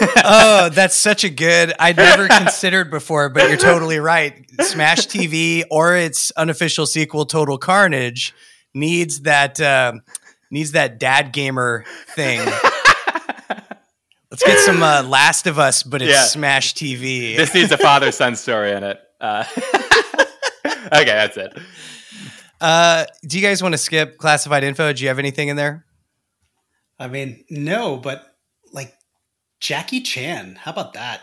oh, 0.24 0.70
that's 0.72 0.94
such 0.94 1.24
a 1.24 1.30
good. 1.30 1.72
I'd 1.78 1.96
never 1.96 2.28
considered 2.28 2.90
before, 2.90 3.28
but 3.28 3.48
you're 3.48 3.58
totally 3.58 3.98
right. 3.98 4.44
Smash 4.60 5.06
TV 5.06 5.64
or 5.70 5.96
its 5.96 6.30
unofficial 6.32 6.86
sequel, 6.86 7.26
Total 7.26 7.58
Carnage, 7.58 8.32
needs 8.74 9.22
that 9.22 9.60
uh, 9.60 9.94
needs 10.50 10.72
that 10.72 10.98
dad 10.98 11.32
gamer 11.32 11.84
thing. 12.08 12.40
Let's 14.34 14.42
get 14.42 14.58
some 14.58 14.82
uh, 14.82 15.04
Last 15.04 15.46
of 15.46 15.60
Us, 15.60 15.84
but 15.84 16.02
it's 16.02 16.10
Yeah. 16.10 16.24
Smash 16.24 16.74
TV. 16.74 17.36
This 17.36 17.54
needs 17.54 17.70
a 17.70 17.78
father 17.78 18.10
son 18.10 18.34
story 18.34 18.72
in 18.72 18.82
it. 18.82 19.00
Uh, 19.20 19.44
okay, 19.56 21.04
that's 21.04 21.36
it. 21.36 21.56
Uh, 22.60 23.04
do 23.24 23.38
you 23.38 23.46
guys 23.46 23.62
want 23.62 23.74
to 23.74 23.78
skip 23.78 24.18
classified 24.18 24.64
info? 24.64 24.92
Do 24.92 25.02
you 25.04 25.08
have 25.08 25.20
anything 25.20 25.50
in 25.50 25.56
there? 25.56 25.86
I 26.98 27.06
mean, 27.06 27.44
no, 27.48 27.96
but 27.96 28.24
like 28.72 28.92
Jackie 29.60 30.00
Chan, 30.00 30.56
how 30.60 30.72
about 30.72 30.94
that? 30.94 31.20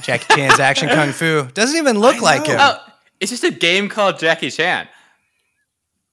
Jackie 0.00 0.36
Chan's 0.36 0.58
Action 0.58 0.88
Kung 0.88 1.12
Fu 1.12 1.46
doesn't 1.52 1.76
even 1.76 1.98
look 1.98 2.16
I 2.16 2.20
like 2.20 2.46
know. 2.46 2.52
him. 2.54 2.60
Oh, 2.62 2.78
it's 3.20 3.30
just 3.30 3.44
a 3.44 3.50
game 3.50 3.90
called 3.90 4.18
Jackie 4.18 4.50
Chan. 4.50 4.88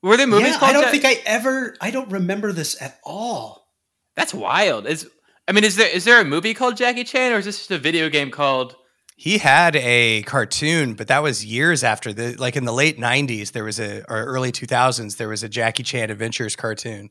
Were 0.02 0.18
there 0.18 0.28
movies 0.28 0.48
yeah, 0.50 0.60
called? 0.60 0.70
I 0.70 0.74
don't 0.74 0.84
Ja- 0.84 0.92
think 0.92 1.06
I 1.06 1.22
ever. 1.26 1.78
I 1.80 1.92
don't 1.92 2.12
remember 2.12 2.52
this 2.52 2.82
at 2.82 3.00
all. 3.06 3.70
That's 4.18 4.34
wild. 4.34 4.86
Is 4.86 5.10
I 5.48 5.52
mean, 5.52 5.64
is 5.64 5.76
there 5.76 5.90
is 5.90 6.06
there 6.06 6.22
a 6.22 6.26
movie 6.26 6.54
called 6.54 6.78
Jackie 6.78 7.04
Chan, 7.04 7.34
or 7.34 7.38
is 7.38 7.46
this 7.46 7.58
just 7.58 7.72
a 7.72 7.78
video 7.78 8.10
game 8.10 8.32
called? 8.32 8.76
He 9.16 9.38
had 9.38 9.76
a 9.76 10.24
cartoon, 10.24 10.96
but 10.96 11.08
that 11.08 11.22
was 11.22 11.46
years 11.46 11.84
after 11.84 12.12
the 12.14 12.36
like 12.36 12.56
in 12.56 12.66
the 12.66 12.72
late 12.74 12.98
'90s. 12.98 13.52
There 13.52 13.64
was 13.64 13.80
a 13.80 14.04
or 14.10 14.24
early 14.26 14.52
2000s. 14.52 15.18
There 15.18 15.30
was 15.30 15.44
a 15.44 15.50
Jackie 15.50 15.84
Chan 15.84 16.10
Adventures 16.10 16.56
cartoon. 16.56 17.10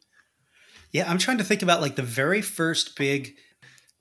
Yeah, 0.90 1.10
I'm 1.10 1.18
trying 1.18 1.38
to 1.38 1.44
think 1.44 1.62
about 1.62 1.80
like 1.80 1.96
the 1.96 2.02
very 2.02 2.42
first 2.42 2.96
big. 2.96 3.34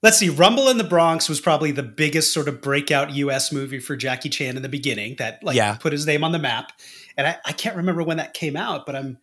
Let's 0.04 0.18
see, 0.18 0.30
Rumble 0.30 0.68
in 0.70 0.80
the 0.80 0.84
Bronx 0.84 1.30
was 1.30 1.40
probably 1.40 1.72
the 1.72 1.84
biggest 1.84 2.34
sort 2.34 2.48
of 2.48 2.60
breakout 2.60 3.12
U.S. 3.12 3.52
movie 3.52 3.80
for 3.80 3.96
Jackie 3.96 4.30
Chan 4.30 4.56
in 4.58 4.64
the 4.64 4.70
beginning 4.70 5.16
that 5.20 5.44
like 5.44 5.56
Yeah. 5.56 5.76
put 5.76 5.94
his 5.94 6.08
name 6.08 6.24
on 6.24 6.32
the 6.32 6.40
map. 6.40 6.72
And 7.18 7.28
I, 7.28 7.38
I 7.46 7.52
can't 7.52 7.76
remember 7.76 8.02
when 8.02 8.18
that 8.18 8.34
came 8.34 8.56
out, 8.56 8.86
but 8.86 8.96
I'm. 8.96 9.20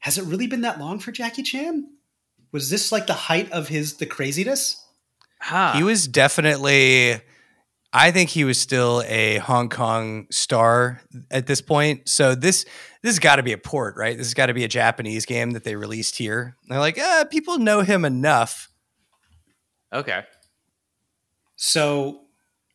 Has 0.00 0.16
it 0.16 0.24
really 0.24 0.46
been 0.46 0.60
that 0.60 0.78
long 0.78 1.00
for 1.00 1.10
Jackie 1.10 1.42
Chan? 1.42 1.86
Was 2.52 2.70
this 2.70 2.90
like 2.92 3.06
the 3.06 3.12
height 3.14 3.50
of 3.52 3.68
his 3.68 3.96
the 3.96 4.06
craziness? 4.06 4.84
Huh. 5.40 5.74
He 5.74 5.82
was 5.82 6.08
definitely. 6.08 7.20
I 7.90 8.10
think 8.10 8.28
he 8.28 8.44
was 8.44 8.60
still 8.60 9.02
a 9.06 9.38
Hong 9.38 9.70
Kong 9.70 10.26
star 10.30 11.00
at 11.30 11.46
this 11.46 11.62
point. 11.62 12.08
So 12.08 12.34
this 12.34 12.64
this 13.02 13.12
has 13.14 13.18
got 13.18 13.36
to 13.36 13.42
be 13.42 13.52
a 13.52 13.58
port, 13.58 13.96
right? 13.96 14.16
This 14.16 14.26
has 14.26 14.34
got 14.34 14.46
to 14.46 14.54
be 14.54 14.64
a 14.64 14.68
Japanese 14.68 15.24
game 15.24 15.52
that 15.52 15.64
they 15.64 15.74
released 15.76 16.16
here. 16.16 16.56
And 16.62 16.70
they're 16.72 16.80
like, 16.80 16.98
uh, 16.98 17.24
people 17.26 17.58
know 17.58 17.80
him 17.80 18.04
enough. 18.04 18.68
okay. 19.92 20.24
So, 21.56 22.20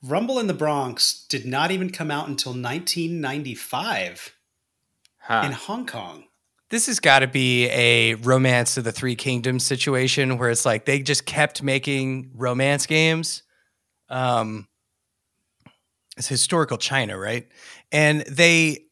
Rumble 0.01 0.39
in 0.39 0.47
the 0.47 0.53
Bronx 0.53 1.25
did 1.29 1.45
not 1.45 1.71
even 1.71 1.89
come 1.89 2.11
out 2.11 2.27
until 2.27 2.51
1995 2.51 4.33
Huh. 5.19 5.43
in 5.45 5.51
Hong 5.53 5.85
Kong. 5.85 6.25
This 6.69 6.87
has 6.87 6.99
got 6.99 7.19
to 7.19 7.27
be 7.27 7.67
a 7.69 8.15
romance 8.15 8.77
of 8.77 8.83
the 8.83 8.91
three 8.91 9.15
kingdoms 9.15 9.63
situation 9.63 10.37
where 10.37 10.49
it's 10.49 10.65
like 10.65 10.85
they 10.85 11.01
just 11.01 11.25
kept 11.25 11.61
making 11.61 12.31
romance 12.33 12.85
games. 12.85 13.43
Um, 14.09 14.67
it's 16.17 16.27
historical 16.27 16.77
China, 16.77 17.17
right? 17.17 17.47
And 17.91 18.21
they 18.21 18.85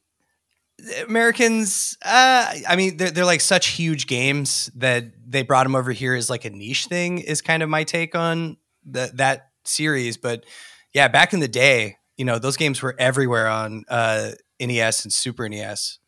Americans, 1.08 1.98
uh, 2.04 2.54
I 2.68 2.76
mean, 2.76 2.98
they're, 2.98 3.12
they're 3.12 3.26
like 3.26 3.42
such 3.42 3.68
huge 3.68 4.08
games 4.08 4.72
that 4.76 5.06
they 5.28 5.44
brought 5.44 5.64
them 5.64 5.76
over 5.76 5.92
here 5.92 6.16
as 6.16 6.30
like 6.30 6.46
a 6.46 6.50
niche 6.50 6.86
thing. 6.88 7.20
Is 7.20 7.42
kind 7.42 7.62
of 7.64 7.70
my 7.70 7.84
take 7.84 8.16
on 8.16 8.58
the, 8.84 9.12
that 9.16 9.50
series. 9.64 10.18
But 10.18 10.46
yeah, 10.94 11.08
back 11.08 11.34
in 11.34 11.40
the 11.40 11.48
day, 11.48 11.98
you 12.18 12.26
know, 12.26 12.40
those 12.40 12.58
games 12.58 12.82
were 12.82 12.96
everywhere 12.98 13.48
on 13.48 13.84
uh, 13.90 14.32
NES 14.60 15.06
and 15.06 15.14
Super 15.14 15.48
NES. 15.48 16.00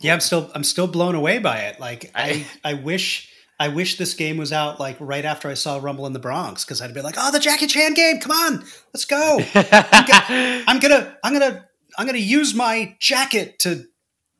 Yeah, 0.00 0.14
I'm 0.14 0.20
still 0.20 0.50
I'm 0.54 0.64
still 0.64 0.86
blown 0.86 1.14
away 1.14 1.38
by 1.38 1.58
it. 1.62 1.78
Like 1.80 2.10
I- 2.14 2.46
I 2.64 2.74
wish 2.74 3.28
I 3.58 3.68
wish 3.68 3.98
this 3.98 4.14
game 4.14 4.38
was 4.38 4.52
out 4.52 4.80
like 4.80 4.96
right 5.00 5.24
after 5.24 5.48
I 5.48 5.54
saw 5.54 5.78
Rumble 5.78 6.06
in 6.06 6.14
the 6.14 6.18
Bronx 6.18 6.64
because 6.64 6.80
I'd 6.80 6.94
be 6.94 7.02
like, 7.02 7.16
"Oh, 7.18 7.30
the 7.30 7.38
Jackie 7.38 7.66
Chan 7.66 7.92
game! 7.94 8.18
Come 8.18 8.32
on, 8.32 8.64
let's 8.94 9.04
go! 9.04 9.38
I'm 9.54 10.78
gonna 10.80 11.14
I'm 11.22 11.32
gonna 11.34 11.66
I'm 11.98 12.06
gonna 12.06 12.18
use 12.18 12.54
my 12.54 12.96
jacket 12.98 13.58
to 13.60 13.84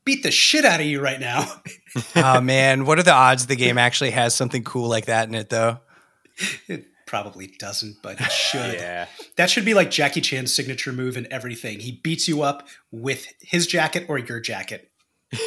beat 0.06 0.22
the 0.22 0.30
shit 0.30 0.64
out 0.64 0.80
of 0.80 0.86
you 0.86 1.00
right 1.02 1.20
now." 1.20 1.46
oh 2.16 2.40
man, 2.40 2.86
what 2.86 2.98
are 2.98 3.02
the 3.02 3.12
odds 3.12 3.46
the 3.46 3.56
game 3.56 3.76
actually 3.76 4.10
has 4.12 4.34
something 4.34 4.64
cool 4.64 4.88
like 4.88 5.04
that 5.06 5.28
in 5.28 5.34
it 5.34 5.50
though? 5.50 5.80
it 6.68 6.86
probably 7.06 7.48
doesn't, 7.58 7.96
but 8.02 8.18
it 8.20 8.30
should. 8.32 8.74
yeah. 8.74 9.06
That 9.36 9.50
should 9.50 9.64
be 9.66 9.74
like 9.74 9.90
Jackie 9.90 10.20
Chan's 10.22 10.54
signature 10.54 10.92
move 10.92 11.18
and 11.18 11.26
everything. 11.26 11.80
He 11.80 12.00
beats 12.02 12.26
you 12.28 12.40
up 12.42 12.66
with 12.90 13.26
his 13.40 13.66
jacket 13.66 14.06
or 14.08 14.16
your 14.16 14.40
jacket. 14.40 14.89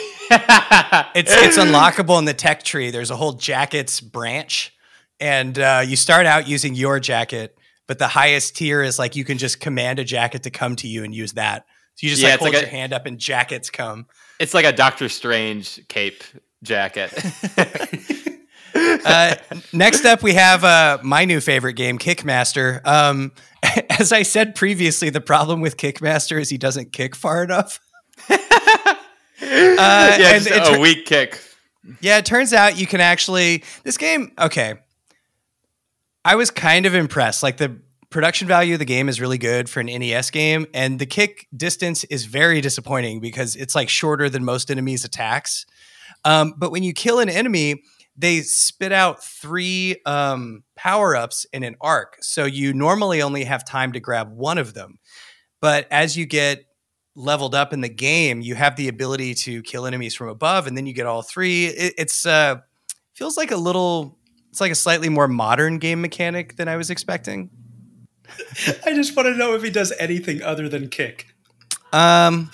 It's 1.15 1.31
it's 1.31 1.57
unlockable 1.57 2.17
in 2.17 2.25
the 2.25 2.33
tech 2.33 2.63
tree. 2.63 2.89
There's 2.89 3.11
a 3.11 3.15
whole 3.15 3.33
jackets 3.33 4.01
branch, 4.01 4.73
and 5.19 5.57
uh, 5.59 5.83
you 5.85 5.95
start 5.95 6.25
out 6.25 6.47
using 6.47 6.73
your 6.73 6.99
jacket, 6.99 7.55
but 7.87 7.99
the 7.99 8.07
highest 8.07 8.55
tier 8.55 8.81
is 8.81 8.97
like 8.97 9.15
you 9.15 9.23
can 9.25 9.37
just 9.37 9.59
command 9.59 9.99
a 9.99 10.03
jacket 10.03 10.43
to 10.43 10.49
come 10.49 10.75
to 10.77 10.87
you 10.87 11.03
and 11.03 11.13
use 11.13 11.33
that. 11.33 11.65
So 11.95 12.05
you 12.05 12.09
just 12.09 12.21
Yeah, 12.23 12.29
like 12.31 12.39
hold 12.39 12.53
like 12.53 12.61
your 12.61 12.67
a- 12.69 12.71
hand 12.71 12.93
up 12.93 13.05
and 13.05 13.19
jackets 13.19 13.69
come. 13.69 14.07
It's 14.39 14.53
like 14.55 14.65
a 14.65 14.71
Doctor 14.71 15.07
Strange 15.09 15.87
cape 15.87 16.23
jacket. 16.63 17.11
Uh, 19.05 19.35
next 19.71 20.03
up, 20.03 20.23
we 20.23 20.33
have 20.33 20.63
uh, 20.63 20.97
my 21.03 21.25
new 21.25 21.39
favorite 21.39 21.73
game, 21.73 21.99
Kickmaster. 21.99 22.83
Um, 22.87 23.31
as 23.89 24.11
I 24.11 24.23
said 24.23 24.55
previously, 24.55 25.11
the 25.11 25.21
problem 25.21 25.61
with 25.61 25.77
Kickmaster 25.77 26.39
is 26.41 26.49
he 26.49 26.57
doesn't 26.57 26.91
kick 26.91 27.15
far 27.15 27.43
enough. 27.43 27.79
Uh, 29.41 29.45
yeah, 29.47 30.35
and 30.35 30.43
just 30.43 30.69
a 30.69 30.73
tur- 30.73 30.79
weak 30.79 31.05
kick. 31.05 31.39
Yeah, 31.99 32.17
it 32.17 32.25
turns 32.25 32.53
out 32.53 32.77
you 32.77 32.87
can 32.87 33.01
actually 33.01 33.63
this 33.83 33.97
game. 33.97 34.31
Okay, 34.39 34.75
I 36.23 36.35
was 36.35 36.51
kind 36.51 36.85
of 36.85 36.95
impressed. 36.95 37.43
Like 37.43 37.57
the 37.57 37.81
production 38.09 38.47
value 38.47 38.73
of 38.73 38.79
the 38.79 38.85
game 38.85 39.09
is 39.09 39.19
really 39.19 39.37
good 39.37 39.69
for 39.69 39.79
an 39.79 39.87
NES 39.87 40.29
game, 40.31 40.65
and 40.73 40.99
the 40.99 41.05
kick 41.05 41.47
distance 41.55 42.03
is 42.05 42.25
very 42.25 42.61
disappointing 42.61 43.19
because 43.19 43.55
it's 43.55 43.75
like 43.75 43.89
shorter 43.89 44.29
than 44.29 44.45
most 44.45 44.71
enemies' 44.71 45.03
attacks. 45.03 45.65
Um, 46.23 46.53
but 46.57 46.71
when 46.71 46.83
you 46.83 46.93
kill 46.93 47.19
an 47.19 47.29
enemy, 47.29 47.83
they 48.15 48.41
spit 48.41 48.91
out 48.91 49.23
three 49.23 49.97
um, 50.05 50.63
power 50.75 51.15
ups 51.15 51.45
in 51.51 51.63
an 51.63 51.75
arc. 51.81 52.17
So 52.21 52.45
you 52.45 52.73
normally 52.73 53.21
only 53.21 53.43
have 53.43 53.65
time 53.65 53.91
to 53.93 53.99
grab 53.99 54.31
one 54.31 54.57
of 54.57 54.73
them. 54.73 54.99
But 55.59 55.87
as 55.91 56.15
you 56.15 56.25
get 56.25 56.65
leveled 57.15 57.55
up 57.55 57.73
in 57.73 57.81
the 57.81 57.89
game, 57.89 58.41
you 58.41 58.55
have 58.55 58.75
the 58.75 58.87
ability 58.87 59.33
to 59.35 59.61
kill 59.63 59.85
enemies 59.85 60.15
from 60.15 60.29
above, 60.29 60.67
and 60.67 60.77
then 60.77 60.85
you 60.85 60.93
get 60.93 61.05
all 61.05 61.21
three. 61.21 61.65
It, 61.65 61.93
it's 61.97 62.25
uh, 62.25 62.57
feels 63.13 63.37
like 63.37 63.51
a 63.51 63.57
little. 63.57 64.17
It's 64.49 64.61
like 64.61 64.71
a 64.71 64.75
slightly 64.75 65.09
more 65.09 65.27
modern 65.27 65.79
game 65.79 66.01
mechanic 66.01 66.57
than 66.57 66.67
I 66.67 66.75
was 66.75 66.91
expecting. 66.91 67.49
I 68.85 68.93
just 68.93 69.15
want 69.15 69.27
to 69.27 69.35
know 69.35 69.55
if 69.55 69.63
he 69.63 69.69
does 69.71 69.91
anything 69.97 70.43
other 70.43 70.69
than 70.69 70.89
kick. 70.89 71.27
Um, 71.91 72.51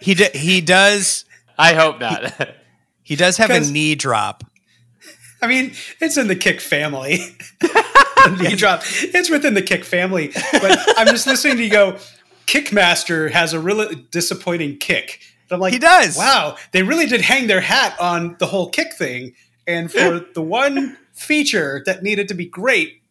he 0.00 0.14
d- 0.14 0.30
he 0.34 0.60
does 0.62 1.26
I 1.58 1.74
hope 1.74 2.00
not. 2.00 2.54
He 3.02 3.16
does 3.16 3.36
have 3.38 3.50
a 3.50 3.60
knee 3.60 3.94
drop. 3.94 4.44
I 5.42 5.46
mean, 5.46 5.72
it's 6.00 6.16
in 6.16 6.28
the 6.28 6.36
kick 6.36 6.60
family. 6.60 7.18
the 7.60 8.38
knee 8.40 8.56
drop. 8.56 8.82
It's 8.84 9.30
within 9.30 9.54
the 9.54 9.62
kick 9.62 9.84
family. 9.84 10.32
But 10.52 10.78
I'm 10.96 11.06
just 11.08 11.26
listening 11.26 11.56
to 11.58 11.64
you 11.64 11.70
go, 11.70 11.98
Kickmaster 12.46 13.30
has 13.30 13.52
a 13.52 13.60
really 13.60 14.06
disappointing 14.10 14.78
kick. 14.78 15.20
And 15.48 15.56
I'm 15.56 15.60
like, 15.60 15.72
He 15.72 15.78
does. 15.78 16.16
Wow, 16.16 16.56
they 16.72 16.82
really 16.82 17.06
did 17.06 17.20
hang 17.20 17.46
their 17.46 17.60
hat 17.60 17.96
on 18.00 18.36
the 18.38 18.46
whole 18.46 18.68
kick 18.68 18.94
thing. 18.94 19.34
And 19.66 19.90
for 19.90 20.20
the 20.34 20.42
one 20.42 20.96
feature 21.12 21.82
that 21.86 22.02
needed 22.02 22.28
to 22.28 22.34
be 22.34 22.46
great 22.46 23.02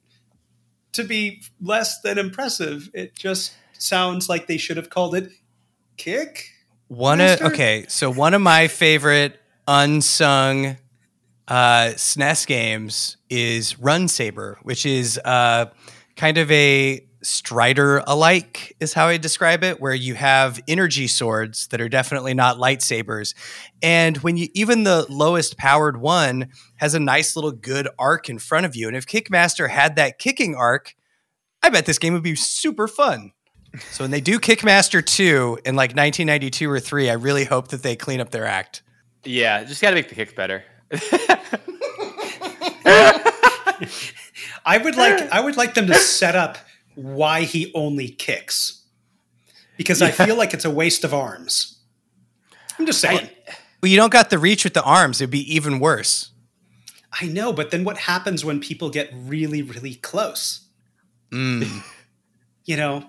to 0.94 1.04
be 1.04 1.42
less 1.62 2.02
than 2.02 2.18
impressive, 2.18 2.90
it 2.94 3.16
just 3.16 3.54
sounds 3.74 4.30
like 4.30 4.48
they 4.48 4.58
should 4.58 4.78
have 4.78 4.90
called 4.90 5.16
it 5.16 5.32
kick. 5.98 6.52
One 6.88 7.20
of 7.20 7.42
okay, 7.42 7.86
so 7.88 8.12
one 8.12 8.34
of 8.34 8.42
my 8.42 8.68
favorite 8.68 9.40
unsung 9.68 10.78
uh, 11.48 11.92
SNES 11.96 12.48
games 12.48 13.18
is 13.30 13.80
Run 13.80 14.08
Saber, 14.08 14.60
which 14.64 14.86
is 14.86 15.20
uh, 15.24 15.66
kind 16.16 16.38
of 16.38 16.52
a 16.52 17.06
Strider 17.26 18.04
alike, 18.06 18.76
is 18.80 18.94
how 18.94 19.08
I 19.08 19.18
describe 19.18 19.64
it, 19.64 19.82
where 19.82 19.94
you 19.94 20.14
have 20.14 20.62
energy 20.68 21.08
swords 21.08 21.68
that 21.68 21.82
are 21.82 21.90
definitely 21.90 22.34
not 22.34 22.58
lightsabers, 22.58 23.34
and 23.82 24.18
when 24.18 24.38
you 24.38 24.48
even 24.54 24.84
the 24.84 25.06
lowest 25.10 25.58
powered 25.58 25.98
one 25.98 26.50
has 26.76 26.94
a 26.94 27.00
nice 27.00 27.36
little 27.36 27.52
good 27.52 27.88
arc 27.98 28.30
in 28.30 28.40
front 28.40 28.66
of 28.66 28.76
you, 28.76 28.88
and 28.88 28.96
if 28.96 29.06
Kickmaster 29.06 29.70
had 29.70 29.96
that 29.96 30.20
kicking 30.20 30.56
arc, 30.56 30.96
I 31.62 31.70
bet 31.70 31.86
this 31.86 32.00
game 32.00 32.14
would 32.14 32.24
be 32.24 32.36
super 32.36 32.88
fun. 32.88 33.32
So 33.92 34.04
when 34.04 34.12
they 34.12 34.22
do 34.22 34.40
Kickmaster 34.40 35.06
2 35.06 35.60
in 35.66 35.76
like 35.76 35.92
1992 35.92 36.70
or 36.70 36.80
3, 36.80 37.10
I 37.10 37.14
really 37.14 37.44
hope 37.44 37.70
that 37.70 37.84
they 37.84 37.96
clean 37.96 38.22
up 38.22 38.30
their 38.30 38.46
act. 38.46 38.84
Yeah, 39.24 39.64
just 39.64 39.82
got 39.82 39.90
to 39.90 39.96
make 39.96 40.10
the 40.10 40.16
kicks 40.16 40.34
better. 40.34 40.64
I 44.66 44.78
would 44.78 44.96
like 44.96 45.32
I 45.32 45.42
would 45.42 45.58
like 45.58 45.74
them 45.74 45.88
to 45.88 45.96
set 45.96 46.36
up 46.36 46.58
why 46.96 47.42
he 47.42 47.72
only 47.74 48.10
kicks. 48.10 48.84
Because 49.78 50.02
I 50.02 50.12
feel 50.12 50.36
like 50.38 50.54
it's 50.54 50.66
a 50.66 50.72
waste 50.72 51.04
of 51.04 51.14
arms. 51.14 51.80
I'm 52.80 52.86
just 52.86 53.02
saying. 53.02 53.30
Well, 53.82 53.92
you 53.92 53.98
don't 53.98 54.12
got 54.12 54.30
the 54.30 54.40
reach 54.40 54.64
with 54.64 54.74
the 54.74 54.84
arms, 54.84 55.22
it'd 55.22 55.32
be 55.32 55.54
even 55.54 55.80
worse. 55.80 56.32
I 57.22 57.28
know, 57.28 57.54
but 57.54 57.72
then 57.72 57.84
what 57.84 57.98
happens 57.98 58.44
when 58.44 58.60
people 58.60 58.90
get 58.90 59.10
really, 59.14 59.62
really 59.62 59.96
close? 59.96 60.68
Mm. 61.32 61.84
You 62.68 62.78
know, 62.78 63.06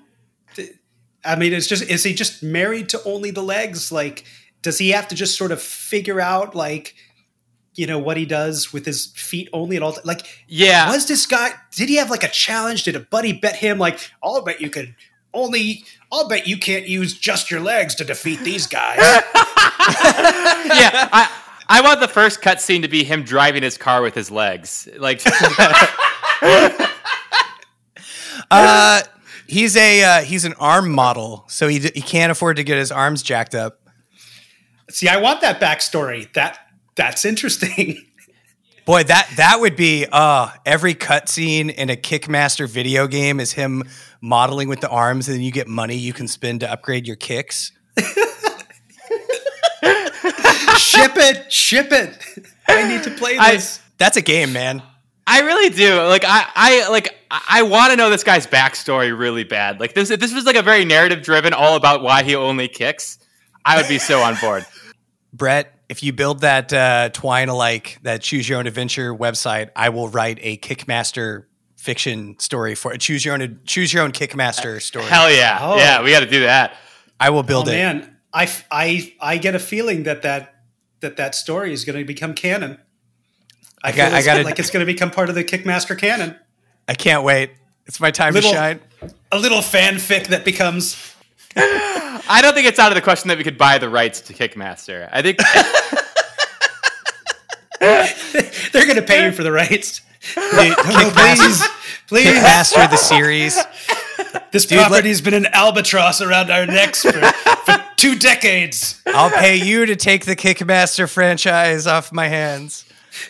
I 1.24 1.36
mean, 1.36 1.52
it's 1.52 1.66
just 1.66 1.82
is 1.84 2.04
he 2.04 2.14
just 2.14 2.42
married 2.42 2.90
to 2.90 3.02
only 3.04 3.30
the 3.30 3.42
legs? 3.42 3.90
Like, 3.90 4.24
does 4.62 4.78
he 4.78 4.90
have 4.90 5.08
to 5.08 5.14
just 5.14 5.36
sort 5.36 5.50
of 5.50 5.60
figure 5.60 6.20
out 6.20 6.54
like, 6.54 6.94
you 7.76 7.86
know, 7.86 7.98
what 7.98 8.16
he 8.16 8.24
does 8.26 8.72
with 8.72 8.84
his 8.86 9.06
feet 9.14 9.48
only 9.52 9.76
and 9.76 9.84
all? 9.84 9.96
Like, 10.04 10.44
Yeah. 10.48 10.90
was 10.90 11.06
this 11.06 11.26
guy? 11.26 11.50
Did 11.74 11.88
he 11.88 11.96
have 11.96 12.10
like 12.10 12.24
a 12.24 12.28
challenge? 12.28 12.84
Did 12.84 12.96
a 12.96 13.00
buddy 13.00 13.32
bet 13.32 13.56
him 13.56 13.78
like, 13.78 13.98
I'll 14.22 14.42
bet 14.42 14.60
you 14.60 14.70
could 14.70 14.94
only, 15.34 15.84
I'll 16.10 16.28
bet 16.28 16.46
you 16.46 16.56
can't 16.58 16.86
use 16.88 17.12
just 17.12 17.50
your 17.50 17.60
legs 17.60 17.94
to 17.96 18.04
defeat 18.04 18.40
these 18.40 18.66
guys. 18.66 18.96
yeah, 18.98 19.20
I 21.12 21.28
I 21.68 21.80
want 21.82 22.00
the 22.00 22.08
first 22.08 22.40
cutscene 22.42 22.82
to 22.82 22.88
be 22.88 23.02
him 23.04 23.22
driving 23.24 23.62
his 23.62 23.76
car 23.76 24.00
with 24.02 24.14
his 24.14 24.30
legs. 24.30 24.88
Like, 24.98 25.20
Uh, 28.50 29.02
he's 29.48 29.76
a 29.76 30.02
uh, 30.04 30.20
he's 30.22 30.44
an 30.44 30.54
arm 30.60 30.90
model, 30.90 31.44
so 31.48 31.66
he, 31.68 31.78
d- 31.80 31.90
he 31.94 32.00
can't 32.02 32.30
afford 32.30 32.56
to 32.56 32.64
get 32.64 32.78
his 32.78 32.92
arms 32.92 33.22
jacked 33.22 33.54
up. 33.54 33.80
See, 34.90 35.08
I 35.08 35.16
want 35.16 35.40
that 35.40 35.60
backstory. 35.60 36.32
That 36.34 36.58
that's 36.96 37.24
interesting. 37.24 38.04
Boy, 38.84 39.02
that 39.04 39.28
that 39.36 39.60
would 39.60 39.74
be 39.76 40.06
uh 40.10 40.48
every 40.64 40.94
cutscene 40.94 41.74
in 41.74 41.90
a 41.90 41.96
Kickmaster 41.96 42.68
video 42.68 43.06
game 43.08 43.40
is 43.40 43.52
him 43.52 43.82
modeling 44.20 44.68
with 44.68 44.80
the 44.80 44.88
arms, 44.88 45.28
and 45.28 45.36
then 45.36 45.42
you 45.42 45.50
get 45.52 45.66
money 45.68 45.96
you 45.96 46.12
can 46.12 46.28
spend 46.28 46.60
to 46.60 46.70
upgrade 46.70 47.06
your 47.06 47.16
kicks. 47.16 47.72
ship 50.76 51.12
it, 51.16 51.52
ship 51.52 51.88
it. 51.90 52.18
I 52.68 52.88
need 52.88 53.02
to 53.04 53.10
play 53.10 53.36
I- 53.38 53.52
this. 53.52 53.80
That's 53.98 54.16
a 54.16 54.22
game, 54.22 54.52
man. 54.52 54.82
I 55.26 55.40
really 55.40 55.70
do. 55.70 56.00
Like, 56.02 56.24
I 56.24 56.46
I 56.54 56.88
like 56.88 57.12
I, 57.30 57.42
I 57.48 57.62
want 57.62 57.90
to 57.90 57.96
know 57.96 58.10
this 58.10 58.22
guy's 58.22 58.46
backstory 58.46 59.16
really 59.18 59.42
bad. 59.42 59.80
Like, 59.80 59.94
this 59.94 60.08
this 60.10 60.32
was 60.32 60.44
like 60.44 60.54
a 60.54 60.62
very 60.62 60.84
narrative 60.84 61.22
driven, 61.22 61.52
all 61.52 61.74
about 61.74 62.02
why 62.02 62.22
he 62.22 62.36
only 62.36 62.68
kicks. 62.68 63.18
I 63.64 63.76
would 63.76 63.88
be 63.88 63.98
so 63.98 64.20
on 64.20 64.36
board. 64.40 64.64
Brett, 65.32 65.75
if 65.88 66.02
you 66.02 66.12
build 66.12 66.40
that 66.40 66.72
uh, 66.72 67.08
Twine 67.12 67.48
alike, 67.48 67.98
that 68.02 68.20
choose 68.22 68.48
your 68.48 68.58
own 68.58 68.66
adventure 68.66 69.14
website, 69.14 69.70
I 69.76 69.88
will 69.90 70.08
write 70.08 70.38
a 70.42 70.56
Kickmaster 70.58 71.44
fiction 71.76 72.38
story 72.40 72.74
for 72.74 72.92
it. 72.92 73.00
Choose 73.00 73.24
your 73.24 73.34
own 73.34 73.60
choose 73.64 73.92
your 73.92 74.02
own 74.02 74.12
Kickmaster 74.12 74.82
story. 74.82 75.04
Hell 75.06 75.30
yeah, 75.30 75.58
Oh. 75.60 75.76
yeah, 75.76 76.02
we 76.02 76.10
got 76.10 76.20
to 76.20 76.26
do 76.30 76.40
that. 76.40 76.76
I 77.20 77.30
will 77.30 77.38
Oh 77.40 77.42
build 77.44 77.68
it. 77.68 77.72
man, 77.72 78.16
I, 78.32 78.50
I 78.70 79.14
I 79.20 79.36
get 79.38 79.54
a 79.54 79.58
feeling 79.58 80.02
that 80.04 80.22
that 80.22 80.54
that 81.00 81.16
that 81.18 81.34
story 81.34 81.72
is 81.72 81.84
going 81.84 81.98
to 81.98 82.04
become 82.04 82.34
canon. 82.34 82.78
I, 83.84 83.92
got- 83.92 84.08
feel 84.08 84.16
I 84.18 84.22
gotta- 84.22 84.42
like 84.42 84.58
it's 84.58 84.70
going 84.70 84.84
to 84.84 84.92
become 84.92 85.10
part 85.10 85.28
of 85.28 85.34
the 85.34 85.44
Kickmaster 85.44 85.96
canon. 85.96 86.36
I 86.88 86.94
can't 86.94 87.22
wait. 87.22 87.50
It's 87.86 88.00
my 88.00 88.10
time 88.10 88.34
Little- 88.34 88.50
to 88.50 88.56
shine. 88.56 88.80
A 89.30 89.38
little 89.38 89.60
fanfic 89.60 90.28
that 90.28 90.44
becomes. 90.44 91.14
I 91.58 92.40
don't 92.42 92.54
think 92.54 92.66
it's 92.66 92.78
out 92.78 92.92
of 92.92 92.96
the 92.96 93.02
question 93.02 93.28
that 93.28 93.38
we 93.38 93.44
could 93.44 93.58
buy 93.58 93.78
the 93.78 93.88
rights 93.88 94.20
to 94.22 94.34
Kickmaster. 94.34 95.08
I 95.12 95.22
think 95.22 95.38
They're 98.72 98.84
going 98.86 98.96
to 98.96 99.02
pay 99.02 99.26
you 99.26 99.32
for 99.32 99.42
the 99.42 99.52
rights. 99.52 100.00
The 100.34 100.74
please, 100.78 101.62
please. 102.08 102.26
Kickmaster 102.38 102.90
the 102.90 102.96
series. 102.96 103.56
This 104.50 104.66
Dude, 104.66 104.78
let- 104.78 104.88
property's 104.88 105.20
been 105.20 105.34
an 105.34 105.46
albatross 105.52 106.20
around 106.20 106.50
our 106.50 106.66
necks 106.66 107.02
for, 107.02 107.12
for 107.12 107.84
two 107.96 108.16
decades. 108.16 109.00
I'll 109.06 109.30
pay 109.30 109.56
you 109.56 109.86
to 109.86 109.96
take 109.96 110.24
the 110.24 110.36
Kickmaster 110.36 111.08
franchise 111.10 111.86
off 111.86 112.12
my 112.12 112.28
hands. 112.28 112.84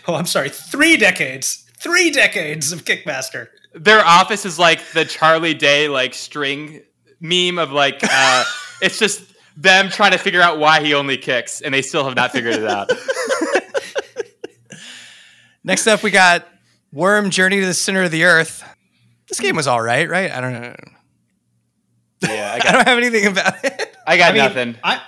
Oh, 0.08 0.14
I'm 0.14 0.26
sorry, 0.26 0.48
three 0.48 0.96
decades. 0.96 1.64
Three 1.78 2.10
decades 2.10 2.72
of 2.72 2.84
Kickmaster. 2.84 3.48
their 3.74 4.04
office 4.04 4.44
is 4.46 4.58
like 4.58 4.80
the 4.92 5.04
Charlie 5.04 5.54
Day 5.54 5.88
like 5.88 6.14
string 6.14 6.82
meme 7.20 7.58
of 7.58 7.72
like 7.72 8.00
uh, 8.02 8.44
it's 8.82 8.98
just 8.98 9.22
them 9.56 9.88
trying 9.88 10.12
to 10.12 10.18
figure 10.18 10.40
out 10.42 10.58
why 10.58 10.82
he 10.84 10.94
only 10.94 11.16
kicks, 11.16 11.60
and 11.60 11.72
they 11.72 11.82
still 11.82 12.04
have 12.04 12.14
not 12.14 12.32
figured 12.32 12.54
it 12.56 12.64
out. 12.68 12.90
Next 15.64 15.86
up, 15.86 16.02
we 16.02 16.10
got 16.10 16.46
Worm 16.92 17.30
Journey 17.30 17.60
to 17.60 17.66
the 17.66 17.74
Center 17.74 18.04
of 18.04 18.10
the 18.10 18.24
Earth. 18.24 18.62
This 19.28 19.40
game 19.40 19.56
was 19.56 19.66
all 19.66 19.82
right, 19.82 20.08
right? 20.08 20.30
I 20.30 20.40
don't 20.40 20.52
know. 20.52 20.74
Yeah, 22.22 22.52
I 22.54 22.56
I 22.68 22.72
don't 22.72 22.86
have 22.86 22.98
anything 22.98 23.26
about 23.26 23.64
it. 23.64 23.96
I 24.06 24.16
got 24.16 24.30
I 24.30 24.32
mean, 24.32 24.42
nothing. 24.42 24.76
I 24.84 25.02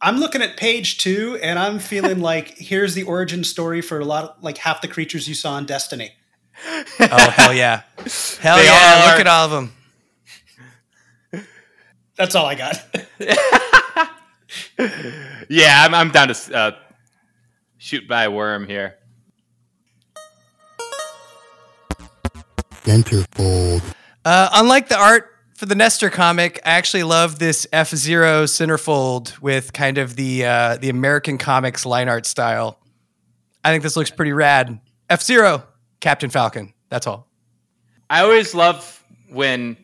I'm 0.00 0.18
looking 0.18 0.42
at 0.42 0.56
page 0.56 0.98
two, 0.98 1.38
and 1.42 1.58
I'm 1.58 1.78
feeling 1.78 2.20
like 2.20 2.56
here's 2.58 2.94
the 2.94 3.02
origin 3.04 3.42
story 3.42 3.80
for 3.80 3.98
a 3.98 4.04
lot 4.04 4.24
of 4.24 4.42
like 4.42 4.58
half 4.58 4.80
the 4.82 4.88
creatures 4.88 5.26
you 5.28 5.34
saw 5.34 5.58
in 5.58 5.64
Destiny. 5.64 6.12
Oh 7.00 7.30
hell 7.30 7.52
yeah, 7.52 7.82
hell 8.40 8.56
They 8.56 8.66
yeah! 8.66 9.04
are- 9.06 9.10
Look 9.10 9.20
at 9.20 9.26
all 9.26 9.46
of 9.46 9.50
them. 9.50 9.72
That's 12.16 12.34
all 12.34 12.46
I 12.46 12.54
got. 12.54 12.76
Yeah, 15.48 15.84
I'm, 15.84 15.94
I'm 15.94 16.10
down 16.10 16.28
to 16.28 16.56
uh, 16.56 16.72
shoot 17.78 18.08
by 18.08 18.24
a 18.24 18.30
worm 18.30 18.66
here. 18.66 18.96
Centerfold. 22.84 23.82
Uh, 24.24 24.48
unlike 24.54 24.88
the 24.88 24.98
art 24.98 25.30
for 25.54 25.66
the 25.66 25.74
Nester 25.74 26.10
comic, 26.10 26.60
I 26.64 26.70
actually 26.70 27.02
love 27.02 27.38
this 27.38 27.66
F 27.72 27.90
Zero 27.90 28.44
centerfold 28.44 29.40
with 29.40 29.72
kind 29.72 29.98
of 29.98 30.16
the 30.16 30.44
uh, 30.44 30.76
the 30.76 30.90
American 30.90 31.38
comics 31.38 31.86
line 31.86 32.08
art 32.08 32.26
style. 32.26 32.78
I 33.64 33.70
think 33.70 33.82
this 33.82 33.96
looks 33.96 34.10
pretty 34.10 34.32
rad. 34.32 34.80
F 35.08 35.22
Zero, 35.22 35.64
Captain 36.00 36.30
Falcon. 36.30 36.72
That's 36.90 37.06
all. 37.06 37.28
I 38.10 38.22
always 38.22 38.54
love 38.54 39.02
when 39.30 39.76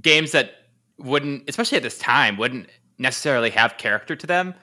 games 0.00 0.32
that 0.32 0.52
wouldn't, 0.98 1.48
especially 1.48 1.76
at 1.76 1.82
this 1.82 1.98
time, 1.98 2.36
wouldn't 2.36 2.68
necessarily 2.98 3.50
have 3.50 3.76
character 3.78 4.16
to 4.16 4.26
them. 4.26 4.54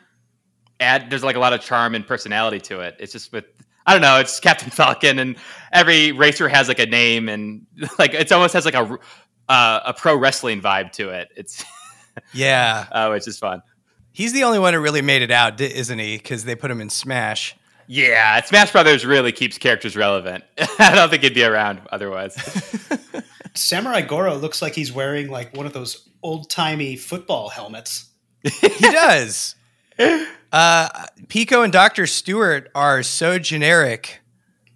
Add 0.79 1.09
there's 1.09 1.23
like 1.23 1.35
a 1.35 1.39
lot 1.39 1.53
of 1.53 1.61
charm 1.61 1.95
and 1.95 2.05
personality 2.05 2.59
to 2.61 2.81
it. 2.81 2.95
It's 2.99 3.13
just 3.13 3.31
with 3.31 3.45
I 3.87 3.93
don't 3.93 4.01
know. 4.01 4.19
It's 4.19 4.39
Captain 4.39 4.69
Falcon, 4.71 5.19
and 5.19 5.35
every 5.71 6.11
racer 6.11 6.49
has 6.49 6.67
like 6.67 6.79
a 6.79 6.85
name, 6.85 7.29
and 7.29 7.65
like 7.99 8.13
it's 8.13 8.31
almost 8.31 8.53
has 8.53 8.65
like 8.65 8.73
a 8.73 8.97
uh, 9.47 9.79
a 9.85 9.93
pro 9.93 10.15
wrestling 10.17 10.61
vibe 10.61 10.91
to 10.93 11.09
it. 11.09 11.29
It's 11.35 11.63
Yeah, 12.33 12.87
oh, 12.91 13.11
it's 13.11 13.25
just 13.25 13.39
fun. 13.41 13.61
he's 14.13 14.31
the 14.33 14.43
only 14.45 14.57
one 14.59 14.73
who 14.73 14.79
really 14.79 15.01
made 15.01 15.21
it 15.21 15.31
out, 15.31 15.59
isn't 15.59 15.99
he? 15.99 16.17
Because 16.17 16.45
they 16.45 16.55
put 16.55 16.71
him 16.71 16.79
in 16.81 16.89
Smash. 16.89 17.55
Yeah, 17.87 18.41
Smash 18.41 18.71
Brothers 18.71 19.05
really 19.05 19.31
keeps 19.31 19.57
characters 19.57 19.95
relevant. 19.95 20.43
I 20.79 20.95
don't 20.95 21.09
think 21.09 21.23
he'd 21.23 21.35
be 21.35 21.43
around 21.43 21.81
otherwise. 21.91 22.35
Samurai 23.56 24.02
Goro 24.02 24.36
looks 24.36 24.61
like 24.61 24.73
he's 24.76 24.91
wearing 24.91 25.30
like 25.30 25.56
one 25.56 25.65
of 25.65 25.73
those 25.73 26.07
old 26.22 26.49
timey 26.49 26.95
football 26.95 27.49
helmets. 27.49 28.10
He 28.61 28.69
does. 28.91 29.56
Uh, 30.52 30.90
Pico 31.30 31.64
and 31.64 31.73
Doctor 31.73 32.06
Stewart 32.06 32.69
are 32.76 33.02
so 33.03 33.40
generic 33.40 34.22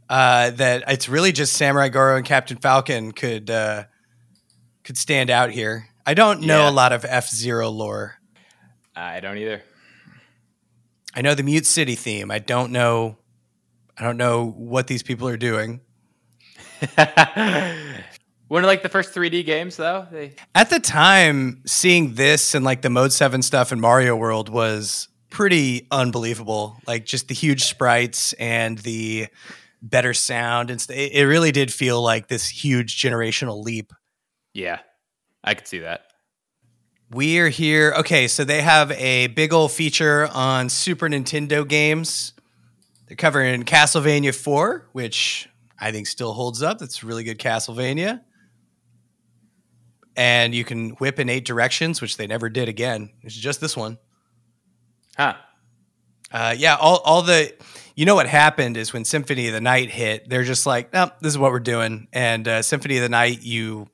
uh, 0.09 0.49
that 0.51 0.83
it's 0.87 1.07
really 1.07 1.31
just 1.31 1.53
Samurai 1.53 1.89
Goro 1.89 2.17
and 2.17 2.25
Captain 2.25 2.57
Falcon 2.57 3.11
could 3.11 3.49
uh, 3.49 3.83
could 4.83 4.97
stand 4.97 5.29
out 5.29 5.51
here. 5.51 5.87
I 6.05 6.13
don't 6.15 6.41
know 6.41 6.63
Yeah. 6.63 6.69
a 6.69 6.71
lot 6.71 6.91
of 6.93 7.05
F 7.05 7.29
Zero 7.29 7.69
lore. 7.69 8.15
I 8.95 9.19
don't 9.19 9.37
either. 9.37 9.61
I 11.15 11.21
know 11.21 11.35
the 11.35 11.43
Mute 11.43 11.65
City 11.65 11.95
theme. 11.95 12.31
I 12.31 12.39
don't 12.39 12.71
know. 12.71 13.17
I 13.97 14.03
don't 14.03 14.17
know 14.17 14.45
what 14.49 14.87
these 14.87 15.03
people 15.03 15.27
are 15.27 15.37
doing. 15.37 15.81
One 18.49 18.63
of 18.63 18.67
like 18.67 18.83
the 18.83 18.89
first 18.89 19.13
3D 19.13 19.45
games 19.45 19.77
though. 19.77 20.05
They, 20.11 20.33
At 20.53 20.69
the 20.69 20.79
time, 20.79 21.61
seeing 21.65 22.15
this 22.15 22.53
and 22.55 22.65
like 22.65 22.81
the 22.81 22.89
Mode 22.89 23.13
7 23.13 23.41
stuff 23.41 23.71
in 23.71 23.79
Mario 23.79 24.15
World 24.15 24.49
was 24.49 25.07
pretty 25.29 25.87
unbelievable. 25.91 26.75
Like 26.87 27.05
just 27.05 27.27
the 27.27 27.33
huge 27.35 27.63
sprites 27.63 28.33
and 28.33 28.77
the 28.79 29.27
better 29.81 30.13
sound. 30.13 30.69
And 30.71 30.81
st- 30.81 30.99
it 30.99 31.11
it 31.13 31.25
really 31.25 31.51
did 31.51 31.71
feel 31.71 32.01
like 32.01 32.27
this 32.27 32.49
huge 32.49 33.01
generational 33.01 33.63
leap. 33.63 33.93
yeah, 34.53 34.79
I 35.43 35.53
could 35.53 35.67
see 35.67 35.79
that. 35.79 36.01
We're 37.11 37.49
here. 37.49 37.93
Okay, 37.99 38.27
so 38.27 38.43
they 38.43 38.61
have 38.61 38.91
a 38.91 39.27
big 39.27 39.51
old 39.53 39.71
feature 39.71 40.27
on 40.33 40.69
Super 40.69 41.07
Nintendo 41.07 41.67
games. 41.67 42.33
They're 43.07 43.15
covering 43.17 43.63
Castlevania 43.63 44.33
4, 44.35 44.89
which 44.91 45.49
I 45.79 45.91
think 45.91 46.05
still 46.05 46.33
holds 46.33 46.61
up. 46.61 46.77
That's 46.77 47.03
really 47.03 47.23
good 47.23 47.39
Castlevania. 47.39 48.21
And 50.19 50.53
you 50.53 50.65
can 50.65 50.89
whip 50.97 51.17
in 51.17 51.29
eight 51.29 51.45
directions, 51.45 52.01
which 52.01 52.17
they 52.17 52.27
never 52.27 52.49
did 52.49 52.67
again. 52.67 53.09
It's 53.23 53.33
just 53.33 53.61
this 53.61 53.77
one. 53.77 53.97
Huh. 55.15 55.35
Uh, 56.29 56.53
yeah, 56.57 56.75
all, 56.75 56.97
all 57.05 57.21
the, 57.21 57.53
you 57.95 58.05
know 58.05 58.15
what 58.15 58.27
happened 58.27 58.75
is 58.75 58.91
when 58.91 59.05
Symphony 59.05 59.47
of 59.47 59.53
the 59.53 59.61
Night 59.61 59.89
hit, 59.89 60.27
they're 60.29 60.43
just 60.43 60.65
like, 60.65 60.91
no, 60.91 61.09
this 61.21 61.31
is 61.31 61.37
what 61.37 61.51
we're 61.53 61.61
doing. 61.61 62.09
And 62.11 62.45
uh, 62.49 62.61
Symphony 62.63 62.97
of 62.97 63.03
the 63.03 63.07
Night, 63.09 63.43
you, 63.43 63.87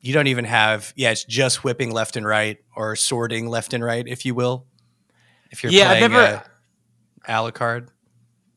you 0.00 0.14
don't 0.14 0.26
even 0.26 0.46
have, 0.46 0.94
yeah, 0.96 1.10
it's 1.10 1.22
just 1.24 1.62
whipping 1.62 1.92
left 1.92 2.16
and 2.16 2.26
right 2.26 2.56
or 2.74 2.96
sorting 2.96 3.46
left 3.46 3.74
and 3.74 3.84
right, 3.84 4.08
if 4.08 4.24
you 4.24 4.34
will. 4.34 4.64
If 5.50 5.62
you're 5.62 5.70
Yeah, 5.70 5.90
I've 5.90 5.98
playing 5.98 6.12
never- 6.12 6.42
uh, 7.28 7.28
Alucard. 7.28 7.88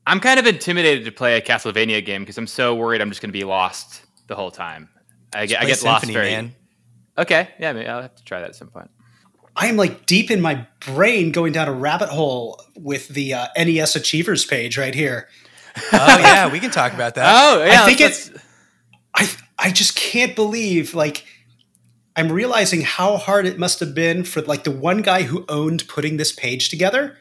I'm 0.07 0.22
kind 0.22 0.39
of 0.39 0.47
intimidated 0.47 1.03
to 1.03 1.11
play 1.11 1.35
a 1.35 1.41
Castlevania 1.41 2.03
game 2.06 2.22
because 2.22 2.38
I'm 2.38 2.47
so 2.47 2.73
worried 2.73 3.01
I'm 3.01 3.10
just 3.10 3.22
going 3.22 3.30
to 3.31 3.38
be 3.38 3.43
lost 3.43 4.01
the 4.27 4.35
whole 4.35 4.49
time. 4.49 4.88
I 5.34 5.45
get, 5.45 5.61
I 5.61 5.65
get 5.65 5.84
lost 5.84 6.06
Symphony, 6.06 6.14
very. 6.14 6.31
man. 6.31 6.56
Okay, 7.19 7.49
yeah, 7.59 7.73
maybe 7.73 7.87
I'll 7.87 8.01
have 8.01 8.15
to 8.15 8.23
try 8.23 8.39
that 8.39 8.49
at 8.49 8.55
some 8.55 8.69
point. 8.69 8.89
I 9.55 9.67
am 9.67 9.75
like 9.75 10.05
deep 10.05 10.31
in 10.31 10.39
my 10.41 10.65
brain 10.85 11.31
going 11.31 11.51
down 11.51 11.67
a 11.67 11.73
rabbit 11.73 12.09
hole 12.09 12.61
with 12.77 13.09
the 13.09 13.33
uh, 13.33 13.47
NES 13.57 13.95
Achievers 13.95 14.45
page 14.45 14.77
right 14.77 14.95
here. 14.95 15.27
Oh, 15.91 16.17
yeah, 16.19 16.49
we 16.51 16.59
can 16.59 16.71
talk 16.71 16.93
about 16.93 17.15
that. 17.15 17.25
Oh, 17.35 17.63
yeah. 17.63 17.83
I 17.83 17.85
think 17.85 17.99
it's. 18.01 18.31
I 19.13 19.29
I 19.57 19.71
just 19.71 19.95
can't 19.95 20.35
believe 20.35 20.93
like 20.95 21.25
I'm 22.15 22.31
realizing 22.31 22.81
how 22.81 23.17
hard 23.17 23.45
it 23.45 23.59
must 23.59 23.79
have 23.81 23.93
been 23.93 24.23
for 24.23 24.41
like 24.41 24.63
the 24.63 24.71
one 24.71 25.01
guy 25.01 25.23
who 25.23 25.45
owned 25.49 25.87
putting 25.87 26.17
this 26.17 26.31
page 26.31 26.69
together. 26.69 27.17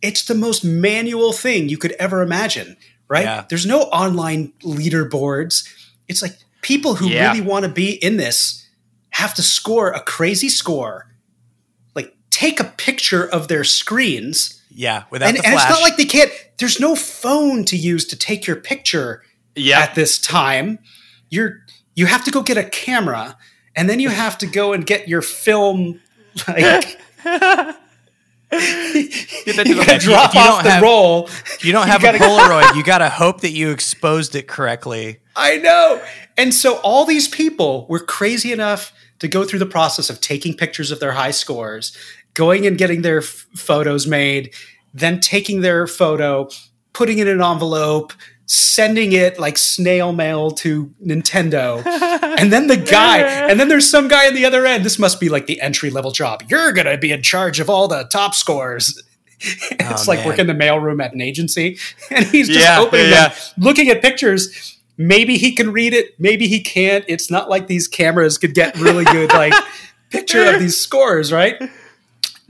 It's 0.00 0.24
the 0.24 0.34
most 0.34 0.64
manual 0.64 1.32
thing 1.32 1.68
you 1.68 1.76
could 1.76 1.92
ever 1.92 2.22
imagine, 2.22 2.76
right? 3.08 3.24
Yeah. 3.24 3.44
There's 3.48 3.66
no 3.66 3.82
online 3.82 4.52
leaderboards. 4.62 5.68
It's 6.08 6.22
like 6.22 6.36
people 6.62 6.94
who 6.94 7.08
Yeah. 7.08 7.28
really 7.32 7.40
want 7.40 7.64
to 7.64 7.70
be 7.70 7.92
in 7.92 8.16
this 8.16 8.67
have 9.18 9.34
to 9.34 9.42
score 9.42 9.90
a 9.90 10.00
crazy 10.00 10.48
score. 10.48 11.06
Like 11.94 12.14
take 12.30 12.60
a 12.60 12.64
picture 12.64 13.28
of 13.28 13.48
their 13.48 13.64
screens. 13.64 14.62
Yeah, 14.70 15.04
without 15.10 15.28
and, 15.30 15.44
and 15.44 15.54
it's 15.54 15.68
not 15.68 15.82
like 15.82 15.96
they 15.96 16.04
can't 16.04 16.30
there's 16.58 16.78
no 16.78 16.94
phone 16.94 17.64
to 17.64 17.76
use 17.76 18.04
to 18.06 18.16
take 18.16 18.46
your 18.46 18.56
picture 18.56 19.22
yeah. 19.56 19.80
at 19.80 19.96
this 19.96 20.18
time. 20.18 20.78
You're 21.30 21.64
you 21.96 22.06
have 22.06 22.24
to 22.24 22.30
go 22.30 22.42
get 22.42 22.56
a 22.56 22.64
camera 22.64 23.36
and 23.74 23.90
then 23.90 23.98
you 23.98 24.08
have 24.08 24.38
to 24.38 24.46
go 24.46 24.72
and 24.72 24.86
get 24.86 25.08
your 25.08 25.22
film 25.22 26.00
like 26.46 26.96
Get 28.50 29.56
that 29.56 29.64
to 29.64 29.68
you 29.68 29.74
gotta 29.74 29.94
you- 29.94 30.00
drop 30.00 30.34
you 30.34 30.40
off 30.40 30.54
don't 30.54 30.64
the 30.64 30.70
have- 30.70 30.82
roll. 30.82 31.28
you 31.60 31.72
don't 31.72 31.86
have 31.86 32.00
a 32.00 32.04
gotta- 32.04 32.18
Polaroid, 32.18 32.76
you 32.76 32.82
got 32.82 32.98
to 32.98 33.10
hope 33.10 33.42
that 33.42 33.50
you 33.50 33.70
exposed 33.70 34.34
it 34.34 34.48
correctly. 34.48 35.18
i 35.36 35.56
know. 35.58 36.00
And 36.38 36.54
so 36.54 36.76
all 36.78 37.04
these 37.04 37.28
people 37.28 37.86
were 37.90 37.98
crazy 37.98 38.52
enough 38.52 38.92
to 39.20 39.28
go 39.28 39.44
through 39.44 39.58
the 39.58 39.66
process 39.66 40.10
of 40.10 40.20
taking 40.20 40.54
pictures 40.54 40.90
of 40.90 41.00
their 41.00 41.12
high 41.12 41.30
scores 41.32 41.96
going 42.34 42.66
and 42.66 42.78
getting 42.78 43.02
their 43.02 43.18
f- 43.18 43.46
photos 43.56 44.06
made 44.06 44.52
then 44.94 45.20
taking 45.20 45.60
their 45.60 45.86
photo 45.86 46.48
putting 46.92 47.18
it 47.18 47.26
in 47.28 47.40
an 47.40 47.46
envelope 47.52 48.12
sending 48.46 49.12
it 49.12 49.38
like 49.38 49.58
snail 49.58 50.10
mail 50.12 50.50
to 50.50 50.86
nintendo. 51.04 51.84
And 52.38 52.52
then 52.52 52.68
the 52.68 52.76
guy 52.76 53.18
and 53.50 53.58
then 53.58 53.68
there's 53.68 53.88
some 53.88 54.06
guy 54.08 54.28
on 54.28 54.34
the 54.34 54.44
other 54.46 54.64
end. 54.64 54.84
This 54.84 54.98
must 54.98 55.18
be 55.20 55.28
like 55.28 55.46
the 55.46 55.60
entry 55.60 55.90
level 55.90 56.12
job. 56.12 56.44
You're 56.48 56.72
gonna 56.72 56.96
be 56.96 57.10
in 57.12 57.20
charge 57.22 57.58
of 57.60 57.68
all 57.68 57.88
the 57.88 58.04
top 58.04 58.34
scores. 58.34 59.02
It's 59.40 60.08
Oh, 60.08 60.10
like 60.10 60.20
man. 60.20 60.26
working 60.28 60.46
the 60.46 60.52
mailroom 60.54 61.02
at 61.04 61.12
an 61.12 61.20
agency. 61.20 61.78
And 62.10 62.24
he's 62.26 62.48
just 62.48 62.60
Yeah, 62.60 62.80
opening 62.80 63.10
yeah. 63.10 63.28
them 63.28 63.38
looking 63.58 63.88
at 63.88 64.00
pictures 64.02 64.77
maybe 64.98 65.38
he 65.38 65.52
can 65.54 65.72
read 65.72 65.94
it 65.94 66.18
maybe 66.20 66.46
he 66.48 66.60
can't. 66.60 67.04
It's 67.08 67.30
not 67.30 67.48
like 67.48 67.66
these 67.68 67.88
cameras 67.88 68.36
could 68.36 68.52
get 68.54 68.76
really 68.78 69.04
good 69.04 69.32
like 69.32 69.54
picture 70.10 70.44
of 70.44 70.60
these 70.60 70.76
scores 70.76 71.32
right? 71.32 71.56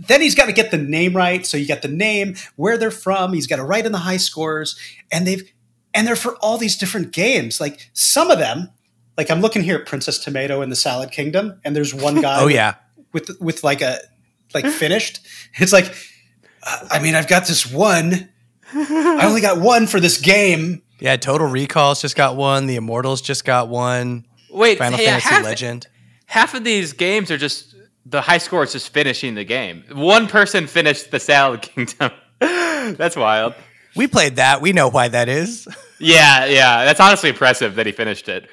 Then 0.00 0.20
he's 0.20 0.34
got 0.34 0.46
to 0.46 0.52
get 0.52 0.70
the 0.70 0.78
name 0.78 1.14
right 1.16 1.44
so 1.46 1.56
you 1.56 1.66
got 1.68 1.82
the 1.82 1.88
name 1.88 2.34
where 2.56 2.76
they're 2.78 2.90
from 2.90 3.32
he's 3.34 3.46
got 3.46 3.56
to 3.56 3.64
write 3.64 3.84
in 3.86 3.92
the 3.92 3.98
high 3.98 4.16
scores 4.16 4.78
and 5.12 5.26
they've 5.26 5.50
and 5.94 6.06
they're 6.06 6.16
for 6.16 6.34
all 6.36 6.58
these 6.58 6.76
different 6.76 7.12
games. 7.12 7.60
Like 7.60 7.90
some 7.92 8.30
of 8.30 8.38
them 8.38 8.70
like 9.16 9.30
i'm 9.30 9.40
looking 9.40 9.62
here 9.64 9.76
at 9.76 9.84
princess 9.86 10.18
tomato 10.18 10.62
in 10.62 10.70
the 10.70 10.76
salad 10.76 11.10
kingdom 11.10 11.60
and 11.64 11.74
there's 11.74 11.92
one 11.92 12.20
guy 12.20 12.40
Oh, 12.40 12.46
yeah. 12.46 12.74
with 13.12 13.30
with 13.40 13.64
like 13.64 13.80
a 13.82 13.98
like 14.54 14.64
finished. 14.66 15.20
It's 15.58 15.72
like 15.72 15.92
uh, 16.62 16.86
i 16.90 16.98
mean 17.02 17.14
i've 17.14 17.28
got 17.28 17.46
this 17.46 17.70
one. 17.70 18.28
I 18.72 19.26
only 19.26 19.40
got 19.40 19.60
one 19.60 19.86
for 19.86 19.98
this 19.98 20.20
game 20.20 20.82
Yeah, 21.00 21.16
Total 21.16 21.46
Recalls 21.46 22.00
just 22.00 22.16
got 22.16 22.36
one. 22.36 22.66
The 22.66 22.76
Immortals 22.76 23.20
just 23.20 23.44
got 23.44 23.68
one. 23.68 24.26
Wait, 24.50 24.78
Final 24.78 24.98
hey, 24.98 25.06
Fantasy 25.06 25.28
half, 25.28 25.44
Legend. 25.44 25.86
half 26.26 26.54
of 26.54 26.64
these 26.64 26.92
games 26.92 27.30
are 27.30 27.38
just 27.38 27.74
the 28.06 28.20
high 28.20 28.38
score 28.38 28.64
is 28.64 28.72
just 28.72 28.92
finishing 28.92 29.34
the 29.34 29.44
game. 29.44 29.84
One 29.92 30.26
person 30.26 30.66
finished 30.66 31.10
the 31.10 31.20
Salad 31.20 31.62
Kingdom. 31.62 32.10
That's 32.40 33.16
wild. 33.16 33.54
We 33.94 34.06
played 34.06 34.36
that. 34.36 34.60
We 34.60 34.72
know 34.72 34.88
why 34.88 35.08
that 35.08 35.28
is. 35.28 35.68
Yeah, 36.00 36.44
yeah. 36.44 36.84
That's 36.84 37.00
honestly 37.00 37.30
impressive 37.30 37.74
that 37.74 37.84
he 37.84 37.90
finished 37.90 38.28
it. 38.28 38.48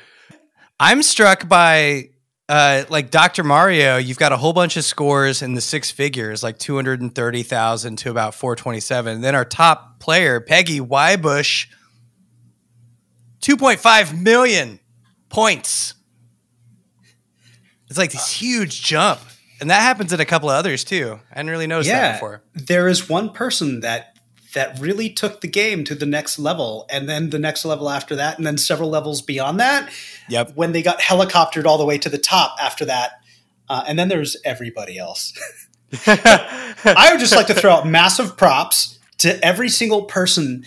I'm 0.80 1.04
struck 1.04 1.48
by 1.48 2.10
uh, 2.50 2.86
like 2.90 3.12
Dr. 3.12 3.44
Mario, 3.44 3.98
you've 3.98 4.18
got 4.18 4.32
a 4.32 4.38
whole 4.38 4.54
bunch 4.54 4.78
of 4.78 4.84
scores 4.84 5.42
in 5.42 5.54
the 5.54 5.62
six 5.62 5.92
figures, 5.92 6.44
like 6.44 6.58
230,000 6.60 7.96
to 7.98 8.10
about 8.10 8.36
427. 8.36 9.22
Then 9.22 9.36
our 9.36 9.46
top 9.46 10.00
player, 10.00 10.40
Peggy 10.40 10.80
Wybush, 10.80 11.68
2.5 13.46 14.20
million 14.22 14.80
points. 15.30 15.94
It's 17.90 17.98
like 17.98 18.12
this 18.12 18.32
huge 18.32 18.82
jump. 18.84 19.20
And 19.62 19.70
that 19.70 19.82
happens 19.82 20.12
in 20.12 20.20
a 20.20 20.26
couple 20.26 20.50
of 20.50 20.56
others 20.56 20.84
too. 20.84 21.20
I 21.32 21.38
hadn't 21.38 21.52
really 21.52 21.68
noticed 21.68 21.90
that 21.90 22.02
yeah 22.02 22.12
before. 22.14 22.42
there 22.56 22.88
is 22.88 23.08
one 23.08 23.30
person 23.32 23.82
that 23.82 24.18
that 24.54 24.80
really 24.80 25.10
took 25.10 25.42
the 25.42 25.48
game 25.48 25.84
to 25.84 25.94
the 25.96 26.06
next 26.06 26.40
level 26.40 26.86
and 26.90 27.08
then 27.08 27.30
the 27.30 27.40
next 27.40 27.66
level 27.66 27.90
after 27.90 28.16
that 28.16 28.38
and 28.38 28.48
then 28.48 28.58
several 28.58 28.90
levels 28.90 29.22
beyond 29.22 29.60
that 29.60 29.90
Yep. 30.30 30.54
when 30.56 30.72
they 30.72 30.82
got 30.82 31.00
helicoptered 31.00 31.66
all 31.66 31.78
the 31.78 31.86
way 31.86 31.98
to 31.98 32.10
the 32.10 32.18
top 32.18 32.56
after 32.62 32.86
that 32.86 33.12
uh, 33.70 33.84
and 33.88 34.00
then 34.00 34.08
there's 34.08 34.38
everybody 34.46 34.98
else 34.98 35.34
i 36.08 37.10
would 37.12 37.20
just 37.20 37.36
like 37.36 37.48
to 37.48 37.54
throw 37.54 37.72
out 37.74 37.86
massive 37.88 38.38
props 38.38 38.98
to 39.18 39.44
every 39.46 39.68
single 39.70 40.04
person 40.06 40.66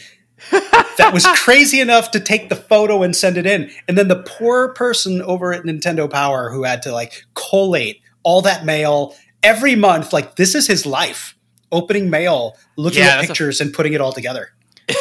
that 0.51 1.11
was 1.13 1.27
crazy 1.27 1.81
enough 1.81 2.11
to 2.13 2.21
take 2.21 2.49
the 2.49 2.57
photo 2.57 3.03
and 3.03 3.15
send 3.15 3.37
it 3.37 3.47
in 3.47 3.71
and 3.89 3.97
then 3.99 4.09
the 4.09 4.23
poor 4.27 4.73
person 4.75 5.21
over 5.23 5.53
at 5.53 5.65
nintendo 5.65 6.11
power 6.11 6.51
who 6.51 6.65
had 6.65 6.83
to 6.83 6.93
like 6.93 7.25
collate 7.35 8.01
all 8.23 8.43
that 8.43 8.65
mail 8.65 9.15
every 9.43 9.75
month 9.77 10.13
like 10.13 10.37
this 10.37 10.55
is 10.55 10.67
his 10.67 10.85
life 10.87 11.37
opening 11.73 12.09
mail 12.11 12.57
looking 12.77 13.01
Yeah, 13.01 13.07
at 13.09 13.15
that's 13.17 13.25
a- 13.25 13.29
pictures 13.29 13.61
and 13.61 13.73
putting 13.73 13.93
it 13.93 14.01
all 14.01 14.13
together 14.13 14.51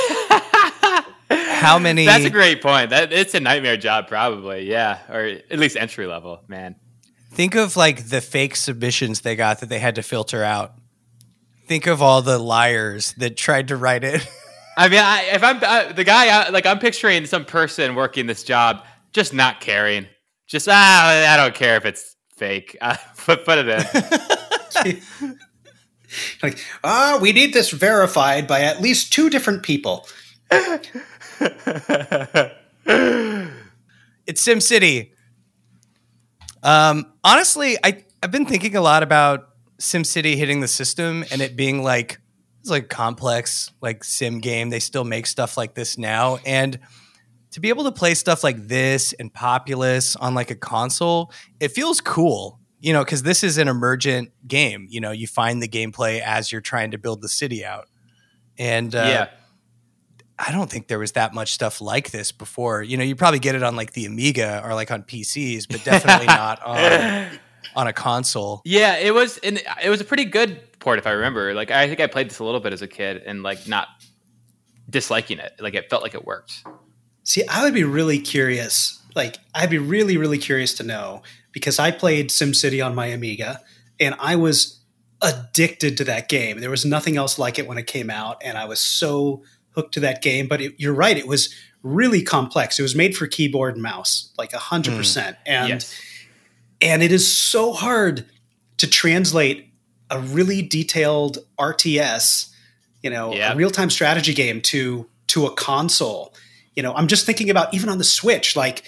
How 1.30 1.80
many 1.80 2.05
That's 2.05 2.23
a 2.23 2.30
great 2.30 2.61
point. 2.61 2.91
That 2.91 3.11
it's 3.11 3.34
a 3.34 3.39
nightmare 3.39 3.77
job, 3.77 4.07
probably. 4.07 4.69
Yeah, 4.69 4.99
or 5.09 5.22
at 5.22 5.57
least 5.57 5.76
entry 5.76 6.05
level. 6.05 6.39
Man. 6.47 6.76
Think 7.31 7.55
of 7.55 7.76
like 7.76 8.09
the 8.09 8.22
fake 8.22 8.55
submissions 8.55 9.22
they 9.22 9.35
got 9.35 9.59
that 9.61 9.65
they 9.68 9.80
had 9.80 9.95
to 9.95 10.03
filter 10.03 10.43
out. 10.43 10.76
Think 11.65 11.88
of 11.88 12.01
all 12.01 12.22
the 12.22 12.38
liars 12.38 13.14
that 13.18 13.35
tried 13.38 13.69
to 13.69 13.76
write 13.76 14.03
it. 14.03 14.26
I 14.78 14.90
mean, 14.90 14.99
I, 14.99 15.24
if 15.34 15.44
I'm 15.44 15.60
I, 15.64 15.91
the 15.91 16.04
guy, 16.04 16.28
I, 16.28 16.49
like 16.49 16.68
I'm 16.68 16.78
picturing 16.78 17.26
some 17.26 17.45
person 17.45 17.95
working 17.95 18.28
this 18.28 18.44
job, 18.44 18.86
just 19.12 19.34
not 19.34 19.60
caring. 19.60 20.06
Just 20.45 20.70
ah, 20.70 21.34
I 21.34 21.36
don't 21.36 21.56
care 21.56 21.78
if 21.78 21.86
it's 21.86 22.16
fake. 22.36 22.78
Uh, 22.80 22.95
put 23.18 23.44
put 23.44 23.58
it 23.58 23.68
in. 23.68 25.02
like, 26.44 26.64
ah, 26.84 27.18
we 27.20 27.34
need 27.34 27.54
this 27.54 27.72
verified 27.72 28.45
by 28.45 28.62
at 28.62 28.80
least 28.80 29.12
two 29.12 29.32
different 29.32 29.64
people. 29.64 30.08
It's 34.28 34.45
SimCity. 34.45 35.12
Um, 36.62 37.14
honestly, 37.24 37.78
I 37.84 38.04
I've 38.22 38.32
been 38.32 38.45
thinking 38.45 38.76
a 38.76 38.82
lot 38.82 39.02
about 39.02 39.49
SimCity 39.80 40.36
hitting 40.36 40.60
the 40.60 40.68
system 40.68 41.26
and 41.32 41.41
it 41.41 41.56
being 41.56 41.82
like 41.84 42.20
it's 42.68 42.72
like 42.72 42.89
complex 42.89 43.72
like 43.81 44.03
sim 44.03 44.39
game. 44.39 44.69
They 44.69 44.80
still 44.80 45.06
make 45.06 45.26
stuff 45.26 45.56
like 45.56 45.73
this 45.73 45.98
now, 45.98 46.38
and 46.45 46.77
to 47.52 47.61
be 47.61 47.69
able 47.69 47.85
to 47.85 47.94
play 47.94 48.14
stuff 48.14 48.44
like 48.44 48.68
this 48.68 49.14
and 49.14 49.34
Populous 49.34 50.18
on 50.18 50.35
like 50.35 50.52
a 50.52 50.56
console, 50.56 51.31
it 51.61 51.69
feels 51.69 52.02
cool. 52.02 52.60
You 52.80 52.94
know, 52.94 53.03
because 53.03 53.23
this 53.23 53.44
is 53.44 53.57
an 53.57 53.69
emergent 53.69 54.31
game. 54.45 54.85
You 54.89 54.99
know, 54.99 55.11
you 55.11 55.27
find 55.27 55.64
the 55.64 55.68
gameplay 55.68 56.19
as 56.19 56.52
you're 56.52 56.61
trying 56.61 56.91
to 56.91 56.98
build 56.98 57.22
the 57.22 57.30
city 57.30 57.65
out, 57.65 57.88
and 58.57 58.94
uh, 58.94 59.06
yeah. 59.07 59.27
I 60.38 60.52
don't 60.52 60.69
think 60.69 60.88
there 60.88 60.99
was 60.99 61.14
that 61.14 61.34
much 61.34 61.53
stuff 61.53 61.80
like 61.80 62.11
this 62.11 62.31
before. 62.34 62.84
You 62.84 62.98
know, 62.98 63.03
you 63.03 63.15
probably 63.15 63.39
get 63.39 63.56
it 63.56 63.64
on 63.64 63.76
like 63.77 63.94
the 63.94 64.06
Amiga 64.06 64.61
or 64.64 64.76
like 64.76 64.91
on 64.91 65.03
PCs, 65.03 65.68
but 65.69 65.84
definitely 65.85 66.27
not 66.27 66.61
on 66.61 67.39
on 67.75 67.88
a 67.88 67.93
console. 67.93 68.61
Yeah, 68.65 68.97
it 68.97 69.13
was 69.13 69.38
and 69.39 69.61
it 69.84 69.89
was 69.89 70.01
a 70.01 70.05
pretty 70.05 70.25
good 70.25 70.59
port 70.79 70.99
if 70.99 71.07
I 71.07 71.11
remember. 71.11 71.53
Like 71.53 71.71
I 71.71 71.88
think 71.88 71.99
I 71.99 72.07
played 72.07 72.29
this 72.29 72.39
a 72.39 72.43
little 72.43 72.59
bit 72.59 72.73
as 72.73 72.81
a 72.81 72.88
kid 72.88 73.23
and 73.25 73.43
like 73.43 73.67
not 73.67 73.88
disliking 74.89 75.39
it. 75.39 75.53
Like 75.59 75.73
it 75.73 75.89
felt 75.89 76.03
like 76.03 76.15
it 76.15 76.25
worked. 76.25 76.63
See, 77.23 77.45
I 77.47 77.63
would 77.63 77.73
be 77.73 77.84
really 77.84 78.19
curious. 78.19 79.01
Like, 79.13 79.38
I'd 79.53 79.69
be 79.69 79.79
really, 79.79 80.15
really 80.15 80.38
curious 80.38 80.75
to 80.75 80.84
know 80.84 81.23
because 81.51 81.77
I 81.77 81.91
played 81.91 82.29
SimCity 82.29 82.85
on 82.85 82.95
my 82.95 83.07
Amiga 83.07 83.59
and 83.99 84.15
I 84.19 84.38
was 84.38 84.79
addicted 85.21 85.97
to 85.97 86.03
that 86.05 86.29
game. 86.29 86.61
There 86.61 86.69
was 86.69 86.85
nothing 86.85 87.17
else 87.17 87.38
like 87.38 87.59
it 87.59 87.67
when 87.67 87.77
it 87.77 87.88
came 87.88 88.09
out, 88.09 88.41
and 88.43 88.57
I 88.57 88.65
was 88.65 88.79
so 88.79 89.43
hooked 89.71 89.95
to 89.95 89.99
that 90.01 90.21
game. 90.21 90.47
But 90.47 90.61
it, 90.61 90.75
you're 90.77 90.93
right; 90.93 91.17
it 91.17 91.27
was 91.27 91.53
really 91.84 92.21
complex. 92.21 92.79
It 92.79 92.84
was 92.84 92.95
made 92.95 93.17
for 93.17 93.27
keyboard 93.27 93.73
and 93.73 93.84
mouse, 93.84 94.31
like 94.38 94.53
a 94.53 94.59
hundred 94.59 94.95
percent, 94.95 95.38
and 95.45 95.69
yes. 95.69 95.93
And 96.82 97.02
it 97.04 97.12
is 97.12 97.32
so 97.32 97.74
hard 97.74 98.26
to 98.78 98.88
translate 98.88 99.72
a 100.10 100.20
really 100.20 100.62
detailed 100.62 101.40
RTS, 101.60 102.49
you 103.04 103.10
know, 103.10 103.34
Yeah. 103.34 103.54
a 103.54 103.56
real 103.56 103.72
time 103.72 103.90
strategy 103.90 104.34
game 104.34 104.62
to 104.62 105.08
to 105.28 105.45
a 105.45 105.52
console. 105.54 106.34
You 106.76 106.84
know, 106.84 106.94
I'm 106.94 107.08
just 107.08 107.26
thinking 107.26 107.49
about 107.49 107.74
even 107.74 107.90
on 107.90 107.98
the 107.98 108.04
Switch, 108.04 108.56
like. 108.56 108.84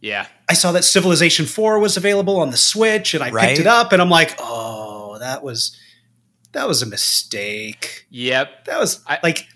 Yeah. 0.00 0.26
I 0.48 0.54
saw 0.54 0.72
that 0.72 0.82
Civilization 0.84 1.46
4 1.46 1.78
was 1.78 1.96
available 1.96 2.40
on 2.40 2.50
the 2.50 2.56
Switch 2.56 3.14
and 3.14 3.22
I 3.22 3.30
Right. 3.30 3.48
picked 3.50 3.60
it 3.60 3.66
up 3.68 3.92
and 3.92 4.02
I'm 4.02 4.10
like, 4.10 4.34
"Oh, 4.40 5.16
that 5.20 5.44
was 5.44 5.76
that 6.52 6.66
was 6.66 6.82
a 6.82 6.86
mistake." 6.86 8.06
Yep. 8.10 8.64
That 8.64 8.80
was 8.80 9.00
I- 9.06 9.20
like 9.22 9.46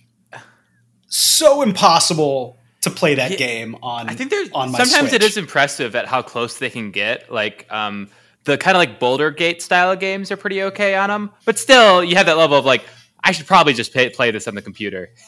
so 1.08 1.62
impossible 1.62 2.58
to 2.86 2.90
play 2.90 3.14
that 3.16 3.32
Yeah, 3.32 3.36
game 3.36 3.76
on 3.82 4.08
I 4.08 4.14
think 4.14 4.30
there's 4.30 4.50
on 4.52 4.72
my 4.72 4.78
sometimes 4.78 5.12
it 5.12 5.22
Switch. 5.22 5.30
is 5.32 5.36
impressive 5.36 5.94
at 5.94 6.06
how 6.06 6.22
close 6.22 6.58
they 6.58 6.70
can 6.70 6.90
get. 6.90 7.30
Like 7.30 7.66
um, 7.70 8.08
the 8.44 8.56
kind 8.58 8.76
of 8.76 8.80
like 8.80 8.98
Baldur's 8.98 9.34
Gate 9.36 9.62
style 9.62 9.94
games 9.96 10.30
are 10.32 10.36
pretty 10.36 10.62
okay 10.64 10.94
on 10.94 11.08
them, 11.10 11.30
but 11.44 11.58
still 11.58 12.02
you 12.02 12.16
have 12.16 12.26
that 12.26 12.36
level 12.38 12.56
of 12.58 12.64
like 12.64 12.84
I 13.22 13.32
should 13.32 13.46
probably 13.46 13.72
just 13.74 13.92
pay, 13.92 14.08
play 14.10 14.30
this 14.30 14.48
on 14.48 14.54
the 14.54 14.62
computer. 14.62 15.10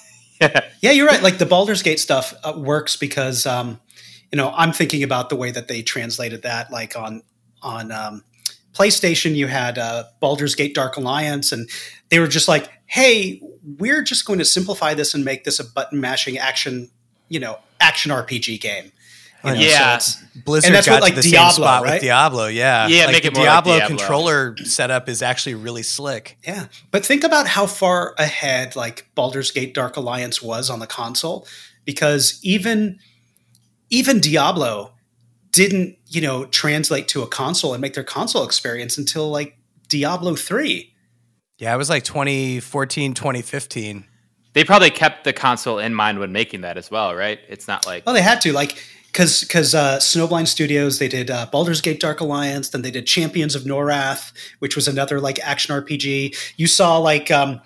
Yeah, 0.81 0.93
you're 0.93 1.09
right. 1.09 1.21
Like 1.21 1.39
the 1.39 1.47
Baldur's 1.47 1.83
Gate 1.83 1.99
stuff 1.99 2.33
uh, 2.45 2.53
works 2.57 2.95
because 2.95 3.45
um, 3.45 3.81
you 4.31 4.37
know 4.37 4.53
I'm 4.57 4.73
thinking 4.73 5.03
about 5.03 5.31
the 5.31 5.35
way 5.37 5.51
that 5.51 5.67
they 5.67 5.83
translated 5.83 6.43
that. 6.43 6.71
Like 6.71 6.97
on 6.97 7.23
on 7.61 7.91
um, 7.91 8.23
PlayStation, 8.73 9.35
you 9.35 9.49
had 9.49 9.79
uh, 9.79 10.05
Baldur's 10.21 10.55
Gate 10.55 10.77
Dark 10.77 10.97
Alliance, 10.97 11.51
and 11.51 11.69
they 12.11 12.21
were 12.21 12.29
just 12.29 12.47
like, 12.47 12.69
"Hey, 12.87 13.43
we're 13.65 14.03
just 14.03 14.27
going 14.27 14.39
to 14.39 14.45
simplify 14.45 14.95
this 14.95 15.13
and 15.13 15.25
make 15.25 15.43
this 15.43 15.59
a 15.59 15.65
button 15.65 16.01
mashing 16.01 16.39
action, 16.39 16.89
you 17.29 17.41
know, 17.41 17.59
action 17.81 18.11
RPG 18.11 18.61
game." 18.61 18.93
You 19.45 19.53
know, 19.55 19.61
Yeah. 19.61 19.95
it's- 19.95 20.17
Blizzard 20.35 20.67
And 20.69 20.75
that's 20.75 20.87
got 20.89 20.95
what, 20.95 21.03
like, 21.03 21.15
to 21.15 21.23
the 21.23 21.31
Diablo, 21.31 21.51
same 21.51 21.63
spot 21.63 21.83
right? 21.85 21.93
with 21.93 22.03
Diablo. 22.03 22.47
Yeah, 22.49 22.89
Yeah, 22.89 23.05
like 23.05 23.13
make 23.13 23.25
it 23.25 23.35
more 23.37 23.45
like 23.45 23.53
Diablo, 23.55 23.79
Diablo. 23.79 23.97
controller 23.97 24.57
setup 24.65 25.09
is 25.09 25.23
actually 25.23 25.55
really 25.55 25.85
slick. 25.85 26.39
Yeah, 26.45 26.67
but 26.91 27.07
think 27.07 27.23
about 27.23 27.47
how 27.47 27.67
far 27.67 28.15
ahead 28.19 28.75
like 28.75 29.07
Baldur's 29.15 29.53
Gate 29.53 29.75
Dark 29.75 29.97
Alliance 29.97 30.43
was 30.43 30.69
on 30.71 30.81
the 30.81 30.89
console 30.89 31.47
because 31.85 32.41
even 32.43 32.99
even 33.91 34.21
Diablo 34.21 34.93
didn't, 35.53 35.97
you 36.07 36.21
know, 36.21 36.45
translate 36.47 37.09
to 37.09 37.23
a 37.23 37.27
console 37.27 37.73
and 37.73 37.81
make 37.81 37.95
their 37.95 38.05
console 38.05 38.45
experience 38.45 38.99
until 38.99 39.31
like 39.31 39.57
Diablo 39.89 40.35
3. 40.37 40.93
Yeah, 41.59 41.73
it 41.75 41.79
was 41.79 41.89
like 41.89 42.05
2014, 42.05 43.15
2015. 43.15 44.05
They 44.59 44.65
probably 44.65 44.91
kept 44.91 45.23
the 45.23 45.33
console 45.33 45.79
in 45.79 45.95
mind 45.95 46.19
when 46.19 46.33
making 46.33 46.63
that 46.63 46.77
as 46.77 46.91
well, 46.91 47.15
right? 47.15 47.39
It's 47.49 47.69
not 47.69 47.87
like 47.87 48.05
Well, 48.05 48.15
they 48.15 48.23
had 48.23 48.41
to 48.41 48.53
like 48.53 48.77
cuz 49.13 49.45
cuz 49.45 49.73
uh 49.73 49.99
Snowblind 49.99 50.49
Studios 50.49 50.99
they 50.99 51.07
did 51.07 51.31
uh, 51.31 51.47
Baldur's 51.53 51.81
Gate 51.81 52.01
Dark 52.01 52.19
Alliance, 52.19 52.71
then 52.71 52.83
they 52.83 52.91
did 52.91 53.07
Champions 53.07 53.55
of 53.55 53.63
Norath, 53.63 54.33
which 54.59 54.75
was 54.75 54.89
another 54.89 55.21
like 55.21 55.39
action 55.45 55.73
RPG. 55.77 56.35
You 56.57 56.67
saw 56.67 56.99
like 56.99 57.31
um 57.31 57.61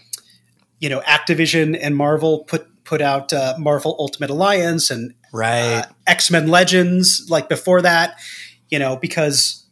you 0.81 0.91
know, 0.91 1.01
Activision 1.01 1.79
and 1.81 1.97
Marvel 1.97 2.41
put 2.45 2.67
put 2.85 3.01
out 3.01 3.33
uh, 3.33 3.55
Marvel 3.59 3.97
Ultimate 3.99 4.29
Alliance 4.29 4.91
and 4.91 5.15
Right. 5.33 5.79
uh, 5.79 5.85
X 6.07 6.31
Men 6.31 6.49
Legends, 6.49 7.27
like 7.31 7.49
before 7.49 7.81
that, 7.81 8.19
you 8.69 8.79
know, 8.79 8.97
because 8.97 9.65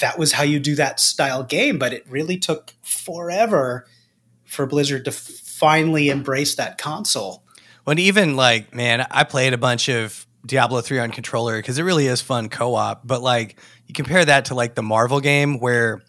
that 0.00 0.18
was 0.18 0.32
how 0.32 0.42
you 0.42 0.58
do 0.58 0.74
that 0.76 1.00
style 1.00 1.42
game. 1.42 1.78
But 1.78 1.92
it 1.92 2.08
really 2.08 2.38
took 2.38 2.72
forever 2.82 3.84
for 4.46 4.64
Blizzard 4.66 5.04
to 5.04 5.12
finally 5.62 6.08
embrace 6.08 6.56
that 6.56 6.76
console. 6.76 7.44
When 7.84 8.00
even 8.00 8.34
like, 8.34 8.74
man, 8.74 9.06
I 9.12 9.22
played 9.22 9.52
a 9.52 9.58
bunch 9.58 9.88
of 9.88 10.26
Diablo 10.44 10.80
3 10.80 10.98
on 10.98 11.10
controller 11.12 11.56
because 11.56 11.78
it 11.78 11.84
really 11.84 12.08
is 12.08 12.20
fun 12.20 12.48
co 12.48 12.74
op. 12.74 13.06
But 13.06 13.22
like, 13.22 13.60
you 13.86 13.94
compare 13.94 14.24
that 14.24 14.46
to 14.46 14.56
like 14.56 14.74
the 14.74 14.82
Marvel 14.82 15.20
game 15.20 15.60
where 15.60 16.02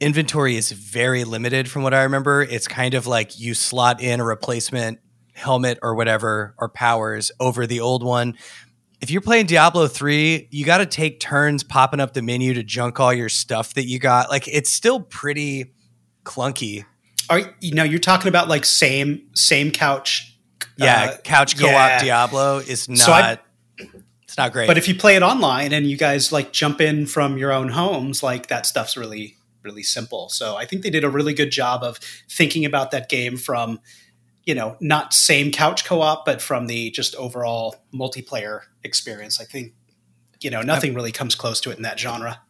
inventory 0.00 0.56
is 0.56 0.72
very 0.72 1.22
limited 1.22 1.70
from 1.70 1.84
what 1.84 1.94
I 1.94 2.02
remember. 2.02 2.42
It's 2.42 2.66
kind 2.66 2.94
of 2.94 3.06
like 3.06 3.38
you 3.38 3.54
slot 3.54 4.02
in 4.02 4.18
a 4.18 4.24
replacement 4.24 4.98
helmet 5.32 5.78
or 5.80 5.94
whatever 5.94 6.56
or 6.58 6.68
powers 6.68 7.30
over 7.38 7.68
the 7.68 7.78
old 7.78 8.02
one. 8.02 8.34
If 9.00 9.12
you're 9.12 9.22
playing 9.22 9.46
Diablo 9.46 9.86
3, 9.86 10.48
you 10.50 10.64
got 10.64 10.78
to 10.78 10.86
take 10.86 11.20
turns 11.20 11.62
popping 11.62 12.00
up 12.00 12.14
the 12.14 12.20
menu 12.20 12.54
to 12.54 12.64
junk 12.64 12.98
all 12.98 13.14
your 13.14 13.28
stuff 13.28 13.74
that 13.74 13.86
you 13.86 14.00
got. 14.00 14.28
Like, 14.28 14.48
it's 14.48 14.72
still 14.72 15.00
pretty 15.00 15.72
clunky. 16.24 16.84
Are 17.30 17.54
you 17.60 17.74
know 17.74 17.84
you're 17.84 18.00
talking 18.00 18.28
about 18.28 18.48
like 18.48 18.64
same 18.64 19.28
same 19.34 19.70
couch? 19.70 20.36
Yeah, 20.76 21.12
uh, 21.12 21.16
couch 21.18 21.58
co-op 21.58 21.70
yeah. 21.70 22.02
Diablo 22.02 22.58
is 22.58 22.88
not. 22.88 22.98
So 22.98 23.12
I- 23.12 23.38
it's 24.24 24.36
not 24.36 24.52
great. 24.52 24.68
But 24.68 24.78
if 24.78 24.86
you 24.86 24.94
play 24.94 25.16
it 25.16 25.22
online 25.22 25.72
and 25.72 25.90
you 25.90 25.96
guys 25.96 26.30
like 26.30 26.52
jump 26.52 26.80
in 26.80 27.06
from 27.06 27.36
your 27.36 27.52
own 27.52 27.68
homes, 27.68 28.22
like 28.22 28.48
that 28.48 28.66
stuff's 28.66 28.96
really 28.96 29.36
really 29.62 29.82
simple. 29.82 30.28
So 30.28 30.56
I 30.56 30.64
think 30.66 30.82
they 30.82 30.90
did 30.90 31.04
a 31.04 31.10
really 31.10 31.34
good 31.34 31.50
job 31.50 31.82
of 31.82 31.98
thinking 32.30 32.64
about 32.64 32.90
that 32.92 33.08
game 33.08 33.36
from 33.36 33.80
you 34.44 34.54
know 34.54 34.76
not 34.80 35.12
same 35.14 35.50
couch 35.52 35.84
co-op, 35.84 36.24
but 36.24 36.42
from 36.42 36.66
the 36.66 36.90
just 36.90 37.14
overall 37.16 37.76
multiplayer 37.94 38.62
experience. 38.84 39.40
I 39.40 39.44
think 39.44 39.74
you 40.40 40.50
know 40.50 40.62
nothing 40.62 40.94
really 40.94 41.12
comes 41.12 41.34
close 41.34 41.60
to 41.62 41.70
it 41.70 41.76
in 41.76 41.82
that 41.82 41.98
genre. 41.98 42.40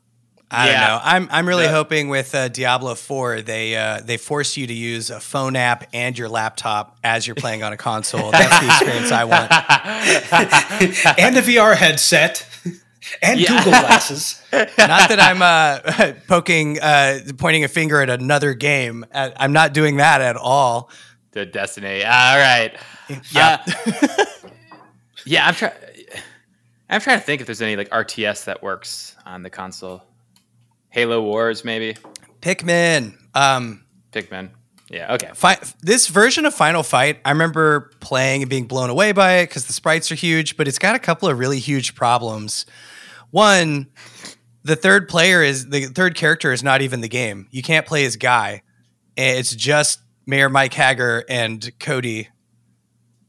I 0.52 0.66
don't 0.66 0.80
know. 0.80 1.00
I'm 1.02 1.28
I'm 1.30 1.46
really 1.48 1.68
hoping 1.68 2.08
with 2.08 2.34
uh, 2.34 2.48
Diablo 2.48 2.94
4 2.96 3.42
they 3.42 3.76
uh, 3.76 4.00
they 4.02 4.16
force 4.16 4.56
you 4.56 4.66
to 4.66 4.72
use 4.74 5.08
a 5.10 5.20
phone 5.20 5.54
app 5.54 5.86
and 5.92 6.18
your 6.18 6.28
laptop 6.28 6.98
as 7.04 7.26
you're 7.26 7.36
playing 7.36 7.62
on 7.62 7.72
a 7.72 7.76
console. 7.76 8.30
That's 8.32 8.58
the 8.60 8.66
experience 8.66 9.12
I 9.12 9.24
want. 9.24 9.50
and 11.18 11.36
a 11.36 11.42
VR 11.42 11.76
headset 11.76 12.46
and 13.22 13.38
Yeah. 13.38 13.48
Google 13.48 13.70
glasses. 13.80 14.42
Not 14.52 15.08
that 15.08 15.20
I'm 15.20 15.40
uh, 15.40 16.14
poking 16.26 16.80
uh, 16.80 17.20
pointing 17.38 17.62
a 17.64 17.68
finger 17.68 18.00
at 18.02 18.10
another 18.10 18.54
game. 18.54 19.06
Uh, 19.12 19.30
I'm 19.36 19.52
not 19.52 19.72
doing 19.72 19.98
that 19.98 20.20
at 20.20 20.36
all. 20.36 20.90
the 21.30 21.46
Destiny. 21.46 22.02
All 22.04 22.38
right. 22.38 22.72
Yeah. 23.32 23.62
Uh, 23.66 24.24
yeah, 25.24 25.46
I'm 25.46 25.54
trying. 25.54 25.72
I'm 26.88 27.00
trying 27.00 27.20
to 27.20 27.24
think 27.24 27.40
if 27.40 27.46
there's 27.46 27.62
any 27.62 27.76
like 27.76 27.88
RTS 27.90 28.46
that 28.46 28.64
works 28.64 29.14
on 29.24 29.42
the 29.44 29.50
console. 29.50 30.02
Halo 30.90 31.22
Wars, 31.22 31.64
maybe. 31.64 31.96
Pikmin. 32.40 33.16
Um, 33.34 33.84
Pikmin. 34.12 34.50
Yeah. 34.90 35.14
Okay. 35.14 35.30
Fi- 35.34 35.60
this 35.82 36.08
version 36.08 36.44
of 36.44 36.52
Final 36.52 36.82
Fight, 36.82 37.20
I 37.24 37.30
remember 37.30 37.92
playing 38.00 38.42
and 38.42 38.50
being 38.50 38.66
blown 38.66 38.90
away 38.90 39.12
by 39.12 39.34
it 39.34 39.46
because 39.48 39.66
the 39.66 39.72
sprites 39.72 40.10
are 40.10 40.16
huge, 40.16 40.56
but 40.56 40.66
it's 40.66 40.80
got 40.80 40.96
a 40.96 40.98
couple 40.98 41.28
of 41.28 41.38
really 41.38 41.60
huge 41.60 41.94
problems. 41.94 42.66
One, 43.30 43.86
the 44.64 44.74
third 44.74 45.08
player 45.08 45.42
is 45.42 45.68
the 45.68 45.86
third 45.86 46.16
character 46.16 46.52
is 46.52 46.64
not 46.64 46.82
even 46.82 47.02
the 47.02 47.08
game. 47.08 47.46
You 47.52 47.62
can't 47.62 47.86
play 47.86 48.04
as 48.04 48.16
Guy. 48.16 48.62
It's 49.16 49.54
just 49.54 50.00
Mayor 50.26 50.48
Mike 50.48 50.72
Haggar 50.74 51.22
and 51.28 51.70
Cody, 51.78 52.28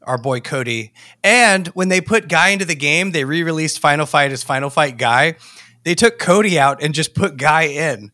our 0.01 0.17
boy 0.17 0.39
Cody. 0.39 0.93
And 1.23 1.67
when 1.69 1.89
they 1.89 2.01
put 2.01 2.27
Guy 2.27 2.49
into 2.49 2.65
the 2.65 2.75
game, 2.75 3.11
they 3.11 3.23
re-released 3.23 3.79
Final 3.79 4.07
Fight 4.07 4.31
as 4.31 4.41
Final 4.41 4.71
Fight 4.71 4.97
Guy. 4.97 5.35
They 5.83 5.95
took 5.95 6.19
Cody 6.19 6.59
out 6.59 6.83
and 6.83 6.93
just 6.93 7.15
put 7.15 7.37
Guy 7.37 7.63
in. 7.63 8.11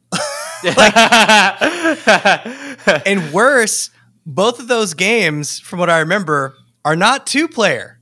and 3.05 3.33
worse, 3.33 3.89
both 4.25 4.59
of 4.59 4.67
those 4.67 4.93
games, 4.93 5.59
from 5.59 5.79
what 5.79 5.89
I 5.89 5.99
remember, 5.99 6.55
are 6.85 6.95
not 6.95 7.27
two 7.27 7.47
player. 7.47 7.99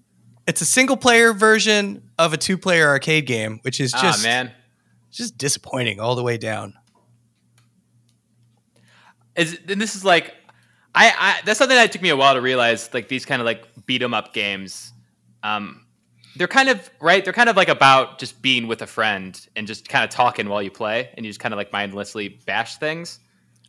It's 0.48 0.62
a 0.62 0.66
single 0.66 0.98
player 0.98 1.34
version 1.34 2.04
of 2.20 2.34
a 2.34 2.38
two 2.38 2.58
player 2.58 2.88
arcade 2.88 3.26
game, 3.26 3.60
which 3.64 3.80
is 3.80 3.92
just 3.92 4.22
ah, 4.22 4.24
man. 4.24 4.52
just 5.12 5.38
disappointing 5.38 6.00
all 6.00 6.16
the 6.16 6.24
way 6.24 6.38
down. 6.38 6.74
Is 9.36 9.60
and 9.68 9.82
this 9.82 9.96
is 9.96 10.06
like, 10.06 10.34
I, 10.94 11.12
I 11.18 11.42
that's 11.46 11.58
something 11.58 11.76
that 11.76 11.92
took 11.92 12.02
me 12.02 12.10
a 12.10 12.16
while 12.16 12.36
to 12.36 12.42
realize. 12.42 12.94
Like 12.94 13.08
these 13.08 13.26
kind 13.26 13.42
of 13.42 13.46
like 13.46 13.66
beat 13.86 14.02
'em 14.02 14.14
up 14.14 14.34
games, 14.34 14.94
um, 15.44 15.85
they're 16.36 16.48
kind 16.48 16.70
of 16.70 16.90
right. 17.00 17.24
They're 17.24 17.34
kind 17.34 17.50
of 17.50 17.56
like 17.56 17.70
about 17.70 18.20
just 18.20 18.42
being 18.42 18.68
with 18.68 18.82
a 18.82 18.88
friend 18.88 19.40
and 19.56 19.66
just 19.68 19.88
kind 19.90 20.04
of 20.04 20.10
talking 20.10 20.50
while 20.50 20.62
you 20.62 20.72
play, 20.72 21.10
and 21.16 21.26
you 21.26 21.30
just 21.30 21.40
kind 21.40 21.54
of 21.54 21.58
like 21.58 21.72
mindlessly 21.72 22.30
bash 22.46 22.78
things. 22.78 23.20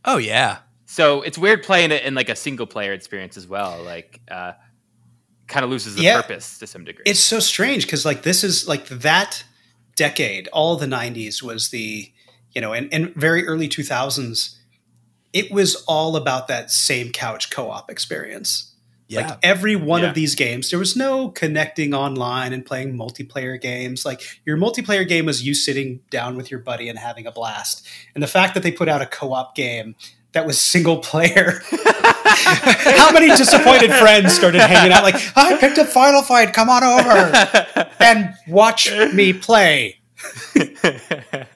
Oh 0.04 0.18
yeah. 0.18 0.58
So 0.86 1.22
it's 1.22 1.36
weird 1.38 1.62
playing 1.62 1.90
it 1.90 2.02
in 2.04 2.14
like 2.14 2.28
a 2.28 2.36
single 2.36 2.66
player 2.66 2.92
experience 2.92 3.36
as 3.36 3.46
well. 3.48 3.82
Like, 3.82 4.20
uh, 4.30 4.52
kind 5.48 5.64
of 5.64 5.70
loses 5.70 5.96
the 5.96 6.02
Yeah. 6.02 6.20
purpose 6.22 6.58
to 6.58 6.66
some 6.66 6.84
degree. 6.84 7.04
It's 7.06 7.20
so 7.20 7.40
strange 7.40 7.86
because 7.86 8.04
like 8.04 8.22
this 8.22 8.44
is 8.44 8.68
like 8.68 8.86
that 8.88 9.44
decade, 9.96 10.48
all 10.52 10.76
the 10.76 10.86
'90s 10.86 11.42
was 11.42 11.70
the 11.70 12.12
you 12.52 12.60
know, 12.62 12.72
and, 12.72 12.88
and 12.92 13.14
very 13.14 13.46
early 13.46 13.68
2000s. 13.68 14.56
It 15.34 15.50
was 15.52 15.84
all 15.86 16.16
about 16.16 16.48
that 16.48 16.70
same 16.70 17.10
couch 17.12 17.50
co-op 17.50 17.90
experience. 17.90 18.72
Yeah. 19.08 19.28
Like 19.28 19.38
every 19.42 19.76
one 19.76 20.02
Yeah. 20.02 20.08
of 20.08 20.14
these 20.14 20.34
games, 20.34 20.70
there 20.70 20.78
was 20.78 20.96
no 20.96 21.28
connecting 21.30 21.94
online 21.94 22.52
and 22.52 22.64
playing 22.66 22.96
multiplayer 22.96 23.60
games. 23.60 24.04
Like 24.04 24.20
your 24.44 24.56
multiplayer 24.56 25.06
game 25.06 25.26
was 25.26 25.44
you 25.46 25.54
sitting 25.54 26.00
down 26.10 26.36
with 26.36 26.50
your 26.50 26.58
buddy 26.60 26.88
and 26.88 26.98
having 26.98 27.26
a 27.26 27.30
blast. 27.32 27.86
And 28.14 28.22
the 28.22 28.26
fact 28.28 28.54
that 28.54 28.62
they 28.62 28.72
put 28.72 28.88
out 28.88 29.00
a 29.02 29.06
co-op 29.06 29.54
game 29.54 29.94
that 30.32 30.44
was 30.46 30.60
single 30.60 30.98
player. 30.98 31.60
How 31.72 33.10
many 33.12 33.28
disappointed 33.28 33.90
friends 33.92 34.34
started 34.34 34.60
hanging 34.60 34.92
out 34.92 35.02
like, 35.02 35.14
I 35.36 35.56
picked 35.56 35.78
up 35.78 35.86
Final 35.86 36.22
Fight, 36.22 36.52
come 36.52 36.68
on 36.68 36.82
over 36.84 37.90
and 38.00 38.34
watch 38.48 38.90
me 39.12 39.32
play. 39.32 40.00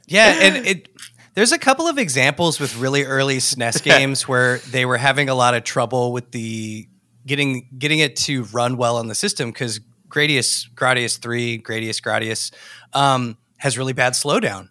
Yeah, 0.06 0.35
and 0.40 0.66
it 0.66 0.89
there's 1.35 1.52
a 1.52 1.59
couple 1.59 1.86
of 1.86 1.97
examples 1.98 2.59
with 2.59 2.77
really 2.77 3.05
early 3.05 3.36
SNES 3.39 3.82
games 3.82 4.27
where 4.27 4.59
they 4.59 4.85
were 4.85 4.97
having 4.97 5.28
a 5.28 5.35
lot 5.35 5.55
of 5.55 5.62
trouble 5.62 6.12
with 6.12 6.32
the 6.32 6.89
getting 7.26 7.68
getting 7.78 7.98
it 7.98 8.16
to 8.16 8.44
run 8.44 8.76
well 8.76 8.97
on 8.97 9.09
the 9.09 9.14
system 9.14 9.51
because 9.51 9.80
Gradius 10.09 10.68
Gradius 10.74 11.18
three 11.18 11.60
Gradius 11.60 12.01
Gradius 12.01 12.52
um, 12.92 13.38
has 13.59 13.78
really 13.78 13.92
bad 13.92 14.14
slowdown. 14.14 14.68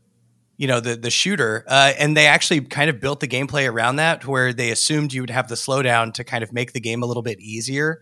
You 0.57 0.67
know 0.67 0.79
the 0.79 0.95
the 0.95 1.09
shooter, 1.09 1.63
uh, 1.67 1.93
and 1.97 2.17
they 2.17 2.27
actually 2.27 2.61
kind 2.61 2.89
of 2.89 2.99
built 2.99 3.21
the 3.21 3.27
gameplay 3.27 3.69
around 3.69 3.95
that, 3.95 4.25
where 4.25 4.51
they 4.51 4.71
assumed 4.71 5.13
you 5.13 5.21
would 5.21 5.29
have 5.29 5.47
the 5.47 5.55
slowdown 5.55 6.13
to 6.15 6.23
kind 6.23 6.43
of 6.43 6.51
make 6.51 6.73
the 6.73 6.81
game 6.81 7.01
a 7.01 7.05
little 7.05 7.23
bit 7.23 7.39
easier. 7.39 8.01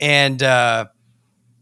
And 0.00 0.42
uh, 0.42 0.86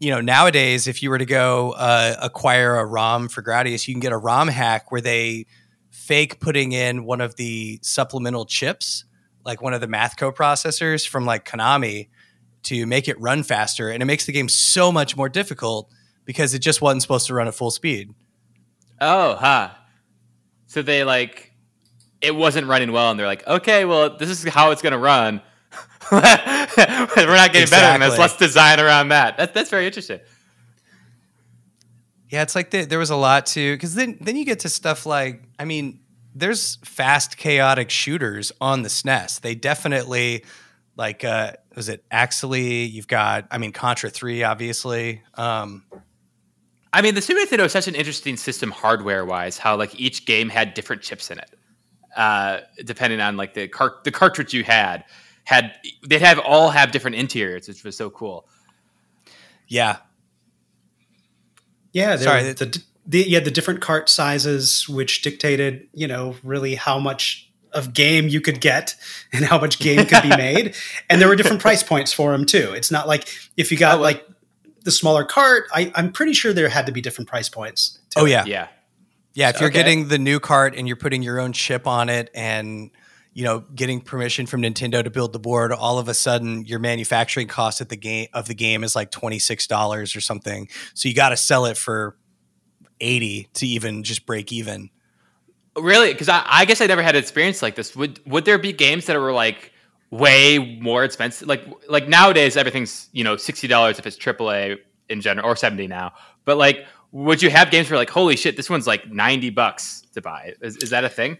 you 0.00 0.10
know, 0.10 0.20
nowadays, 0.20 0.88
if 0.88 1.02
you 1.02 1.10
were 1.10 1.18
to 1.18 1.26
go 1.26 1.72
uh, 1.72 2.16
acquire 2.22 2.76
a 2.76 2.86
ROM 2.86 3.28
for 3.28 3.42
Gradius, 3.42 3.86
you 3.86 3.94
can 3.94 4.00
get 4.00 4.12
a 4.12 4.16
ROM 4.16 4.48
hack 4.48 4.90
where 4.90 5.00
they 5.00 5.46
fake 5.90 6.40
putting 6.40 6.72
in 6.72 7.04
one 7.04 7.20
of 7.20 7.36
the 7.36 7.78
supplemental 7.82 8.46
chips, 8.46 9.04
like 9.44 9.62
one 9.62 9.74
of 9.74 9.80
the 9.80 9.86
math 9.86 10.16
coprocessors 10.16 11.06
from 11.06 11.24
like 11.24 11.44
Konami, 11.44 12.08
to 12.64 12.86
make 12.86 13.08
it 13.08 13.18
run 13.20 13.42
faster, 13.42 13.90
and 13.90 14.02
it 14.02 14.06
makes 14.06 14.26
the 14.26 14.32
game 14.32 14.48
so 14.48 14.92
much 14.92 15.16
more 15.16 15.28
difficult 15.28 15.90
because 16.24 16.54
it 16.54 16.60
just 16.60 16.82
wasn't 16.82 17.02
supposed 17.02 17.26
to 17.26 17.34
run 17.34 17.48
at 17.48 17.54
full 17.54 17.70
speed. 17.70 18.14
oh, 19.00 19.34
huh. 19.34 19.70
So 20.66 20.82
they 20.82 21.02
like, 21.02 21.52
it 22.20 22.34
wasn't 22.34 22.68
running 22.68 22.92
well, 22.92 23.10
and 23.10 23.18
they're 23.18 23.26
like, 23.26 23.46
okay, 23.46 23.84
well, 23.84 24.16
this 24.16 24.28
is 24.30 24.44
how 24.44 24.70
it's 24.70 24.82
going 24.82 24.92
to 24.92 24.98
run. 24.98 25.42
We're 26.12 26.20
not 26.20 27.52
getting 27.52 27.70
better 27.70 27.98
than 27.98 28.00
this. 28.00 28.18
Let's 28.18 28.36
design 28.36 28.78
around 28.80 29.08
that. 29.08 29.36
That's 29.36 29.52
that's 29.52 29.70
very 29.70 29.86
interesting. 29.86 30.20
Yeah, 32.28 32.42
it's 32.42 32.54
like 32.54 32.70
the, 32.70 32.84
there 32.84 32.98
was 32.98 33.10
a 33.10 33.16
lot 33.16 33.46
to 33.46 33.74
because 33.74 33.94
then 33.94 34.18
then 34.20 34.36
you 34.36 34.44
get 34.44 34.60
to 34.60 34.68
stuff 34.68 35.06
like 35.06 35.42
I 35.58 35.64
mean, 35.64 36.00
there's 36.34 36.76
fast 36.84 37.36
chaotic 37.36 37.90
shooters 37.90 38.52
on 38.60 38.82
the 38.82 38.88
SNES. 38.88 39.40
They 39.40 39.54
definitely 39.54 40.44
like 40.96 41.24
uh 41.24 41.52
was 41.76 41.88
it 41.88 42.04
Axelay? 42.10 42.90
You've 42.90 43.08
got 43.08 43.46
I 43.50 43.58
mean 43.58 43.72
Contra 43.72 44.10
three, 44.10 44.42
obviously. 44.42 45.22
Um, 45.34 45.84
I 46.92 47.02
mean, 47.02 47.14
the 47.14 47.22
Super 47.22 47.40
Nintendo 47.40 47.64
is 47.66 47.72
such 47.72 47.88
an 47.88 47.94
interesting 47.94 48.36
system 48.36 48.70
hardware 48.70 49.24
wise. 49.24 49.58
How 49.58 49.76
like 49.76 49.98
each 49.98 50.26
game 50.26 50.48
had 50.48 50.74
different 50.74 51.02
chips 51.02 51.30
in 51.30 51.38
it, 51.38 51.50
uh, 52.16 52.60
depending 52.84 53.20
on 53.20 53.36
like 53.36 53.54
the 53.54 53.68
cart 53.68 54.04
the 54.04 54.10
cartridge 54.10 54.52
you 54.52 54.64
had 54.64 55.04
had 55.44 55.74
they'd 56.06 56.22
have 56.22 56.38
all 56.40 56.70
have 56.70 56.92
different 56.92 57.16
interiors, 57.16 57.66
which 57.68 57.82
was 57.84 57.96
so 57.96 58.10
cool. 58.10 58.46
yeah, 59.68 59.98
Yeah, 61.92 62.16
there 62.16 62.18
Sorry, 62.18 62.42
were 62.44 62.52
the, 62.54 62.82
the 63.06 63.24
yeah 63.28 63.40
the 63.40 63.50
different 63.50 63.80
cart 63.80 64.08
sizes, 64.08 64.88
which 64.88 65.22
dictated 65.22 65.88
you 65.94 66.06
know 66.06 66.36
really 66.42 66.74
how 66.74 66.98
much 66.98 67.50
of 67.72 67.92
game 67.94 68.26
you 68.28 68.40
could 68.40 68.60
get 68.60 68.96
and 69.32 69.44
how 69.44 69.58
much 69.60 69.78
game 69.78 70.04
could 70.06 70.22
be 70.22 70.28
made, 70.30 70.74
and 71.10 71.20
there 71.20 71.28
were 71.28 71.36
different 71.36 71.62
price 71.62 71.82
points 71.82 72.12
for 72.12 72.32
them 72.32 72.44
too. 72.44 72.72
It's 72.74 72.90
not 72.90 73.06
like 73.08 73.28
if 73.56 73.70
you 73.72 73.78
got 73.78 73.98
Oh, 73.98 74.02
like 74.02 74.26
the 74.84 74.90
smaller 74.90 75.24
cart, 75.24 75.64
I, 75.74 75.92
I'm 75.94 76.10
pretty 76.12 76.32
sure 76.32 76.52
there 76.52 76.68
had 76.68 76.86
to 76.86 76.92
be 76.92 77.00
different 77.00 77.28
price 77.28 77.48
points. 77.48 77.98
to 78.10 78.20
oh 78.20 78.24
it. 78.26 78.30
yeah, 78.30 78.44
Yeah, 78.46 78.68
yeah. 79.34 79.48
If 79.50 79.60
you're 79.60 79.68
Okay. 79.68 79.78
getting 79.78 80.08
the 80.08 80.18
new 80.18 80.40
cart 80.40 80.74
and 80.76 80.86
you're 80.86 80.96
putting 80.96 81.22
your 81.22 81.38
own 81.38 81.52
chip 81.52 81.86
on 81.86 82.08
it 82.08 82.30
and 82.34 82.90
you 83.34 83.44
know 83.44 83.60
getting 83.74 84.00
permission 84.00 84.46
from 84.46 84.62
Nintendo 84.62 85.04
to 85.04 85.10
build 85.10 85.32
the 85.32 85.38
board, 85.38 85.70
all 85.72 85.98
of 85.98 86.08
a 86.08 86.14
sudden 86.14 86.64
your 86.64 86.78
manufacturing 86.80 87.46
cost 87.46 87.80
at 87.80 87.88
the 87.90 87.96
game 87.96 88.28
of 88.32 88.46
the 88.48 88.54
game 88.54 88.82
is 88.82 88.96
like 88.96 89.10
twenty 89.10 89.38
six 89.38 89.66
dollars 89.66 90.16
or 90.16 90.20
something. 90.20 90.68
So 90.94 91.08
you 91.08 91.14
got 91.14 91.28
to 91.28 91.36
sell 91.36 91.66
it 91.66 91.76
for 91.76 92.16
eighty 93.00 93.48
to 93.54 93.66
even 93.66 94.02
just 94.02 94.26
break 94.26 94.52
even. 94.52 94.90
really? 95.76 96.12
Because 96.12 96.28
I, 96.28 96.44
I 96.46 96.64
guess 96.64 96.80
I 96.80 96.86
never 96.86 97.02
had 97.02 97.16
an 97.16 97.22
experience 97.22 97.62
like 97.62 97.74
this. 97.74 97.94
Would 97.96 98.20
would 98.26 98.44
there 98.44 98.58
be 98.58 98.72
games 98.72 99.06
that 99.06 99.18
were 99.18 99.32
like 99.32 99.72
way 100.10 100.78
more 100.80 101.04
expensive? 101.04 101.48
Like 101.48 101.64
like 101.88 102.08
nowadays, 102.08 102.56
everything's 102.56 103.08
you 103.12 103.24
know 103.24 103.36
sixty 103.36 103.66
dollars 103.66 103.98
if 103.98 104.06
it's 104.06 104.16
AAA 104.16 104.78
in 105.08 105.20
general, 105.20 105.48
or 105.48 105.56
seventy 105.56 105.86
now. 105.86 106.12
But 106.44 106.56
like, 106.56 106.86
would 107.12 107.42
you 107.42 107.50
have 107.50 107.70
games 107.70 107.90
where 107.90 107.98
like, 107.98 108.10
holy 108.10 108.36
shit, 108.36 108.56
this 108.56 108.70
one's 108.70 108.86
like 108.86 109.10
ninety 109.10 109.50
bucks 109.50 110.02
to 110.14 110.20
buy? 110.20 110.54
Is, 110.60 110.76
is 110.78 110.90
that 110.90 111.04
a 111.04 111.08
thing? 111.08 111.38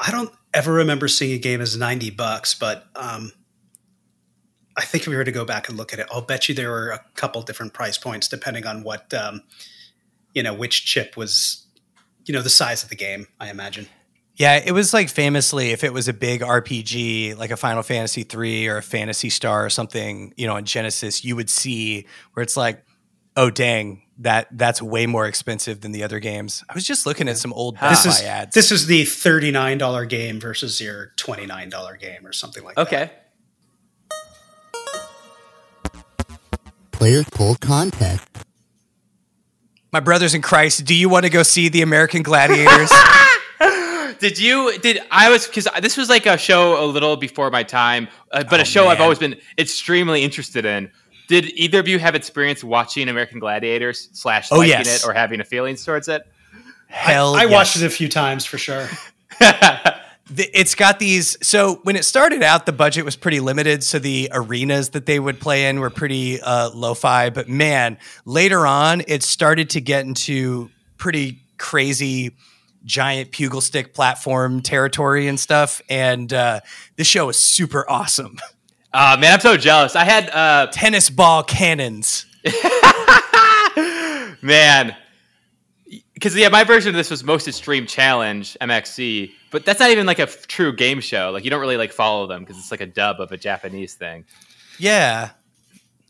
I 0.00 0.10
don't 0.10 0.32
ever 0.54 0.72
remember 0.72 1.08
seeing 1.08 1.32
a 1.32 1.38
game 1.38 1.60
as 1.60 1.76
90 1.76 2.10
bucks, 2.10 2.54
but 2.54 2.86
um, 2.96 3.32
I 4.76 4.82
think 4.82 5.02
if 5.02 5.08
we 5.08 5.16
were 5.16 5.24
to 5.24 5.32
go 5.32 5.44
back 5.44 5.68
and 5.68 5.76
look 5.76 5.92
at 5.92 5.98
it, 5.98 6.06
I'll 6.10 6.22
bet 6.22 6.48
you 6.48 6.54
there 6.54 6.70
were 6.70 6.90
a 6.90 7.04
couple 7.14 7.42
different 7.42 7.74
price 7.74 7.98
points 7.98 8.26
depending 8.26 8.66
on 8.66 8.82
what, 8.82 9.12
um, 9.12 9.42
you 10.34 10.42
know, 10.42 10.54
which 10.54 10.84
chip 10.84 11.16
was, 11.16 11.66
you 12.24 12.34
know, 12.34 12.42
the 12.42 12.50
size 12.50 12.82
of 12.82 12.88
the 12.88 12.96
game, 12.96 13.26
I 13.38 13.50
imagine. 13.50 13.88
Yeah, 14.36 14.56
it 14.64 14.72
was 14.72 14.94
like 14.94 15.10
famously 15.10 15.70
if 15.72 15.84
it 15.84 15.92
was 15.92 16.08
a 16.08 16.14
big 16.14 16.40
RPG 16.40 17.36
like 17.36 17.50
a 17.50 17.56
Final 17.58 17.82
Fantasy 17.82 18.22
three 18.22 18.68
or 18.68 18.78
a 18.78 18.82
Phantasy 18.82 19.28
Star 19.28 19.66
or 19.66 19.70
something, 19.70 20.32
you 20.36 20.46
know, 20.46 20.54
on 20.54 20.64
Genesis, 20.64 21.24
you 21.24 21.36
would 21.36 21.50
see 21.50 22.06
where 22.32 22.42
it's 22.42 22.56
like, 22.56 22.82
oh 23.36 23.50
dang, 23.50 24.02
that 24.18 24.48
that's 24.52 24.80
way 24.80 25.04
more 25.04 25.26
expensive 25.26 25.82
than 25.82 25.92
the 25.92 26.02
other 26.02 26.20
games. 26.20 26.64
I 26.70 26.74
was 26.74 26.84
just 26.84 27.04
looking 27.04 27.28
at 27.28 27.36
some 27.36 27.52
old 27.52 27.76
This 27.80 28.06
is 28.06 28.22
ads. 28.22 28.54
this 28.54 28.72
is 28.72 28.86
the 28.86 29.02
$39 29.02 30.08
game 30.08 30.40
versus 30.40 30.80
your 30.80 31.12
$29 31.18 32.00
game 32.00 32.26
or 32.26 32.32
something 32.32 32.64
like 32.64 32.76
that. 32.76 32.86
Okay. 32.86 33.10
Players 36.92 37.26
Poll 37.30 37.56
Contest. 37.56 38.26
My 39.92 40.00
brothers 40.00 40.34
in 40.34 40.42
Christ, 40.42 40.84
do 40.84 40.94
you 40.94 41.08
want 41.08 41.24
to 41.24 41.30
go 41.30 41.42
see 41.42 41.68
the 41.68 41.82
American 41.82 42.22
Gladiators? 42.22 42.90
Did 44.20 44.38
you? 44.38 44.78
Did 44.78 45.00
I 45.10 45.30
was 45.30 45.46
because 45.46 45.66
this 45.80 45.96
was 45.96 46.08
like 46.10 46.26
a 46.26 46.36
show 46.36 46.82
a 46.84 46.86
little 46.86 47.16
before 47.16 47.50
my 47.50 47.62
time, 47.62 48.06
uh, 48.32 48.44
but 48.44 48.60
Oh, 48.60 48.62
a 48.62 48.64
show 48.66 48.88
I've 48.88 49.00
always 49.00 49.18
been 49.18 49.36
extremely 49.58 50.22
interested 50.22 50.64
in. 50.66 50.90
Did 51.26 51.46
either 51.58 51.80
of 51.80 51.88
you 51.88 51.98
have 51.98 52.14
experience 52.14 52.62
watching 52.62 53.08
American 53.08 53.38
Gladiators 53.38 54.10
slash 54.12 54.48
Oh, 54.52 54.56
liking 54.58 54.70
yes. 54.70 55.04
it 55.04 55.08
or 55.08 55.14
having 55.14 55.40
a 55.40 55.44
feelings 55.44 55.84
towards 55.84 56.06
it? 56.08 56.22
Hell, 56.88 57.34
I 57.34 57.44
yes. 57.44 57.52
watched 57.52 57.76
it 57.76 57.84
a 57.84 57.90
few 57.90 58.08
times 58.08 58.44
for 58.44 58.58
sure. 58.58 58.88
The- 60.32 60.50
it's 60.58 60.74
got 60.74 60.98
these 60.98 61.36
so 61.46 61.80
when 61.82 61.96
it 61.96 62.04
started 62.04 62.42
out 62.42 62.64
the 62.66 62.72
budget 62.72 63.04
was 63.04 63.16
pretty 63.16 63.40
limited 63.40 63.82
so 63.82 63.98
the 63.98 64.28
arenas 64.32 64.90
that 64.90 65.04
they 65.06 65.18
would 65.18 65.40
play 65.40 65.66
in 65.68 65.80
were 65.80 65.90
pretty 65.90 66.40
uh, 66.40 66.70
lo-fi 66.70 67.30
but 67.30 67.48
man 67.48 67.98
later 68.24 68.66
on 68.66 69.02
it 69.08 69.22
started 69.24 69.70
to 69.70 69.80
get 69.80 70.04
into 70.06 70.70
pretty 70.98 71.40
crazy 71.58 72.30
giant 72.84 73.30
pugil 73.32 73.60
stick 73.60 73.92
platform 73.92 74.62
territory 74.62 75.26
and 75.26 75.38
stuff 75.40 75.82
and 75.90 76.32
uh, 76.32 76.60
this 76.96 77.06
show 77.06 77.28
is 77.28 77.36
super 77.38 77.84
awesome 77.90 78.38
Uh, 78.92 79.16
man, 79.20 79.34
I'm 79.34 79.40
so 79.40 79.56
jealous. 79.56 79.94
I 79.94 80.02
had 80.04 80.28
uh, 80.30 80.66
tennis 80.72 81.10
ball 81.10 81.44
cannons 81.44 82.26
man 84.42 84.96
because 86.20 86.36
yeah, 86.36 86.50
my 86.50 86.64
version 86.64 86.90
of 86.90 86.96
this 86.96 87.10
was 87.10 87.24
most 87.24 87.48
extreme 87.48 87.86
challenge 87.86 88.54
MXC, 88.60 89.32
but 89.50 89.64
that's 89.64 89.80
not 89.80 89.88
even 89.90 90.04
like 90.06 90.18
a 90.18 90.24
f- 90.24 90.46
true 90.46 90.70
game 90.74 91.00
show. 91.00 91.30
Like 91.32 91.44
you 91.44 91.50
don't 91.50 91.60
really 91.62 91.78
like 91.78 91.92
follow 91.92 92.26
them 92.26 92.42
because 92.44 92.58
it's 92.58 92.70
like 92.70 92.82
a 92.82 92.86
dub 92.86 93.20
of 93.20 93.32
a 93.32 93.38
Japanese 93.38 93.94
thing. 93.94 94.26
Yeah. 94.78 95.30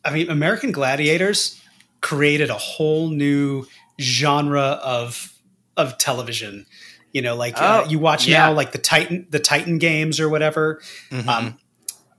I 0.04 0.10
mean, 0.12 0.28
American 0.28 0.72
Gladiators 0.72 1.60
created 2.00 2.50
a 2.50 2.54
whole 2.58 3.08
new 3.08 3.66
genre 4.00 4.80
of 4.82 5.32
of 5.76 5.96
television. 5.98 6.66
You 7.12 7.22
know, 7.22 7.36
like 7.36 7.56
uh, 7.56 7.82
Oh, 7.84 7.88
you 7.88 7.98
watch 8.00 8.26
yeah. 8.26 8.46
now, 8.46 8.52
like 8.52 8.72
the 8.72 8.78
Titan, 8.78 9.26
the 9.30 9.38
Titan 9.40 9.78
games 9.78 10.18
or 10.20 10.28
whatever. 10.28 10.80
Mhm. 11.10 11.26
Um, 11.28 11.58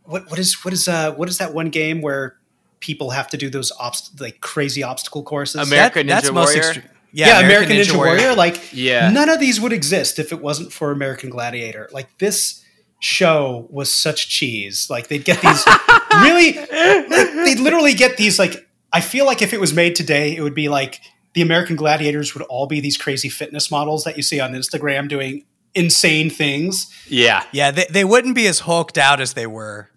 what 0.03 0.29
what 0.29 0.39
is 0.39 0.63
what 0.63 0.73
is 0.73 0.87
uh 0.87 1.13
what 1.15 1.27
is 1.29 1.37
that 1.39 1.53
one 1.53 1.69
game 1.69 2.01
where 2.01 2.37
people 2.79 3.11
have 3.11 3.27
to 3.29 3.37
do 3.37 3.49
those 3.49 3.71
obst- 3.73 4.19
like 4.21 4.39
crazy 4.41 4.81
obstacle 4.83 5.23
courses? 5.23 5.55
Amer- 5.57 5.67
American 5.75 6.07
That- 6.07 6.23
Ninja 6.23 6.33
Warrior? 6.33 6.61
extre- 6.61 6.83
yeah, 7.13 7.39
American, 7.39 7.77
Ninja, 7.77 7.95
Warrior. 7.95 8.35
Like, 8.35 8.71
Yeah. 8.73 9.09
none 9.09 9.29
of 9.29 9.39
these 9.39 9.59
would 9.59 9.73
exist 9.73 10.19
if 10.19 10.31
it 10.31 10.41
wasn't 10.41 10.71
for 10.71 10.91
American 10.91 11.29
Gladiator. 11.29 11.89
Like 11.91 12.17
this 12.19 12.63
show 12.99 13.67
was 13.69 13.91
such 13.91 14.29
cheese. 14.29 14.87
Like 14.89 15.07
they'd 15.07 15.25
get 15.25 15.41
these 15.41 15.65
really, 16.21 16.53
like, 16.53 17.33
they'd 17.45 17.59
literally 17.59 17.93
get 17.93 18.17
these. 18.17 18.37
Like 18.39 18.67
I 18.93 19.01
feel 19.01 19.25
like 19.25 19.41
if 19.41 19.53
it 19.53 19.59
was 19.59 19.73
made 19.73 19.95
today, 19.95 20.35
it 20.35 20.41
would 20.41 20.55
be 20.55 20.69
like 20.69 21.01
the 21.33 21.41
American 21.41 21.75
Gladiators 21.75 22.33
would 22.35 22.43
all 22.43 22.67
be 22.67 22.79
these 22.79 22.97
crazy 22.97 23.29
fitness 23.29 23.71
models 23.71 24.03
that 24.03 24.17
you 24.17 24.23
see 24.23 24.39
on 24.39 24.51
Instagram 24.53 25.07
doing 25.07 25.45
insane 25.73 26.29
things. 26.29 26.93
Yeah, 27.07 27.43
Yeah, 27.53 27.71
they, 27.71 27.85
they 27.89 28.03
wouldn't 28.03 28.35
be 28.35 28.45
as 28.47 28.59
hulked 28.59 28.97
out 28.97 29.21
as 29.21 29.33
they 29.33 29.47
were. 29.47 29.89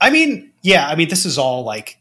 I 0.00 0.10
mean, 0.10 0.52
yeah, 0.62 0.86
I 0.86 0.94
mean, 0.94 1.08
this 1.08 1.26
is 1.26 1.38
all 1.38 1.64
like 1.64 1.98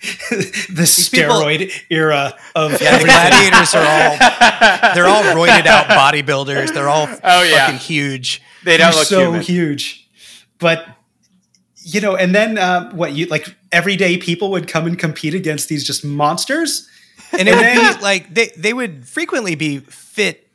the 0.30 1.08
people- 1.12 1.34
steroid 1.34 1.72
era 1.90 2.34
of 2.54 2.80
Yeah, 2.80 2.98
the 2.98 3.04
gladiators 3.04 3.74
are 3.74 3.84
all 3.86 4.18
they're 4.94 5.06
all 5.06 5.22
roided 5.34 5.66
out 5.66 5.86
bodybuilders. 5.86 6.72
They're 6.72 6.88
all 6.88 7.08
Oh, 7.24 7.42
yeah. 7.42 7.66
fucking 7.66 7.78
huge. 7.80 8.42
they 8.64 8.76
don't 8.76 8.90
They're 8.90 8.98
look 8.98 9.06
so 9.08 9.20
human. 9.24 9.40
huge. 9.42 10.08
But 10.58 10.86
you 11.76 12.00
know, 12.00 12.16
and 12.16 12.34
then 12.34 12.58
uh, 12.58 12.90
what 12.92 13.12
you 13.14 13.26
like 13.26 13.54
everyday 13.72 14.18
people 14.18 14.50
would 14.50 14.68
come 14.68 14.86
and 14.86 14.98
compete 14.98 15.34
against 15.34 15.68
these 15.68 15.84
just 15.84 16.04
monsters. 16.04 16.88
And 17.38 17.48
it 17.48 17.54
would 17.54 17.96
be 17.96 18.02
like 18.02 18.34
they 18.34 18.50
they 18.56 18.72
would 18.72 19.06
frequently 19.06 19.54
be 19.54 19.78
fit 19.78 20.47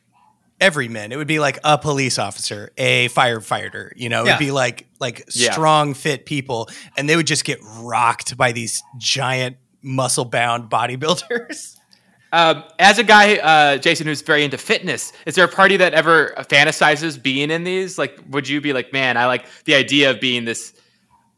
everymen. 0.64 1.12
It 1.12 1.18
would 1.18 1.28
be 1.28 1.40
like 1.40 1.60
a 1.64 1.78
police 1.78 2.18
officer, 2.18 2.72
a 2.78 3.10
firefighter, 3.10 3.92
you 3.96 4.10
know, 4.10 4.26
it'd 4.26 4.40
be 4.40 4.52
like 4.52 4.88
like 5.00 5.26
Yeah. 5.34 5.52
strong 5.52 5.94
fit 5.94 6.26
people 6.26 6.70
and 6.98 7.10
they 7.10 7.16
would 7.16 7.28
just 7.28 7.44
get 7.44 7.60
rocked 7.80 8.38
by 8.38 8.54
these 8.54 8.82
giant 8.98 9.58
muscle 9.82 10.26
bound 10.26 10.70
bodybuilders. 10.70 11.78
Um, 12.36 12.64
as 12.80 12.98
a 12.98 13.04
guy, 13.04 13.36
uh, 13.36 13.78
Jason, 13.78 14.08
who's 14.08 14.24
very 14.24 14.44
into 14.44 14.58
fitness, 14.58 15.14
is 15.28 15.36
there 15.36 15.46
a 15.46 15.48
party 15.48 15.78
that 15.78 15.94
ever 15.94 16.34
fantasizes 16.40 17.22
being 17.22 17.52
in 17.52 17.64
these? 17.64 18.00
Like, 18.00 18.18
would 18.30 18.50
you 18.50 18.60
be 18.60 18.74
like, 18.74 18.92
man, 18.92 19.18
I 19.18 19.28
like 19.28 19.46
the 19.66 19.76
idea 19.76 20.10
of 20.10 20.20
being 20.20 20.44
this 20.44 20.74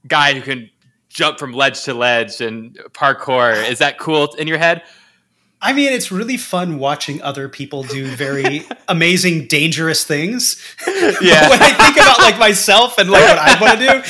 guy 0.08 0.34
who 0.34 0.42
can 0.42 0.70
jump 1.10 1.38
from 1.38 1.52
ledge 1.52 1.84
to 1.84 1.94
ledge 1.94 2.40
and 2.40 2.80
parkour? 2.94 3.70
Is 3.70 3.80
that 3.80 4.00
cool 4.00 4.34
in 4.36 4.48
your 4.48 4.58
head? 4.58 4.84
I 5.66 5.74
mean, 5.74 5.92
it's 5.92 6.12
really 6.12 6.38
fun 6.38 6.78
watching 6.78 7.24
other 7.24 7.50
people 7.50 7.82
do 7.82 8.06
very 8.06 8.68
amazing, 8.88 9.48
dangerous 9.48 10.04
things. 10.04 10.64
Yeah. 11.22 11.50
when 11.50 11.62
I 11.62 11.72
think 11.72 11.98
about 11.98 12.20
like 12.20 12.38
myself 12.38 12.98
and 12.98 13.10
like 13.10 13.24
what 13.24 13.38
I 13.38 13.60
want 13.60 13.80
to 13.80 14.04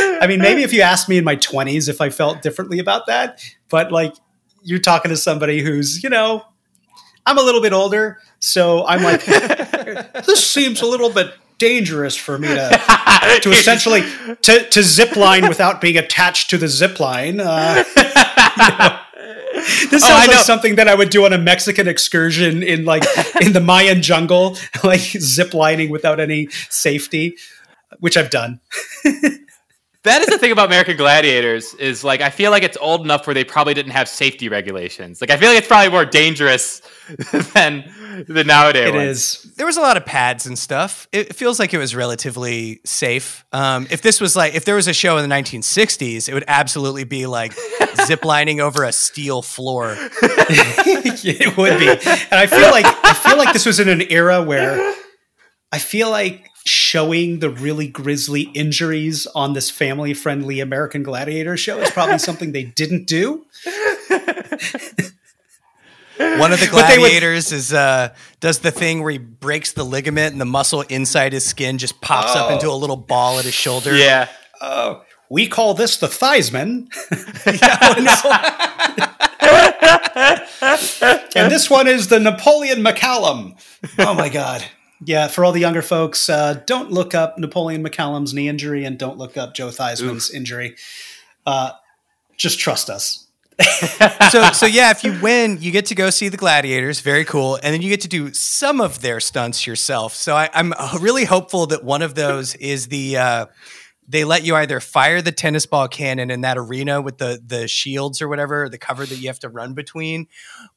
do, 0.00 0.18
I 0.20 0.26
mean, 0.26 0.40
maybe 0.40 0.62
if 0.62 0.72
you 0.72 0.82
asked 0.82 1.08
me 1.08 1.18
in 1.18 1.24
my 1.24 1.34
twenties 1.34 1.88
if 1.88 2.00
I 2.00 2.10
felt 2.10 2.42
differently 2.42 2.78
about 2.78 3.06
that, 3.06 3.40
but 3.68 3.90
like 3.90 4.14
you're 4.62 4.78
talking 4.78 5.10
to 5.10 5.16
somebody 5.16 5.60
who's, 5.60 6.02
you 6.02 6.10
know, 6.10 6.44
I'm 7.26 7.38
a 7.38 7.42
little 7.42 7.60
bit 7.60 7.72
older, 7.72 8.18
so 8.38 8.86
I'm 8.86 9.02
like, 9.02 9.24
this 10.26 10.46
seems 10.46 10.82
a 10.82 10.86
little 10.86 11.10
bit 11.10 11.32
dangerous 11.58 12.16
for 12.16 12.38
me 12.38 12.48
to 12.48 13.38
to 13.42 13.50
essentially 13.50 14.02
to, 14.42 14.68
to 14.68 14.82
zip 14.82 15.16
line 15.16 15.48
without 15.48 15.80
being 15.80 15.96
attached 15.96 16.50
to 16.50 16.58
the 16.58 16.68
zip 16.68 17.00
line. 17.00 17.40
Uh, 17.40 17.84
you 17.96 18.78
know. 18.78 18.98
This 19.90 20.02
Oh, 20.04 20.08
sounds 20.08 20.28
I 20.28 20.32
like 20.32 20.44
something 20.44 20.76
that 20.76 20.88
I 20.88 20.94
would 20.94 21.10
do 21.10 21.24
on 21.24 21.32
a 21.32 21.38
Mexican 21.38 21.86
excursion 21.86 22.62
in 22.62 22.84
like 22.84 23.04
in 23.40 23.52
the 23.52 23.60
Mayan 23.60 24.02
jungle, 24.02 24.56
like 24.84 25.00
zip 25.00 25.54
lining 25.54 25.90
without 25.90 26.20
any 26.20 26.48
safety, 26.70 27.36
which 28.00 28.16
I've 28.16 28.30
done. 28.30 28.60
That 30.04 30.20
is 30.20 30.26
the 30.26 30.38
thing 30.38 30.50
about 30.50 30.66
American 30.66 30.96
Gladiators 30.96 31.74
is 31.74 32.02
like 32.02 32.20
I 32.20 32.30
feel 32.30 32.50
like 32.50 32.64
it's 32.64 32.76
old 32.80 33.02
enough 33.02 33.24
where 33.24 33.34
they 33.34 33.44
probably 33.44 33.72
didn't 33.72 33.92
have 33.92 34.08
safety 34.08 34.48
regulations. 34.48 35.20
Like 35.20 35.30
I 35.30 35.36
feel 35.36 35.48
like 35.48 35.58
it's 35.58 35.68
probably 35.68 35.90
more 35.92 36.04
dangerous 36.04 36.82
than 37.54 37.84
the 38.26 38.42
nowadays. 38.42 38.88
It 38.88 38.94
ones. 38.94 39.08
is. 39.08 39.54
there 39.54 39.66
was 39.66 39.76
a 39.76 39.80
lot 39.80 39.96
of 39.96 40.04
pads 40.04 40.44
and 40.46 40.58
stuff. 40.58 41.06
It 41.12 41.36
feels 41.36 41.60
like 41.60 41.72
it 41.72 41.78
was 41.78 41.94
relatively 41.94 42.80
safe. 42.84 43.44
Um, 43.52 43.86
if 43.90 44.02
this 44.02 44.20
was 44.20 44.34
like, 44.34 44.56
if 44.56 44.64
there 44.64 44.74
was 44.74 44.88
a 44.88 44.92
show 44.92 45.18
in 45.18 45.28
the 45.28 45.32
1960s, 45.32 46.28
it 46.28 46.34
would 46.34 46.44
absolutely 46.48 47.04
be 47.04 47.26
like 47.26 47.52
ziplining 47.94 48.58
over 48.58 48.82
a 48.82 48.90
steel 48.92 49.40
floor. 49.40 49.94
it 50.20 51.56
would 51.56 51.78
be. 51.78 51.88
And 51.88 52.40
I 52.40 52.48
feel 52.48 52.72
like 52.72 52.86
I 52.86 53.14
feel 53.14 53.38
like 53.38 53.52
this 53.52 53.66
was 53.66 53.78
in 53.78 53.88
an 53.88 54.02
era 54.10 54.42
where 54.42 54.94
I 55.70 55.78
feel 55.78 56.10
like 56.10 56.48
showing 56.64 57.40
the 57.40 57.50
really 57.50 57.88
grisly 57.88 58.42
injuries 58.54 59.26
on 59.34 59.52
this 59.52 59.70
family 59.70 60.14
friendly 60.14 60.60
American 60.60 61.02
Gladiator 61.02 61.56
show 61.56 61.78
is 61.78 61.90
probably 61.90 62.18
something 62.28 62.52
they 62.52 62.64
didn't 62.64 63.06
do. 63.06 63.44
One 66.18 66.52
of 66.52 66.60
the 66.60 66.68
But 66.72 66.88
they 66.88 66.98
would- 66.98 67.08
gladiators 67.10 67.52
is 67.52 67.72
uh, 67.72 68.14
does 68.40 68.60
the 68.60 68.70
thing 68.70 69.02
where 69.02 69.12
he 69.12 69.18
breaks 69.18 69.72
the 69.72 69.84
ligament 69.84 70.32
and 70.32 70.40
the 70.40 70.44
muscle 70.46 70.82
inside 70.82 71.32
his 71.32 71.44
skin 71.44 71.78
just 71.78 72.00
pops 72.00 72.34
up 72.36 72.50
Oh. 72.50 72.54
into 72.54 72.68
a 72.68 72.74
little 72.76 72.96
ball 72.96 73.38
at 73.38 73.44
his 73.44 73.54
shoulder. 73.54 73.96
Yeah. 73.96 74.28
Oh, 74.60 75.02
we 75.30 75.48
call 75.48 75.74
this 75.74 75.96
the 75.96 76.06
Theismann. 76.06 76.88
and 81.34 81.50
this 81.52 81.68
one 81.70 81.88
is 81.88 82.08
the 82.08 82.20
Napoleon 82.20 82.84
McCallum. 82.84 83.58
Oh 83.98 84.14
my 84.14 84.28
God. 84.28 84.64
Yeah, 85.04 85.28
for 85.28 85.44
all 85.44 85.52
the 85.52 85.60
younger 85.60 85.82
folks, 85.82 86.28
uh, 86.28 86.62
don't 86.66 86.90
look 86.90 87.14
up 87.14 87.38
Napoleon 87.38 87.82
McCallum's 87.84 88.32
knee 88.34 88.48
injury 88.48 88.84
and 88.84 88.98
don't 88.98 89.18
look 89.18 89.36
up 89.36 89.54
Joe 89.54 89.70
Theismann's 89.70 90.30
injury. 90.30 90.76
Uh, 91.44 91.72
just 92.36 92.58
trust 92.58 92.88
us. 92.90 93.26
so 94.30 94.50
so 94.52 94.66
yeah, 94.66 94.90
if 94.90 95.04
you 95.04 95.16
win, 95.20 95.58
you 95.60 95.70
get 95.70 95.86
to 95.86 95.94
go 95.94 96.08
see 96.10 96.28
the 96.28 96.36
gladiators. 96.36 97.00
Very 97.00 97.24
cool, 97.24 97.56
and 97.56 97.74
then 97.74 97.82
you 97.82 97.90
get 97.90 98.00
to 98.00 98.08
do 98.08 98.32
some 98.32 98.80
of 98.80 99.02
their 99.02 99.20
stunts 99.20 99.66
yourself. 99.66 100.14
So 100.14 100.34
I, 100.34 100.48
I'm 100.54 100.72
really 101.00 101.24
hopeful 101.24 101.66
that 101.66 101.84
one 101.84 102.02
of 102.02 102.14
those 102.14 102.54
is 102.56 102.88
the. 102.88 103.16
Uh, 103.18 103.46
they 104.08 104.24
let 104.24 104.44
you 104.44 104.56
either 104.56 104.80
fire 104.80 105.22
the 105.22 105.32
tennis 105.32 105.64
ball 105.64 105.86
cannon 105.86 106.30
in 106.30 106.40
that 106.40 106.58
arena 106.58 107.00
with 107.00 107.18
the 107.18 107.40
the 107.44 107.68
shields 107.68 108.20
or 108.20 108.28
whatever, 108.28 108.68
the 108.68 108.78
cover 108.78 109.06
that 109.06 109.16
you 109.16 109.28
have 109.28 109.38
to 109.40 109.48
run 109.48 109.74
between, 109.74 110.26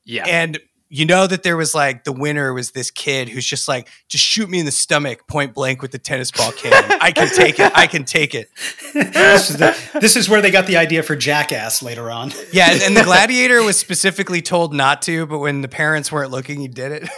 Yeah. 0.03 0.25
and 0.27 0.59
you 0.95 1.05
know 1.05 1.27
that 1.27 1.43
there 1.43 1.57
was 1.57 1.75
like 1.75 2.05
the 2.05 2.13
winner 2.13 2.53
was 2.53 2.71
this 2.71 2.89
kid 2.89 3.27
who's 3.27 3.45
just 3.45 3.67
like, 3.67 3.89
just 4.07 4.23
shoot 4.23 4.49
me 4.49 4.59
in 4.59 4.65
the 4.65 4.71
stomach, 4.71 5.27
point 5.27 5.53
blank 5.53 5.81
with 5.81 5.91
the 5.91 5.99
tennis 5.99 6.31
ball 6.31 6.53
cannon. 6.53 6.97
I 7.01 7.11
can 7.11 7.27
take 7.27 7.59
it. 7.59 7.69
I 7.75 7.85
can 7.85 8.05
take 8.05 8.33
it. 8.33 8.49
This 8.93 9.49
is, 9.49 9.57
the, 9.57 9.99
this 9.99 10.15
is 10.15 10.29
where 10.29 10.41
they 10.41 10.51
got 10.51 10.67
the 10.67 10.77
idea 10.77 11.03
for 11.03 11.17
Jackass 11.17 11.83
later 11.83 12.09
on. 12.09 12.31
Yeah, 12.53 12.71
and, 12.71 12.81
and 12.81 12.95
the 12.95 13.03
gladiator 13.05 13.61
was 13.61 13.77
specifically 13.77 14.41
told 14.41 14.73
not 14.73 15.01
to, 15.01 15.25
but 15.25 15.39
when 15.39 15.59
the 15.59 15.67
parents 15.67 16.13
weren't 16.13 16.31
looking, 16.31 16.61
he 16.61 16.69
did 16.69 16.93
it. 16.93 17.09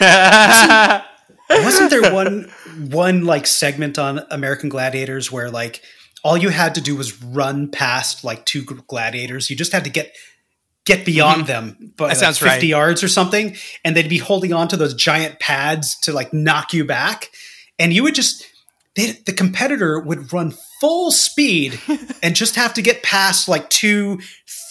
Wasn't 1.50 1.90
there 1.90 2.14
one 2.14 2.52
one 2.88 3.24
like 3.24 3.48
segment 3.48 3.98
on 3.98 4.20
American 4.30 4.68
Gladiators 4.68 5.32
where 5.32 5.50
like 5.50 5.82
all 6.22 6.36
you 6.36 6.50
had 6.50 6.76
to 6.76 6.80
do 6.80 6.94
was 6.94 7.20
run 7.20 7.68
past 7.68 8.22
like 8.22 8.46
two 8.46 8.62
gladiators? 8.62 9.50
You 9.50 9.56
just 9.56 9.72
had 9.72 9.82
to 9.84 9.90
get 9.90 10.14
get 10.84 11.04
beyond 11.04 11.46
them, 11.46 11.76
but 11.78 11.84
Mm-hmm. 11.84 11.96
That 11.96 12.08
like, 12.08 12.16
sounds 12.16 12.38
50 12.38 12.48
right. 12.48 12.62
yards 12.62 13.02
or 13.02 13.08
something, 13.08 13.56
and 13.84 13.96
they'd 13.96 14.08
be 14.08 14.18
holding 14.18 14.52
on 14.52 14.68
to 14.68 14.76
those 14.76 14.94
giant 14.94 15.38
pads 15.38 15.98
to 16.00 16.12
like 16.12 16.32
knock 16.32 16.72
you 16.72 16.84
back, 16.84 17.30
and 17.78 17.92
you 17.92 18.02
would 18.02 18.14
just 18.14 18.44
they, 18.94 19.12
the 19.26 19.32
competitor 19.32 19.98
would 19.98 20.32
run 20.32 20.52
full 20.80 21.10
speed 21.10 21.80
and 22.22 22.36
just 22.36 22.56
have 22.56 22.74
to 22.74 22.82
get 22.82 23.02
past 23.02 23.48
like 23.48 23.68
two 23.70 24.20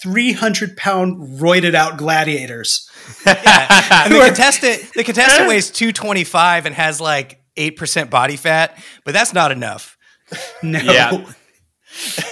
300 0.02 0.78
pound 0.78 1.40
roided 1.40 1.76
out 1.76 1.98
gladiators. 1.98 2.90
And 3.26 3.38
the 4.14 4.22
contestant, 4.26 4.92
the 4.94 5.04
contestant 5.04 5.48
weighs 5.50 5.72
two 5.72 5.92
twenty 5.92 6.24
five 6.24 6.66
and 6.66 6.76
has 6.76 7.02
like 7.02 7.42
eight 7.58 7.78
percent 7.78 8.10
body 8.10 8.38
fat, 8.38 8.82
but 9.04 9.14
that's 9.14 9.34
not 9.34 9.52
enough. 9.52 9.98
No. 10.62 10.80
Yeah. 10.80 11.26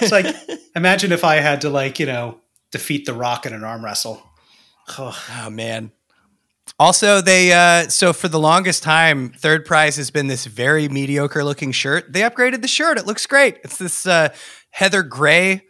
it's 0.00 0.12
like 0.12 0.34
imagine 0.74 1.12
if 1.12 1.24
I 1.24 1.36
had 1.36 1.60
to 1.62 1.70
like, 1.70 2.00
you 2.00 2.06
know, 2.06 2.41
defeat 2.72 3.06
the 3.06 3.14
rock 3.14 3.46
in 3.46 3.52
an 3.52 3.62
arm 3.62 3.84
wrestle. 3.84 4.22
Oh 4.88 5.48
man. 5.50 5.92
Also, 6.78 7.20
they 7.20 7.52
uh, 7.52 7.88
so 7.88 8.12
for 8.12 8.28
the 8.28 8.38
longest 8.38 8.82
time, 8.82 9.30
third 9.30 9.64
prize 9.64 9.96
has 9.96 10.10
been 10.10 10.26
this 10.26 10.46
very 10.46 10.88
mediocre 10.88 11.44
looking 11.44 11.70
shirt. 11.70 12.12
They 12.12 12.20
upgraded 12.20 12.62
the 12.62 12.68
shirt; 12.68 12.98
it 12.98 13.06
looks 13.06 13.26
great. 13.26 13.58
It's 13.62 13.76
this 13.78 14.06
uh, 14.06 14.34
heather 14.70 15.02
gray 15.02 15.62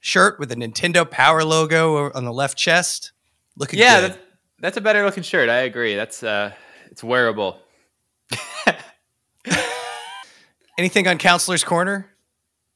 shirt 0.00 0.38
with 0.38 0.52
a 0.52 0.56
Nintendo 0.56 1.10
Power 1.10 1.42
logo 1.44 2.12
on 2.12 2.24
the 2.24 2.32
left 2.32 2.58
chest. 2.58 3.12
Looking 3.56 3.78
yeah. 3.78 4.00
good. 4.00 4.12
That, 4.12 4.20
that's 4.60 4.76
a 4.76 4.80
better 4.80 5.04
looking 5.04 5.22
shirt. 5.22 5.48
I 5.48 5.62
agree. 5.62 5.94
That's 5.94 6.22
uh, 6.22 6.52
it's 6.90 7.02
wearable. 7.02 7.58
Anything 10.78 11.06
on 11.08 11.18
Counselor's 11.18 11.64
Corner? 11.64 12.13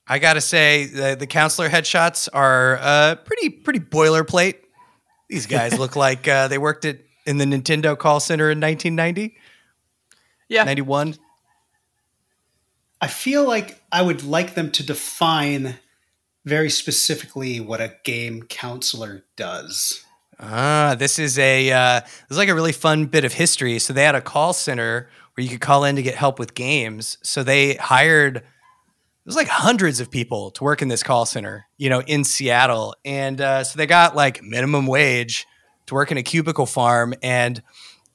I 0.09 0.19
gotta 0.19 0.41
say 0.41 0.87
the, 0.87 1.17
the 1.19 1.27
counselor 1.27 1.69
headshots 1.69 2.29
are 2.33 2.79
uh, 2.81 3.15
pretty 3.17 3.51
pretty 3.51 3.81
boilerplate. 3.81 4.57
These 5.29 5.47
guys 5.47 5.79
look 5.79 5.97
like 6.07 6.27
uh, 6.27 6.49
they 6.49 6.59
worked 6.59 6.85
at 6.85 6.99
in 7.27 7.37
the 7.37 7.45
Nintendo 7.45 7.97
call 7.97 8.21
center 8.21 8.51
in 8.51 8.59
1990, 8.59 9.37
Yeah, 10.49 10.65
91. 10.65 11.17
I 13.01 13.07
feel 13.07 13.47
like 13.47 13.83
I 13.93 14.01
would 14.01 14.25
like 14.25 14.55
them 14.55 14.71
to 14.73 14.83
define 14.85 15.79
very 16.47 16.71
specifically 16.71 17.61
what 17.61 17.81
a 17.81 17.95
game 18.03 18.45
counselor 18.45 19.25
does. 19.37 20.03
Ah, 20.41 20.97
this 20.99 21.19
is 21.19 21.39
a 21.39 21.71
uh, 21.71 22.01
this 22.01 22.11
is 22.31 22.39
like 22.39 22.49
a 22.49 22.55
really 22.55 22.73
fun 22.73 23.07
bit 23.07 23.25
of 23.25 23.35
history. 23.35 23.79
So 23.79 23.93
they 23.93 24.05
had 24.05 24.15
a 24.15 24.21
call 24.23 24.53
center 24.55 25.11
where 25.35 25.45
you 25.45 25.51
could 25.51 25.61
call 25.61 25.85
in 25.85 25.97
to 25.97 26.03
get 26.03 26.15
help 26.15 26.39
with 26.39 26.55
games. 26.55 27.19
So 27.23 27.43
they 27.43 27.75
hired 27.75 28.43
was 29.29 29.37
like 29.37 29.49
hundreds 29.49 30.01
of 30.01 30.11
people 30.11 30.51
to 30.53 30.65
work 30.65 30.81
in 30.81 30.89
this 30.89 31.03
call 31.03 31.27
center, 31.27 31.69
you 31.77 31.91
know, 31.91 32.01
in 32.01 32.25
Seattle, 32.25 32.95
and 33.05 33.41
uh, 33.41 33.63
so 33.63 33.77
they 33.77 33.87
got 33.87 34.17
like 34.17 34.43
minimum 34.43 34.87
wage 34.87 35.47
to 35.87 35.95
work 35.95 36.11
in 36.11 36.17
a 36.17 36.23
cubicle 36.23 36.65
farm. 36.65 37.15
And 37.23 37.63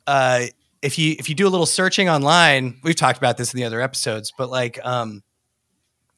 uh, 0.07 0.45
if 0.81 0.97
you 0.97 1.15
if 1.19 1.29
you 1.29 1.35
do 1.35 1.47
a 1.47 1.49
little 1.49 1.67
searching 1.67 2.09
online, 2.09 2.79
we've 2.83 2.95
talked 2.95 3.19
about 3.19 3.37
this 3.37 3.53
in 3.53 3.59
the 3.59 3.63
other 3.63 3.79
episodes, 3.79 4.33
but 4.35 4.49
like 4.49 4.83
um, 4.83 5.21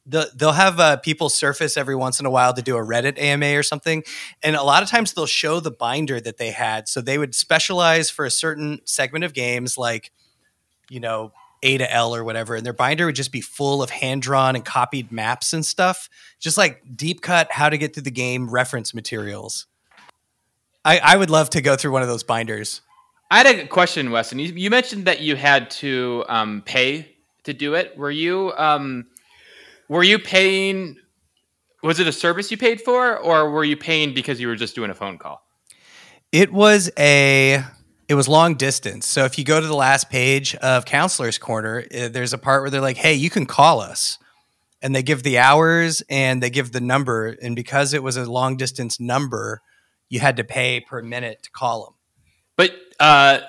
the, 0.06 0.30
they'll 0.34 0.52
have 0.52 0.80
uh, 0.80 0.96
people 0.96 1.28
surface 1.28 1.76
every 1.76 1.94
once 1.94 2.18
in 2.18 2.24
a 2.24 2.30
while 2.30 2.54
to 2.54 2.62
do 2.62 2.76
a 2.76 2.80
Reddit 2.80 3.18
AMA 3.18 3.54
or 3.54 3.62
something, 3.62 4.02
and 4.42 4.56
a 4.56 4.62
lot 4.62 4.82
of 4.82 4.88
times 4.88 5.12
they'll 5.12 5.26
show 5.26 5.60
the 5.60 5.70
binder 5.70 6.22
that 6.22 6.38
they 6.38 6.52
had. 6.52 6.88
So 6.88 7.02
they 7.02 7.18
would 7.18 7.34
specialize 7.34 8.08
for 8.08 8.24
a 8.24 8.30
certain 8.30 8.80
segment 8.86 9.24
of 9.24 9.34
games, 9.34 9.76
like 9.76 10.10
you 10.88 11.00
know 11.00 11.32
A 11.62 11.78
to 11.78 11.92
L 11.92 12.14
or 12.14 12.24
whatever, 12.24 12.54
and 12.54 12.64
their 12.64 12.72
binder 12.72 13.06
would 13.06 13.14
just 13.14 13.32
be 13.32 13.40
full 13.40 13.82
of 13.82 13.90
hand 13.90 14.22
drawn 14.22 14.56
and 14.56 14.64
copied 14.64 15.10
maps 15.10 15.52
and 15.52 15.64
stuff, 15.64 16.08
just 16.38 16.56
like 16.56 16.82
deep 16.96 17.22
cut 17.22 17.50
how 17.50 17.68
to 17.68 17.78
get 17.78 17.94
through 17.94 18.04
the 18.04 18.10
game 18.10 18.50
reference 18.50 18.94
materials. 18.94 19.66
I, 20.84 20.98
I 20.98 21.16
would 21.16 21.30
love 21.30 21.50
to 21.50 21.60
go 21.60 21.76
through 21.76 21.92
one 21.92 22.02
of 22.02 22.08
those 22.08 22.22
binders. 22.22 22.80
I 23.30 23.38
had 23.38 23.46
a 23.46 23.66
question, 23.66 24.10
Weston. 24.12 24.38
You, 24.38 24.52
you 24.52 24.70
mentioned 24.70 25.06
that 25.06 25.20
you 25.20 25.34
had 25.34 25.70
to 25.72 26.24
um, 26.28 26.62
pay 26.64 27.16
to 27.42 27.52
do 27.52 27.74
it. 27.74 27.96
Were 27.96 28.10
you 28.10 28.52
um, 28.56 29.06
were 29.88 30.04
you 30.04 30.18
paying? 30.18 30.96
Was 31.82 32.00
it 32.00 32.06
a 32.06 32.12
service 32.12 32.50
you 32.50 32.56
paid 32.56 32.80
for, 32.80 33.16
or 33.16 33.50
were 33.50 33.64
you 33.64 33.76
paying 33.76 34.14
because 34.14 34.40
you 34.40 34.48
were 34.48 34.56
just 34.56 34.74
doing 34.74 34.90
a 34.90 34.94
phone 34.94 35.18
call? 35.18 35.42
It 36.32 36.52
was 36.52 36.90
a 36.98 37.64
it 38.08 38.14
was 38.14 38.28
long 38.28 38.54
distance. 38.54 39.06
So 39.06 39.24
if 39.24 39.38
you 39.38 39.44
go 39.44 39.60
to 39.60 39.66
the 39.66 39.74
last 39.74 40.10
page 40.10 40.54
of 40.56 40.84
Counselor's 40.84 41.38
Corner, 41.38 41.84
uh, 41.92 42.08
there's 42.08 42.32
a 42.32 42.38
part 42.38 42.62
where 42.62 42.70
they're 42.70 42.80
like, 42.80 42.96
"Hey, 42.96 43.14
you 43.14 43.30
can 43.30 43.46
call 43.46 43.80
us." 43.80 44.18
And 44.82 44.94
they 44.94 45.02
give 45.02 45.22
the 45.22 45.38
hours 45.38 46.02
and 46.08 46.42
they 46.42 46.50
give 46.50 46.70
the 46.70 46.82
number 46.82 47.28
and 47.42 47.56
because 47.56 47.94
it 47.94 48.02
was 48.02 48.16
a 48.16 48.30
long 48.30 48.56
distance 48.56 49.00
number, 49.00 49.62
you 50.08 50.20
had 50.20 50.36
to 50.36 50.44
pay 50.44 50.80
per 50.80 51.02
minute 51.02 51.42
to 51.44 51.50
call 51.50 51.84
them. 51.84 51.94
But 52.56 52.72
uh, 53.00 53.40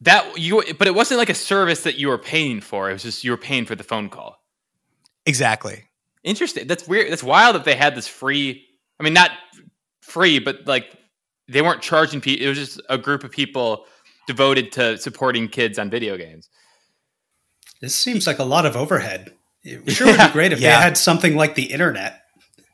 that 0.00 0.38
you, 0.38 0.62
but 0.78 0.88
it 0.88 0.94
wasn't 0.94 1.18
like 1.18 1.28
a 1.28 1.34
service 1.34 1.82
that 1.82 1.96
you 1.98 2.08
were 2.08 2.18
paying 2.18 2.60
for. 2.60 2.90
It 2.90 2.94
was 2.94 3.02
just 3.02 3.24
you 3.24 3.30
were 3.30 3.36
paying 3.36 3.66
for 3.66 3.74
the 3.74 3.84
phone 3.84 4.08
call. 4.08 4.42
Exactly. 5.26 5.84
Interesting. 6.24 6.66
That's 6.66 6.88
weird. 6.88 7.10
That's 7.10 7.22
wild 7.22 7.54
that 7.54 7.64
they 7.64 7.76
had 7.76 7.94
this 7.94 8.08
free. 8.08 8.66
I 8.98 9.02
mean, 9.02 9.12
not 9.12 9.30
free, 10.00 10.38
but 10.38 10.66
like 10.66 10.96
they 11.48 11.62
weren't 11.62 11.82
charging 11.82 12.20
people. 12.20 12.44
It 12.44 12.48
was 12.48 12.58
just 12.58 12.80
a 12.88 12.98
group 12.98 13.24
of 13.24 13.30
people 13.30 13.84
devoted 14.30 14.70
to 14.72 14.96
supporting 14.96 15.48
kids 15.48 15.76
on 15.78 15.90
video 15.90 16.16
games. 16.16 16.48
This 17.80 17.94
seems 17.94 18.26
like 18.26 18.38
a 18.38 18.44
lot 18.44 18.64
of 18.66 18.76
overhead. 18.76 19.32
It 19.64 19.90
sure 19.92 20.06
would 20.06 20.18
be 20.18 20.28
great 20.32 20.52
if 20.52 20.60
Yeah. 20.60 20.76
they 20.78 20.82
had 20.84 20.96
something 20.96 21.34
like 21.36 21.54
the 21.56 21.64
internet. 21.72 22.16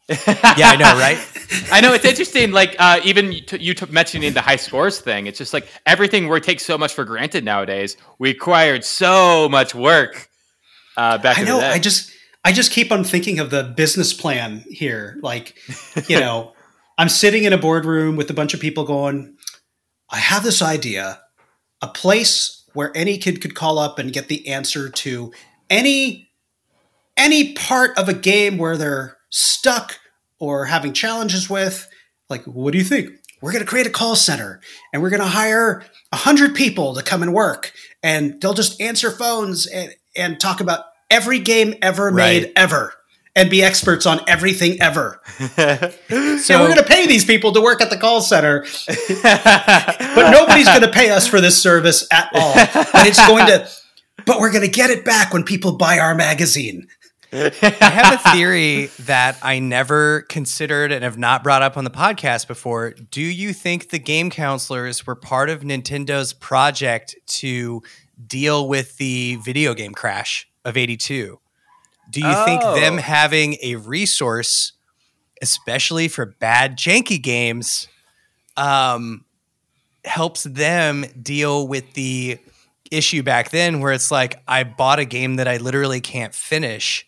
Yeah, 0.60 0.70
I 0.70 0.76
know, 0.76 0.92
right? 0.98 1.18
I 1.72 1.80
know 1.80 1.92
it's 1.94 2.04
interesting. 2.04 2.52
Like 2.52 2.76
uh, 2.78 3.00
even 3.04 3.32
you, 3.32 3.40
t- 3.40 3.58
you 3.58 3.74
t- 3.74 3.86
mentioning 3.90 4.32
the 4.34 4.40
high 4.40 4.56
scores 4.56 5.00
thing. 5.00 5.26
It's 5.26 5.38
just 5.38 5.52
like 5.52 5.66
everything 5.84 6.28
we 6.28 6.38
take 6.40 6.60
so 6.60 6.76
much 6.78 6.92
for 6.94 7.04
granted 7.04 7.44
nowadays. 7.44 7.96
We 8.20 8.30
acquired 8.30 8.84
so 8.84 9.48
much 9.48 9.74
work 9.74 10.28
uh, 10.96 11.18
back 11.18 11.38
I 11.38 11.40
in 11.40 11.46
know. 11.48 11.56
the 11.56 11.62
day. 11.62 11.70
I 11.72 11.78
just 11.80 12.12
I 12.44 12.52
just 12.52 12.70
keep 12.70 12.92
on 12.92 13.02
thinking 13.02 13.40
of 13.40 13.50
the 13.50 13.64
business 13.64 14.12
plan 14.14 14.64
here. 14.70 15.18
Like, 15.22 15.56
you 16.08 16.20
know, 16.24 16.52
I'm 16.98 17.08
sitting 17.08 17.42
in 17.44 17.52
a 17.52 17.58
boardroom 17.58 18.14
with 18.16 18.30
a 18.30 18.34
bunch 18.34 18.54
of 18.54 18.60
people 18.60 18.84
going, 18.84 19.34
I 20.08 20.18
have 20.18 20.44
this 20.44 20.62
idea, 20.62 21.20
a 21.86 21.92
place 21.92 22.64
where 22.74 22.92
any 22.94 23.16
kid 23.16 23.40
could 23.40 23.54
call 23.54 23.78
up 23.78 23.98
and 23.98 24.12
get 24.12 24.28
the 24.28 24.48
answer 24.48 24.90
to 24.90 25.32
any 25.70 26.28
any 27.16 27.54
part 27.54 27.96
of 27.96 28.08
a 28.08 28.14
game 28.14 28.58
where 28.58 28.76
they're 28.76 29.16
stuck 29.30 29.98
or 30.38 30.66
having 30.66 30.92
challenges 30.92 31.48
with. 31.48 31.88
Like, 32.28 32.44
what 32.44 32.72
do 32.72 32.78
you 32.78 32.84
think? 32.84 33.10
We're 33.40 33.52
going 33.52 33.64
to 33.64 33.68
create 33.68 33.86
a 33.86 33.90
call 33.90 34.16
center 34.16 34.60
and 34.92 35.00
we're 35.00 35.10
going 35.10 35.22
to 35.22 35.28
hire 35.28 35.82
a 36.12 36.16
hundred 36.16 36.54
people 36.54 36.94
to 36.94 37.02
come 37.02 37.22
and 37.22 37.32
work 37.32 37.72
and 38.02 38.40
they'll 38.40 38.54
just 38.54 38.80
answer 38.80 39.10
phones 39.10 39.66
and, 39.66 39.94
and 40.14 40.40
talk 40.40 40.60
about 40.60 40.84
every 41.10 41.38
game 41.38 41.74
ever 41.80 42.10
made 42.10 42.52
ever 42.56 42.92
and 43.36 43.50
be 43.50 43.62
experts 43.62 44.06
on 44.06 44.20
everything 44.26 44.80
ever. 44.80 45.20
So 46.38 46.60
we're 46.60 46.68
going 46.68 46.78
to 46.78 46.84
pay 46.84 47.06
these 47.06 47.24
people 47.24 47.52
to 47.52 47.60
work 47.60 47.80
at 47.80 47.90
the 47.90 47.96
call 47.96 48.20
center, 48.20 48.60
but 49.24 50.30
nobody's 50.30 50.66
going 50.66 50.82
to 50.82 50.90
pay 50.90 51.10
us 51.10 51.26
for 51.26 51.40
this 51.40 51.60
service 51.60 52.06
at 52.12 52.28
all. 52.34 52.52
And 52.56 53.08
it's 53.08 53.24
going 53.26 53.46
to, 53.46 53.68
but 54.24 54.38
we're 54.38 54.52
going 54.52 54.64
to 54.64 54.70
get 54.70 54.90
it 54.90 55.04
back 55.04 55.32
when 55.32 55.42
people 55.42 55.76
buy 55.76 55.98
our 55.98 56.14
magazine. 56.14 56.86
I 57.32 57.50
have 57.80 58.14
a 58.14 58.30
theory 58.32 58.86
that 59.00 59.38
I 59.42 59.58
never 59.58 60.22
considered 60.22 60.92
and 60.92 61.02
have 61.02 61.18
not 61.18 61.42
brought 61.42 61.62
up 61.62 61.76
on 61.76 61.84
the 61.84 61.90
podcast 61.90 62.46
before. 62.46 62.92
Do 62.92 63.22
you 63.22 63.52
think 63.52 63.90
the 63.90 63.98
game 63.98 64.30
counselors 64.30 65.06
were 65.06 65.16
part 65.16 65.50
of 65.50 65.62
Nintendo's 65.62 66.32
project 66.32 67.16
to 67.26 67.82
deal 68.24 68.68
with 68.68 68.96
the 68.98 69.36
video 69.36 69.74
game 69.74 69.92
crash 69.92 70.48
of 70.64 70.76
82? 70.76 71.38
Do 72.10 72.20
you 72.20 72.44
think 72.44 72.62
Oh. 72.64 72.74
them 72.78 72.98
having 72.98 73.56
a 73.62 73.76
resource, 73.76 74.72
especially 75.42 76.08
for 76.08 76.26
bad, 76.26 76.76
janky 76.78 77.20
games, 77.22 77.88
um, 78.56 79.24
helps 80.04 80.44
them 80.44 81.04
deal 81.20 81.66
with 81.66 81.92
the 81.94 82.38
issue 82.90 83.22
back 83.22 83.50
then 83.50 83.80
where 83.80 83.92
it's 83.92 84.10
like, 84.10 84.40
I 84.46 84.62
bought 84.64 84.98
a 85.00 85.04
game 85.04 85.36
that 85.36 85.48
I 85.48 85.56
literally 85.56 86.00
can't 86.00 86.34
finish? 86.34 87.06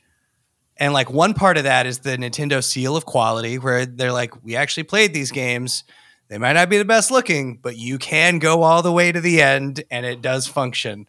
And 0.77 0.93
like 0.93 1.11
one 1.11 1.35
part 1.35 1.57
of 1.57 1.65
that 1.65 1.87
is 1.87 2.01
the 2.01 2.16
Nintendo 2.16 2.62
seal 2.62 2.97
of 2.97 3.05
quality, 3.07 3.59
where 3.59 3.87
they're 3.87 4.12
like, 4.12 4.45
we 4.45 4.57
actually 4.57 4.83
played 4.85 5.15
these 5.15 5.31
games. 5.31 5.85
They 6.29 6.37
might 6.37 6.53
not 6.53 6.69
be 6.69 6.77
the 6.77 6.85
best 6.85 7.11
looking, 7.11 7.57
but 7.57 7.77
you 7.77 7.97
can 7.99 8.39
go 8.39 8.63
all 8.63 8.83
the 8.83 8.93
way 8.93 9.11
to 9.11 9.21
the 9.21 9.41
end 9.41 9.83
and 9.91 10.05
it 10.05 10.21
does 10.21 10.47
function. 10.47 11.07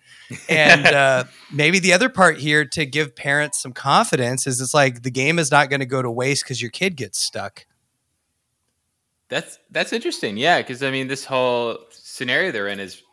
And 0.48 0.86
uh, 0.86 1.26
maybe 1.52 1.80
the 1.80 1.92
other 1.92 2.08
part 2.08 2.38
here 2.38 2.64
to 2.66 2.86
give 2.86 3.16
parents 3.16 3.62
some 3.62 3.74
confidence 3.74 4.48
is 4.48 4.62
it's 4.62 4.74
like 4.74 5.04
the 5.04 5.12
game 5.12 5.38
is 5.38 5.52
not 5.52 5.70
going 5.70 5.82
to 5.82 5.86
go 5.86 6.02
to 6.02 6.10
waste 6.10 6.46
because 6.46 6.62
your 6.62 6.72
kid 6.72 6.96
gets 6.96 7.20
stuck. 7.20 7.66
That's 9.28 9.60
that's 9.70 9.94
interesting. 9.94 10.38
Yeah, 10.38 10.60
because 10.60 10.82
I 10.82 10.90
mean, 10.90 11.08
this 11.08 11.24
whole 11.26 11.78
scenario 11.92 12.52
they're 12.52 12.68
in 12.68 12.80
is 12.80 13.04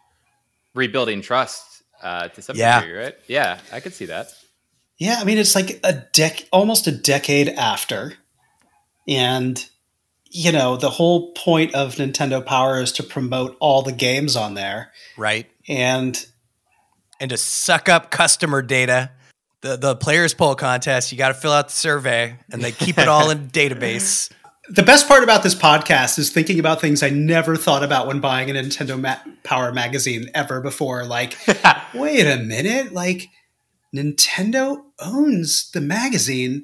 rebuilding 0.75 1.21
trust 1.23 1.83
uh, 2.03 2.29
to 2.29 2.41
some 2.41 2.57
Yeah. 2.57 2.81
degree, 2.81 2.97
right? 2.97 3.15
Yeah, 3.27 3.59
I 3.73 3.81
could 3.81 3.93
see 3.93 4.07
that. 4.07 4.29
Yeah, 4.97 5.19
I 5.21 5.25
mean 5.25 5.37
it's 5.39 5.55
like 5.55 5.81
a 5.85 6.05
dec 6.15 6.47
almost 6.53 6.87
a 6.87 6.93
decade 6.93 7.49
after. 7.51 8.15
And 9.09 9.63
you 10.37 10.53
know, 10.53 10.77
the 10.77 10.91
whole 10.91 11.33
point 11.33 11.75
of 11.75 11.95
Nintendo 11.95 12.45
Power 12.45 12.79
is 12.79 12.93
to 12.93 13.03
promote 13.03 13.57
all 13.59 13.81
the 13.81 13.93
games 13.93 14.37
on 14.37 14.53
there. 14.53 14.93
Right. 15.17 15.47
And 15.67 16.27
And 17.19 17.31
to 17.31 17.39
suck 17.39 17.89
up 17.89 18.11
customer 18.11 18.61
data. 18.61 19.13
The, 19.63 19.77
the 19.79 19.97
players 19.97 20.35
poll 20.35 20.55
contest, 20.55 21.11
you 21.11 21.17
got 21.17 21.29
to 21.29 21.35
fill 21.35 21.53
out 21.53 21.69
the 21.69 21.75
survey 21.75 22.37
and 22.53 22.63
they 22.63 22.71
keep 22.71 22.99
it 22.99 23.09
all 23.09 23.31
in 23.31 23.49
database. 23.49 24.31
the 24.69 24.83
best 24.83 25.09
part 25.09 25.25
about 25.25 25.43
this 25.43 25.55
podcast 25.55 26.19
is 26.19 26.31
thinking 26.31 26.61
about 26.61 26.83
things 26.83 27.03
I 27.03 27.09
never 27.09 27.57
thought 27.57 27.83
about 27.83 28.07
when 28.07 28.21
buying 28.21 28.51
a 28.51 28.53
Nintendo 28.53 29.01
Ma- 29.01 29.17
Power 29.43 29.73
magazine 29.73 30.29
ever 30.35 30.61
before. 30.61 31.05
Like, 31.07 31.35
wait 31.95 32.27
a 32.27 32.37
minute, 32.37 32.93
like 32.93 33.31
Nintendo 33.95 34.83
owns 35.01 35.71
the 35.71 35.81
magazine, 35.81 36.63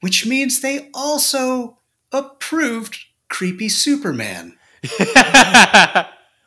which 0.00 0.26
means 0.26 0.60
they 0.60 0.90
also 0.92 1.78
approved 2.14 2.98
Creepy 3.28 3.68
Superman. 3.68 4.56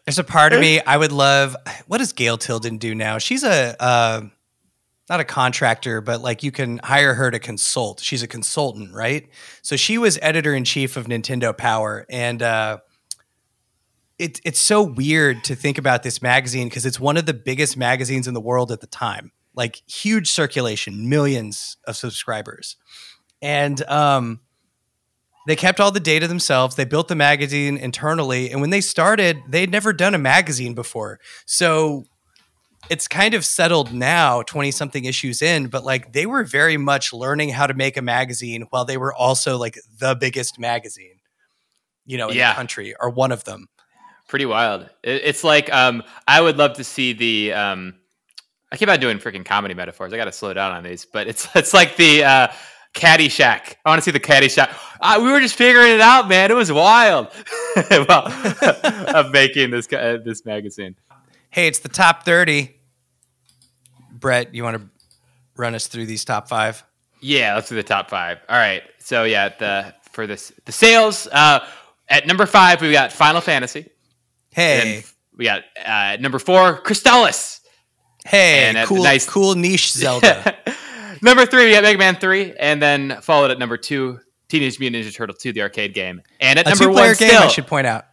There's 0.05 0.19
a 0.19 0.23
part 0.23 0.53
of 0.53 0.61
me 0.61 0.79
I 0.81 0.95
would 0.97 1.11
love. 1.11 1.55
What 1.87 1.97
does 1.97 2.13
Gail 2.13 2.37
Tilden 2.37 2.77
do 2.77 2.95
now? 2.95 3.17
She's 3.17 3.43
a 3.43 3.75
uh, 3.81 4.21
not 5.09 5.19
a 5.19 5.25
contractor, 5.25 6.01
but 6.01 6.21
like 6.21 6.43
you 6.43 6.51
can 6.51 6.79
hire 6.83 7.13
her 7.13 7.29
to 7.31 7.39
consult. 7.39 7.99
She's 7.99 8.23
a 8.23 8.27
consultant, 8.27 8.93
right? 8.93 9.29
So 9.61 9.75
she 9.75 9.97
was 9.97 10.17
editor 10.21 10.53
in 10.53 10.63
chief 10.63 10.97
of 10.97 11.07
Nintendo 11.07 11.55
Power, 11.55 12.05
and 12.09 12.41
uh, 12.41 12.77
it, 14.19 14.41
it's 14.43 14.59
so 14.59 14.81
weird 14.81 15.43
to 15.45 15.55
think 15.55 15.77
about 15.77 16.03
this 16.03 16.21
magazine 16.21 16.67
because 16.67 16.85
it's 16.85 16.99
one 16.99 17.17
of 17.17 17.25
the 17.25 17.33
biggest 17.33 17.77
magazines 17.77 18.27
in 18.27 18.33
the 18.33 18.41
world 18.41 18.71
at 18.71 18.81
the 18.81 18.87
time. 18.87 19.31
Like 19.55 19.81
huge 19.87 20.29
circulation, 20.29 21.09
millions 21.09 21.77
of 21.85 21.97
subscribers. 21.97 22.75
And 23.41 23.81
um, 23.89 24.41
they 25.47 25.55
kept 25.55 25.79
all 25.79 25.91
the 25.91 25.99
data 25.99 26.27
themselves. 26.27 26.75
They 26.75 26.85
built 26.85 27.07
the 27.07 27.15
magazine 27.15 27.77
internally. 27.77 28.51
And 28.51 28.61
when 28.61 28.69
they 28.69 28.81
started, 28.81 29.41
they'd 29.49 29.71
never 29.71 29.93
done 29.93 30.13
a 30.13 30.19
magazine 30.19 30.75
before. 30.75 31.19
So 31.45 32.03
it's 32.89 33.07
kind 33.07 33.33
of 33.33 33.43
settled 33.43 33.91
now 33.93 34.43
20 34.43 34.71
something 34.71 35.03
issues 35.05 35.41
in 35.41 35.67
but 35.67 35.83
like 35.83 36.13
they 36.13 36.25
were 36.25 36.43
very 36.43 36.77
much 36.77 37.11
learning 37.11 37.49
how 37.49 37.67
to 37.67 37.73
make 37.73 37.97
a 37.97 38.01
magazine 38.01 38.65
while 38.69 38.85
they 38.85 38.95
were 38.97 39.13
also 39.13 39.57
like 39.57 39.77
the 39.99 40.15
biggest 40.15 40.57
magazine 40.59 41.19
you 42.05 42.17
know 42.17 42.29
in 42.29 42.37
Yeah. 42.37 42.51
the 42.53 42.55
country 42.55 42.93
or 42.99 43.09
one 43.09 43.31
of 43.33 43.43
them 43.43 43.67
Pretty 44.29 44.45
wild. 44.45 44.89
It's 45.03 45.43
like 45.45 45.73
um, 45.73 46.03
I 46.27 46.41
would 46.41 46.57
love 46.57 46.73
to 46.73 46.83
see 46.83 47.13
the. 47.13 47.53
Um, 47.53 47.93
I 48.69 48.75
keep 48.75 48.89
on 48.89 48.99
doing 48.99 49.19
freaking 49.19 49.45
comedy 49.45 49.73
metaphors. 49.73 50.11
I 50.11 50.17
got 50.17 50.25
to 50.25 50.33
slow 50.33 50.53
down 50.53 50.73
on 50.73 50.83
these, 50.83 51.05
but 51.05 51.27
it's 51.27 51.47
it's 51.55 51.73
like 51.73 51.95
the 51.95 52.25
uh, 52.25 52.47
Caddyshack. 52.97 53.75
I 53.85 53.89
want 53.89 53.99
to 53.99 54.01
see 54.03 54.11
the 54.11 54.19
Caddyshack. 54.19 54.75
Uh, 54.99 55.19
we 55.21 55.31
were 55.31 55.39
just 55.39 55.55
figuring 55.55 55.93
it 55.93 56.01
out, 56.01 56.27
man. 56.27 56.49
It 56.49 56.55
was 56.55 56.71
wild. 56.71 57.27
well, 57.91 58.27
of 59.15 59.31
making 59.31 59.69
this 59.71 59.91
uh, 59.93 60.17
this 60.25 60.43
magazine. 60.45 60.95
hey 61.51 61.67
it's 61.67 61.79
the 61.79 61.89
top 61.89 62.23
30 62.25 62.73
brett 64.11 64.53
you 64.53 64.63
want 64.63 64.77
to 64.77 64.89
run 65.55 65.75
us 65.75 65.87
through 65.87 66.05
these 66.05 66.25
top 66.25 66.47
five 66.49 66.83
Yeah, 67.21 67.55
let's 67.55 67.69
do 67.69 67.75
the 67.75 67.83
top 67.83 68.09
five. 68.09 68.39
All 68.49 68.57
right. 68.57 68.83
So 68.99 69.23
yeah, 69.23 69.49
the 69.57 69.93
for 70.11 70.27
this 70.27 70.51
the 70.65 70.71
sales 70.71 71.27
uh, 71.31 71.65
at 72.09 72.25
number 72.27 72.45
five 72.45 72.81
we 72.81 72.91
got 72.91 73.11
Final 73.13 73.41
Fantasy. 73.41 73.89
hey 74.51 74.97
And 74.97 75.05
we 75.37 75.45
got 75.45 75.63
uh, 75.85 76.17
number 76.19 76.39
four 76.39 76.81
Crystalis. 76.81 77.59
hey 78.25 78.65
and 78.75 78.87
cool 78.87 79.03
nice- 79.03 79.29
cool 79.29 79.55
niche 79.55 79.93
zelda 79.93 80.55
number 81.21 81.45
three, 81.45 81.65
we 81.65 81.71
got 81.71 81.83
Mega 81.83 81.97
Man 81.97 82.15
3, 82.15 82.55
and 82.59 82.81
then 82.81 83.19
followed 83.21 83.51
at 83.51 83.59
number 83.59 83.77
two, 83.77 84.19
Teenage 84.49 84.79
Mutant 84.79 85.05
Ninja 85.05 85.13
Turtle 85.13 85.35
2, 85.35 85.53
the 85.53 85.61
arcade 85.61 85.93
game. 85.93 86.21
And 86.39 86.59
at 86.59 86.67
a 86.67 86.69
number 86.69 86.89
one, 86.89 87.07
game 87.07 87.29
still, 87.29 87.43
i 87.43 87.47
should 87.47 87.67
point 87.67 87.87
out 87.87 88.05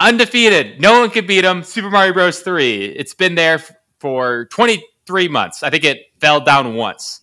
undefeated. 0.00 0.80
No 0.80 1.00
one 1.00 1.10
could 1.10 1.26
beat 1.26 1.44
him. 1.44 1.62
Super 1.62 1.90
Mario 1.90 2.12
Bros. 2.12 2.40
3. 2.40 2.86
It's 2.86 3.14
been 3.14 3.34
there 3.34 3.54
f- 3.54 3.72
for 4.00 4.46
23 4.46 5.28
months. 5.28 5.62
I 5.62 5.70
think 5.70 5.84
it 5.84 5.98
fell 6.20 6.40
down 6.40 6.74
once. 6.74 7.20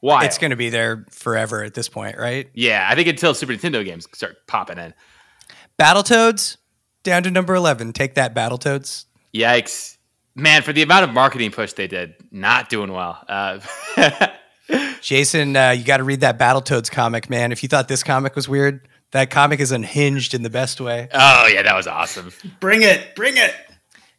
Why? 0.00 0.26
it's 0.26 0.36
going 0.36 0.50
to 0.50 0.56
be 0.56 0.68
there 0.68 1.06
forever 1.08 1.64
at 1.64 1.72
this 1.72 1.88
point 1.88 2.18
right 2.18 2.50
yeah, 2.52 2.86
I 2.90 2.94
think 2.94 3.08
until 3.08 3.32
Super 3.32 3.54
Nintendo 3.54 3.82
games 3.82 4.06
start 4.12 4.46
popping 4.46 4.76
in. 4.76 4.92
battletoads 5.78 6.58
down 7.04 7.22
to 7.22 7.30
number 7.30 7.54
11 7.54 7.94
take 7.94 8.16
that 8.16 8.34
battletoads 8.34 9.06
Yikes. 9.34 9.96
Man, 10.34 10.62
for 10.62 10.72
the 10.72 10.82
amount 10.82 11.04
of 11.04 11.12
marketing 11.12 11.50
push 11.50 11.72
they 11.72 11.86
did, 11.86 12.14
not 12.30 12.68
doing 12.68 12.92
well. 12.92 13.22
Uh, 13.28 13.60
Jason, 15.00 15.56
uh, 15.56 15.70
you 15.70 15.84
got 15.84 15.98
to 15.98 16.04
read 16.04 16.20
that 16.20 16.38
Battletoads 16.38 16.90
comic, 16.90 17.28
man. 17.28 17.52
If 17.52 17.62
you 17.62 17.68
thought 17.68 17.88
this 17.88 18.02
comic 18.02 18.34
was 18.34 18.48
weird, 18.48 18.88
that 19.12 19.30
comic 19.30 19.60
is 19.60 19.70
unhinged 19.72 20.34
in 20.34 20.42
the 20.42 20.50
best 20.50 20.80
way. 20.80 21.08
oh, 21.12 21.46
yeah, 21.46 21.62
that 21.62 21.76
was 21.76 21.86
awesome. 21.86 22.32
Bring 22.60 22.82
it, 22.82 23.14
bring 23.14 23.36
it. 23.36 23.54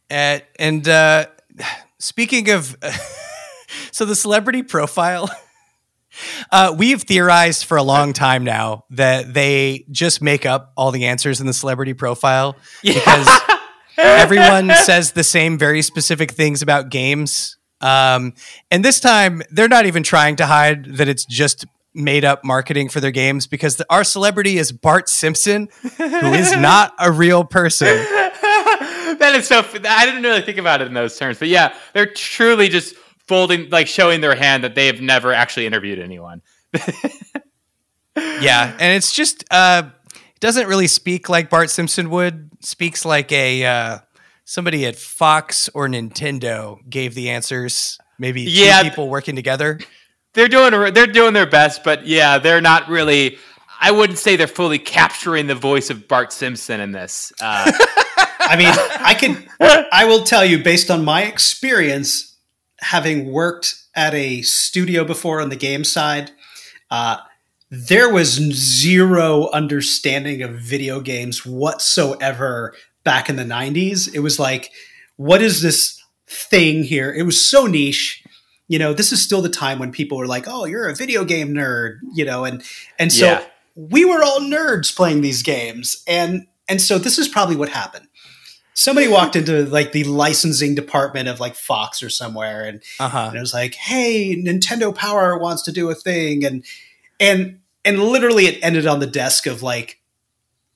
Uh, 0.09 0.39
and 0.59 0.87
uh, 0.87 1.25
speaking 1.99 2.49
of, 2.49 2.77
so 3.91 4.05
the 4.05 4.15
celebrity 4.15 4.63
profile, 4.63 5.29
uh, 6.51 6.73
we've 6.77 7.01
theorized 7.01 7.65
for 7.65 7.77
a 7.77 7.83
long 7.83 8.13
time 8.13 8.43
now 8.43 8.85
that 8.91 9.33
they 9.33 9.85
just 9.91 10.21
make 10.21 10.45
up 10.45 10.71
all 10.77 10.91
the 10.91 11.05
answers 11.05 11.41
in 11.41 11.47
the 11.47 11.53
celebrity 11.53 11.93
profile 11.93 12.55
because 12.83 13.27
everyone 13.97 14.71
says 14.75 15.11
the 15.13 15.23
same 15.23 15.57
very 15.57 15.81
specific 15.81 16.31
things 16.31 16.61
about 16.61 16.89
games. 16.89 17.57
Um, 17.85 18.33
and 18.71 18.83
this 18.83 18.99
time, 18.99 19.43
they're 19.51 19.67
not 19.67 19.85
even 19.85 20.01
trying 20.01 20.37
to 20.37 20.47
hide 20.47 20.85
that 20.97 21.07
it's 21.07 21.23
just 21.23 21.65
made 21.93 22.25
up 22.25 22.43
marketing 22.43 22.89
for 22.89 22.99
their 22.99 23.11
games 23.11 23.45
because 23.45 23.75
the, 23.75 23.85
our 23.91 24.03
celebrity 24.03 24.57
is 24.57 24.71
Bart 24.71 25.07
Simpson, 25.07 25.69
who 25.97 26.33
is 26.33 26.51
not 26.57 26.93
a 26.99 27.11
real 27.11 27.43
person. 27.43 27.87
that 27.87 29.33
is 29.35 29.47
so. 29.47 29.59
I 29.87 30.05
didn't 30.07 30.23
really 30.23 30.41
think 30.41 30.57
about 30.57 30.81
it 30.81 30.87
in 30.87 30.95
those 30.95 31.15
terms, 31.15 31.37
but 31.37 31.47
yeah, 31.47 31.75
they're 31.93 32.11
truly 32.11 32.69
just 32.69 32.95
folding, 33.27 33.69
like 33.69 33.87
showing 33.87 34.19
their 34.19 34.35
hand 34.35 34.63
that 34.63 34.73
they 34.73 34.87
have 34.87 34.99
never 34.99 35.31
actually 35.31 35.67
interviewed 35.67 35.99
anyone. 35.99 36.41
Yeah, 38.15 38.75
and 38.79 38.95
it's 38.97 39.13
just 39.13 39.45
uh 39.51 39.89
it 40.15 40.39
doesn't 40.39 40.67
really 40.67 40.87
speak 40.87 41.29
like 41.29 41.51
Bart 41.51 41.69
Simpson 41.69 42.09
would. 42.09 42.49
Speaks 42.61 43.05
like 43.05 43.31
a 43.31 43.63
uh 43.63 43.99
somebody 44.45 44.85
at 44.85 44.95
Fox 44.95 45.69
or 45.73 45.87
Nintendo 45.87 46.77
gave 46.89 47.13
the 47.15 47.29
answers. 47.29 47.97
Maybe 48.17 48.43
Yeah. 48.43 48.83
two 48.83 48.89
people 48.89 49.09
working 49.09 49.35
together. 49.35 49.79
They're 50.33 50.47
doing, 50.47 50.93
they're 50.93 51.07
doing 51.07 51.33
their 51.33 51.45
best, 51.45 51.83
but 51.83 52.05
yeah, 52.07 52.37
they're 52.37 52.61
not 52.61 52.87
really. 52.87 53.37
I 53.81 53.91
wouldn't 53.91 54.19
say 54.19 54.35
they're 54.37 54.47
fully 54.47 54.79
capturing 54.79 55.47
the 55.47 55.55
voice 55.55 55.89
of 55.89 56.07
Bart 56.07 56.31
Simpson 56.31 56.79
in 56.79 56.91
this. 56.93 57.33
Uh, 57.41 57.69
I 58.39 58.55
mean, 58.57 58.73
I 59.01 59.13
can. 59.13 59.45
I 59.59 60.05
will 60.05 60.23
tell 60.23 60.45
you, 60.45 60.63
based 60.63 60.89
on 60.91 61.03
my 61.03 61.23
experience, 61.23 62.37
having 62.79 63.31
worked 63.31 63.75
at 63.95 64.13
a 64.13 64.41
studio 64.43 65.03
before 65.03 65.41
on 65.41 65.49
the 65.49 65.55
game 65.55 65.83
side, 65.83 66.31
uh, 66.91 67.17
there 67.69 68.11
was 68.13 68.29
zero 68.29 69.49
understanding 69.51 70.41
of 70.41 70.51
video 70.51 70.99
games 71.01 71.45
whatsoever 71.45 72.73
back 73.05 73.29
in 73.29 73.37
the 73.37 73.43
'90s. 73.45 74.13
It 74.13 74.19
was 74.19 74.37
like, 74.39 74.71
what 75.15 75.41
is 75.41 75.61
this 75.61 75.97
thing 76.27 76.83
here? 76.83 77.13
It 77.13 77.23
was 77.23 77.39
so 77.39 77.65
niche. 77.67 78.21
You 78.67 78.79
know, 78.79 78.93
this 78.93 79.11
is 79.13 79.21
still 79.23 79.41
the 79.41 79.47
time 79.49 79.79
when 79.79 79.91
people 79.93 80.17
were 80.17 80.27
like, 80.27 80.43
"Oh, 80.47 80.65
you're 80.65 80.89
a 80.89 80.95
video 80.95 81.23
game 81.23 81.53
nerd," 81.53 81.99
you 82.13 82.25
know, 82.25 82.43
and 82.43 82.61
and 82.99 83.13
so 83.13 83.25
Yeah. 83.27 83.43
we 83.75 84.03
were 84.03 84.21
all 84.23 84.41
nerds 84.41 84.93
playing 84.93 85.21
these 85.21 85.41
games, 85.43 86.03
and 86.07 86.47
and 86.67 86.81
so 86.81 86.97
this 86.97 87.17
is 87.17 87.27
probably 87.29 87.55
what 87.55 87.69
happened 87.69 88.07
somebody 88.77 89.07
walked 89.07 89.37
into 89.37 89.63
like 89.67 89.93
the 89.93 90.03
licensing 90.03 90.75
department 90.75 91.29
of 91.29 91.39
like 91.39 91.55
Fox 91.55 92.03
or 92.03 92.09
somewhere 92.09 92.65
and, 92.65 92.83
Uh-huh. 92.99 93.27
and 93.29 93.37
it 93.37 93.39
was 93.39 93.53
like, 93.53 93.73
"Hey, 93.75 94.35
Nintendo 94.35 94.93
Power 94.93 95.37
wants 95.37 95.61
to 95.63 95.71
do 95.71 95.89
a 95.89 95.95
thing." 95.95 96.43
And 96.43 96.65
and 97.17 97.59
and 97.85 98.03
literally 98.03 98.47
it 98.47 98.59
ended 98.61 98.85
on 98.85 98.99
the 98.99 99.07
desk 99.07 99.47
of 99.47 99.63
like 99.63 100.01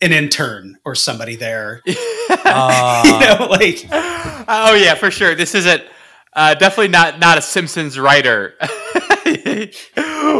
an 0.01 0.13
intern 0.13 0.77
or 0.85 0.95
somebody 0.95 1.35
there. 1.35 1.81
Uh, 2.29 3.03
you 3.37 3.37
know, 3.37 3.47
like 3.47 3.85
oh 4.47 4.75
yeah, 4.75 4.95
for 4.95 5.11
sure. 5.11 5.35
This 5.35 5.55
isn't 5.55 5.83
uh, 6.33 6.55
definitely 6.55 6.89
not 6.89 7.19
not 7.19 7.37
a 7.37 7.41
Simpsons 7.41 7.99
writer 7.99 8.55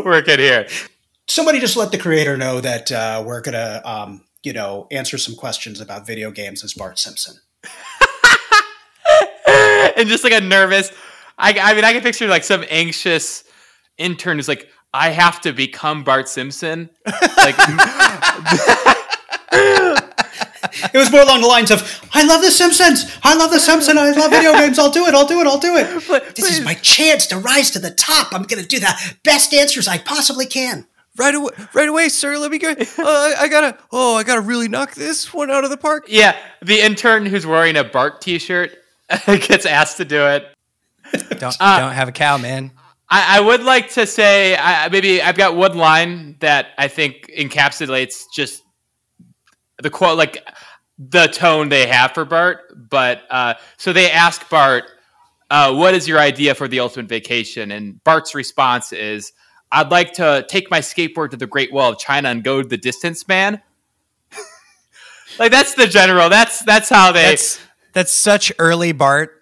working 0.06 0.40
here. 0.40 0.68
somebody 1.28 1.60
just 1.60 1.76
let 1.76 1.92
the 1.92 1.98
creator 1.98 2.38
know 2.38 2.62
that 2.62 2.92
uh, 2.92 3.24
we're 3.26 3.42
gonna 3.42 3.82
um, 3.84 4.22
you 4.44 4.54
know, 4.54 4.88
answer 4.92 5.18
some 5.18 5.36
questions 5.36 5.82
about 5.82 6.08
video 6.08 6.32
games 6.32 6.64
as 6.64 6.74
Bart 6.74 6.98
Simpson. 6.98 7.36
and 9.98 10.08
just 10.08 10.24
like 10.24 10.34
a 10.34 10.42
nervous. 10.42 10.92
I, 11.38 11.58
I 11.60 11.74
mean, 11.74 11.84
I 11.84 11.94
can 11.94 12.02
picture 12.02 12.28
like 12.28 12.44
some 12.44 12.64
anxious 12.70 13.44
intern 13.98 14.38
who's 14.38 14.48
like, 14.48 14.70
"I 14.94 15.10
have 15.10 15.42
to 15.42 15.52
become 15.54 16.04
Bart 16.04 16.30
Simpson." 16.30 16.90
Like, 17.38 17.56
It 20.94 20.98
was 20.98 21.12
more 21.12 21.22
along 21.22 21.42
the 21.42 21.48
lines 21.48 21.72
of, 21.72 21.82
"I 22.14 22.24
love 22.26 22.42
the 22.42 22.52
Simpsons. 22.52 23.06
I 23.24 23.36
love 23.36 23.52
the 23.52 23.60
Simpsons. 23.60 23.98
I 23.98 24.12
love 24.12 24.32
video 24.32 24.54
games. 24.54 24.80
I'll 24.80 24.92
do 24.92 25.06
it. 25.08 25.14
I'll 25.16 25.26
do 25.28 25.40
it. 25.42 25.48
I'll 25.48 25.60
do 25.60 25.76
it. 25.78 25.88
This 26.36 26.52
is 26.60 26.64
my 26.66 26.76
chance 26.76 27.28
to 27.28 27.38
rise 27.38 27.72
to 27.72 27.80
the 27.80 27.92
top. 27.92 28.34
I'm 28.34 28.44
going 28.44 28.62
to 28.62 28.68
do 28.68 28.80
the 28.80 28.94
best 29.24 29.54
answers 29.54 29.88
I 29.88 29.98
possibly 29.98 30.46
can." 30.46 30.86
right 31.18 31.36
away, 31.36 31.52
right 31.74 31.90
away, 31.90 32.08
sir. 32.08 32.38
Let 32.38 32.50
me 32.52 32.60
go. 32.60 32.70
Uh, 32.80 33.04
I, 33.06 33.36
I 33.42 33.48
gotta. 33.50 33.78
Oh, 33.92 34.16
I 34.16 34.24
gotta 34.24 34.42
really 34.42 34.68
knock 34.70 34.94
this 34.96 35.34
one 35.34 35.52
out 35.52 35.64
of 35.66 35.70
the 35.70 35.78
park. 35.78 36.06
yeah, 36.08 36.36
the 36.62 36.80
intern 36.80 37.26
who's 37.26 37.46
wearing 37.46 37.76
a 37.76 37.84
Bart 37.84 38.22
T-shirt 38.22 38.72
gets 39.26 39.66
asked 39.66 39.98
to 39.98 40.06
do 40.06 40.26
it. 40.28 40.48
Don't 41.40 41.56
Uh, 41.60 41.80
don't 41.80 41.94
have 41.94 42.08
a 42.08 42.12
cow, 42.14 42.38
man. 42.38 42.72
I, 43.10 43.38
I 43.38 43.40
would 43.42 43.64
like 43.64 43.90
to 43.94 44.06
say 44.06 44.56
I, 44.56 44.86
I- 44.86 44.90
maybe 44.90 45.22
I've 45.22 45.36
got 45.36 45.56
one 45.56 45.78
line 45.78 46.38
that 46.40 46.68
I 46.78 46.88
think 46.88 47.30
encapsulates 47.36 48.26
just 48.34 48.62
the 49.82 49.90
quote, 49.90 50.18
like 50.18 50.38
the 51.00 51.28
tone 51.28 51.70
they 51.70 51.88
have 51.88 52.12
for 52.12 52.26
Bart. 52.26 52.90
But 52.90 53.24
uh, 53.30 53.56
so 53.78 53.94
they 53.94 54.12
ask 54.12 54.48
Bart, 54.50 54.84
uh, 55.50 55.74
"What 55.74 55.94
is 55.94 56.08
your 56.08 56.20
idea 56.20 56.54
for 56.54 56.68
the 56.68 56.82
ultimate 56.82 57.08
vacation?" 57.08 57.72
And 57.72 58.04
Bart's 58.04 58.36
response 58.36 58.92
is, 58.92 59.32
"I'd 59.72 59.90
like 59.90 60.14
to 60.14 60.46
take 60.48 60.70
my 60.70 60.82
skateboard 60.82 61.32
to 61.32 61.38
the 61.38 61.48
Great 61.48 61.72
Wall 61.72 61.94
of 61.94 61.98
China 61.98 62.30
and 62.30 62.44
go 62.44 62.62
to 62.62 62.68
the 62.68 62.78
distance, 62.78 63.28
man." 63.28 63.62
like 65.40 65.52
that's 65.52 65.74
the 65.74 65.88
general. 65.88 66.30
That's 66.30 66.64
that's 66.64 66.90
how 66.90 67.12
they. 67.14 67.30
That's 67.30 67.60
that's 67.94 68.12
such 68.12 68.52
early 68.60 68.92
Bart. 68.92 69.36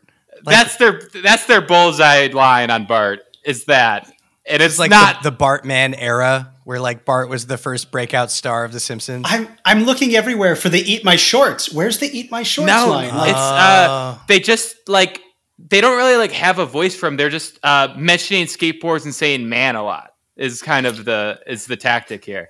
Like, 0.43 0.55
that's 0.55 0.77
their 0.77 1.01
that's 1.21 1.45
their 1.47 1.61
bullseye 1.61 2.27
line 2.27 2.69
on 2.69 2.85
Bart. 2.85 3.21
Is 3.43 3.65
that 3.65 4.05
and 4.45 4.61
it's, 4.61 4.75
it's 4.75 4.79
like 4.79 4.91
not 4.91 5.23
the, 5.23 5.31
the 5.31 5.37
Bartman 5.37 5.95
era 5.97 6.53
where 6.67 6.81
like 6.81 7.05
Bart 7.05 7.29
was 7.29 7.47
the 7.47 7.57
first 7.57 7.91
breakout 7.91 8.29
star 8.29 8.65
of 8.65 8.73
The 8.73 8.81
Simpsons? 8.81 9.25
I'm 9.25 9.47
I'm 9.63 9.85
looking 9.85 10.15
everywhere 10.17 10.53
for 10.57 10.67
the 10.67 10.79
eat 10.79 11.05
my 11.05 11.15
shorts. 11.15 11.71
Where's 11.71 11.99
the 11.99 12.07
eat 12.07 12.29
my 12.29 12.43
shorts 12.43 12.67
No, 12.67 12.89
line? 12.89 13.15
Like, 13.15 13.29
it's 13.29 13.39
uh, 13.39 14.17
they 14.27 14.41
just 14.41 14.75
like 14.89 15.21
they 15.57 15.79
don't 15.79 15.95
really 15.95 16.17
like 16.17 16.33
have 16.33 16.59
a 16.59 16.65
voice 16.65 16.93
from. 16.93 17.15
They're 17.15 17.29
just 17.29 17.57
uh, 17.63 17.93
mentioning 17.97 18.47
skateboards 18.47 19.05
and 19.05 19.15
saying 19.15 19.47
"man" 19.47 19.77
a 19.77 19.83
lot. 19.83 20.11
Is 20.35 20.61
kind 20.61 20.85
of 20.85 21.05
the 21.05 21.39
is 21.47 21.67
the 21.67 21.77
tactic 21.77 22.25
here. 22.25 22.49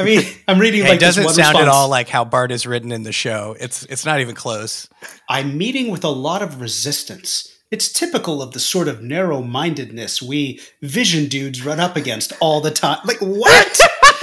I 0.00 0.04
mean, 0.04 0.24
I'm 0.48 0.58
reading 0.58 0.82
Hey, 0.82 0.88
like 0.88 0.96
it 0.96 1.00
doesn't 1.00 1.22
this 1.22 1.36
one 1.36 1.44
sound 1.44 1.58
at 1.58 1.68
all 1.68 1.88
like 1.88 2.08
how 2.08 2.24
Bart 2.24 2.50
is 2.50 2.66
written 2.66 2.90
in 2.90 3.04
the 3.04 3.12
show. 3.12 3.54
It's 3.60 3.84
it's 3.84 4.04
not 4.04 4.18
even 4.18 4.34
close. 4.34 4.88
I'm 5.28 5.56
meeting 5.56 5.92
with 5.92 6.02
a 6.02 6.08
lot 6.08 6.42
of 6.42 6.60
resistance. 6.60 7.55
It's 7.76 7.92
typical 7.92 8.40
of 8.40 8.52
the 8.52 8.58
sort 8.58 8.88
of 8.88 9.02
narrow 9.02 9.42
mindedness 9.42 10.22
we 10.22 10.60
vision 10.80 11.28
dudes 11.28 11.62
run 11.62 11.78
up 11.78 11.94
against 11.94 12.32
all 12.40 12.62
the 12.62 12.70
time. 12.70 13.00
Like, 13.04 13.18
what? 13.18 13.80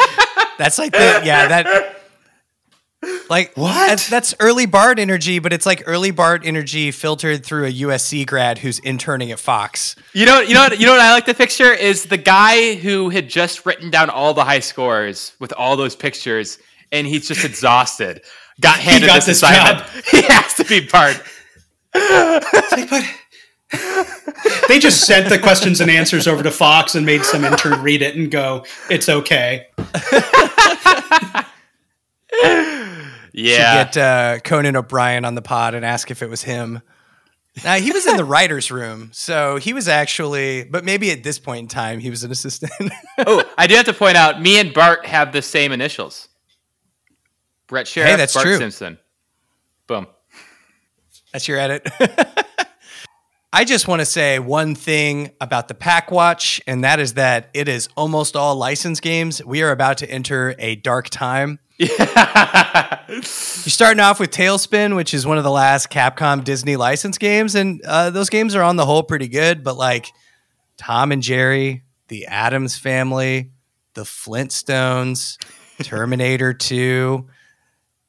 That's 0.57 0.79
like 0.79 0.91
the 0.91 1.21
yeah 1.23 1.47
that 1.49 1.97
like 3.29 3.53
What? 3.55 3.89
That's, 3.89 4.09
that's 4.09 4.33
early 4.39 4.65
Bart 4.65 4.97
energy, 4.97 5.37
but 5.37 5.53
it's 5.53 5.67
like 5.67 5.83
early 5.85 6.09
Bart 6.09 6.41
energy 6.43 6.89
filtered 6.89 7.45
through 7.45 7.67
a 7.67 7.71
USC 7.71 8.25
grad 8.25 8.57
who's 8.57 8.79
interning 8.79 9.31
at 9.31 9.37
Fox. 9.39 9.95
You 10.13 10.25
know, 10.25 10.39
you 10.41 10.55
know, 10.55 10.61
what, 10.61 10.79
you 10.79 10.87
know 10.87 10.93
what 10.93 11.01
I 11.01 11.13
like 11.13 11.25
to 11.25 11.35
picture 11.35 11.71
is 11.71 12.05
the 12.05 12.17
guy 12.17 12.73
who 12.73 13.09
had 13.09 13.29
just 13.29 13.67
written 13.67 13.91
down 13.91 14.09
all 14.09 14.33
the 14.33 14.43
high 14.43 14.61
scores 14.61 15.33
with 15.39 15.53
all 15.53 15.77
those 15.77 15.95
pictures, 15.95 16.57
and 16.91 17.05
he's 17.05 17.27
just 17.27 17.45
exhausted. 17.45 18.23
Got 18.59 18.79
handed 18.79 19.07
got 19.07 19.15
this, 19.15 19.25
this 19.25 19.43
assignment. 19.43 19.87
He 20.09 20.23
has 20.23 20.55
to 20.55 20.63
be 20.63 20.87
Bart. 20.87 21.21
Like, 21.93 22.89
but- 22.89 23.05
they 24.67 24.79
just 24.79 25.05
sent 25.05 25.29
the 25.29 25.39
questions 25.39 25.81
and 25.81 25.89
answers 25.89 26.27
over 26.27 26.43
to 26.43 26.51
Fox 26.51 26.95
and 26.95 27.05
made 27.05 27.23
some 27.23 27.43
intern 27.43 27.81
read 27.81 28.01
it 28.01 28.15
and 28.15 28.29
go, 28.29 28.65
it's 28.89 29.09
okay. 29.09 29.67
Yeah, 33.33 33.85
Should 33.85 33.93
Get 33.93 33.97
uh, 33.97 34.39
Conan 34.41 34.75
O'Brien 34.75 35.25
on 35.25 35.35
the 35.35 35.41
pod 35.41 35.73
and 35.73 35.83
ask 35.83 36.11
if 36.11 36.21
it 36.21 36.29
was 36.29 36.43
him. 36.43 36.81
Now 37.63 37.75
he 37.75 37.91
was 37.91 38.07
in 38.07 38.15
the 38.17 38.25
writers' 38.25 38.71
room, 38.71 39.09
so 39.11 39.57
he 39.57 39.73
was 39.73 39.87
actually, 39.87 40.63
but 40.63 40.85
maybe 40.85 41.11
at 41.11 41.23
this 41.23 41.37
point 41.39 41.59
in 41.59 41.67
time 41.67 41.99
he 41.99 42.09
was 42.09 42.23
an 42.23 42.31
assistant. 42.31 42.71
oh, 43.19 43.43
I 43.57 43.67
do 43.67 43.75
have 43.75 43.85
to 43.85 43.93
point 43.93 44.17
out, 44.17 44.41
me 44.41 44.59
and 44.59 44.73
Bart 44.73 45.05
have 45.05 45.33
the 45.33 45.41
same 45.41 45.71
initials. 45.71 46.29
Brett 47.67 47.87
Sheriff, 47.87 48.17
that's 48.17 48.33
Bart 48.33 48.45
true. 48.45 48.57
Simpson. 48.57 48.97
Boom. 49.87 50.07
That's 51.31 51.47
your 51.47 51.57
edit. 51.59 51.87
I 53.55 53.65
just 53.65 53.87
want 53.87 53.99
to 53.99 54.05
say 54.07 54.39
one 54.39 54.73
thing 54.73 55.29
about 55.39 55.67
the 55.67 55.75
Pack 55.75 56.09
Watch, 56.09 56.59
and 56.65 56.83
that 56.83 56.99
is 56.99 57.13
that 57.13 57.51
it 57.53 57.67
is 57.67 57.87
almost 57.95 58.35
all 58.35 58.55
licensed 58.55 59.03
games. 59.03 59.45
We 59.45 59.61
are 59.61 59.69
about 59.69 59.99
to 59.99 60.09
enter 60.09 60.55
a 60.57 60.75
dark 60.75 61.09
time. 61.09 61.59
You're 61.77 61.91
starting 63.21 63.99
off 63.99 64.19
with 64.19 64.31
TaleSpin, 64.31 64.95
which 64.95 65.13
is 65.13 65.27
one 65.27 65.37
of 65.37 65.43
the 65.43 65.51
last 65.51 65.91
Capcom 65.91 66.43
Disney 66.43 66.77
licensed 66.77 67.19
games, 67.19 67.53
and 67.53 67.79
uh, 67.83 68.09
those 68.09 68.31
games 68.31 68.55
are 68.55 68.63
on 68.63 68.75
the 68.75 68.87
whole 68.87 69.03
pretty 69.03 69.27
good. 69.27 69.63
But 69.63 69.77
like 69.77 70.07
Tom 70.77 71.11
and 71.11 71.21
Jerry, 71.21 71.83
The 72.07 72.25
Addams 72.25 72.75
Family, 72.75 73.51
The 73.93 74.01
Flintstones, 74.01 75.37
Terminator 75.83 76.55
Two, 76.55 77.27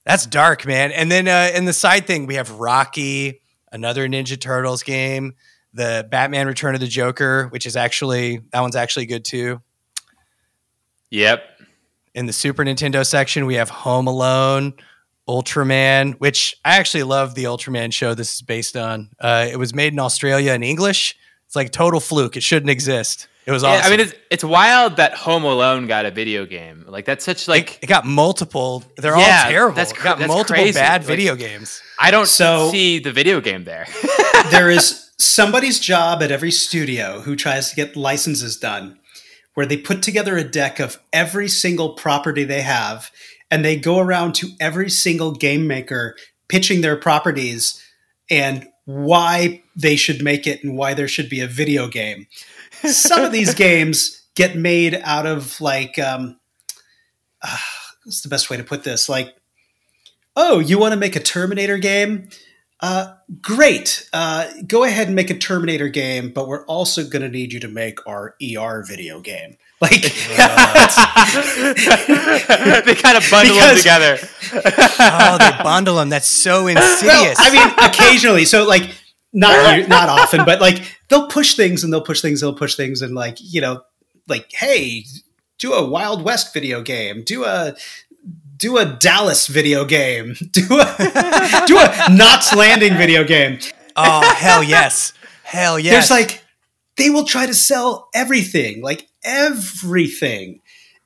that's 0.07 0.25
dark, 0.25 0.65
man. 0.65 0.91
And 0.91 1.12
then 1.12 1.29
uh, 1.29 1.51
in 1.55 1.66
the 1.66 1.75
side 1.75 2.07
thing, 2.07 2.25
we 2.25 2.37
have 2.37 2.51
Rocky, 2.53 3.43
another 3.74 4.09
Ninja 4.09 4.40
Turtles 4.40 4.82
game, 4.84 5.34
the 5.74 6.06
Batman 6.10 6.46
Return 6.46 6.74
of 6.74 6.80
the 6.80 6.86
Joker, 6.86 7.48
which 7.48 7.66
is 7.66 7.76
actually 7.76 8.40
that 8.52 8.60
one's 8.60 8.76
actually 8.76 9.06
good 9.06 9.24
too. 9.24 9.60
Yep. 11.10 11.42
In 12.14 12.26
the 12.26 12.32
Super 12.32 12.64
Nintendo 12.64 13.05
section, 13.05 13.44
we 13.44 13.56
have 13.56 13.68
Home 13.68 14.06
Alone, 14.06 14.74
Ultraman, 15.28 16.14
which 16.14 16.56
I 16.64 16.78
actually 16.78 17.02
love 17.02 17.34
the 17.34 17.44
Ultraman 17.44 17.92
show 17.92 18.14
this 18.14 18.36
is 18.36 18.42
based 18.42 18.76
on. 18.76 19.10
Uh, 19.18 19.48
it 19.51 19.56
was 19.56 19.74
made 19.74 19.92
in 19.92 19.98
Australia 19.98 20.52
in 20.52 20.62
English. 20.62 21.16
It's 21.46 21.56
like 21.56 21.72
total 21.72 21.98
fluke. 21.98 22.36
It 22.36 22.42
shouldn't 22.44 22.70
exist. 22.70 23.26
It 23.47 23.51
was 23.53 23.62
Yeah, 23.62 23.71
awesome. 23.71 23.87
I 23.87 23.91
mean, 23.91 24.01
it's 24.01 24.15
it's 24.31 24.45
wild 24.45 24.97
that 24.97 25.15
Home 25.15 25.45
Alone 25.45 25.87
got 25.87 26.07
a 26.07 26.11
video 26.11 26.47
game. 26.47 26.85
Like 26.89 27.05
that's 27.05 27.25
such 27.25 27.47
like 27.47 27.79
it 27.83 27.87
got 27.87 28.07
multiple. 28.07 28.83
They're 28.97 29.16
Yeah, 29.19 29.43
all 29.45 29.51
terrible. 29.51 29.77
that's 29.77 29.91
It 29.93 29.97
cr- 29.97 30.05
got 30.05 30.19
that's 30.19 30.29
multiple 30.29 30.62
crazy. 30.62 30.79
bad 30.79 31.03
Like- 31.03 31.07
video 31.09 31.35
games. 31.37 31.83
I 31.99 32.11
don't 32.11 32.27
So- 32.27 32.71
see 32.71 32.99
the 33.01 33.12
video 33.12 33.41
game 33.41 33.65
there. 33.65 33.87
there 34.51 34.71
is 34.71 35.11
somebody's 35.19 35.79
job 35.79 36.23
at 36.23 36.31
every 36.33 36.51
studio 36.51 37.21
who 37.21 37.37
tries 37.37 37.71
to 37.71 37.77
get 37.77 37.97
licenses 37.97 38.57
done 38.57 38.99
where 39.55 39.66
they 39.66 39.77
put 39.77 40.03
together 40.03 40.37
a 40.37 40.43
deck 40.45 40.81
of 40.81 40.99
every 41.12 41.49
single 41.49 41.91
property 41.91 42.45
they 42.45 42.62
have 42.62 43.11
and 43.51 43.65
they 43.65 43.77
go 43.77 44.01
around 44.01 44.35
to 44.35 44.49
every 44.59 44.91
single 44.91 45.33
game 45.33 45.66
maker 45.66 46.16
pitching 46.49 46.81
their 46.81 46.97
properties 46.97 47.81
and 48.31 48.66
why 48.87 49.62
they 49.77 49.97
should 49.97 50.23
make 50.23 50.47
it 50.47 50.65
and 50.65 50.77
why 50.77 50.93
there 50.95 51.07
should 51.09 51.29
be 51.29 51.41
a 51.41 51.47
video 51.47 51.87
game. 51.89 52.27
Some 52.85 53.24
of 53.24 53.32
these 53.32 53.55
games 53.55 54.23
get 54.35 54.56
made 54.56 55.01
out 55.05 55.27
of 55.27 55.61
like 55.61 55.98
um 55.98 56.39
uh, 57.43 57.56
what's 58.05 58.23
the 58.23 58.28
best 58.28 58.51
way 58.51 58.56
to 58.56 58.65
put 58.65 58.85
this? 58.85 59.09
Like 59.09 59.35
oh, 60.36 60.59
you 60.59 60.78
want 60.78 60.93
to 60.93 60.98
make 61.01 61.16
a 61.16 61.20
Terminator 61.20 61.78
game? 61.78 62.28
Uh, 62.81 63.15
great. 63.40 64.09
Uh, 64.12 64.51
go 64.66 64.85
ahead 64.85 65.06
and 65.06 65.16
make 65.16 65.31
a 65.31 65.39
Terminator 65.39 65.89
game, 65.89 66.31
but 66.31 66.48
we're 66.48 66.66
also 66.66 67.05
going 67.09 67.23
to 67.23 67.28
need 67.28 67.52
you 67.52 67.61
to 67.61 67.69
make 67.69 68.06
our 68.06 68.35
ER 68.43 68.85
video 68.86 69.20
game. 69.20 69.56
Like, 69.81 70.01
they 70.01 70.09
kind 72.94 73.19
of 73.19 73.31
bundle 73.31 73.56
them 73.56 73.77
together. 73.77 74.16
Oh, 74.55 75.36
they 75.39 75.62
bundle 75.62 75.97
them. 75.97 76.09
That's 76.09 76.28
so 76.28 76.69
insidious. 76.69 77.02
well, 77.02 77.35
I 77.36 77.51
mean, 77.52 77.69
occasionally. 77.90 78.47
So, 78.47 78.66
like, 78.66 78.94
not 79.35 79.89
not 79.89 80.09
often, 80.09 80.44
but 80.44 80.61
like 80.61 80.98
they'll 81.09 81.28
push 81.28 81.55
things 81.55 81.85
and 81.85 81.93
they'll 81.93 82.01
push 82.01 82.23
things, 82.23 82.43
and 82.43 82.48
they'll 82.52 82.59
push 82.59 82.77
things, 82.77 83.02
and 83.02 83.15
like 83.15 83.36
you 83.40 83.61
know, 83.61 83.82
like 84.28 84.51
hey, 84.52 85.05
do 85.59 85.73
a 85.73 85.85
Wild 85.85 86.23
West 86.23 86.55
video 86.55 86.81
game, 86.81 87.23
do 87.23 87.44
a 87.44 87.74
do 88.56 88.78
a 88.78 88.85
Dallas 88.85 89.48
video 89.48 89.85
game, 89.85 90.35
do 90.52 90.62
a 90.70 91.65
do 91.66 91.78
a 91.78 92.15
Knots 92.15 92.55
Landing 92.55 92.97
video 92.97 93.24
game. 93.24 93.59
oh 93.97 94.35
hell 94.35 94.62
yes, 94.62 95.12
hell 95.43 95.78
yes. 95.78 95.93
There's 95.93 96.11
like 96.11 96.44
they 96.97 97.11
will 97.11 97.24
try 97.24 97.47
to 97.47 97.55
sell 97.55 98.09
everything, 98.15 98.82
like 98.82 99.09
everything, 99.24 100.61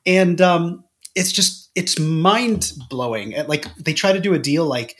and 0.05 0.39
um, 0.39 0.83
it's 1.15 1.31
just 1.31 1.71
it's 1.73 1.97
mind 1.99 2.73
blowing. 2.89 3.33
Like 3.47 3.73
they 3.75 3.93
try 3.93 4.13
to 4.13 4.19
do 4.19 4.33
a 4.35 4.39
deal, 4.39 4.65
like 4.65 4.95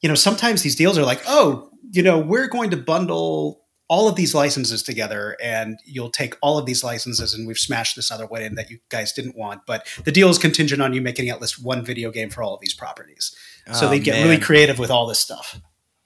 you 0.00 0.08
know, 0.08 0.14
sometimes 0.14 0.62
these 0.62 0.76
deals 0.76 0.96
are 0.98 1.04
like, 1.04 1.22
oh, 1.26 1.70
you 1.90 2.02
know, 2.02 2.18
we're 2.18 2.48
going 2.48 2.70
to 2.70 2.76
bundle 2.76 3.62
all 3.90 4.06
of 4.06 4.16
these 4.16 4.34
licenses 4.34 4.82
together, 4.82 5.34
and 5.42 5.78
you'll 5.86 6.10
take 6.10 6.36
all 6.42 6.58
of 6.58 6.66
these 6.66 6.84
licenses, 6.84 7.32
and 7.32 7.48
we've 7.48 7.56
smashed 7.58 7.96
this 7.96 8.10
other 8.10 8.26
one 8.26 8.42
in 8.42 8.54
that 8.56 8.68
you 8.68 8.78
guys 8.90 9.12
didn't 9.14 9.34
want, 9.34 9.62
but 9.66 9.86
the 10.04 10.12
deal 10.12 10.28
is 10.28 10.36
contingent 10.36 10.82
on 10.82 10.92
you 10.92 11.00
making 11.00 11.30
at 11.30 11.40
least 11.40 11.64
one 11.64 11.82
video 11.82 12.10
game 12.10 12.28
for 12.28 12.42
all 12.42 12.52
of 12.54 12.60
these 12.60 12.74
properties. 12.74 13.34
So 13.72 13.86
Oh, 13.86 13.88
they 13.90 13.98
get 13.98 14.12
man. 14.16 14.24
really 14.24 14.38
creative 14.38 14.78
with 14.78 14.90
all 14.90 15.06
this 15.06 15.18
stuff. 15.20 15.58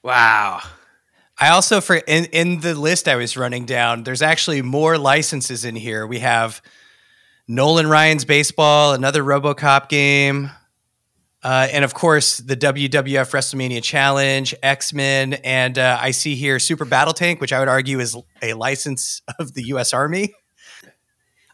Wow. 0.04 0.60
I 1.38 1.48
also 1.48 1.80
for 1.80 1.96
in 1.96 2.26
in 2.26 2.60
the 2.60 2.74
list 2.76 3.08
I 3.08 3.16
was 3.16 3.36
running 3.36 3.66
down. 3.66 4.04
There's 4.04 4.22
actually 4.22 4.62
more 4.62 4.96
licenses 4.96 5.64
in 5.64 5.74
here. 5.74 6.06
We 6.06 6.20
have 6.20 6.62
Nolan 7.48 7.88
Ryan's 7.88 8.24
baseball, 8.24 8.92
another 8.94 9.24
RoboCop 9.24 9.88
game, 9.88 10.50
uh, 11.42 11.68
and 11.72 11.84
of 11.84 11.94
course 11.94 12.38
the 12.38 12.56
WWF 12.56 13.30
WrestleMania 13.32 13.82
Challenge, 13.82 14.54
X 14.62 14.92
Men, 14.92 15.34
and 15.34 15.78
uh, 15.78 15.98
I 16.00 16.10
see 16.12 16.34
here 16.34 16.58
Super 16.58 16.84
Battle 16.84 17.12
Tank, 17.14 17.40
which 17.40 17.52
I 17.52 17.58
would 17.58 17.68
argue 17.68 17.98
is 18.00 18.16
a 18.42 18.54
license 18.54 19.22
of 19.38 19.54
the 19.54 19.62
U.S. 19.64 19.92
Army. 19.92 20.34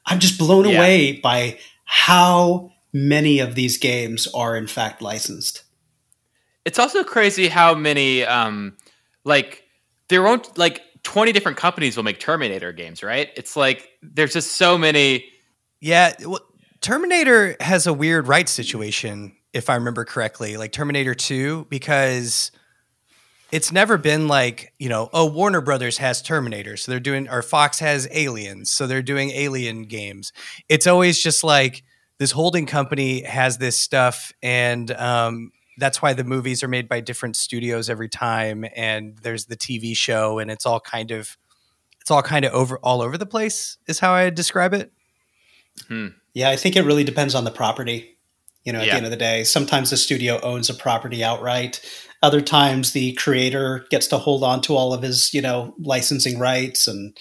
I'm 0.06 0.19
just 0.20 0.39
blown 0.39 0.69
Yeah. 0.69 0.77
away 0.78 1.12
by 1.20 1.59
how 1.85 2.73
many 2.93 3.39
of 3.40 3.55
these 3.55 3.77
games 3.78 4.27
are 4.35 4.56
in 4.56 4.66
fact 4.66 5.02
licensed. 5.02 5.65
It's 6.65 6.78
also 6.78 7.05
crazy 7.05 7.48
how 7.48 7.74
many 7.74 8.24
um 8.24 8.77
like 9.24 9.65
there 10.09 10.23
won't 10.23 10.56
like 10.59 10.82
20 11.02 11.32
different 11.32 11.56
companies 11.56 11.97
will 11.97 12.05
make 12.05 12.19
Terminator 12.19 12.73
games, 12.73 13.02
right? 13.02 13.28
It's 13.36 13.56
like 13.56 13.89
there's 14.02 14.32
just 14.32 14.52
so 14.52 14.77
many 14.77 15.24
Yeah, 15.81 16.15
well, 16.27 16.40
Terminator 16.81 17.56
has 17.60 17.86
a 17.86 17.93
weird 17.93 18.27
rights 18.28 18.52
situation, 18.52 19.35
if 19.53 19.70
I 19.70 19.75
remember 19.75 20.05
correctly, 20.05 20.57
like 20.57 20.73
Terminator 20.73 21.15
2, 21.15 21.66
because 21.70 22.51
it's 23.51 23.73
never 23.73 23.97
been 23.97 24.29
like, 24.29 24.75
you 24.79 24.89
know, 24.89 25.09
oh, 25.12 25.27
Warner 25.27 25.61
Brothers 25.61 25.99
has 25.99 26.20
Terminator, 26.20 26.77
so 26.77 26.93
they're 26.93 27.01
doing, 27.01 27.29
or 27.29 27.41
Fox 27.43 27.79
has 27.79 28.07
Aliens, 28.11 28.70
so 28.70 28.87
they're 28.87 29.03
doing 29.03 29.31
Alien 29.31 29.85
games. 29.85 30.33
It's 30.69 30.87
always 30.87 31.23
just 31.23 31.43
like 31.43 31.83
this 32.19 32.31
holding 32.33 32.66
company 32.66 33.23
has 33.23 33.59
this 33.59 33.79
stuff, 33.79 34.33
and 34.43 34.91
um, 34.93 35.53
that's 35.79 36.03
why 36.03 36.12
the 36.12 36.25
movies 36.25 36.62
are 36.62 36.69
made 36.69 36.89
by 36.89 37.01
different 37.01 37.37
studios 37.37 37.89
every 37.89 38.09
time, 38.09 38.66
and 38.77 39.16
there's 39.23 39.47
the 39.47 39.57
TV 39.57 39.97
show, 39.97 40.39
and 40.39 40.51
it's 40.51 40.66
all 40.66 40.81
kind 40.81 41.11
of, 41.11 41.39
it's 42.01 42.11
all 42.11 42.23
kind 42.23 42.45
of 42.45 42.53
over 42.53 42.79
all 42.79 43.01
over 43.01 43.16
the 43.16 43.27
place, 43.27 43.79
is 43.87 43.99
how 43.99 44.12
I 44.12 44.29
describe 44.29 44.75
it. 44.75 44.93
Yeah, 46.35 46.51
I 46.51 46.57
think 46.57 46.77
it 46.77 46.83
really 46.83 47.05
depends 47.05 47.35
on 47.35 47.45
the 47.45 47.51
property. 47.51 48.18
You 48.65 48.73
know, 48.73 48.81
at 48.81 48.87
Yeah. 48.87 48.93
the 48.93 48.97
end 48.99 49.07
of 49.07 49.11
the 49.11 49.17
day, 49.17 49.45
sometimes 49.45 49.91
the 49.91 49.97
studio 49.97 50.41
owns 50.43 50.69
a 50.69 50.75
property 50.75 51.25
outright. 51.25 51.81
Other 52.23 52.41
times, 52.41 52.93
the 52.93 53.13
creator 53.13 53.87
gets 53.91 54.09
to 54.09 54.19
hold 54.19 54.43
on 54.43 54.61
to 54.63 54.75
all 54.77 54.93
of 54.93 55.03
his, 55.03 55.33
you 55.33 55.41
know, 55.41 55.75
licensing 55.79 56.39
rights, 56.39 56.87
and 56.89 57.17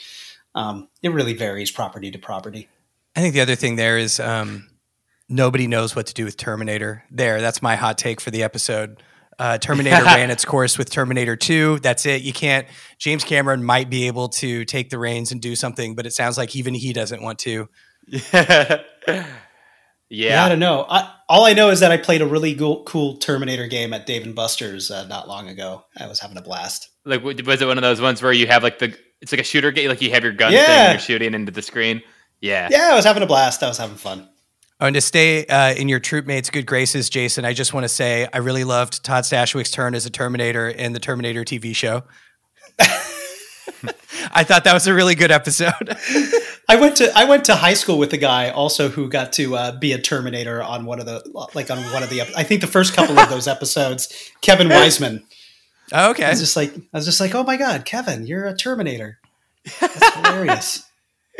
um, 0.56 0.88
it 1.04 1.10
really 1.10 1.34
varies 1.34 1.70
property 1.72 2.10
to 2.12 2.18
property. 2.18 2.68
I 3.16 3.22
think 3.22 3.34
the 3.36 3.42
other 3.42 3.56
thing 3.56 3.76
there 3.76 3.98
is 3.98 4.20
um, 4.20 4.68
nobody 5.30 5.68
knows 5.68 5.96
what 5.96 6.08
to 6.08 6.14
do 6.14 6.26
with 6.26 6.36
Terminator. 6.38 7.04
There, 7.12 7.40
that's 7.42 7.62
my 7.62 7.76
hot 7.76 7.98
take 8.00 8.20
for 8.20 8.32
the 8.32 8.42
episode. 8.44 9.02
Uh, 9.40 9.60
Terminator 9.60 10.04
ran 10.04 10.32
its 10.32 10.46
course 10.46 10.80
with 10.80 10.90
Terminator 10.90 11.36
2. 11.36 11.80
That's 11.80 12.08
it. 12.08 12.24
You 12.24 12.34
can't. 12.34 12.68
James 12.98 13.24
Cameron 13.24 13.64
might 13.64 13.88
be 13.90 14.08
able 14.08 14.30
to 14.30 14.66
take 14.66 14.90
the 14.90 14.98
reins 14.98 15.32
and 15.32 15.40
do 15.40 15.56
something, 15.56 15.94
but 15.94 16.08
it 16.08 16.14
sounds 16.14 16.40
like 16.40 16.56
even 16.56 16.74
he 16.74 16.92
doesn't 16.92 17.22
want 17.22 17.38
to. 17.40 17.70
yeah. 18.08 18.82
Yeah, 20.10 20.46
I 20.46 20.50
don't 20.50 20.60
know. 20.60 20.86
I, 20.90 21.12
all 21.28 21.46
I 21.46 21.54
know 21.54 21.70
is 21.70 21.82
that 21.82 21.92
I 21.92 21.98
played 21.98 22.22
a 22.22 22.26
really 22.26 22.56
cool, 22.56 22.84
cool 22.84 23.18
Terminator 23.18 23.68
game 23.68 23.92
at 23.94 24.06
Dave 24.06 24.24
and 24.24 24.34
Buster's 24.34 24.90
uh, 24.90 25.06
not 25.08 25.28
long 25.28 25.50
ago. 25.50 25.84
I 25.98 26.08
was 26.08 26.20
having 26.22 26.38
a 26.38 26.42
blast. 26.42 26.90
Like, 27.04 27.24
was 27.24 27.62
it 27.62 27.68
one 27.68 27.78
of 27.78 27.82
those 27.82 28.00
ones 28.00 28.22
where 28.22 28.32
you 28.32 28.48
have 28.48 28.64
like 28.64 28.80
the? 28.80 28.98
It's 29.22 29.32
like 29.32 29.42
a 29.42 29.44
shooter 29.44 29.72
game. 29.72 29.90
Like 29.90 30.02
you 30.02 30.12
have 30.12 30.24
your 30.24 30.32
gun 30.34 30.54
Yeah. 30.54 30.66
thing 30.66 30.76
and 30.76 30.94
you're 30.94 31.00
shooting 31.00 31.34
into 31.34 31.52
the 31.52 31.62
screen. 31.62 32.02
Yeah. 32.40 32.70
Yeah, 32.72 32.90
I 32.92 32.96
was 32.96 33.04
having 33.04 33.24
a 33.24 33.26
blast. 33.26 33.64
I 33.64 33.68
was 33.68 33.78
having 33.78 33.98
fun. 33.98 34.30
Oh, 34.80 34.86
and 34.86 34.94
to 34.94 35.02
stay 35.02 35.44
uh, 35.48 35.74
in 35.74 35.90
your 35.90 36.00
troop 36.00 36.28
mates' 36.28 36.52
good 36.52 36.68
graces, 36.68 37.10
Jason, 37.10 37.46
I 37.46 37.54
just 37.54 37.74
want 37.74 37.84
to 37.86 37.90
say 37.90 38.28
I 38.32 38.38
really 38.38 38.64
loved 38.64 39.04
Todd 39.04 39.24
Stashwick's 39.24 39.72
turn 39.72 39.96
as 39.96 40.06
a 40.06 40.12
Terminator 40.12 40.70
in 40.70 40.94
the 40.94 41.00
Terminator 41.00 41.44
TV 41.44 41.76
show. 41.76 42.04
I 44.32 44.44
thought 44.44 44.64
that 44.64 44.74
was 44.74 44.88
a 44.88 44.94
really 44.94 45.16
good 45.16 45.32
episode. 45.32 45.74
I 46.70 46.76
went 46.76 46.98
to 46.98 47.12
I 47.18 47.26
went 47.26 47.46
to 47.46 47.56
high 47.56 47.74
school 47.74 47.98
with 47.98 48.14
a 48.14 48.18
guy 48.18 48.50
also 48.50 48.90
who 48.90 49.10
got 49.10 49.34
to 49.34 49.56
uh, 49.56 49.78
be 49.78 49.94
a 49.94 49.98
Terminator 49.98 50.62
on 50.62 50.86
one 50.86 51.00
of 51.00 51.06
the 51.06 51.24
like 51.54 51.72
on 51.72 51.78
one 51.94 52.04
of 52.04 52.10
the 52.10 52.22
I 52.22 52.44
think 52.44 52.62
the 52.62 52.68
first 52.68 52.94
couple 52.94 53.18
of 53.18 53.30
those 53.30 53.48
episodes. 53.48 54.32
Kevin 54.42 54.70
Wiseman. 54.70 55.24
Oh, 55.94 56.08
I 56.08 56.10
okay. 56.10 56.30
was 56.30 56.40
just 56.40 56.56
like 56.56 56.76
I 56.76 56.98
was 56.98 57.06
just 57.06 57.20
like, 57.20 57.34
oh 57.36 57.44
my 57.44 57.58
god, 57.58 57.86
Kevin, 57.86 58.26
you're 58.28 58.46
a 58.46 58.56
Terminator. 58.56 59.20
That's 59.80 60.16
hilarious. 60.16 60.84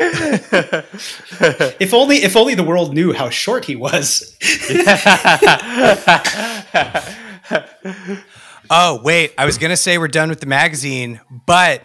if 0.00 1.92
only 1.92 2.16
if 2.18 2.36
only 2.36 2.54
the 2.54 2.64
world 2.64 2.94
knew 2.94 3.12
how 3.12 3.30
short 3.30 3.64
he 3.64 3.74
was. 3.76 4.36
Oh, 8.70 9.00
wait. 9.02 9.32
I 9.38 9.44
was 9.44 9.58
going 9.58 9.70
to 9.70 9.76
say 9.76 9.98
we're 9.98 10.08
done 10.08 10.28
with 10.28 10.40
the 10.40 10.46
magazine, 10.46 11.20
but 11.46 11.82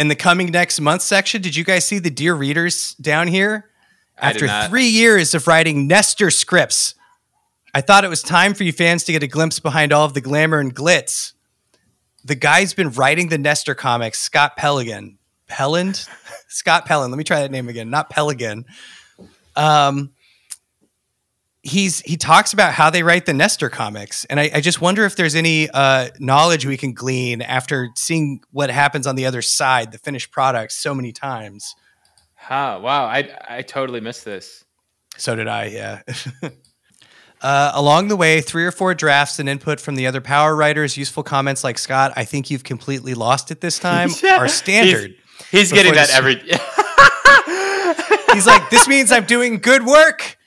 in 0.00 0.08
the 0.08 0.16
coming 0.16 0.46
next 0.46 0.80
month 0.80 1.02
section, 1.02 1.42
did 1.42 1.54
you 1.54 1.62
guys 1.62 1.84
see 1.84 1.98
the 1.98 2.08
Dear 2.08 2.34
Readers 2.34 2.94
down 2.94 3.28
here? 3.28 3.68
After 4.16 4.48
three 4.66 4.88
years 4.88 5.34
of 5.34 5.46
writing 5.46 5.86
Nester 5.86 6.30
scripts, 6.30 6.94
I 7.74 7.82
thought 7.82 8.02
it 8.02 8.08
was 8.08 8.22
time 8.22 8.54
for 8.54 8.64
you 8.64 8.72
fans 8.72 9.04
to 9.04 9.12
get 9.12 9.22
a 9.22 9.26
glimpse 9.26 9.60
behind 9.60 9.92
all 9.92 10.06
of 10.06 10.14
the 10.14 10.22
glamour 10.22 10.58
and 10.58 10.74
glitz. 10.74 11.34
The 12.24 12.34
guy's 12.34 12.72
been 12.72 12.88
writing 12.92 13.28
the 13.28 13.36
Nester 13.36 13.74
comics, 13.74 14.18
Scott 14.18 14.56
Peligan. 14.56 15.16
Pelland? 15.48 16.08
Scott 16.48 16.86
Pelland. 16.86 17.10
Let 17.10 17.18
me 17.18 17.24
try 17.24 17.40
that 17.40 17.50
name 17.50 17.68
again. 17.68 17.90
Not 17.90 18.10
Peligan. 18.10 18.64
Um, 19.54 20.12
he's 21.62 22.00
he 22.00 22.16
talks 22.16 22.52
about 22.52 22.72
how 22.72 22.90
they 22.90 23.02
write 23.02 23.26
the 23.26 23.34
Nester 23.34 23.68
comics, 23.68 24.24
and 24.26 24.40
I, 24.40 24.50
I 24.54 24.60
just 24.60 24.80
wonder 24.80 25.04
if 25.04 25.16
there's 25.16 25.34
any 25.34 25.68
uh, 25.70 26.08
knowledge 26.18 26.66
we 26.66 26.76
can 26.76 26.92
glean 26.92 27.42
after 27.42 27.90
seeing 27.96 28.40
what 28.50 28.70
happens 28.70 29.06
on 29.06 29.16
the 29.16 29.26
other 29.26 29.42
side, 29.42 29.92
the 29.92 29.98
finished 29.98 30.30
product, 30.30 30.72
so 30.72 30.94
many 30.94 31.12
times. 31.12 31.74
Huh, 32.34 32.80
wow, 32.82 33.04
I 33.04 33.30
I 33.48 33.62
totally 33.62 34.00
missed 34.00 34.24
this. 34.24 34.64
So 35.16 35.36
did 35.36 35.48
I, 35.48 35.66
yeah. 35.66 36.02
uh, 37.42 37.72
along 37.74 38.08
the 38.08 38.16
way, 38.16 38.40
three 38.40 38.64
or 38.64 38.72
four 38.72 38.94
drafts 38.94 39.38
and 39.38 39.48
input 39.48 39.80
from 39.80 39.96
the 39.96 40.06
other 40.06 40.20
power 40.20 40.56
writers, 40.56 40.96
useful 40.96 41.22
comments 41.22 41.62
like 41.62 41.78
Scott, 41.78 42.12
I 42.16 42.24
think 42.24 42.50
you've 42.50 42.64
completely 42.64 43.14
lost 43.14 43.50
it 43.50 43.60
this 43.60 43.78
time, 43.78 44.10
are 44.30 44.48
standard. 44.48 45.14
He's 45.50 45.72
getting 45.72 45.94
that 45.94 46.10
every. 46.10 46.36
He's 48.34 48.46
like, 48.46 48.70
this 48.70 48.86
means 48.86 49.10
I'm 49.10 49.24
doing 49.24 49.58
good 49.58 49.84
work. 49.84 50.38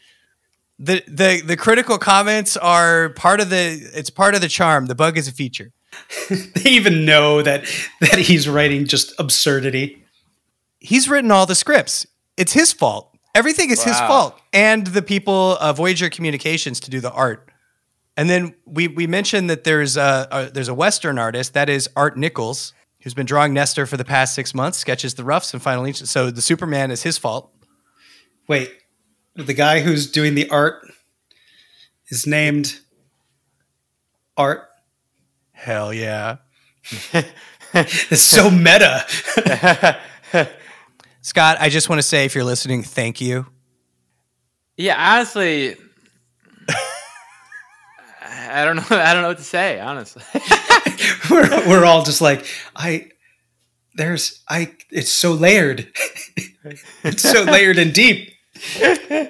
The, 0.79 1.03
the 1.07 1.41
the 1.45 1.55
critical 1.55 1.97
comments 1.97 2.57
are 2.57 3.09
part 3.09 3.39
of 3.39 3.49
the 3.49 3.89
it's 3.93 4.09
part 4.09 4.35
of 4.35 4.41
the 4.41 4.47
charm. 4.47 4.87
The 4.87 4.95
bug 4.95 5.17
is 5.17 5.27
a 5.27 5.31
feature. 5.31 5.71
they 6.29 6.69
even 6.69 7.05
know 7.05 7.41
that 7.41 7.65
that 8.01 8.17
he's 8.17 8.49
writing 8.49 8.85
just 8.85 9.13
absurdity. 9.19 10.03
he's 10.79 11.07
written 11.07 11.31
all 11.31 11.45
the 11.45 11.55
scripts. 11.55 12.07
It's 12.37 12.53
his 12.53 12.73
fault. 12.73 13.15
Everything 13.35 13.71
is 13.71 13.83
his 13.83 13.97
fault, 13.99 14.39
and 14.51 14.85
the 14.87 15.01
people 15.01 15.57
of 15.57 15.77
Voyager 15.77 16.09
Communications 16.09 16.79
to 16.81 16.91
do 16.91 16.99
the 16.99 17.11
art. 17.11 17.49
And 18.15 18.29
then 18.29 18.53
we 18.65 18.87
we 18.87 19.07
mentioned 19.07 19.49
that 19.49 19.63
there's 19.63 19.97
a, 19.97 20.27
a 20.31 20.45
there's 20.51 20.67
a 20.67 20.73
Western 20.73 21.17
artist 21.17 21.53
that 21.53 21.69
is 21.69 21.89
Art 21.95 22.15
Nichols, 22.17 22.73
who's 23.01 23.13
been 23.15 23.25
drawing 23.25 23.53
Nester 23.53 23.85
for 23.85 23.97
the 23.97 24.05
past 24.05 24.35
six 24.35 24.53
months, 24.53 24.77
sketches 24.77 25.15
the 25.15 25.23
roughs 25.23 25.53
and 25.53 25.61
final 25.63 25.85
inches. 25.85 26.11
So 26.11 26.29
the 26.29 26.41
Superman 26.41 26.91
is 26.91 27.03
his 27.03 27.17
fault. 27.17 27.51
Wait, 28.47 28.71
the 29.35 29.53
guy 29.53 29.81
who's 29.81 30.11
doing 30.11 30.35
the 30.35 30.49
art 30.49 30.85
is 32.09 32.27
named 32.27 32.79
Art. 34.37 34.67
Hell 35.51 35.93
yeah, 35.93 36.37
It's 37.73 38.21
so 38.21 38.51
meta. 38.51 39.05
Scott. 41.21 41.57
I 41.59 41.69
just 41.69 41.89
want 41.89 41.99
to 41.99 42.03
say, 42.03 42.25
if 42.25 42.35
you're 42.35 42.43
listening, 42.43 42.83
thank 42.83 43.21
you. 43.21 43.45
yeah, 44.77 45.13
honestly, 45.15 45.75
I 48.29 48.65
don't 48.65 48.75
know. 48.75 48.83
I 48.91 49.13
don't 49.13 49.23
know 49.23 49.29
what 49.29 49.37
to 49.37 49.43
say. 49.43 49.79
Honestly, 49.79 50.21
we're, 51.31 51.67
we're 51.67 51.85
all 51.85 52.03
just 52.03 52.21
like 52.21 52.45
I. 52.75 53.09
There's 53.95 54.43
I. 54.49 54.75
It's 54.91 55.11
so 55.11 55.31
layered. 55.33 55.87
it's 57.03 57.21
so 57.21 57.43
layered 57.43 57.77
and 57.77 57.93
deep. 57.93 58.32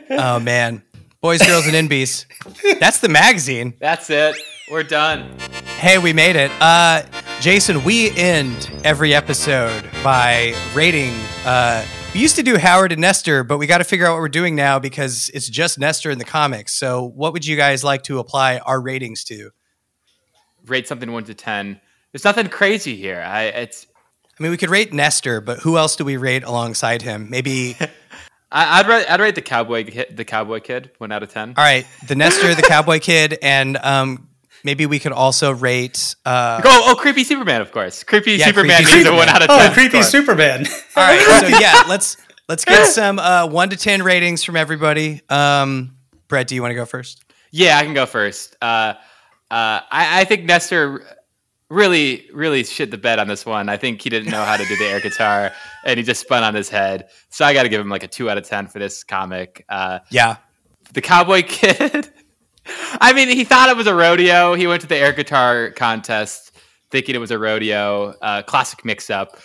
Oh 0.09 0.39
man, 0.39 0.83
boys, 1.21 1.41
girls, 1.41 1.67
and 1.67 1.89
NBs. 1.89 2.25
That's 2.79 2.99
the 2.99 3.09
magazine. 3.09 3.73
that's 3.79 4.09
it. 4.09 4.35
We're 4.71 4.83
done. 4.83 5.37
Hey, 5.77 5.97
we 5.97 6.13
made 6.13 6.35
it. 6.35 6.51
Uh, 6.61 7.03
Jason, 7.41 7.83
we 7.83 8.11
end 8.11 8.71
every 8.83 9.13
episode 9.13 9.83
by 10.03 10.55
rating. 10.73 11.13
Uh, 11.45 11.85
we 12.13 12.21
used 12.21 12.35
to 12.37 12.43
do 12.43 12.57
Howard 12.57 12.91
and 12.91 13.01
Nester, 13.01 13.43
but 13.43 13.57
we 13.57 13.67
got 13.67 13.79
to 13.79 13.83
figure 13.83 14.05
out 14.05 14.13
what 14.13 14.19
we're 14.21 14.29
doing 14.29 14.55
now 14.55 14.79
because 14.79 15.29
it's 15.33 15.49
just 15.49 15.77
Nester 15.79 16.11
in 16.11 16.19
the 16.19 16.25
comics. 16.25 16.73
So, 16.73 17.03
what 17.15 17.33
would 17.33 17.45
you 17.45 17.57
guys 17.57 17.83
like 17.83 18.03
to 18.03 18.19
apply 18.19 18.59
our 18.59 18.79
ratings 18.79 19.23
to? 19.25 19.51
Rate 20.65 20.87
something 20.87 21.11
one 21.11 21.25
to 21.25 21.33
ten. 21.33 21.81
There's 22.11 22.23
nothing 22.23 22.47
crazy 22.47 22.95
here. 22.95 23.21
I 23.21 23.43
it's. 23.45 23.87
I 24.39 24.43
mean, 24.43 24.51
we 24.51 24.57
could 24.57 24.69
rate 24.69 24.93
Nester, 24.93 25.41
but 25.41 25.59
who 25.59 25.77
else 25.77 25.95
do 25.95 26.05
we 26.05 26.17
rate 26.17 26.43
alongside 26.43 27.01
him? 27.01 27.29
Maybe. 27.29 27.75
I, 28.53 28.79
I'd 28.79 28.87
rate. 28.87 29.05
I'd 29.09 29.19
rate 29.19 29.35
the 29.35 29.41
cowboy. 29.41 29.83
Kid, 29.85 30.15
the 30.15 30.23
cowboy 30.23 30.59
kid. 30.59 30.91
One 30.99 31.11
out 31.11 31.23
of 31.23 31.29
ten. 31.33 31.55
All 31.57 31.63
right, 31.63 31.85
the 32.07 32.15
Nester, 32.15 32.53
the 32.53 32.61
Cowboy 32.61 32.99
Kid, 32.99 33.37
and 33.41 33.75
um, 33.77 34.29
maybe 34.63 34.85
we 34.85 34.99
could 34.99 35.11
also 35.11 35.51
rate. 35.53 36.15
Uh, 36.25 36.61
Oh, 36.63 36.91
oh, 36.91 36.95
creepy 36.95 37.23
Superman, 37.23 37.61
of 37.61 37.71
course. 37.71 38.03
Creepy 38.03 38.33
Yeah, 38.33 38.45
Superman 38.45 38.83
creepy 38.83 38.97
needs 38.99 39.09
a 39.09 39.13
one 39.13 39.27
out 39.27 39.41
of 39.41 39.49
Oh, 39.49 39.57
ten. 39.57 39.73
creepy 39.73 40.01
score. 40.03 40.21
Superman. 40.21 40.65
all 40.95 41.03
right, 41.03 41.39
so 41.41 41.47
yeah, 41.59 41.83
let's 41.89 42.17
let's 42.47 42.63
get 42.63 42.85
some 42.87 43.17
uh, 43.19 43.47
one 43.47 43.69
to 43.71 43.75
ten 43.77 44.03
ratings 44.03 44.43
from 44.43 44.55
everybody. 44.55 45.21
Um, 45.29 45.97
Brett, 46.27 46.47
do 46.47 46.53
you 46.55 46.61
want 46.61 46.71
to 46.71 46.75
go 46.75 46.85
first? 46.85 47.23
Yeah, 47.51 47.77
I 47.77 47.83
can 47.83 47.93
go 47.95 48.05
first. 48.05 48.55
Uh, 48.61 48.93
uh, 49.51 49.81
I, 49.91 50.21
I 50.21 50.23
think 50.25 50.45
Nester 50.45 51.03
really, 51.73 52.29
really 52.33 52.63
shit 52.63 52.91
the 52.91 52.97
bed 52.97 53.19
on 53.19 53.27
this 53.27 53.45
one. 53.45 53.69
I 53.69 53.77
think 53.77 54.01
he 54.01 54.09
didn't 54.09 54.29
know 54.31 54.43
how 54.43 54.57
to 54.57 54.65
do 54.65 54.75
the 54.77 54.85
air 54.85 54.99
guitar, 55.01 55.51
and 55.85 55.97
he 55.97 56.03
just 56.03 56.21
spun 56.21 56.43
on 56.43 56.53
his 56.53 56.69
head. 56.69 57.09
So 57.29 57.43
I 57.45 57.53
got 57.53 57.63
to 57.63 57.69
give 57.69 57.81
him 57.81 57.89
like 57.89 58.03
a 58.03 58.07
two 58.07 58.29
out 58.29 58.37
of 58.37 58.47
ten 58.47 58.67
for 58.67 58.79
this 58.79 59.03
comic. 59.03 59.65
Uh, 59.69 59.99
Yeah, 60.09 60.37
the 60.93 61.01
Cowboy 61.01 61.43
Kid. 61.47 62.09
I 63.01 63.11
mean, 63.13 63.27
he 63.29 63.43
thought 63.43 63.69
it 63.69 63.75
was 63.75 63.87
a 63.87 63.95
rodeo. 63.95 64.53
He 64.53 64.67
went 64.67 64.81
to 64.81 64.87
the 64.87 64.95
air 64.95 65.11
guitar 65.13 65.71
contest 65.71 66.51
thinking 66.91 67.15
it 67.15 67.19
was 67.19 67.31
a 67.31 67.39
rodeo. 67.39 68.13
Uh, 68.21 68.41
classic 68.43 68.85
mix-up. 68.85 69.37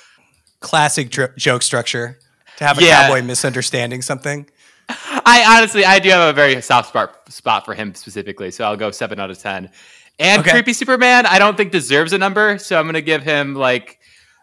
classic 0.61 1.11
dr- 1.11 1.35
joke 1.37 1.63
structure 1.63 2.19
to 2.59 2.65
have 2.67 2.79
a 2.79 2.83
Yeah. 2.85 3.07
cowboy 3.09 3.23
misunderstanding 3.23 4.03
something. 4.03 4.49
I 4.89 5.57
honestly, 5.59 5.85
I 5.85 5.99
do 5.99 6.09
have 6.11 6.31
a 6.31 6.33
very 6.33 6.61
soft 6.63 6.89
spot 6.91 7.31
spot 7.33 7.65
for 7.65 7.75
him 7.75 7.95
specifically, 7.95 8.51
so 8.51 8.65
I'll 8.65 8.77
go 8.77 8.91
seven 8.91 9.19
out 9.21 9.31
of 9.31 9.39
ten. 9.39 9.71
And 10.19 10.41
Okay. 10.41 10.51
creepy 10.51 10.73
Superman, 10.73 11.27
I 11.27 11.39
don't 11.39 11.57
think 11.57 11.71
deserves 11.73 12.13
a 12.13 12.19
number, 12.19 12.59
so 12.59 12.79
I'm 12.79 12.87
gonna 12.87 13.01
give 13.01 13.23
him 13.23 13.55
like, 13.55 13.99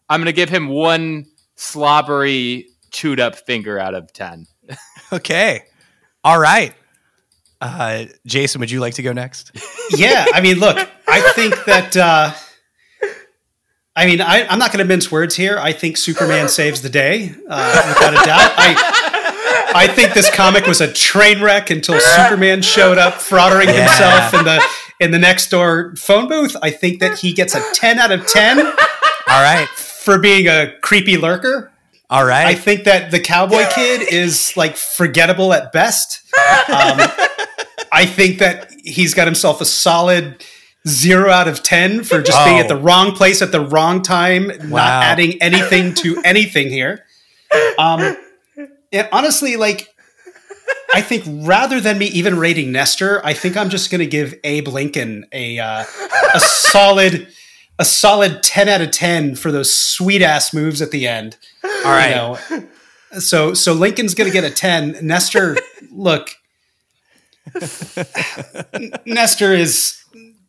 I'm 0.09 0.19
gonna 0.21 0.31
give 0.31 0.49
him 0.49 0.67
one 0.69 1.25
slobbery, 1.55 2.67
chewed 2.91 3.19
up 3.19 3.35
finger 3.35 3.77
out 3.79 3.93
of 3.93 4.11
ten. 4.13 4.45
Okay, 5.13 5.61
all 6.23 6.39
right. 6.39 6.73
Uh, 7.61 8.05
Jason, 8.25 8.59
would 8.59 8.71
you 8.71 8.79
like 8.79 8.95
to 8.95 9.03
go 9.03 9.13
next? 9.13 9.51
yeah, 9.91 10.25
I 10.33 10.41
mean, 10.41 10.57
look, 10.59 10.77
I 11.07 11.21
think 11.35 11.53
that. 11.65 11.95
Uh, 11.95 12.33
I 13.95 14.07
mean, 14.07 14.19
I, 14.19 14.45
I'm 14.47 14.59
not 14.59 14.71
going 14.73 14.79
to 14.79 14.85
mince 14.85 15.09
words 15.11 15.35
here. 15.35 15.57
I 15.57 15.71
think 15.71 15.95
Superman 15.97 16.49
saves 16.49 16.81
the 16.81 16.89
day, 16.89 17.33
uh, 17.47 17.83
without 17.87 18.13
a 18.13 18.25
doubt. 18.25 18.51
I, 18.57 19.14
I 19.75 19.87
think 19.87 20.13
this 20.13 20.29
comic 20.33 20.65
was 20.65 20.81
a 20.81 20.91
train 20.91 21.41
wreck 21.41 21.69
until 21.69 21.99
Superman 21.99 22.61
showed 22.61 22.97
up, 22.97 23.15
fraudering 23.15 23.65
Yeah. 23.67 23.87
himself 23.87 24.33
in 24.33 24.45
the 24.45 24.63
in 24.99 25.11
the 25.11 25.19
next 25.19 25.49
door 25.51 25.93
phone 25.97 26.27
booth. 26.29 26.55
I 26.63 26.71
think 26.71 26.99
that 27.01 27.17
he 27.19 27.33
gets 27.33 27.53
a 27.55 27.61
ten 27.73 27.99
out 27.99 28.11
of 28.11 28.25
ten 28.27 28.59
All 28.59 28.73
right. 29.27 29.67
for 29.67 30.17
being 30.17 30.47
a 30.47 30.71
creepy 30.81 31.17
lurker. 31.17 31.71
All 32.09 32.23
right. 32.23 32.45
I 32.45 32.53
think 32.55 32.83
that 32.85 33.11
the 33.11 33.19
cowboy 33.19 33.65
kid 33.73 34.01
is 34.13 34.55
like 34.55 34.77
forgettable 34.77 35.53
at 35.53 35.71
best. 35.73 36.21
Um, 36.69 36.99
I 37.91 38.05
think 38.05 38.39
that 38.39 38.71
he's 38.83 39.13
got 39.13 39.25
himself 39.25 39.59
a 39.61 39.65
solid 39.65 40.43
zero 40.87 41.31
out 41.31 41.47
of 41.47 41.63
ten 41.63 42.03
for 42.03 42.21
just 42.21 42.43
being 42.45 42.57
Oh. 42.57 42.61
at 42.61 42.67
the 42.67 42.75
wrong 42.75 43.13
place 43.13 43.41
at 43.41 43.51
the 43.51 43.59
wrong 43.61 44.01
time, 44.03 44.47
Wow. 44.69 44.77
not 44.85 45.03
adding 45.03 45.41
anything 45.41 45.93
to 45.95 46.21
anything 46.23 46.69
here. 46.69 47.03
Um, 47.79 48.15
and 48.91 49.07
honestly, 49.11 49.55
like. 49.55 49.89
I 50.93 51.01
think 51.01 51.25
rather 51.45 51.81
than 51.81 51.97
me 51.97 52.05
even 52.07 52.39
rating 52.39 52.71
Nester, 52.71 53.19
I 53.25 53.33
think 53.33 53.57
I'm 53.57 53.69
just 53.69 53.91
going 53.91 53.99
to 53.99 54.07
give 54.07 54.33
Abe 54.45 54.69
Lincoln 54.69 55.25
a 55.33 55.59
uh, 55.59 55.83
a 56.33 56.39
solid 56.39 57.27
a 57.77 57.83
solid 57.85 58.41
ten 58.41 58.69
out 58.69 58.81
of 58.81 58.91
ten 58.91 59.35
for 59.35 59.51
those 59.51 59.73
sweet 59.75 60.21
ass 60.21 60.53
moves 60.53 60.81
at 60.81 60.91
the 60.91 61.05
end. 61.07 61.37
All 61.63 61.91
right. 61.91 62.09
You 62.09 62.15
know, 62.15 62.67
so 63.19 63.53
so 63.53 63.73
Lincoln's 63.73 64.13
going 64.13 64.29
to 64.29 64.33
get 64.33 64.43
a 64.43 64.49
10. 64.49 64.99
Nester, 65.01 65.57
look. 65.91 66.31
Nester 69.05 69.53
is 69.53 70.03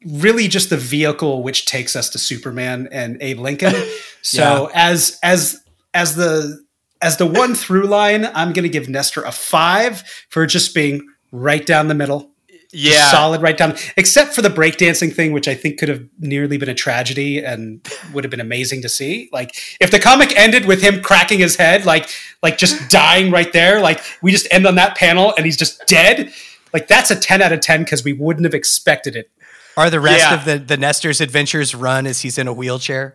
really 0.04 0.48
just 0.48 0.70
the 0.70 0.76
vehicle 0.76 1.42
which 1.42 1.66
takes 1.66 1.96
us 1.96 2.10
to 2.10 2.18
Superman 2.18 2.88
and 2.90 3.18
Abe 3.20 3.40
Lincoln. 3.40 3.74
So 4.22 4.70
as 4.74 5.20
as 5.22 5.62
as 5.94 6.16
the 6.16 6.64
as 7.06 7.16
the 7.16 7.26
one 7.26 7.54
through 7.54 7.86
line, 7.86 8.24
I'm 8.34 8.52
going 8.52 8.64
to 8.64 8.68
give 8.68 8.88
Nester 8.88 9.22
a 9.22 9.32
5 9.32 10.02
for 10.28 10.46
just 10.46 10.74
being 10.74 11.06
right 11.32 11.64
down 11.64 11.88
the 11.88 11.94
middle. 11.94 12.30
Just 12.72 12.98
Yeah. 12.98 13.10
solid 13.10 13.40
right 13.42 13.56
down, 13.56 13.76
except 13.96 14.34
for 14.34 14.42
the 14.42 14.50
breakdancing 14.50 15.14
thing, 15.14 15.32
which 15.32 15.46
I 15.48 15.54
think 15.54 15.78
could 15.78 15.88
have 15.88 16.02
nearly 16.18 16.56
been 16.58 16.68
a 16.68 16.74
tragedy 16.74 17.38
and 17.38 17.80
would 18.12 18.24
have 18.24 18.30
been 18.30 18.40
amazing 18.40 18.82
to 18.82 18.88
see. 18.88 19.28
Like 19.32 19.50
if 19.80 19.90
the 19.92 20.00
comic 20.00 20.36
ended 20.36 20.66
with 20.66 20.82
him 20.82 21.00
cracking 21.00 21.38
his 21.38 21.54
head, 21.56 21.84
like 21.86 22.10
like 22.42 22.58
just 22.58 22.90
dying 22.90 23.30
right 23.30 23.52
there, 23.52 23.80
like 23.80 24.00
we 24.20 24.32
just 24.32 24.48
end 24.50 24.66
on 24.66 24.74
that 24.74 24.96
panel 24.96 25.32
and 25.36 25.46
he's 25.46 25.56
just 25.56 25.86
dead. 25.86 26.32
Like 26.74 26.88
that's 26.88 27.10
a 27.12 27.16
ten 27.16 27.40
out 27.40 27.52
of 27.52 27.60
ten 27.60 27.84
because 27.84 28.02
we 28.04 28.12
wouldn't 28.12 28.44
have 28.44 28.54
expected 28.54 29.14
it. 29.14 29.30
Are 29.76 29.88
the 29.88 30.00
rest 30.00 30.24
Yeah. 30.28 30.34
of 30.34 30.44
the 30.44 30.58
the 30.58 30.76
Nester's 30.76 31.20
adventures 31.20 31.72
run 31.74 32.04
as 32.06 32.22
he's 32.22 32.36
in 32.36 32.48
a 32.48 32.52
wheelchair? 32.52 33.14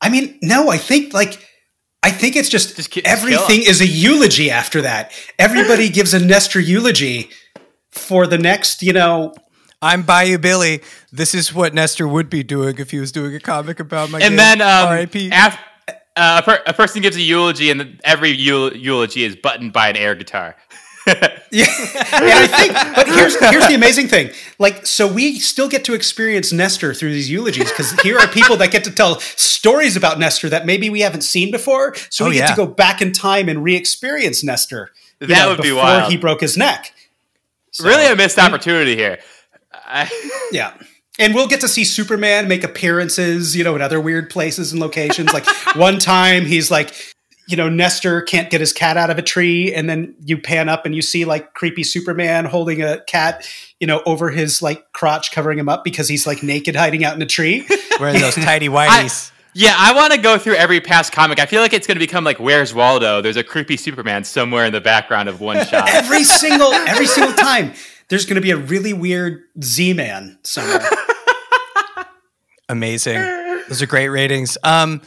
I 0.00 0.08
mean, 0.10 0.38
no, 0.42 0.70
I 0.70 0.78
think 0.78 1.12
like 1.12 1.44
I 2.04 2.10
think 2.10 2.36
it's 2.36 2.48
just, 2.50 2.76
Just 2.76 2.90
ki- 2.90 3.04
everything 3.04 3.62
him. 3.62 3.68
is 3.70 3.80
a 3.80 3.86
eulogy 3.86 4.50
after 4.50 4.82
that. 4.82 5.10
Everybody 5.38 5.88
gives 5.88 6.12
a 6.14 6.24
Nester 6.24 6.60
eulogy 6.60 7.30
for 7.90 8.26
the 8.26 8.38
next, 8.38 8.82
you 8.82 8.92
know, 8.92 9.32
I'm 9.80 10.02
Bayou 10.02 10.38
Billy. 10.38 10.80
This 11.12 11.34
is 11.34 11.52
what 11.52 11.74
Nester 11.74 12.06
would 12.06 12.28
be 12.30 12.42
doing 12.42 12.78
if 12.78 12.90
he 12.90 12.98
was 13.00 13.10
doing 13.12 13.34
a 13.34 13.40
comic 13.40 13.80
about 13.80 14.10
my 14.10 14.18
and 14.18 14.30
game. 14.32 14.36
then 14.36 14.60
um, 14.60 14.88
R.I.P. 14.88 15.30
af- 15.32 15.58
uh, 16.16 16.40
a, 16.40 16.42
per- 16.42 16.62
a 16.66 16.72
person 16.72 17.02
gives 17.02 17.16
a 17.16 17.20
eulogy, 17.20 17.70
and 17.70 18.00
every 18.04 18.34
eul- 18.36 18.70
eulogy 18.80 19.24
is 19.24 19.34
buttoned 19.36 19.72
by 19.72 19.88
an 19.88 19.96
air 19.96 20.14
guitar. 20.14 20.56
Yeah, 21.50 21.66
and 22.12 22.24
I 22.24 22.46
think, 22.48 22.72
but 22.96 23.06
here's 23.06 23.38
here's 23.38 23.68
the 23.68 23.74
amazing 23.76 24.08
thing. 24.08 24.30
Like, 24.58 24.84
so 24.86 25.06
we 25.06 25.38
still 25.38 25.68
get 25.68 25.84
to 25.84 25.94
experience 25.94 26.52
Nester 26.52 26.92
through 26.92 27.12
these 27.12 27.30
eulogies 27.30 27.70
because 27.70 27.92
here 28.00 28.18
are 28.18 28.26
people 28.26 28.56
that 28.56 28.72
get 28.72 28.82
to 28.84 28.90
tell 28.90 29.20
stories 29.20 29.94
about 29.96 30.18
Nester 30.18 30.48
that 30.48 30.66
maybe 30.66 30.90
we 30.90 31.02
haven't 31.02 31.20
seen 31.20 31.52
before. 31.52 31.94
So 32.10 32.24
Oh, 32.24 32.28
we 32.30 32.34
get 32.34 32.48
yeah. 32.48 32.54
to 32.54 32.56
go 32.56 32.66
back 32.66 33.00
in 33.00 33.12
time 33.12 33.48
and 33.48 33.62
re-experience 33.62 34.42
Nester. 34.42 34.90
That 35.20 35.46
would 35.46 35.58
be 35.58 35.68
before 35.68 35.82
wild. 35.84 36.10
he 36.10 36.16
broke 36.16 36.40
his 36.40 36.56
neck. 36.56 36.92
So- 37.70 37.84
really, 37.86 38.06
a 38.06 38.16
missed 38.16 38.38
opportunity 38.40 38.96
here. 38.96 39.20
I, 39.72 40.10
Yeah. 40.52 40.72
And 41.20 41.36
we'll 41.36 41.46
get 41.46 41.60
to 41.60 41.68
see 41.68 41.84
Superman 41.84 42.48
make 42.48 42.64
appearances, 42.64 43.54
you 43.54 43.62
know, 43.62 43.76
in 43.76 43.80
other 43.82 44.00
weird 44.00 44.28
places 44.28 44.72
and 44.72 44.80
locations. 44.80 45.32
Like 45.32 45.46
one 45.76 46.00
time 46.00 46.44
he's 46.46 46.68
like, 46.72 46.92
you 47.46 47.56
know, 47.56 47.68
Nester 47.68 48.22
can't 48.22 48.50
get 48.50 48.60
his 48.60 48.72
cat 48.72 48.96
out 48.96 49.10
of 49.10 49.18
a 49.18 49.22
tree, 49.22 49.74
and 49.74 49.88
then 49.88 50.14
you 50.24 50.38
pan 50.38 50.68
up 50.68 50.86
and 50.86 50.94
you 50.94 51.02
see 51.02 51.24
like 51.24 51.52
creepy 51.54 51.84
Superman 51.84 52.46
holding 52.46 52.82
a 52.82 53.00
cat, 53.00 53.46
you 53.80 53.86
know, 53.86 54.02
over 54.06 54.30
his 54.30 54.62
like 54.62 54.92
crotch, 54.92 55.30
covering 55.30 55.58
him 55.58 55.68
up 55.68 55.84
because 55.84 56.08
he's 56.08 56.26
like 56.26 56.42
naked 56.42 56.74
hiding 56.74 57.04
out 57.04 57.14
in 57.14 57.22
a 57.22 57.26
tree. 57.26 57.66
wearing 58.00 58.20
those 58.20 58.34
tidy 58.34 58.68
I, 58.68 58.70
whities. 58.70 59.30
yeah, 59.52 59.74
I 59.76 59.94
want 59.94 60.12
to 60.14 60.20
go 60.20 60.38
through 60.38 60.54
every 60.54 60.80
past 60.80 61.12
comic. 61.12 61.38
I 61.38 61.46
feel 61.46 61.60
like 61.60 61.72
it's 61.72 61.86
going 61.86 61.96
to 61.96 62.04
become 62.04 62.24
like 62.24 62.38
Where's 62.38 62.72
Waldo? 62.72 63.20
There's 63.20 63.36
a 63.36 63.44
creepy 63.44 63.76
Superman 63.76 64.24
somewhere 64.24 64.64
in 64.64 64.72
the 64.72 64.80
background 64.80 65.28
of 65.28 65.40
one 65.40 65.64
shot. 65.66 65.88
every 65.92 66.24
single 66.24 66.72
every 66.72 67.06
single 67.06 67.34
time. 67.34 67.72
There's 68.08 68.26
going 68.26 68.36
to 68.36 68.42
be 68.42 68.50
a 68.50 68.56
really 68.56 68.92
weird 68.92 69.44
Z-man 69.62 70.38
somewhere. 70.42 70.86
Amazing. 72.68 73.16
Those 73.68 73.80
are 73.82 73.86
great 73.86 74.08
ratings. 74.08 74.58
Um, 74.62 75.00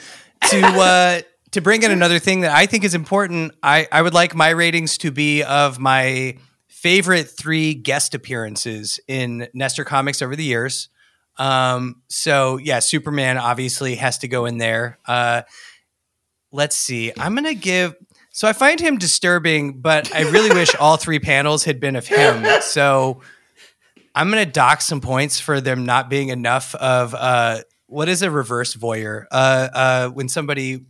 to 0.50 0.66
uh, 0.66 1.22
to 1.58 1.62
bring 1.62 1.82
in 1.82 1.90
another 1.90 2.20
thing 2.20 2.42
that 2.42 2.56
I 2.56 2.68
think 2.68 2.84
is 2.84 2.94
important, 2.94 3.52
I, 3.64 3.88
I 3.92 4.04
would 4.04 4.14
like 4.14 4.36
my 4.36 4.50
ratings 4.50 5.00
to 5.00 5.10
be 5.10 5.42
of 5.42 5.80
my 5.80 6.38
favorite 6.68 7.32
three 7.32 7.74
guest 7.74 8.14
appearances 8.14 9.00
in 9.08 9.48
Nester 9.56 9.84
comics 9.84 10.22
over 10.22 10.36
the 10.36 10.44
years. 10.44 10.90
Um, 11.38 12.04
so 12.10 12.58
yeah, 12.58 12.78
Superman 12.78 13.40
obviously 13.40 13.96
has 13.96 14.20
to 14.20 14.28
go 14.28 14.46
in 14.46 14.60
there. 14.60 15.00
Uh, 15.08 15.42
let's 16.52 16.76
see. 16.76 17.12
I'm 17.18 17.34
gonna 17.34 17.56
give. 17.56 17.96
So 18.34 18.48
I 18.48 18.54
find 18.54 18.80
him 18.80 19.00
disturbing, 19.00 19.82
but 19.82 20.14
I 20.14 20.30
really 20.30 20.52
wish 20.52 20.76
all 20.76 20.96
three 20.96 21.18
panels 21.18 21.64
had 21.64 21.80
been 21.80 21.96
of 21.96 22.06
him. 22.06 22.46
So 22.62 23.22
I'm 24.14 24.30
gonna 24.30 24.46
dock 24.46 24.82
some 24.82 25.02
points 25.02 25.40
for 25.40 25.60
them 25.60 25.88
not 25.88 26.08
being 26.08 26.30
enough 26.30 26.76
of 26.76 27.16
uh, 27.16 27.62
what 27.88 28.10
is 28.10 28.22
a 28.22 28.30
reverse 28.30 28.76
voyeur? 28.76 29.26
Uh, 29.32 29.70
uh, 29.74 30.10
when 30.10 30.30
somebody 30.30 30.86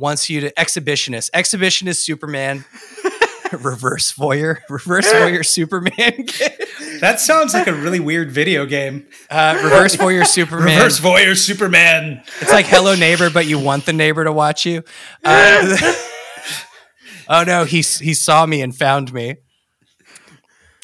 wants 0.00 0.30
you 0.30 0.40
to 0.40 0.52
exhibitionist, 0.54 1.30
exhibitionist 1.32 1.96
Superman, 1.96 2.64
reverse 3.52 4.12
voyeur, 4.14 4.58
reverse 4.68 5.12
voyeur 5.12 5.44
Superman, 5.44 6.26
That 7.00 7.20
sounds 7.20 7.54
like 7.54 7.66
a 7.66 7.72
really 7.72 8.00
weird 8.00 8.30
video 8.30 8.66
game. 8.66 9.06
uh, 9.30 9.58
reverse 9.62 9.96
voyeur 9.96 10.26
Superman. 10.26 10.76
Reverse 10.78 11.00
voyeur 11.00 11.36
Superman. 11.36 12.22
It's 12.40 12.52
like 12.52 12.66
Hello 12.66 12.94
Neighbor, 12.94 13.30
but 13.30 13.46
you 13.46 13.58
want 13.58 13.86
the 13.86 13.92
neighbor 13.92 14.24
to 14.24 14.32
watch 14.32 14.66
you. 14.66 14.82
Uh, 15.24 15.76
oh 17.28 17.44
no, 17.46 17.64
he 17.64 17.78
he 17.78 18.14
saw 18.14 18.44
me 18.46 18.60
and 18.62 18.74
found 18.74 19.12
me. 19.12 19.36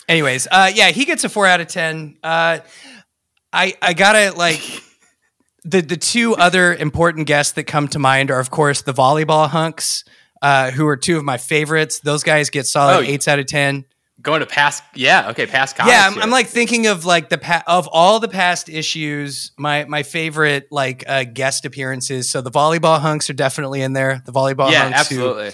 Anyways, 0.09 0.47
uh, 0.51 0.70
yeah, 0.74 0.90
he 0.90 1.05
gets 1.05 1.24
a 1.24 1.28
four 1.28 1.47
out 1.47 1.60
of 1.60 1.66
ten. 1.66 2.16
Uh, 2.22 2.59
I 3.52 3.74
I 3.82 3.93
gotta 3.93 4.36
like 4.36 4.60
the 5.66 5.82
the 5.82 5.97
two 5.97 6.34
other 6.36 6.74
important 6.74 7.26
guests 7.26 7.52
that 7.55 7.64
come 7.64 7.88
to 7.88 7.98
mind 7.98 8.30
are 8.30 8.38
of 8.40 8.51
course 8.51 8.82
the 8.82 8.94
volleyball 8.94 9.48
hunks, 9.48 10.05
uh, 10.40 10.70
who 10.70 10.86
are 10.86 10.97
two 10.97 11.16
of 11.18 11.24
my 11.24 11.36
favorites. 11.36 12.01
Those 12.01 12.22
guys 12.22 12.51
get 12.51 12.66
solid 12.66 12.98
Oh, 12.98 13.01
eights 13.01 13.28
out 13.28 13.38
of 13.38 13.47
ten. 13.47 13.84
Going 14.22 14.40
to 14.40 14.47
past, 14.47 14.82
yeah, 14.94 15.28
okay, 15.30 15.44
past 15.44 15.76
comics. 15.76 15.93
Yeah, 15.94 16.06
I'm. 16.06 16.22
I'm 16.22 16.30
like 16.30 16.47
thinking 16.47 16.86
of 16.86 17.05
like 17.05 17.28
the 17.28 17.36
pa- 17.36 17.62
of 17.66 17.86
all 17.93 18.18
the 18.18 18.28
past 18.28 18.68
issues, 18.70 19.52
my 19.59 19.84
my 19.84 20.02
favorite 20.05 20.68
like 20.70 21.05
uh, 21.06 21.24
guest 21.24 21.66
appearances. 21.66 22.30
So 22.30 22.40
the 22.40 22.51
volleyball 22.51 22.98
hunks 22.98 23.28
are 23.28 23.34
definitely 23.34 23.82
in 23.82 23.93
there. 23.93 24.22
The 24.24 24.32
volleyball 24.32 24.72
yeah, 24.72 24.84
hunks 24.84 25.01
absolutely. 25.01 25.51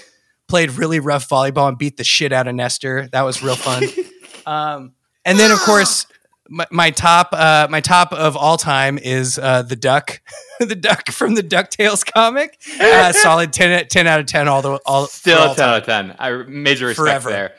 played 0.47 0.71
really 0.73 1.01
rough 1.01 1.29
volleyball 1.29 1.69
and 1.69 1.77
beat 1.77 1.97
the 1.97 2.05
shit 2.05 2.33
out 2.33 2.47
of 2.47 2.55
Nester. 2.55 3.09
That 3.11 3.23
was 3.23 3.43
real 3.43 3.57
fun. 3.57 3.83
um, 4.47 4.93
and 5.25 5.39
then 5.39 5.51
of 5.51 5.59
course 5.59 6.07
my, 6.49 6.67
my 6.71 6.91
top 6.91 7.29
uh, 7.33 7.67
my 7.71 7.81
top 7.81 8.13
of 8.13 8.37
all 8.37 8.57
time 8.57 8.99
is 8.99 9.39
uh, 9.39 9.63
the 9.63 9.77
duck, 9.77 10.21
the 10.61 10.75
duck 10.75 11.09
from 11.11 11.35
the 11.35 11.43
Ducktales 11.43 12.05
comic. 12.11 12.61
Uh, 12.81 13.13
solid 13.13 13.53
10, 13.53 13.89
10 13.89 14.07
out 14.07 14.21
of 14.21 14.27
ten. 14.27 14.49
All 14.49 14.63
the 14.63 14.81
all 14.85 15.07
Still 15.07 15.39
all 15.39 15.55
10 15.55 15.57
time. 15.57 15.69
out 15.69 15.79
of 15.79 15.87
10. 15.87 16.17
I 16.19 16.31
major 16.49 16.87
respect 16.87 17.07
Forever. 17.07 17.31
there. 17.31 17.55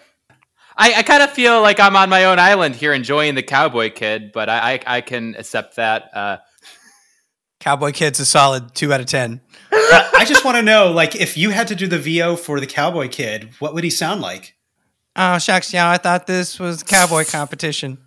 I, 0.76 0.94
I 0.96 1.04
kind 1.04 1.22
of 1.22 1.30
feel 1.32 1.62
like 1.62 1.80
I'm 1.80 1.96
on 1.96 2.10
my 2.10 2.26
own 2.26 2.40
island 2.40 2.76
here 2.76 2.94
enjoying 2.94 3.36
the 3.36 3.44
Cowboy 3.44 3.92
Kid, 3.92 4.32
but 4.32 4.50
I, 4.50 4.74
I, 4.74 4.80
I 4.98 5.02
can 5.02 5.36
accept 5.36 5.76
that. 5.76 6.10
Uh, 6.16 6.38
Cowboy 7.60 7.92
Kid's 7.92 8.20
a 8.20 8.26
solid 8.26 8.74
two 8.76 8.92
out 8.92 9.00
of 9.00 9.06
ten. 9.06 9.42
I 9.72 10.26
just 10.28 10.44
want 10.44 10.58
to 10.58 10.64
know, 10.64 10.92
like, 10.92 11.16
if 11.16 11.38
you 11.38 11.50
had 11.52 11.68
to 11.70 11.76
do 11.76 11.88
the 11.88 11.98
VO 12.00 12.36
for 12.36 12.60
the 12.60 12.68
Cowboy 12.68 13.08
Kid, 13.08 13.52
what 13.60 13.74
would 13.74 13.84
he 13.84 13.90
sound 13.90 14.22
like? 14.22 14.56
Oh 15.16 15.38
shucks, 15.38 15.72
yeah, 15.74 15.90
I 15.90 15.98
thought 15.98 16.26
this 16.26 16.60
was 16.60 16.82
cowboy 16.82 17.24
competition. 17.26 18.00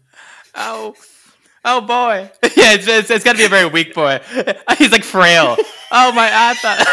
Oh, 0.56 0.94
oh 1.64 1.80
boy. 1.80 2.30
yeah, 2.56 2.74
it's, 2.74 2.86
it's, 2.88 3.10
it's 3.10 3.24
got 3.24 3.32
to 3.32 3.38
be 3.38 3.44
a 3.44 3.48
very 3.48 3.68
weak 3.68 3.94
boy. 3.94 4.20
He's 4.78 4.92
like 4.92 5.04
frail. 5.04 5.56
Oh 5.92 6.12
my, 6.12 6.30
I 6.32 6.54
thought. 6.54 6.84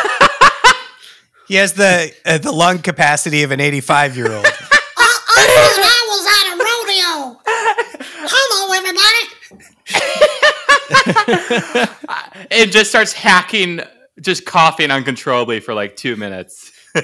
He 1.48 1.56
has 1.56 1.74
the 1.74 2.14
uh, 2.26 2.38
the 2.38 2.52
lung 2.52 2.80
capacity 2.80 3.44
of 3.44 3.52
an 3.52 3.60
85 3.60 4.16
year 4.16 4.32
old. 4.32 4.46
I 4.46 6.06
was 6.08 6.26
at 6.26 6.54
a 6.54 6.56
rodeo. 6.58 7.42
Hello, 8.26 8.74
everybody. 8.74 9.28
it 12.50 12.72
just 12.72 12.90
starts 12.90 13.12
hacking, 13.12 13.82
just 14.22 14.46
coughing 14.46 14.90
uncontrollably 14.90 15.60
for 15.60 15.74
like 15.74 15.98
two 15.98 16.16
minutes. 16.16 16.72
a 16.96 17.02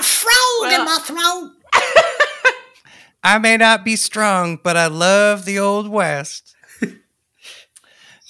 frog 0.00 0.72
in 0.72 0.84
my 0.84 0.98
throat. 1.02 1.52
I 3.24 3.38
may 3.38 3.56
not 3.56 3.84
be 3.84 3.96
strong, 3.96 4.58
but 4.62 4.76
I 4.76 4.86
love 4.86 5.44
the 5.44 5.58
old 5.58 5.88
west. 5.88 6.54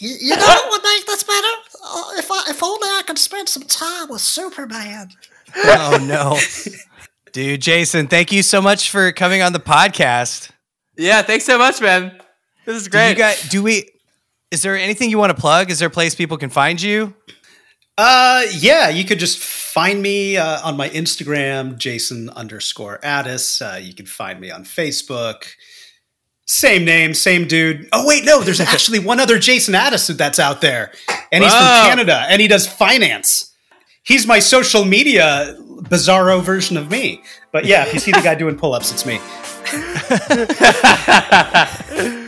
You, 0.02 0.16
you 0.20 0.36
know 0.36 0.44
what 0.44 0.70
would 0.70 0.82
make 0.82 1.06
this 1.06 1.22
better? 1.22 1.47
Uh, 1.84 2.10
if 2.16 2.28
I, 2.30 2.47
if 2.51 2.60
only 2.62 2.89
I 2.89 3.02
could 3.06 3.18
spend 3.18 3.48
some 3.48 3.62
time 3.62 4.09
with 4.09 4.20
Superman. 4.20 5.10
Oh 5.55 5.98
no. 6.02 6.39
Dude, 7.32 7.62
Jason, 7.62 8.09
thank 8.09 8.32
you 8.32 8.43
so 8.43 8.60
much 8.60 8.90
for 8.90 9.12
coming 9.12 9.43
on 9.43 9.52
the 9.52 9.60
podcast. 9.60 10.51
Yeah, 10.97 11.22
thanks 11.22 11.44
so 11.44 11.56
much, 11.56 11.80
man. 11.80 12.18
This 12.66 12.76
is 12.76 12.84
Do 12.84 12.90
great. 12.90 13.10
you 13.10 13.14
guys 13.16 13.48
do 13.48 13.62
we 13.62 13.89
is 14.51 14.62
there 14.62 14.76
anything 14.76 15.09
you 15.09 15.18
want 15.18 15.34
to 15.34 15.40
plug? 15.40 15.70
Is 15.70 15.78
there 15.78 15.89
a 15.89 15.90
place 15.90 16.14
people 16.14 16.36
can 16.36 16.51
find 16.51 16.80
you? 16.82 17.14
Uh, 17.98 18.44
yeah, 18.59 18.89
you 18.89 19.05
could 19.05 19.19
just 19.19 19.39
find 19.39 20.01
me 20.02 20.36
uh, 20.36 20.60
on 20.66 20.77
my 20.77 20.89
Instagram, 20.90 21.77
Jason 21.77 22.31
underscore 22.31 22.98
Addis. 23.05 23.60
Uh, 23.60 23.78
you 23.81 23.94
can 23.94 24.06
find 24.06 24.40
me 24.40 24.51
on 24.51 24.64
Facebook. 24.64 25.44
Same 26.47 26.85
name, 26.85 27.14
same 27.14 27.47
dude. 27.47 27.89
Oh 27.93 28.06
wait, 28.06 28.24
no, 28.24 28.40
there's 28.40 28.60
actually 28.74 28.98
one 28.98 29.20
other 29.20 29.39
Jason 29.39 29.74
Addis 29.74 30.06
that's 30.09 30.39
out 30.39 30.60
there, 30.60 30.93
and 31.31 31.44
he's 31.44 31.52
Wow. 31.52 31.82
from 31.82 31.90
Canada, 31.90 32.24
and 32.28 32.40
he 32.43 32.48
does 32.48 32.66
finance. 32.66 33.55
He's 34.05 34.27
my 34.27 34.39
social 34.40 34.85
media 34.85 35.55
bizarro 35.82 36.43
version 36.43 36.77
of 36.77 36.90
me. 36.90 37.23
But 37.52 37.66
yeah, 37.66 37.85
if 37.86 37.94
you 37.94 38.01
see 38.01 38.10
the 38.10 38.20
guy 38.23 38.35
doing 38.35 38.56
pull-ups, 38.56 38.90
it's 38.90 39.06
me. 39.06 39.20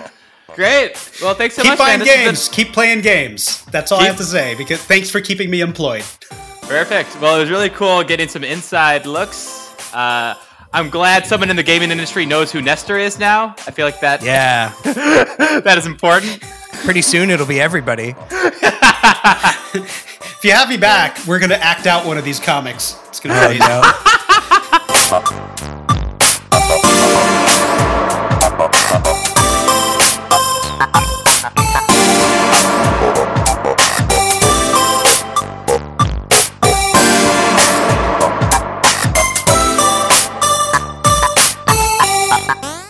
great. 0.55 0.93
Well, 1.23 1.35
thanks 1.35 1.55
so 1.57 1.63
keep 1.63 1.71
much, 1.73 1.79
buying 1.79 1.99
man. 1.99 2.07
This 2.07 2.17
has 2.17 2.25
games. 2.27 2.49
Keep 2.49 2.73
playing 2.73 3.01
games. 3.03 3.65
That's 3.67 3.93
all 3.93 4.01
I 4.01 4.07
have 4.07 4.17
to 4.19 4.25
say. 4.25 4.55
Because 4.55 4.81
thanks 4.83 5.11
for 5.11 5.21
keeping 5.21 5.51
me 5.51 5.61
employed. 5.61 6.05
perfect. 6.63 7.21
Well, 7.21 7.37
it 7.37 7.41
was 7.41 7.51
really 7.51 7.71
cool 7.71 8.03
getting 8.05 8.29
some 8.29 8.45
inside 8.45 9.07
looks. 9.07 9.49
Uh, 9.95 10.35
I'm 10.73 10.91
glad 10.91 11.27
someone 11.27 11.51
in 11.51 11.57
the 11.57 11.63
gaming 11.63 11.91
industry 11.91 12.27
knows 12.27 12.51
who 12.51 12.61
Nester 12.61 12.99
is 12.99 13.19
now. 13.19 13.55
I 13.67 13.71
feel 13.71 13.87
like 13.87 14.01
that 14.01 14.23
Yeah. 14.23 14.73
that 14.85 15.77
is 15.79 15.87
important. 15.87 16.43
Pretty 16.85 17.03
soon 17.03 17.31
it'll 17.31 17.47
be 17.47 17.61
everybody. 17.61 18.15
If 20.45 20.49
you 20.51 20.53
have 20.53 20.69
me 20.69 20.77
back, 20.77 21.19
we're 21.27 21.39
gonna 21.39 21.55
act 21.55 21.87
out 21.87 22.05
one 22.05 22.19
of 22.19 22.25
these 22.25 22.39
comics. 22.39 22.99
It's 23.09 23.19
gonna 23.19 23.35
be 23.49 23.57
amazing. 23.57 23.83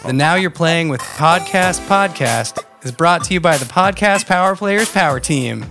The 0.06 0.12
Now 0.12 0.34
You're 0.34 0.50
Playing 0.50 0.90
with 0.90 1.00
Podcast 1.00 1.80
podcast 1.86 2.62
is 2.84 2.92
brought 2.92 3.24
to 3.24 3.32
you 3.32 3.40
by 3.40 3.56
the 3.56 3.64
Podcast 3.64 4.26
Power 4.26 4.54
Players 4.54 4.92
Power 4.92 5.18
Team. 5.18 5.64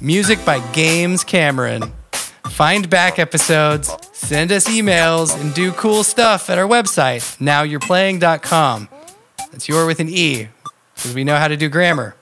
Music 0.00 0.42
by 0.46 0.66
Games 0.72 1.24
Cameron. 1.24 1.92
Find 2.46 2.88
back 2.88 3.18
episodes, 3.18 3.94
send 4.12 4.50
us 4.50 4.66
emails, 4.66 5.38
and 5.38 5.52
do 5.52 5.72
cool 5.72 6.04
stuff 6.04 6.48
at 6.48 6.56
our 6.56 6.66
website, 6.66 7.36
nowyou'replaying.com. 7.36 8.88
That's 9.52 9.68
your 9.68 9.86
with 9.86 10.00
an 10.00 10.08
E, 10.08 10.48
because 10.94 11.14
we 11.14 11.24
know 11.24 11.36
how 11.36 11.48
to 11.48 11.56
do 11.58 11.68
grammar. 11.68 12.16